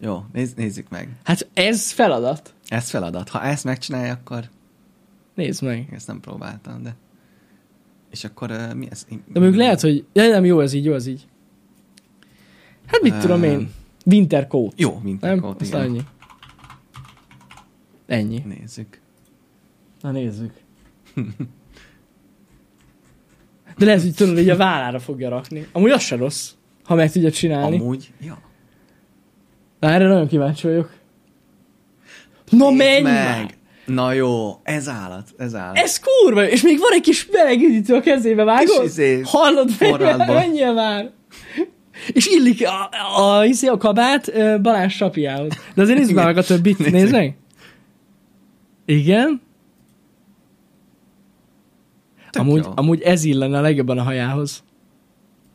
Jó, 0.00 0.24
nézz, 0.32 0.52
nézzük 0.56 0.88
meg. 0.88 1.08
Hát 1.24 1.48
ez 1.54 1.90
feladat. 1.92 2.54
Ez 2.68 2.90
feladat. 2.90 3.28
Ha 3.28 3.42
ezt 3.42 3.64
megcsinálja, 3.64 4.12
akkor 4.12 4.44
Nézd 5.34 5.62
meg. 5.62 5.88
ezt 5.94 6.06
nem 6.06 6.20
próbáltam, 6.20 6.82
de... 6.82 6.94
És 8.10 8.24
akkor 8.24 8.50
uh, 8.50 8.74
mi 8.74 8.86
ez? 8.90 9.06
De 9.08 9.40
mondjuk 9.40 9.54
lehet, 9.54 9.80
hogy... 9.80 10.04
Ja, 10.12 10.28
nem, 10.28 10.44
jó 10.44 10.60
ez 10.60 10.72
így, 10.72 10.84
jó 10.84 10.94
ez 10.94 11.06
így. 11.06 11.26
Hát 12.86 13.02
mit 13.02 13.14
Ö, 13.14 13.18
tudom 13.18 13.42
én? 13.42 13.70
Winter 14.06 14.46
coat. 14.46 14.72
Jó, 14.76 15.02
Aztán 15.20 15.64
igen. 15.64 15.80
ennyi. 15.82 16.00
Ennyi. 18.06 18.56
Nézzük. 18.58 19.00
Na 20.00 20.10
nézzük. 20.10 20.52
De 23.78 23.84
lehet, 23.84 24.02
hogy 24.02 24.14
tudod, 24.14 24.34
hogy 24.34 24.48
a 24.48 24.56
vállára 24.56 24.98
fogja 24.98 25.28
rakni. 25.28 25.66
Amúgy 25.72 25.90
az 25.90 26.02
se 26.02 26.16
rossz, 26.16 26.50
ha 26.84 26.94
meg 26.94 27.12
tudja 27.12 27.30
csinálni. 27.30 27.78
Amúgy, 27.78 28.12
ja. 28.20 28.38
Na, 29.80 29.90
erre 29.90 30.06
nagyon 30.06 30.26
kíváncsi 30.26 30.66
vagyok. 30.66 30.92
Na 32.50 32.70
menj 32.70 33.00
meg! 33.02 33.57
Na 33.88 34.12
jó, 34.12 34.60
ez 34.62 34.88
állat, 34.88 35.28
ez 35.38 35.54
állat. 35.54 35.76
Ez 35.76 36.00
kurva, 36.00 36.48
és 36.48 36.62
még 36.62 36.78
van 36.78 36.92
egy 36.92 37.00
kis 37.00 37.28
melegüdítő 37.32 37.94
a 37.94 38.00
kezébe, 38.00 38.44
vágod? 38.44 38.80
Kis 38.80 38.84
izé, 38.84 39.20
Hallod, 39.24 39.70
menjél, 40.26 40.72
már! 40.72 41.10
És 42.12 42.26
illik 42.26 42.66
a, 42.66 42.88
a, 43.16 43.40
a, 43.40 43.66
a 43.66 43.76
kabát 43.76 44.32
Balázs 44.62 44.94
sapiához. 44.94 45.52
De 45.74 45.82
azért 45.82 45.98
nézzük 45.98 46.14
már 46.14 46.26
meg 46.26 46.36
a 46.36 46.42
többit, 46.42 46.90
nézd 46.90 47.12
meg. 47.12 47.36
Igen. 48.84 49.40
Tök 52.30 52.42
Amúgy, 52.42 52.64
jó. 52.64 52.70
amúgy 52.74 53.00
ez 53.00 53.24
illene 53.24 53.58
a 53.58 53.60
legjobban 53.60 53.98
a 53.98 54.02
hajához. 54.02 54.62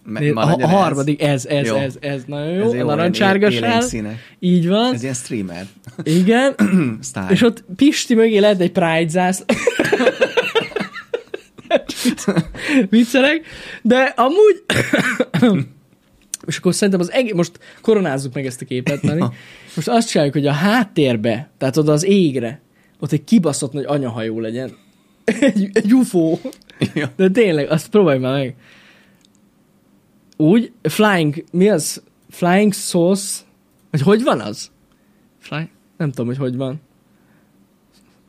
Nézd, 0.06 0.38
a, 0.38 0.42
a 0.42 0.68
harmadik, 0.68 1.22
ez, 1.22 1.46
ez, 1.46 1.68
Jó. 1.68 1.76
ez, 1.76 1.96
ez, 2.00 2.24
nagyon 2.26 2.54
jó. 2.54 2.66
Ez 2.66 2.74
jó, 2.74 3.50
sár. 3.50 3.84
színek. 3.84 4.36
Így 4.40 4.68
van. 4.68 4.94
Ez 4.94 5.02
ilyen 5.02 5.14
streamer 5.14 5.66
Igen. 6.04 6.56
style. 7.02 7.28
És 7.30 7.42
ott 7.42 7.64
Pisti 7.76 8.14
mögé 8.14 8.38
lehet 8.38 8.60
egy 8.60 8.72
Pride 8.72 9.08
zász. 9.08 9.46
Viccelek. 12.90 13.46
De 13.82 14.14
amúgy... 14.16 14.64
és 16.48 16.58
akkor 16.58 16.74
szerintem 16.74 17.00
az 17.00 17.12
egész... 17.12 17.34
Most 17.34 17.60
koronázzuk 17.82 18.34
meg 18.34 18.46
ezt 18.46 18.62
a 18.62 18.66
képet. 18.66 19.04
Ja. 19.04 19.34
Most 19.76 19.88
azt 19.88 20.10
csináljuk, 20.10 20.36
hogy 20.36 20.48
a 20.48 20.52
háttérbe, 20.52 21.50
tehát 21.58 21.78
oda 21.78 21.92
az 21.92 22.04
égre, 22.04 22.62
ott 23.00 23.12
egy 23.12 23.24
kibaszott 23.24 23.74
nagy 23.74 23.86
anyahajó 23.88 24.40
legyen. 24.40 24.72
egy, 25.40 25.70
egy 25.74 25.94
UFO. 25.94 26.38
Ja. 26.94 27.12
De 27.16 27.30
tényleg, 27.30 27.70
azt 27.70 27.90
próbálj 27.90 28.20
már 28.20 28.34
meg. 28.34 28.56
Úgy, 30.38 30.72
flying, 30.82 31.44
mi 31.52 31.70
az? 31.70 32.04
Flying 32.30 32.74
sauce? 32.74 33.42
Vagy 33.92 34.02
hogy 34.02 34.24
van 34.24 34.40
az? 34.40 34.72
Fly? 35.40 35.70
Nem 35.98 36.10
tudom, 36.10 36.26
hogy 36.26 36.38
hogy 36.38 36.56
van. 36.56 36.82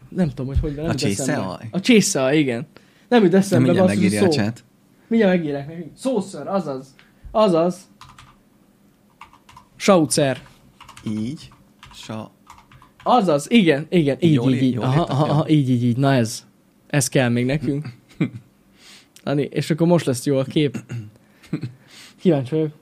Nem 0.09 0.29
tudom, 0.29 0.47
hogy 0.47 0.59
hogy 0.61 0.75
van. 0.75 0.85
Nem 0.85 0.95
A 0.95 0.99
csészeaj? 0.99 1.69
A 1.71 1.81
csészeaj, 1.81 2.39
igen. 2.39 2.67
Nem 3.09 3.23
jut 3.23 3.33
Nem 3.33 3.41
eszembe, 3.41 3.65
mindjárt 3.65 3.89
basszus, 3.89 4.03
megírja 4.03 4.27
a 4.29 4.31
chat. 4.31 4.65
Mindjárt 5.07 5.37
megírják 5.37 5.67
nekünk. 5.67 5.91
Szóször, 5.97 6.47
azaz. 6.47 6.95
Azaz. 7.31 7.77
Saucer. 9.77 10.43
Így. 11.07 11.51
Sa... 11.95 12.31
Azaz, 13.03 13.51
igen, 13.51 13.87
igen, 13.89 14.17
így, 14.21 14.33
Jól 14.33 14.53
így, 14.53 14.63
így. 14.63 14.73
jól 14.73 14.85
Aha, 14.85 15.03
aha, 15.03 15.25
aha, 15.25 15.49
így, 15.49 15.71
így, 15.71 15.85
így. 15.85 15.97
Na 15.97 16.13
ez. 16.13 16.47
Ez 16.87 17.09
kell 17.09 17.29
még 17.29 17.45
nekünk. 17.45 17.89
Dani, 19.25 19.43
és 19.43 19.71
akkor 19.71 19.87
most 19.87 20.07
lesz 20.07 20.27
jó 20.27 20.37
a 20.37 20.45
kép. 20.45 20.85
Kíváncsi 22.25 22.55
vagyok. 22.55 22.73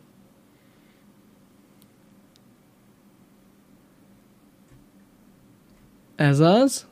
Ez 6.17 6.39
az. 6.41 6.87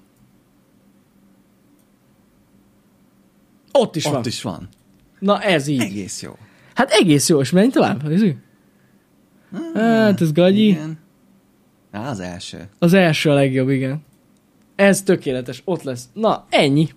Ott 3.72 3.96
is 3.96 4.04
Ott 4.04 4.12
van. 4.12 4.22
is 4.26 4.42
van. 4.42 4.68
Na 5.18 5.42
ez 5.42 5.66
így. 5.66 5.80
Egész 5.80 6.22
jó. 6.22 6.36
Hát 6.74 6.90
egész 6.90 7.28
jó, 7.28 7.40
és 7.40 7.50
menj 7.50 7.70
tovább, 7.70 8.02
nézzük. 8.02 8.38
Hát 9.74 10.20
ez 10.20 10.32
gagyi. 10.32 10.68
Igen. 10.68 10.98
Á, 11.90 12.08
az 12.10 12.20
első. 12.20 12.68
Az 12.78 12.92
első 12.92 13.30
a 13.30 13.34
legjobb, 13.34 13.68
igen. 13.68 14.04
Ez 14.76 15.02
tökéletes, 15.02 15.62
ott 15.64 15.82
lesz. 15.82 16.08
Na, 16.12 16.46
ennyi. 16.48 16.88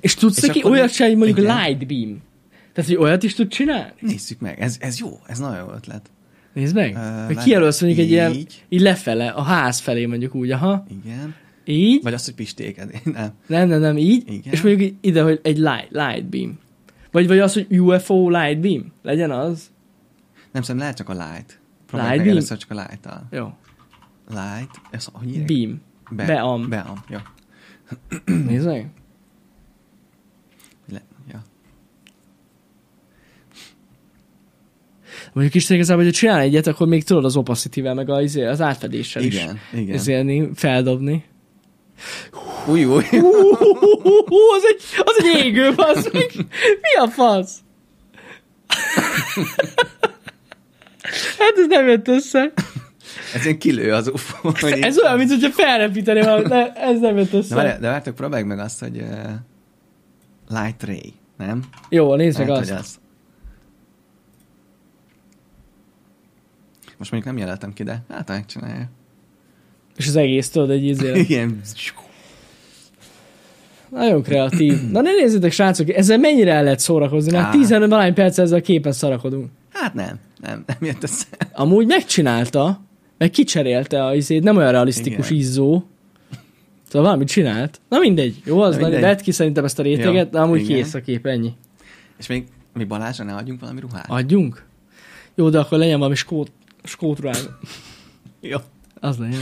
És 0.00 0.14
tudsz 0.14 0.36
És 0.42 0.46
neki 0.46 0.64
olyat 0.64 0.92
csinálni, 0.92 1.16
mondjuk 1.16 1.38
igen. 1.38 1.56
light 1.56 1.86
beam. 1.86 2.28
Tehát, 2.72 2.90
hogy 2.90 2.98
olyat 2.98 3.22
is 3.22 3.34
tud 3.34 3.48
csinálni? 3.48 3.92
Nézzük 4.00 4.40
meg. 4.40 4.60
Ez, 4.60 4.76
ez 4.80 4.98
jó. 4.98 5.20
Ez 5.26 5.38
nagyon 5.38 5.58
jó 5.58 5.72
ötlet. 5.72 6.10
Nézd 6.52 6.74
meg. 6.74 6.94
Vagy 6.94 7.34
várj, 7.34 7.34
kijelölsz 7.34 7.80
mondjuk 7.80 8.04
egy 8.04 8.10
ilyen, 8.10 8.32
így. 8.32 8.64
lefele, 8.68 9.28
a 9.28 9.42
ház 9.42 9.78
felé 9.78 10.06
mondjuk 10.06 10.34
úgy, 10.34 10.50
aha. 10.50 10.86
Igen. 11.04 11.34
Így. 11.64 12.02
Vagy 12.02 12.14
azt, 12.14 12.24
hogy 12.24 12.34
pistéked. 12.34 13.00
Nem. 13.04 13.30
Nem, 13.46 13.68
nem, 13.68 13.80
nem, 13.80 13.96
így. 13.96 14.32
Igen. 14.32 14.52
És 14.52 14.62
mondjuk 14.62 14.92
ide, 15.00 15.22
hogy 15.22 15.40
egy 15.42 15.58
light, 15.58 15.88
light 15.90 16.24
beam. 16.24 16.58
Vagy, 17.10 17.26
vagy 17.26 17.38
az, 17.38 17.52
hogy 17.52 17.80
UFO 17.80 18.28
light 18.28 18.60
beam. 18.60 18.92
Legyen 19.02 19.30
az. 19.30 19.70
Nem 20.52 20.62
szerintem 20.62 20.78
lehet 20.78 20.96
csak 20.96 21.08
a 21.08 21.12
light. 21.12 21.28
Light 21.30 21.58
Próbálj 21.86 22.16
meg 22.16 22.26
beam? 22.26 22.58
csak 22.58 22.70
a 22.70 22.74
light-tal. 22.74 23.26
Jó. 23.30 23.52
Light. 24.28 24.80
Ez, 24.90 25.08
hogy 25.12 25.26
hívják? 25.26 25.46
Beam. 25.46 25.80
Be, 26.10 26.24
Beam. 26.24 26.68
Beam. 26.68 27.04
Jó. 27.08 27.18
Nézd 28.24 28.66
meg. 28.66 28.90
Le, 30.88 31.02
ja. 31.30 31.42
Mondjuk 35.32 35.54
is 35.54 35.70
igazából, 35.70 36.02
hogyha 36.04 36.18
csinál 36.18 36.40
egyet, 36.40 36.66
akkor 36.66 36.86
még 36.86 37.04
tudod 37.04 37.24
az 37.24 37.36
opacity-vel, 37.36 37.94
meg 37.94 38.10
az, 38.10 38.36
az 38.36 38.60
átfedéssel 38.60 39.22
is. 39.22 39.34
Igen, 39.34 39.58
igen. 39.72 39.94
Ezért 39.94 40.24
feldobni. 40.54 41.24
Új, 42.66 42.84
új. 42.84 43.04
Az 44.52 44.62
egy, 44.68 44.82
az 44.98 45.24
egy 45.24 45.44
égő, 45.44 45.70
meg. 45.76 46.30
Mi 46.80 46.94
a 47.02 47.08
fasz? 47.08 47.56
Hát 51.38 51.52
ez 51.56 51.66
nem 51.68 51.88
jött 51.88 52.08
össze. 52.08 52.52
Ez 53.34 53.44
ilyen 53.44 53.58
kilő 53.58 53.92
az 53.92 54.08
UFO. 54.08 54.52
Ez 54.66 54.98
olyan, 54.98 55.16
mint 55.16 55.30
hogyha 55.30 55.50
felrepíteni 55.50 56.20
valamit. 56.20 56.48
Ne, 56.48 56.72
ez 56.72 57.00
nem 57.00 57.16
jött 57.16 57.30
De, 57.30 57.36
össze. 57.36 57.54
várj, 57.54 57.80
de 57.80 57.88
vártok, 57.88 58.14
próbáljuk 58.14 58.48
meg 58.48 58.58
azt, 58.58 58.80
hogy 58.80 58.96
uh, 58.96 59.30
light 60.48 60.82
ray, 60.84 61.12
nem? 61.36 61.62
Jó, 61.88 62.14
nézd 62.14 62.38
meg 62.38 62.48
Lehet, 62.48 62.62
azt. 62.62 62.70
hogy 62.70 62.78
az. 62.80 62.98
Most 67.00 67.12
mondjuk 67.12 67.34
nem 67.34 67.42
jelöltem 67.42 67.72
ki, 67.72 67.82
de 67.82 68.02
hát 68.08 68.28
megcsinálja. 68.28 68.90
És 69.96 70.06
az 70.06 70.16
egész, 70.16 70.48
tudod, 70.50 70.70
egy 70.70 70.84
izé. 70.84 71.18
Igen. 71.28 71.60
Nagyon 73.88 74.22
kreatív. 74.22 74.90
Na 74.90 75.00
ne 75.00 75.10
nézzétek, 75.12 75.52
srácok, 75.52 75.88
ezzel 75.88 76.18
mennyire 76.18 76.52
el 76.52 76.62
lehet 76.62 76.78
szórakozni? 76.78 77.32
Már 77.32 77.44
Á. 77.44 77.50
15 77.50 77.90
valány 77.90 78.14
perc 78.14 78.38
ezzel 78.38 78.58
a 78.58 78.60
képen 78.60 78.92
szarakodunk. 78.92 79.50
Hát 79.72 79.94
nem, 79.94 80.18
nem, 80.40 80.64
nem 80.66 80.76
jött 80.80 81.02
össze. 81.02 81.26
Amúgy 81.52 81.86
megcsinálta, 81.86 82.80
meg 83.18 83.30
kicserélte 83.30 84.04
a 84.04 84.14
izét, 84.14 84.42
nem 84.42 84.56
olyan 84.56 84.72
realisztikus 84.72 85.30
Igen. 85.30 85.42
izzó. 85.42 85.82
Szóval 86.88 87.02
valamit 87.02 87.28
csinált. 87.28 87.80
Na 87.88 87.98
mindegy, 87.98 88.42
jó, 88.44 88.60
az 88.60 88.76
mindegy. 88.76 89.00
vedd 89.00 89.22
ki 89.22 89.30
szerintem 89.30 89.64
ezt 89.64 89.78
a 89.78 89.82
réteget, 89.82 90.24
Jó, 90.24 90.30
de 90.30 90.40
amúgy 90.40 90.60
igen. 90.60 90.76
kész 90.76 90.94
a 90.94 91.00
kép, 91.00 91.26
ennyi. 91.26 91.52
És 92.18 92.26
még, 92.26 92.44
még 92.74 92.86
Balázsra 92.86 93.24
ne 93.24 93.34
adjunk 93.34 93.60
valami 93.60 93.80
ruhát? 93.80 94.06
Adjunk? 94.08 94.68
Jó, 95.34 95.48
de 95.48 95.58
akkor 95.58 95.78
legyen 95.78 95.98
valami 95.98 96.14
skót, 96.14 96.52
skótruhája. 96.82 97.58
Jó. 98.40 98.58
Az 98.94 99.18
legyen. 99.18 99.40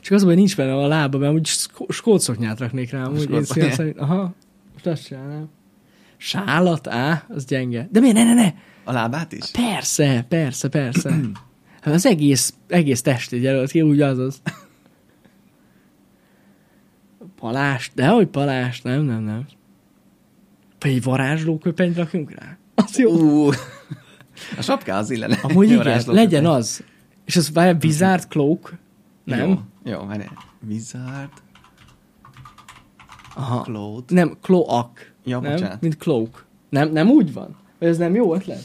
Csak 0.00 0.12
az, 0.16 0.22
hogy 0.22 0.34
nincs 0.36 0.56
benne 0.56 0.74
a 0.74 0.86
lába, 0.86 1.18
mert 1.18 1.30
amúgy 1.30 1.46
skó- 1.46 1.86
skótszoknyát 1.90 2.58
raknék 2.58 2.90
rá, 2.90 3.02
amúgy 3.04 3.30
én 3.30 3.44
szívem 3.44 3.70
szerint. 3.70 3.98
Aha, 3.98 4.34
most 4.72 4.86
azt 4.86 5.04
csinálnám. 5.06 5.48
Sálat, 6.16 6.86
á, 6.88 7.24
az 7.28 7.44
gyenge. 7.44 7.88
De 7.90 8.00
miért, 8.00 8.14
ne, 8.14 8.24
ne, 8.24 8.34
ne, 8.34 8.52
A 8.84 8.92
lábát 8.92 9.32
is? 9.32 9.50
Persze, 9.50 10.24
persze, 10.28 10.68
persze. 10.68 11.14
Hát 11.80 11.94
az 11.94 12.06
egész, 12.06 12.54
egész 12.68 13.02
testét 13.02 13.42
jelölt 13.42 13.70
ki, 13.70 13.82
úgy 13.82 14.00
az 14.00 14.18
az. 14.18 14.40
Palást, 17.36 17.94
de 17.94 18.06
hogy 18.08 18.26
palást, 18.26 18.84
nem, 18.84 19.02
nem, 19.02 19.22
nem. 19.22 19.46
Vagy 20.78 20.90
egy 20.90 21.02
varázslóköpenyt 21.02 21.96
rakjunk 21.96 22.30
rá? 22.30 22.56
Az 22.74 22.98
jó. 22.98 23.48
A 24.58 24.62
sapká 24.62 24.98
az 24.98 25.10
illene. 25.10 25.38
Amúgy 25.42 25.66
igen, 25.70 25.82
rázló 25.82 26.12
legyen 26.12 26.46
az. 26.46 26.82
És 27.24 27.36
az 27.36 27.52
várj, 27.52 27.76
Wizard 27.86 28.28
Cloak? 28.28 28.74
Nem? 29.24 29.48
Jó, 29.48 29.58
jó 29.92 30.06
várj. 30.06 30.24
Wizard, 30.68 31.30
Aha. 33.34 33.62
Cloud. 33.62 34.04
Nem, 34.10 34.36
Cloak. 34.40 35.12
Ja, 35.24 35.40
nem? 35.40 35.52
bocsánat. 35.52 35.80
Mint 35.80 35.96
Cloak. 35.96 36.46
Nem, 36.68 36.92
nem 36.92 37.08
úgy 37.10 37.32
van? 37.32 37.56
Vagy 37.78 37.88
ez 37.88 37.96
nem 37.98 38.14
jó 38.14 38.34
ötlet? 38.34 38.62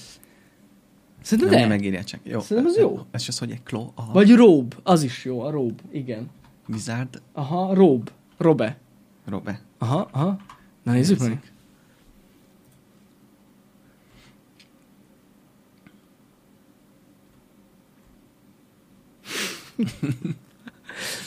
Szerintem 1.21 1.49
Nem, 1.53 1.61
de. 1.61 1.67
nem 1.67 1.77
megírja 1.77 2.03
csak. 2.03 2.19
Jó. 2.23 2.39
Szerintem 2.39 2.71
az 2.71 2.77
jó. 2.77 3.05
Ez 3.11 3.25
az, 3.27 3.37
hogy 3.37 3.51
egy 3.51 3.61
aha. 3.95 4.11
Vagy 4.13 4.35
Robe. 4.35 4.75
Az 4.83 5.03
is 5.03 5.25
jó, 5.25 5.41
a 5.41 5.49
Robe. 5.49 5.83
Igen. 5.91 6.29
Wizard, 6.67 7.21
Aha, 7.33 7.73
Robe. 7.73 8.11
Robe. 8.37 8.77
Robe. 9.25 9.61
Aha, 9.77 10.07
aha. 10.11 10.37
Na 10.83 10.91
nézzük 10.91 11.19
meg. 11.19 11.27
Nézzük. 11.27 11.51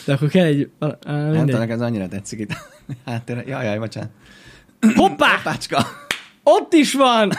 De 0.04 0.12
akkor 0.12 0.28
kell 0.28 0.44
egy... 0.44 0.70
Nem 1.06 1.46
tudom, 1.46 1.70
ez 1.70 1.80
annyira 1.80 2.08
tetszik 2.08 2.38
itt. 2.38 2.52
Háttérre. 3.06 3.42
Jaj, 3.46 3.64
jaj, 3.64 3.78
bocsánat. 3.78 4.10
Hoppá! 4.94 5.40
Pácska. 5.42 5.86
Ott 6.42 6.72
is 6.72 6.92
van! 6.94 7.32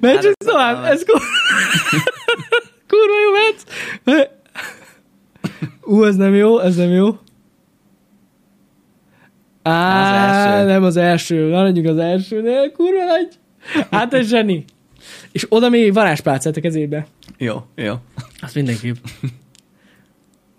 Menj 0.00 0.14
csak 0.18 0.24
Hát, 0.24 0.36
tovább, 0.46 0.84
ez- 0.84 0.90
ez 0.90 1.04
kur... 1.04 1.20
kurva 2.90 3.14
jó 3.24 3.30
mehetsz! 3.32 3.64
Ú, 5.82 6.04
ez 6.04 6.16
nem 6.16 6.34
jó, 6.34 6.58
ez 6.58 6.76
nem 6.76 6.90
jó. 6.90 7.18
Á, 9.62 10.00
Az 10.42 10.56
első. 10.56 10.66
nem 10.66 10.82
az 10.84 10.96
első, 10.96 11.48
maradjunk 11.50 11.88
az 11.88 11.98
elsőnél, 11.98 12.72
kurva 12.72 13.04
nagy. 13.04 13.28
Hát 13.90 14.14
ez 14.14 14.28
zseni. 14.28 14.64
És 15.32 15.46
oda 15.48 15.68
még 15.68 15.92
varázspálcát 15.92 16.56
a 16.56 16.60
kezébe. 16.60 17.06
Jó, 17.38 17.66
jó. 17.74 17.94
Azt 18.40 18.54
mindenképp. 18.54 18.96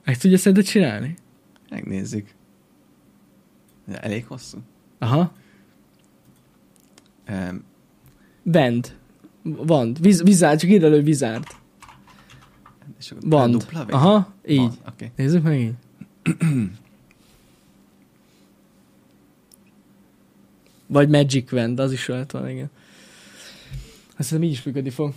Meg 0.05 0.17
tudja 0.17 0.37
szerinted 0.37 0.65
csinálni? 0.65 1.15
Megnézzük. 1.69 2.29
De 3.85 3.99
Elég 3.99 4.25
hosszú. 4.25 4.57
Aha. 4.99 5.33
Um, 7.29 7.63
Bend. 8.43 8.95
Van. 9.41 9.95
Viz, 9.99 10.23
vizárd, 10.23 10.59
csak 10.59 10.69
ide 10.69 10.87
lő 10.87 11.01
vizárd. 11.01 11.43
és 12.99 13.13
Band. 13.27 13.51
Dupla 13.51 13.85
V? 13.85 13.93
Aha, 13.93 14.33
így. 14.47 14.57
Van. 14.57 14.73
Okay. 14.93 15.11
Nézzük 15.15 15.43
meg 15.43 15.59
így. 15.59 15.73
Vagy 20.87 21.09
Magic 21.09 21.51
Wand, 21.51 21.79
az 21.79 21.91
is 21.91 22.07
lehet 22.07 22.31
van, 22.31 22.49
igen. 22.49 22.69
Azt 24.21 24.29
hiszem 24.29 24.43
így 24.45 24.51
is 24.51 24.63
működni 24.63 24.89
fog. 24.89 25.13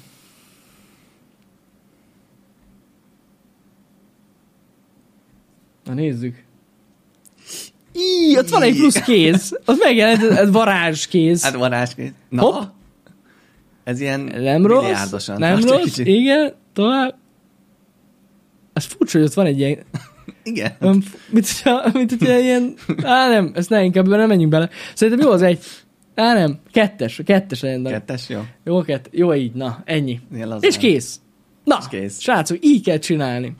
Na 5.84 5.92
nézzük. 5.92 6.44
Így, 7.92 8.36
ott 8.36 8.48
van 8.48 8.62
egy 8.62 8.76
plusz 8.76 9.00
kéz. 9.00 9.58
Az 9.64 9.78
megjelent, 9.78 10.22
ez 10.22 10.50
varázskéz. 10.50 11.42
Hát 11.42 11.54
varázskész. 11.54 12.10
Na, 12.28 12.42
Hopp. 12.42 12.62
ez 13.84 14.00
ilyen 14.00 14.20
nem 14.20 14.66
rossz, 14.66 15.26
nem 15.26 15.60
rossz, 15.60 15.82
kicsit. 15.82 16.06
igen, 16.06 16.54
tovább. 16.72 17.16
Ez 18.72 18.84
furcsa, 18.84 19.18
hogy 19.18 19.26
ott 19.26 19.34
van 19.34 19.46
egy 19.46 19.58
ilyen 19.58 19.78
Igen. 20.42 20.76
F- 20.80 21.18
mint, 21.30 21.48
hogyha, 21.48 21.90
mint 21.92 22.10
hogyha 22.10 22.38
ilyen... 22.38 22.74
Á, 23.02 23.28
nem, 23.28 23.52
ezt 23.54 23.70
ne, 23.70 23.82
inkább 23.82 24.08
nem 24.08 24.28
menjünk 24.28 24.50
bele. 24.50 24.68
Szerintem 24.94 25.26
jó 25.26 25.32
az 25.32 25.42
egy... 25.42 25.64
Á, 26.14 26.34
nem, 26.34 26.58
kettes, 26.72 27.20
kettes. 27.24 27.60
Dani. 27.60 27.88
Kettes, 27.88 28.28
jó. 28.28 28.40
Jó, 28.64 28.80
kett, 28.80 29.08
jó 29.12 29.34
így, 29.34 29.52
na, 29.52 29.82
ennyi. 29.84 30.20
És 30.60 30.76
kész. 30.76 31.20
Na, 31.64 31.76
És 31.80 31.98
kész. 31.98 32.20
srácok, 32.20 32.58
így 32.60 32.84
kell 32.84 32.98
csinálni. 32.98 33.56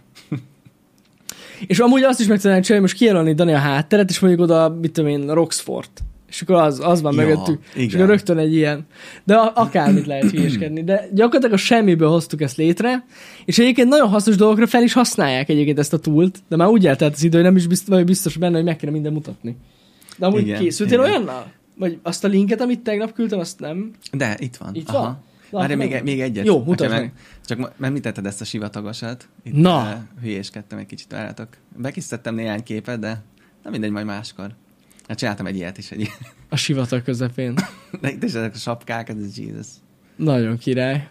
és 1.67 1.79
amúgy 1.79 2.03
azt 2.03 2.21
is 2.21 2.27
meg 2.27 2.41
tudnánk 2.41 2.65
csinálni, 2.65 2.87
most 2.87 2.99
kijelölni 2.99 3.35
Dani 3.35 3.53
a 3.53 3.59
hátteret, 3.59 4.11
és 4.11 4.19
mondjuk 4.19 4.43
oda, 4.43 4.69
mit 4.69 4.93
tudom 4.93 5.11
én, 5.11 5.33
Roxford. 5.35 5.91
És 6.29 6.41
És 6.41 6.43
akkor 6.43 6.63
az, 6.63 6.81
az 6.83 7.01
van 7.03 7.15
Ja, 7.15 7.21
mögöttük. 7.21 7.63
És 7.75 7.83
igen. 7.83 7.97
akkor 7.97 8.09
rögtön 8.09 8.39
egy 8.39 8.55
ilyen. 8.55 8.87
De 9.25 9.35
akármit 9.35 10.07
lehet 10.07 10.31
hülyéskedni. 10.31 10.85
De 10.85 11.09
gyakorlatilag 11.13 11.53
a 11.53 11.57
semmiből 11.57 12.09
hoztuk 12.09 12.41
ezt 12.41 12.57
létre, 12.57 13.05
és 13.45 13.59
egyébként 13.59 13.89
nagyon 13.89 14.09
hasznos 14.09 14.37
dolgokra 14.37 14.67
fel 14.67 14.83
is 14.83 14.93
használják 14.93 15.49
egyébként 15.49 15.79
ezt 15.79 15.93
a 15.93 15.99
túlt, 15.99 16.39
de 16.49 16.57
már 16.57 16.69
úgy 16.69 16.87
eltelt 16.87 17.15
az 17.15 17.23
idő, 17.23 17.37
hogy 17.37 17.47
nem 17.47 17.57
is 17.57 17.67
biztos, 17.67 17.95
vagy 17.95 18.05
biztos 18.05 18.37
benne, 18.37 18.55
hogy 18.57 18.65
meg 18.65 18.77
kéne 18.77 18.93
minden 18.93 19.13
mutatni. 19.13 19.57
De 20.19 20.27
amúgy 20.27 20.41
Igen, 20.41 20.61
készültél 20.61 20.99
igen. 20.99 21.11
olyannal? 21.11 21.53
Vagy 21.77 21.99
azt 22.03 22.25
a 22.25 22.29
linket, 22.29 22.61
amit 22.61 22.81
tegnap 22.81 23.13
küldtem, 23.13 23.39
azt 23.39 23.61
nem? 23.61 23.91
De 24.13 24.37
itt 24.39 24.57
van. 24.57 24.75
Itt 24.75 24.89
Aha. 24.89 25.03
van? 25.03 25.23
Na, 25.51 25.59
Várj, 25.59 25.75
még, 25.75 25.91
nem- 25.91 26.03
még 26.03 26.21
egyet. 26.21 26.47
Jó, 26.47 26.65
mutasd 26.65 26.91
meg. 26.91 27.13
Csak 27.45 27.73
említetted 27.81 28.27
ezt 28.27 28.41
a 28.41 28.45
sivatagosat. 28.45 29.29
Itt 29.43 29.55
Na. 29.55 30.07
hülyéskedtem 30.21 30.79
egy 30.79 30.87
kicsit, 30.87 31.13
várjátok. 31.13 31.49
Bekisztettem 31.77 32.35
néhány 32.35 32.63
képet, 32.63 32.99
de 32.99 33.23
nem 33.63 33.73
mindegy, 33.73 33.91
majd 33.91 34.07
máskor. 34.07 34.55
Hát 35.09 35.19
csináltam 35.19 35.47
egy 35.47 35.57
ilyet 35.57 35.79
is. 35.79 35.91
Egy 35.91 36.01
ilyet. 36.01 36.35
A 36.49 36.57
sivatag 36.57 37.03
közepén. 37.03 37.55
De 38.01 38.11
itt 38.11 38.23
is 38.23 38.33
ezek 38.35 38.55
a 38.55 38.59
sapkák, 38.59 39.09
ez 39.09 39.39
Jesus. 39.39 39.67
Nagyon 40.17 40.59
király. 40.59 41.09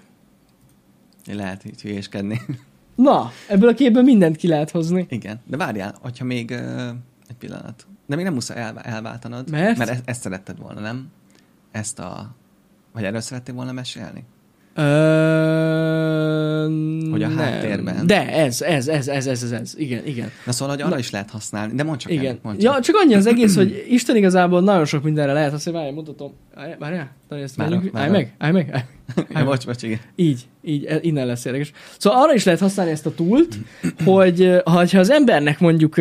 Lehet 1.26 1.66
így 1.66 1.82
hülyéskedni. 1.82 2.42
Na, 2.96 3.32
ebből 3.48 3.70
a 3.70 3.74
képből 3.74 4.04
mindent 4.04 4.36
ki 4.36 4.48
lehet 4.48 4.72
hozni. 4.72 5.06
Igen. 5.10 5.42
De 5.46 5.58
várjál, 5.58 5.96
hogyha 6.02 6.26
még 6.26 6.50
uh, 6.50 6.88
egy 7.28 7.36
pillanat. 7.40 7.88
De 8.14 8.20
még 8.20 8.28
nem 8.28 8.38
muszáj 8.38 8.62
el, 8.62 8.80
elváltanod. 8.80 9.50
Mert? 9.50 9.78
Mert 9.78 9.90
ezt, 9.90 10.02
ezt 10.06 10.22
szeretted 10.22 10.58
volna, 10.60 10.80
nem? 10.80 11.08
Ezt 11.72 12.00
a... 12.00 12.36
Vagy 12.94 13.04
erről 13.04 13.20
szerettél 13.20 13.56
volna 13.56 13.72
mesélni? 13.72 14.24
Ö, 14.74 14.82
Hogy 17.12 17.24
a 17.24 17.28
nem. 17.28 17.38
háttérben. 17.38 18.08
De 18.08 18.34
ez, 18.34 18.62
ez, 18.62 18.88
ez, 18.88 19.08
ez, 19.08 19.28
ez, 19.28 19.44
ez, 19.44 19.52
ez. 19.52 19.74
Igen, 19.78 20.06
igen. 20.06 20.32
Na 20.46 20.52
szóval, 20.52 20.76
hogy 20.76 20.84
arra 20.84 20.98
is 20.98 21.10
lehet 21.10 21.30
használni. 21.30 21.74
De 21.74 21.84
mondd 21.84 21.98
csak 21.98 22.12
Igen. 22.12 22.26
el, 22.26 22.40
mondd 22.42 22.58
csak. 22.60 22.74
Ja, 22.74 22.82
csak 22.82 22.96
annyi 22.96 23.14
az 23.14 23.26
egész, 23.26 23.56
hogy 23.56 23.86
Isten 23.90 24.16
igazából 24.16 24.62
nagyon 24.62 24.86
sok 24.86 25.04
mindenre 25.04 25.34
lehet. 25.34 25.52
Mondja, 25.52 25.72
várjál, 25.72 25.94
mutatom. 25.94 26.34
Várjál, 26.80 27.12
Dani, 27.30 27.42
ezt 27.42 27.56
Várok, 27.56 27.76
megyünk. 27.76 27.96
Állj 27.98 28.10
meg, 28.10 28.34
állj 28.38 28.52
meg. 28.52 28.70
Állj. 28.74 28.84
ja, 29.30 29.46
bocs, 29.46 29.66
bocs, 29.66 29.84
igen. 29.84 30.00
Így, 30.16 30.48
így, 30.62 30.86
e- 30.86 31.00
innen 31.02 31.26
lesz 31.26 31.46
érdekes. 31.46 31.72
Szóval 31.98 32.24
arra 32.24 32.34
is 32.34 32.44
lehet 32.44 32.60
használni 32.60 32.92
ezt 32.92 33.06
a 33.06 33.14
túlt, 33.14 33.58
hogy 34.06 34.62
ha 34.66 34.80
az 34.94 35.12
embernek 35.12 35.60
mondjuk 35.60 35.96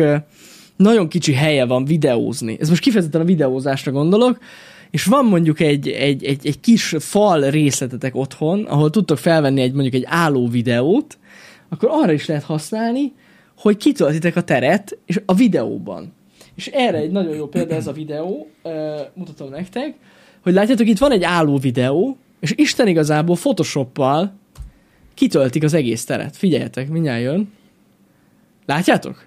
nagyon 0.83 1.07
kicsi 1.07 1.33
helye 1.33 1.65
van 1.65 1.85
videózni, 1.85 2.57
ez 2.59 2.69
most 2.69 2.81
kifejezetten 2.81 3.21
a 3.21 3.25
videózásra 3.25 3.91
gondolok, 3.91 4.37
és 4.89 5.05
van 5.05 5.25
mondjuk 5.25 5.59
egy, 5.59 5.87
egy, 5.87 6.23
egy, 6.23 6.47
egy 6.47 6.59
kis 6.59 6.95
fal 6.99 7.49
részletetek 7.49 8.15
otthon, 8.15 8.63
ahol 8.63 8.89
tudtok 8.89 9.17
felvenni 9.17 9.61
egy 9.61 9.73
mondjuk 9.73 9.93
egy 9.93 10.05
álló 10.05 10.47
videót, 10.47 11.17
akkor 11.69 11.89
arra 11.91 12.11
is 12.11 12.25
lehet 12.25 12.43
használni, 12.43 13.13
hogy 13.57 13.77
kitöltitek 13.77 14.35
a 14.35 14.41
teret 14.41 14.97
és 15.05 15.21
a 15.25 15.33
videóban. 15.33 16.13
És 16.55 16.67
erre 16.67 16.97
egy 16.97 17.11
nagyon 17.11 17.35
jó 17.35 17.47
példa 17.47 17.75
ez 17.75 17.87
a 17.87 17.91
videó, 17.91 18.47
mutatom 19.13 19.49
nektek, 19.49 19.95
hogy 20.43 20.53
látjátok, 20.53 20.87
itt 20.87 20.97
van 20.97 21.11
egy 21.11 21.23
álló 21.23 21.57
videó, 21.57 22.17
és 22.39 22.53
Isten 22.55 22.87
igazából 22.87 23.35
Photoshoppal 23.35 24.33
kitöltik 25.13 25.63
az 25.63 25.73
egész 25.73 26.05
teret. 26.05 26.37
Figyeljetek, 26.37 26.89
mindjárt 26.89 27.21
jön. 27.21 27.51
Látjátok? 28.65 29.25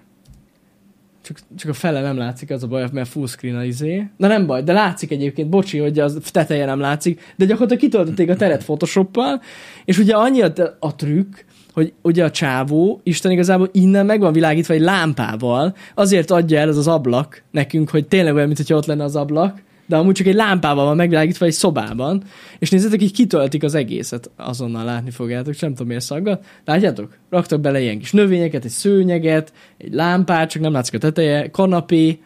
Csak, 1.27 1.39
csak 1.57 1.69
a 1.69 1.73
fele 1.73 2.01
nem 2.01 2.17
látszik, 2.17 2.49
az 2.49 2.63
a 2.63 2.67
baj, 2.67 2.87
mert 2.91 3.09
full 3.09 3.27
screen 3.27 3.55
a 3.55 3.63
izé. 3.63 4.07
Na 4.17 4.27
nem 4.27 4.45
baj, 4.45 4.63
de 4.63 4.73
látszik 4.73 5.11
egyébként, 5.11 5.49
bocsi, 5.49 5.77
hogy 5.77 5.99
az 5.99 6.19
teteje 6.31 6.65
nem 6.65 6.79
látszik, 6.79 7.33
de 7.35 7.45
gyakorlatilag 7.45 7.81
kitöltötték 7.81 8.29
a 8.29 8.35
teret 8.35 8.63
Photoshoppal, 8.63 9.41
és 9.85 9.97
ugye 9.97 10.15
annyi 10.15 10.41
a, 10.41 10.53
a 10.79 10.95
trükk, 10.95 11.35
hogy 11.73 11.93
ugye 12.01 12.23
a 12.23 12.31
csávó, 12.31 13.01
Isten 13.03 13.31
igazából 13.31 13.69
innen 13.71 14.05
meg 14.05 14.19
van 14.19 14.33
világítva 14.33 14.73
egy 14.73 14.81
lámpával, 14.81 15.75
azért 15.95 16.31
adja 16.31 16.59
el 16.59 16.69
ez 16.69 16.77
az 16.77 16.87
ablak 16.87 17.43
nekünk, 17.51 17.89
hogy 17.89 18.07
tényleg 18.07 18.35
olyan, 18.35 18.47
mintha 18.47 18.75
ott 18.75 18.85
lenne 18.85 19.03
az 19.03 19.15
ablak, 19.15 19.61
de 19.87 19.95
amúgy 19.95 20.13
csak 20.13 20.27
egy 20.27 20.35
lámpával 20.35 20.85
van 20.85 20.95
megvilágítva 20.95 21.45
egy 21.45 21.51
szobában, 21.51 22.23
és 22.59 22.69
nézzétek, 22.69 23.01
így 23.01 23.13
kitöltik 23.13 23.63
az 23.63 23.73
egészet, 23.75 24.29
azonnal 24.35 24.85
látni 24.85 25.11
fogjátok, 25.11 25.53
sem 25.53 25.69
tudom 25.69 25.87
miért 25.87 26.03
szaggat. 26.03 26.45
Látjátok? 26.65 27.17
Raktak 27.29 27.61
bele 27.61 27.81
ilyen 27.81 27.99
kis 27.99 28.11
növényeket, 28.11 28.65
egy 28.65 28.71
szőnyeget, 28.71 29.53
egy 29.77 29.93
lámpát, 29.93 30.49
csak 30.49 30.61
nem 30.61 30.71
látszik 30.71 30.93
a 30.93 30.97
teteje, 30.97 31.49
kanapé, 31.51 32.19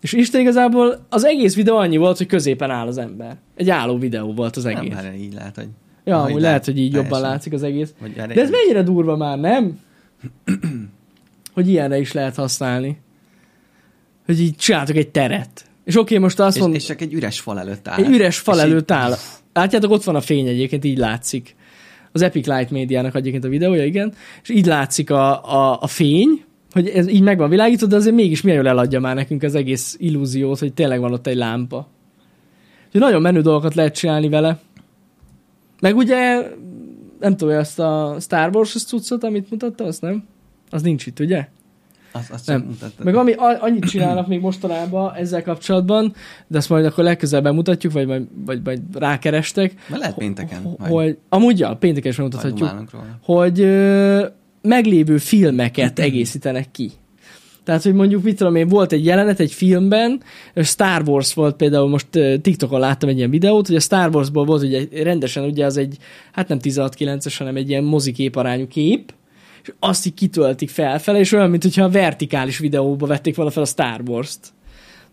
és 0.00 0.12
Isten 0.12 0.40
igazából 0.40 1.06
az 1.08 1.24
egész 1.24 1.54
videó 1.54 1.76
annyi 1.76 1.96
volt, 1.96 2.16
hogy 2.16 2.26
középen 2.26 2.70
áll 2.70 2.86
az 2.86 2.98
ember. 2.98 3.36
Egy 3.56 3.70
álló 3.70 3.98
videó 3.98 4.32
volt 4.34 4.56
az 4.56 4.64
Nem, 4.64 4.76
egész. 4.76 4.92
várjál, 4.94 5.14
így 5.14 5.34
lehet, 5.34 5.56
hogy... 5.56 5.68
Ja, 6.04 6.18
amúgy 6.18 6.32
lát- 6.32 6.40
lehet, 6.42 6.64
hogy 6.64 6.78
így 6.78 6.92
jobban 6.92 7.08
teljesen. 7.08 7.30
látszik 7.30 7.52
az 7.52 7.62
egész. 7.62 7.94
De 8.16 8.40
ez 8.42 8.50
mennyire 8.50 8.82
durva 8.82 9.16
már, 9.16 9.38
nem? 9.38 9.78
hogy 11.54 11.68
ilyenre 11.68 11.98
is 11.98 12.12
lehet 12.12 12.34
használni. 12.34 13.00
Hogy 14.26 14.40
így 14.40 14.56
csináltok 14.56 14.96
egy 14.96 15.08
teret. 15.08 15.64
És 15.84 15.98
oké, 15.98 16.18
most 16.18 16.40
azt 16.40 16.54
és, 16.54 16.60
mondom, 16.60 16.78
és 16.78 16.84
csak 16.86 17.00
egy 17.00 17.12
üres 17.12 17.40
fal 17.40 17.58
előtt 17.58 17.88
áll. 17.88 18.04
egy 18.04 18.10
üres 18.10 18.38
fal 18.38 18.56
És 18.58 18.64
így- 18.64 18.70
előtt 18.70 18.90
áll. 18.90 19.14
Látjátok, 19.52 19.90
ott 19.90 20.04
van 20.04 20.14
a 20.14 20.20
fény 20.20 20.46
egyébként, 20.46 20.84
így 20.84 20.98
látszik. 20.98 21.56
Az 22.12 22.22
Epic 22.22 22.46
Light 22.46 22.70
médiának 22.70 23.14
egyébként 23.14 23.44
a 23.44 23.48
videója, 23.48 23.84
igen. 23.84 24.14
És 24.42 24.48
így 24.48 24.66
látszik 24.66 25.10
a, 25.10 25.44
a, 25.54 25.78
a 25.80 25.86
fény, 25.86 26.44
hogy 26.70 26.88
ez 26.88 27.08
így 27.08 27.22
meg 27.22 27.38
van 27.38 27.48
világítva, 27.48 27.86
de 27.86 27.96
azért 27.96 28.14
mégis 28.14 28.40
milyen 28.42 28.58
jól 28.58 28.68
eladja 28.68 29.00
már 29.00 29.14
nekünk 29.14 29.42
az 29.42 29.54
egész 29.54 29.96
illúziót, 29.98 30.58
hogy 30.58 30.72
tényleg 30.74 31.00
van 31.00 31.12
ott 31.12 31.26
egy 31.26 31.36
lámpa. 31.36 31.88
Úgyhogy 32.86 33.00
nagyon 33.00 33.22
menő 33.22 33.40
dolgokat 33.40 33.74
lehet 33.74 33.94
csinálni 33.94 34.28
vele. 34.28 34.60
Meg 35.80 35.96
ugye, 35.96 36.48
nem 37.20 37.36
tudom, 37.36 37.58
azt 37.58 37.78
a 37.78 38.16
Star 38.20 38.50
Wars 38.56 38.84
cuccot, 38.84 39.24
amit 39.24 39.50
mutattam, 39.50 39.86
azt 39.86 40.00
nem? 40.00 40.24
Az 40.70 40.82
nincs 40.82 41.06
itt, 41.06 41.20
ugye? 41.20 41.48
Azt, 42.12 42.30
azt 42.30 42.46
Nem. 42.46 42.76
Meg 43.02 43.14
ami, 43.14 43.32
annyit 43.60 43.84
csinálnak 43.84 44.26
még 44.26 44.40
mostanában 44.40 45.14
ezzel 45.14 45.42
kapcsolatban, 45.42 46.14
de 46.46 46.58
azt 46.58 46.68
majd 46.68 46.84
akkor 46.84 47.04
legközelebb 47.04 47.44
bemutatjuk, 47.44 47.92
vagy 47.92 48.06
majd, 48.06 48.26
vagy 48.44 48.60
majd 48.64 48.80
rákerestek. 48.94 49.74
Mert 49.88 50.00
lehet 50.00 50.16
pénteken. 50.16 50.62
Majd- 50.62 50.92
Hogy, 50.92 51.18
amúgy 51.28 51.58
ja, 51.58 51.74
pénteken 51.76 52.10
is 52.10 52.16
róla. 52.16 52.84
hogy 53.22 53.60
ö, 53.60 54.26
meglévő 54.62 55.18
filmeket 55.18 55.98
egészítenek 56.08 56.70
ki. 56.70 56.90
Tehát, 57.64 57.82
hogy 57.82 57.94
mondjuk, 57.94 58.22
mit 58.22 58.36
tudom 58.36 58.54
én, 58.54 58.68
volt 58.68 58.92
egy 58.92 59.04
jelenet 59.04 59.40
egy 59.40 59.52
filmben, 59.52 60.22
Star 60.54 61.02
Wars 61.08 61.34
volt 61.34 61.56
például, 61.56 61.88
most 61.88 62.06
TikTokon 62.42 62.80
láttam 62.80 63.08
egy 63.08 63.16
ilyen 63.16 63.30
videót, 63.30 63.66
hogy 63.66 63.76
a 63.76 63.80
Star 63.80 64.14
Warsból 64.14 64.44
volt 64.44 64.62
ugye 64.62 64.84
rendesen, 65.02 65.44
ugye 65.44 65.64
az 65.64 65.76
egy, 65.76 65.96
hát 66.32 66.48
nem 66.48 66.58
16-9-es, 66.62 67.34
hanem 67.38 67.56
egy 67.56 67.68
ilyen 67.68 67.84
mozikép 67.84 68.36
arányú 68.36 68.66
kép, 68.66 69.12
és 69.62 69.72
azt 69.78 70.06
így 70.06 70.14
kitöltik 70.14 70.70
felfele, 70.70 71.18
és 71.18 71.32
olyan, 71.32 71.50
mint 71.50 71.62
hogyha 71.62 71.84
a 71.84 71.90
vertikális 71.90 72.58
videóba 72.58 73.06
vették 73.06 73.36
volna 73.36 73.50
fel 73.50 73.62
a 73.62 73.66
Star 73.66 74.00
Wars-t. 74.06 74.52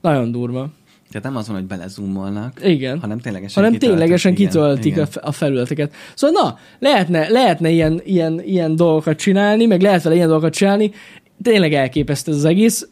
Nagyon 0.01 0.31
durva. 0.31 0.69
Tehát 1.11 1.27
nem 1.27 1.35
az 1.35 1.47
van, 1.47 1.55
hogy 1.55 1.65
belezumolnak, 1.65 2.59
Igen. 2.65 2.99
hanem 2.99 3.19
ténylegesen 3.19 3.63
hanem 3.63 3.79
kitöltik, 3.79 3.97
ténylegesen 3.97 4.35
kitöltik 4.35 4.91
igen. 4.91 5.03
a, 5.03 5.05
fe- 5.05 5.23
a 5.23 5.31
felületeket. 5.31 5.93
Szóval 6.15 6.41
na, 6.41 6.57
lehetne, 6.79 7.29
lehetne 7.29 7.69
ilyen, 7.69 8.01
ilyen, 8.03 8.41
ilyen 8.43 8.75
dolgokat 8.75 9.17
csinálni, 9.17 9.65
meg 9.65 9.81
lehet 9.81 10.03
vele 10.03 10.15
ilyen 10.15 10.27
dolgokat 10.27 10.53
csinálni, 10.53 10.91
tényleg 11.41 11.73
elképesztő 11.73 12.31
az 12.31 12.45
egész. 12.45 12.87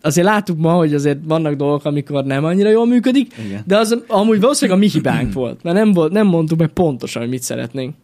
Azért 0.00 0.26
láttuk 0.26 0.58
ma, 0.58 0.72
hogy 0.72 0.94
azért 0.94 1.18
vannak 1.24 1.54
dolgok, 1.54 1.84
amikor 1.84 2.24
nem 2.24 2.44
annyira 2.44 2.68
jól 2.68 2.86
működik, 2.86 3.34
Igen. 3.46 3.62
de 3.66 3.76
az 3.76 4.02
amúgy 4.06 4.40
valószínűleg 4.40 4.80
a 4.80 4.82
mi 4.82 4.88
hibánk 4.90 5.32
volt, 5.32 5.62
mert 5.62 5.76
nem, 5.76 5.92
volt, 5.92 6.12
nem 6.12 6.26
mondtuk 6.26 6.58
meg 6.58 6.68
pontosan, 6.68 7.22
hogy 7.22 7.30
mit 7.30 7.42
szeretnénk. 7.42 7.94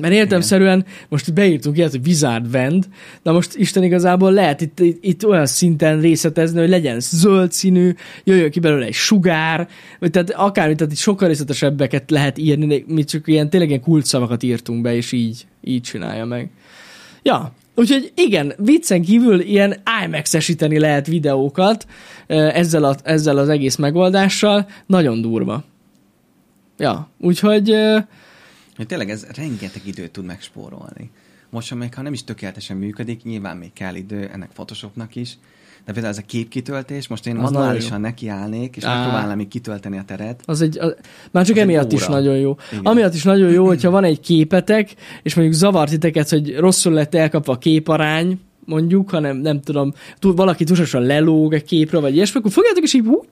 Mert 0.00 0.12
értelmszerűen 0.12 0.84
most 1.08 1.34
beírtunk 1.34 1.76
ilyet, 1.76 1.90
hogy 1.90 2.06
Wizard 2.06 2.50
Vend, 2.50 2.88
de 3.22 3.30
most 3.30 3.56
Isten 3.56 3.82
igazából 3.82 4.32
lehet 4.32 4.60
itt, 4.60 4.80
itt, 4.80 5.04
itt 5.04 5.26
olyan 5.26 5.46
szinten 5.46 6.00
részletezni, 6.00 6.60
hogy 6.60 6.68
legyen 6.68 7.00
zöld 7.00 7.52
színű, 7.52 7.94
jöjjön 8.24 8.50
ki 8.50 8.60
belőle 8.60 8.86
egy 8.86 8.92
sugár, 8.92 9.68
vagy 9.98 10.10
tehát 10.10 10.30
akármit, 10.30 10.76
tehát 10.76 10.92
itt 10.92 10.98
sokkal 10.98 11.28
részletesebbeket 11.28 12.10
lehet 12.10 12.38
írni, 12.38 12.66
de 12.66 12.94
mi 12.94 13.04
csak 13.04 13.28
ilyen 13.28 13.50
tényleg 13.50 13.68
ilyen 13.68 13.80
kulcsszavakat 13.80 14.42
írtunk 14.42 14.82
be, 14.82 14.94
és 14.94 15.12
így, 15.12 15.46
így 15.64 15.82
csinálja 15.82 16.24
meg. 16.24 16.50
Ja, 17.22 17.52
úgyhogy 17.74 18.12
igen, 18.14 18.52
viccen 18.56 19.02
kívül 19.02 19.40
ilyen 19.40 19.76
IMAX-esíteni 20.04 20.78
lehet 20.78 21.06
videókat 21.06 21.86
eh, 22.26 22.54
ezzel, 22.54 22.84
a, 22.84 22.94
ezzel 23.02 23.36
az 23.36 23.48
egész 23.48 23.76
megoldással, 23.76 24.66
nagyon 24.86 25.20
durva. 25.20 25.64
Ja, 26.78 27.08
úgyhogy 27.18 27.70
eh, 27.70 28.04
Hogy 28.80 28.88
tényleg 28.88 29.10
ez 29.10 29.26
rengeteg 29.36 29.82
időt 29.84 30.10
tud 30.10 30.24
megspórolni. 30.24 31.10
Most, 31.50 31.74
még 31.74 31.94
ha 31.94 32.02
nem 32.02 32.12
is 32.12 32.24
tökéletesen 32.24 32.76
működik, 32.76 33.22
nyilván 33.22 33.56
még 33.56 33.72
kell 33.72 33.94
idő 33.94 34.30
ennek 34.32 34.48
Photoshopnak 34.52 35.14
is, 35.14 35.38
de 35.84 35.92
például 35.92 36.12
ez 36.14 36.18
a 36.18 36.26
képkitöltés, 36.26 37.08
most 37.08 37.26
én 37.26 37.36
Az 37.36 37.50
manuálisan 37.50 38.00
nekiállnék, 38.00 38.76
és 38.76 38.84
Á. 38.84 38.94
megpróbálnám 38.94 39.36
még 39.36 39.48
kitölteni 39.48 39.98
a 39.98 40.02
teret. 40.06 40.42
Az 40.46 40.60
egy, 40.60 40.78
az, 40.78 40.94
már 41.30 41.44
csak 41.44 41.56
Az 41.56 41.62
emiatt 41.62 41.92
is 41.92 42.06
nagyon 42.06 42.36
jó. 42.36 42.56
Igen. 42.72 42.84
Amiatt 42.84 43.14
is 43.14 43.22
nagyon 43.22 43.50
jó, 43.50 43.66
hogyha 43.66 43.90
van 43.90 44.04
egy 44.04 44.20
képetek, 44.20 44.94
és 45.22 45.34
mondjuk 45.34 45.56
zavart 45.56 45.90
titeket, 45.90 46.28
hogy 46.28 46.56
rosszul 46.56 46.92
lett 46.92 47.14
elkapva 47.14 47.52
a 47.52 47.58
képarány, 47.58 48.40
mondjuk, 48.64 49.10
hanem 49.10 49.36
nem 49.36 49.60
tudom, 49.60 49.92
túl, 50.18 50.34
valaki 50.34 50.64
túlságosan 50.64 51.02
lelóg 51.02 51.54
egy 51.54 51.64
képről, 51.64 52.00
vagy 52.00 52.14
ilyesmi, 52.14 52.38
akkor 52.38 52.52
fogjátok, 52.52 52.82
és 52.82 52.94
így 52.94 53.04
hú, 53.06 53.24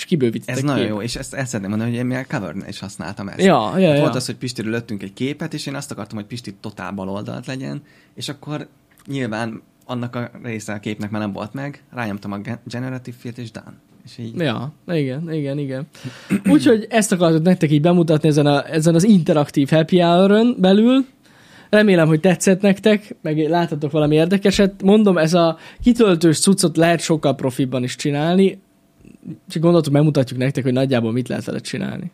és 0.00 0.06
kibővítitek 0.06 0.56
Ez 0.56 0.62
nagyon 0.62 0.80
kép. 0.80 0.90
jó, 0.90 1.00
és 1.02 1.16
ezt 1.16 1.34
el 1.34 1.44
szeretném 1.44 1.70
mondani, 1.70 1.90
hogy 1.90 1.98
én 1.98 2.06
még 2.06 2.26
cover 2.28 2.54
is 2.68 2.78
használtam 2.78 3.28
ezt. 3.28 3.38
Ja, 3.38 3.78
ja, 3.78 3.88
Hát 3.88 3.96
ja. 3.96 4.00
Volt 4.00 4.14
az, 4.14 4.26
hogy 4.26 4.34
Pistiről 4.36 4.70
lőttünk 4.70 5.02
egy 5.02 5.12
képet, 5.12 5.54
és 5.54 5.66
én 5.66 5.74
azt 5.74 5.90
akartam, 5.90 6.16
hogy 6.16 6.26
Pisti 6.26 6.54
totál 6.60 6.92
baloldalt 6.92 7.46
legyen, 7.46 7.82
és 8.14 8.28
akkor 8.28 8.66
nyilván 9.06 9.62
annak 9.86 10.16
a 10.16 10.30
része 10.42 10.72
a 10.72 10.78
képnek 10.80 11.10
már 11.10 11.20
nem 11.20 11.32
volt 11.32 11.52
meg, 11.52 11.82
rányomtam 11.92 12.32
a 12.32 12.38
gen- 12.38 12.60
generative 12.64 13.16
filt, 13.20 13.38
és 13.38 13.50
done. 13.50 13.72
És 14.04 14.18
így, 14.18 14.36
Ja, 14.36 14.72
igen, 14.86 15.32
igen, 15.32 15.58
igen. 15.58 15.86
Úgyhogy 16.48 16.86
ezt 16.90 17.12
akartok 17.12 17.42
nektek 17.42 17.70
így 17.70 17.80
bemutatni 17.80 18.28
ezen, 18.28 18.46
a, 18.46 18.72
ezen 18.72 18.94
az 18.94 19.04
interaktív 19.04 19.68
happy 19.68 20.00
hour 20.00 20.54
belül. 20.58 21.06
Remélem, 21.70 22.06
hogy 22.06 22.20
tetszett 22.20 22.60
nektek, 22.60 23.16
meg 23.22 23.48
láthatok 23.48 23.90
valami 23.90 24.14
érdekeset. 24.14 24.82
Mondom, 24.82 25.18
ez 25.18 25.34
a 25.34 25.58
kitöltős 25.82 26.40
cuccot 26.40 26.76
lehet 26.76 27.00
sokkal 27.00 27.34
profibban 27.34 27.82
is 27.82 27.96
csinálni. 27.96 28.60
Csak 29.48 29.62
gondoltuk, 29.62 29.92
megmutatjuk 29.92 30.38
nektek, 30.38 30.64
hogy 30.64 30.72
nagyjából 30.72 31.12
mit 31.12 31.28
lehet 31.28 31.44
vele 31.44 31.58
csinálni. 31.58 32.10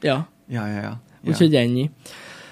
Ja, 0.00 0.28
ja, 0.48 0.66
ja, 0.66 0.74
ja. 0.74 0.80
ja. 0.82 1.00
úgyhogy 1.24 1.54
ennyi. 1.54 1.90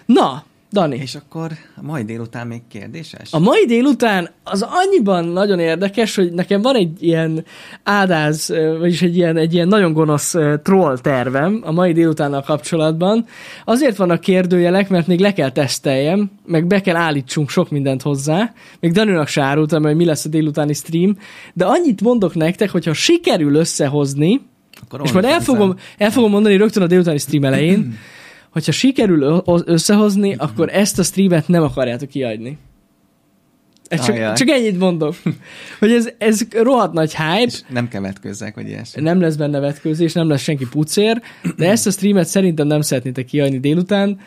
Na, 0.06 0.44
Dani. 0.74 0.96
És 0.96 1.14
akkor 1.14 1.50
a 1.76 1.82
mai 1.82 2.02
délután 2.02 2.46
még 2.46 2.62
kérdéses? 2.68 3.32
A 3.32 3.38
mai 3.38 3.64
délután 3.66 4.30
az 4.44 4.66
annyiban 4.68 5.24
nagyon 5.24 5.58
érdekes, 5.58 6.14
hogy 6.16 6.32
nekem 6.32 6.62
van 6.62 6.76
egy 6.76 7.02
ilyen 7.02 7.44
ádáz, 7.82 8.52
vagyis 8.78 9.02
egy 9.02 9.16
ilyen, 9.16 9.36
egy 9.36 9.54
ilyen 9.54 9.68
nagyon 9.68 9.92
gonosz 9.92 10.34
troll 10.62 10.98
tervem 10.98 11.60
a 11.64 11.72
mai 11.72 11.92
délutánnal 11.92 12.42
kapcsolatban. 12.42 13.26
Azért 13.64 13.96
vannak 13.96 14.20
kérdőjelek, 14.20 14.88
mert 14.88 15.06
még 15.06 15.20
le 15.20 15.32
kell 15.32 15.50
teszteljem, 15.50 16.30
meg 16.46 16.66
be 16.66 16.80
kell 16.80 16.96
állítsunk 16.96 17.48
sok 17.48 17.70
mindent 17.70 18.02
hozzá. 18.02 18.52
Még 18.80 18.92
Daninak 18.92 19.28
se 19.28 19.42
árultam, 19.42 19.82
hogy 19.82 19.96
mi 19.96 20.04
lesz 20.04 20.24
a 20.24 20.28
délutáni 20.28 20.72
stream, 20.72 21.16
de 21.52 21.64
annyit 21.64 22.00
mondok 22.00 22.34
nektek, 22.34 22.70
hogyha 22.70 22.92
sikerül 22.92 23.54
összehozni, 23.54 24.40
Akkor 24.82 25.00
és 25.04 25.12
majd 25.12 25.24
el 25.24 25.40
fogom, 25.40 25.74
el 25.98 26.10
fogom 26.10 26.30
mondani 26.30 26.56
rögtön 26.56 26.82
a 26.82 26.86
délutáni 26.86 27.18
stream 27.18 27.44
elején, 27.44 27.78
hogyha 28.54 28.72
sikerül 28.72 29.42
összehozni, 29.64 30.34
akkor 30.38 30.68
ezt 30.72 30.98
a 30.98 31.02
streamet 31.02 31.48
nem 31.48 31.62
akarjátok 31.62 32.08
kiadni. 32.08 32.58
Csak, 33.88 34.14
Ajaj. 34.14 34.34
csak 34.34 34.48
ennyit 34.48 34.78
mondok. 34.78 35.14
Hogy 35.78 35.90
ez, 35.90 36.08
ez 36.18 36.40
rohadt 36.50 36.92
nagy 36.92 37.16
hype, 37.16 37.42
És 37.44 37.60
nem 37.68 37.88
kevetközzek, 37.88 38.54
vagy 38.54 38.68
ilyesmi. 38.68 39.02
nem 39.02 39.20
lesz 39.20 39.34
benne 39.34 39.60
vetkőzés, 39.60 40.12
nem 40.12 40.28
lesz 40.28 40.42
senki 40.42 40.66
pucér, 40.70 41.22
de 41.56 41.70
ezt 41.70 41.86
a 41.86 41.90
streamet 41.90 42.26
szerintem 42.26 42.66
nem 42.66 42.80
szeretnétek 42.80 43.24
kiadni 43.24 43.58
délután, 43.60 44.18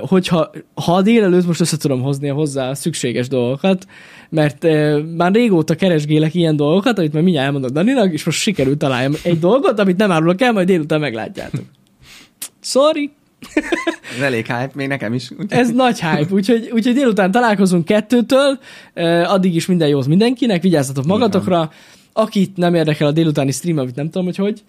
hogyha 0.00 0.50
ha 0.74 1.02
délelőtt 1.02 1.46
most 1.46 1.60
össze 1.60 1.76
tudom 1.76 2.02
hozni 2.02 2.28
hozzá 2.28 2.74
szükséges 2.74 3.28
dolgokat, 3.28 3.86
mert 4.30 4.66
már 5.16 5.32
régóta 5.32 5.74
keresgélek 5.74 6.34
ilyen 6.34 6.56
dolgokat, 6.56 6.98
amit 6.98 7.12
majd 7.12 7.24
mindjárt 7.24 7.46
elmondok 7.46 7.70
Daninak, 7.70 8.12
és 8.12 8.24
most 8.24 8.38
sikerült 8.38 8.78
találjam 8.78 9.12
egy 9.22 9.38
dolgot, 9.38 9.78
amit 9.78 9.96
nem 9.96 10.10
árulok 10.10 10.40
el, 10.40 10.52
majd 10.52 10.66
délután 10.66 11.00
meglátjátok. 11.00 11.64
Sorry, 12.60 13.10
Ez 14.16 14.22
elég 14.22 14.46
hype, 14.46 14.70
még 14.74 14.88
nekem 14.88 15.12
is. 15.14 15.30
Úgyhogy 15.30 15.52
ez 15.52 15.70
nagy 15.72 16.00
hype, 16.00 16.34
úgyhogy, 16.34 16.70
úgyhogy 16.72 16.94
délután 16.94 17.30
találkozunk 17.30 17.84
kettőtől, 17.84 18.58
addig 19.24 19.54
is 19.54 19.66
minden 19.66 19.88
jót 19.88 20.06
mindenkinek, 20.06 20.62
vigyázzatok 20.62 21.04
magatokra, 21.04 21.70
akit 22.12 22.56
nem 22.56 22.74
érdekel 22.74 23.06
a 23.06 23.12
délutáni 23.12 23.50
stream, 23.50 23.78
amit 23.78 23.94
nem 23.94 24.10
tudom, 24.10 24.24
hogy 24.24 24.36
hogy, 24.36 24.62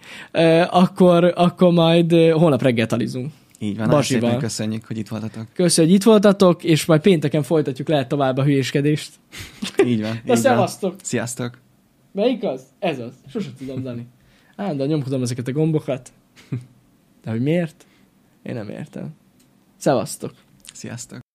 akkor, 0.69 1.34
akkor 1.35 1.72
majd 1.72 2.11
holnap 2.11 2.61
reggel 2.61 2.88
talizunk. 2.88 3.31
Így 3.60 3.77
van, 3.77 3.89
Basival. 3.89 4.22
szépen 4.22 4.43
köszönjük, 4.43 4.85
hogy 4.85 4.98
itt 4.98 5.07
voltatok. 5.07 5.45
Köszönjük, 5.53 5.93
hogy 5.93 6.02
itt 6.02 6.07
voltatok, 6.07 6.64
és 6.64 6.85
majd 6.85 7.02
pénteken 7.02 7.43
folytatjuk 7.43 7.88
lehet 7.88 8.07
tovább 8.07 8.38
a 8.38 8.43
hülyéskedést. 8.43 9.10
Így 9.85 10.02
van. 10.02 10.22
Na, 10.26 10.35
szevasztok! 10.35 10.95
Sziasztok! 11.03 11.57
Melyik 12.11 12.43
az? 12.43 12.61
Ez 12.80 12.99
az. 12.99 13.11
Sose 13.31 13.49
tudom, 13.57 13.84
Dani. 13.84 14.07
Állandóan 14.56 14.89
nyomkodom 14.89 15.22
ezeket 15.22 15.48
a 15.48 15.52
gombokat. 15.52 16.11
De 17.23 17.31
hogy 17.31 17.41
miért? 17.41 17.85
Én 18.43 18.53
nem 18.53 18.69
értem. 18.69 19.15
Szevasztok! 19.77 20.34
Sziasztok! 20.73 21.31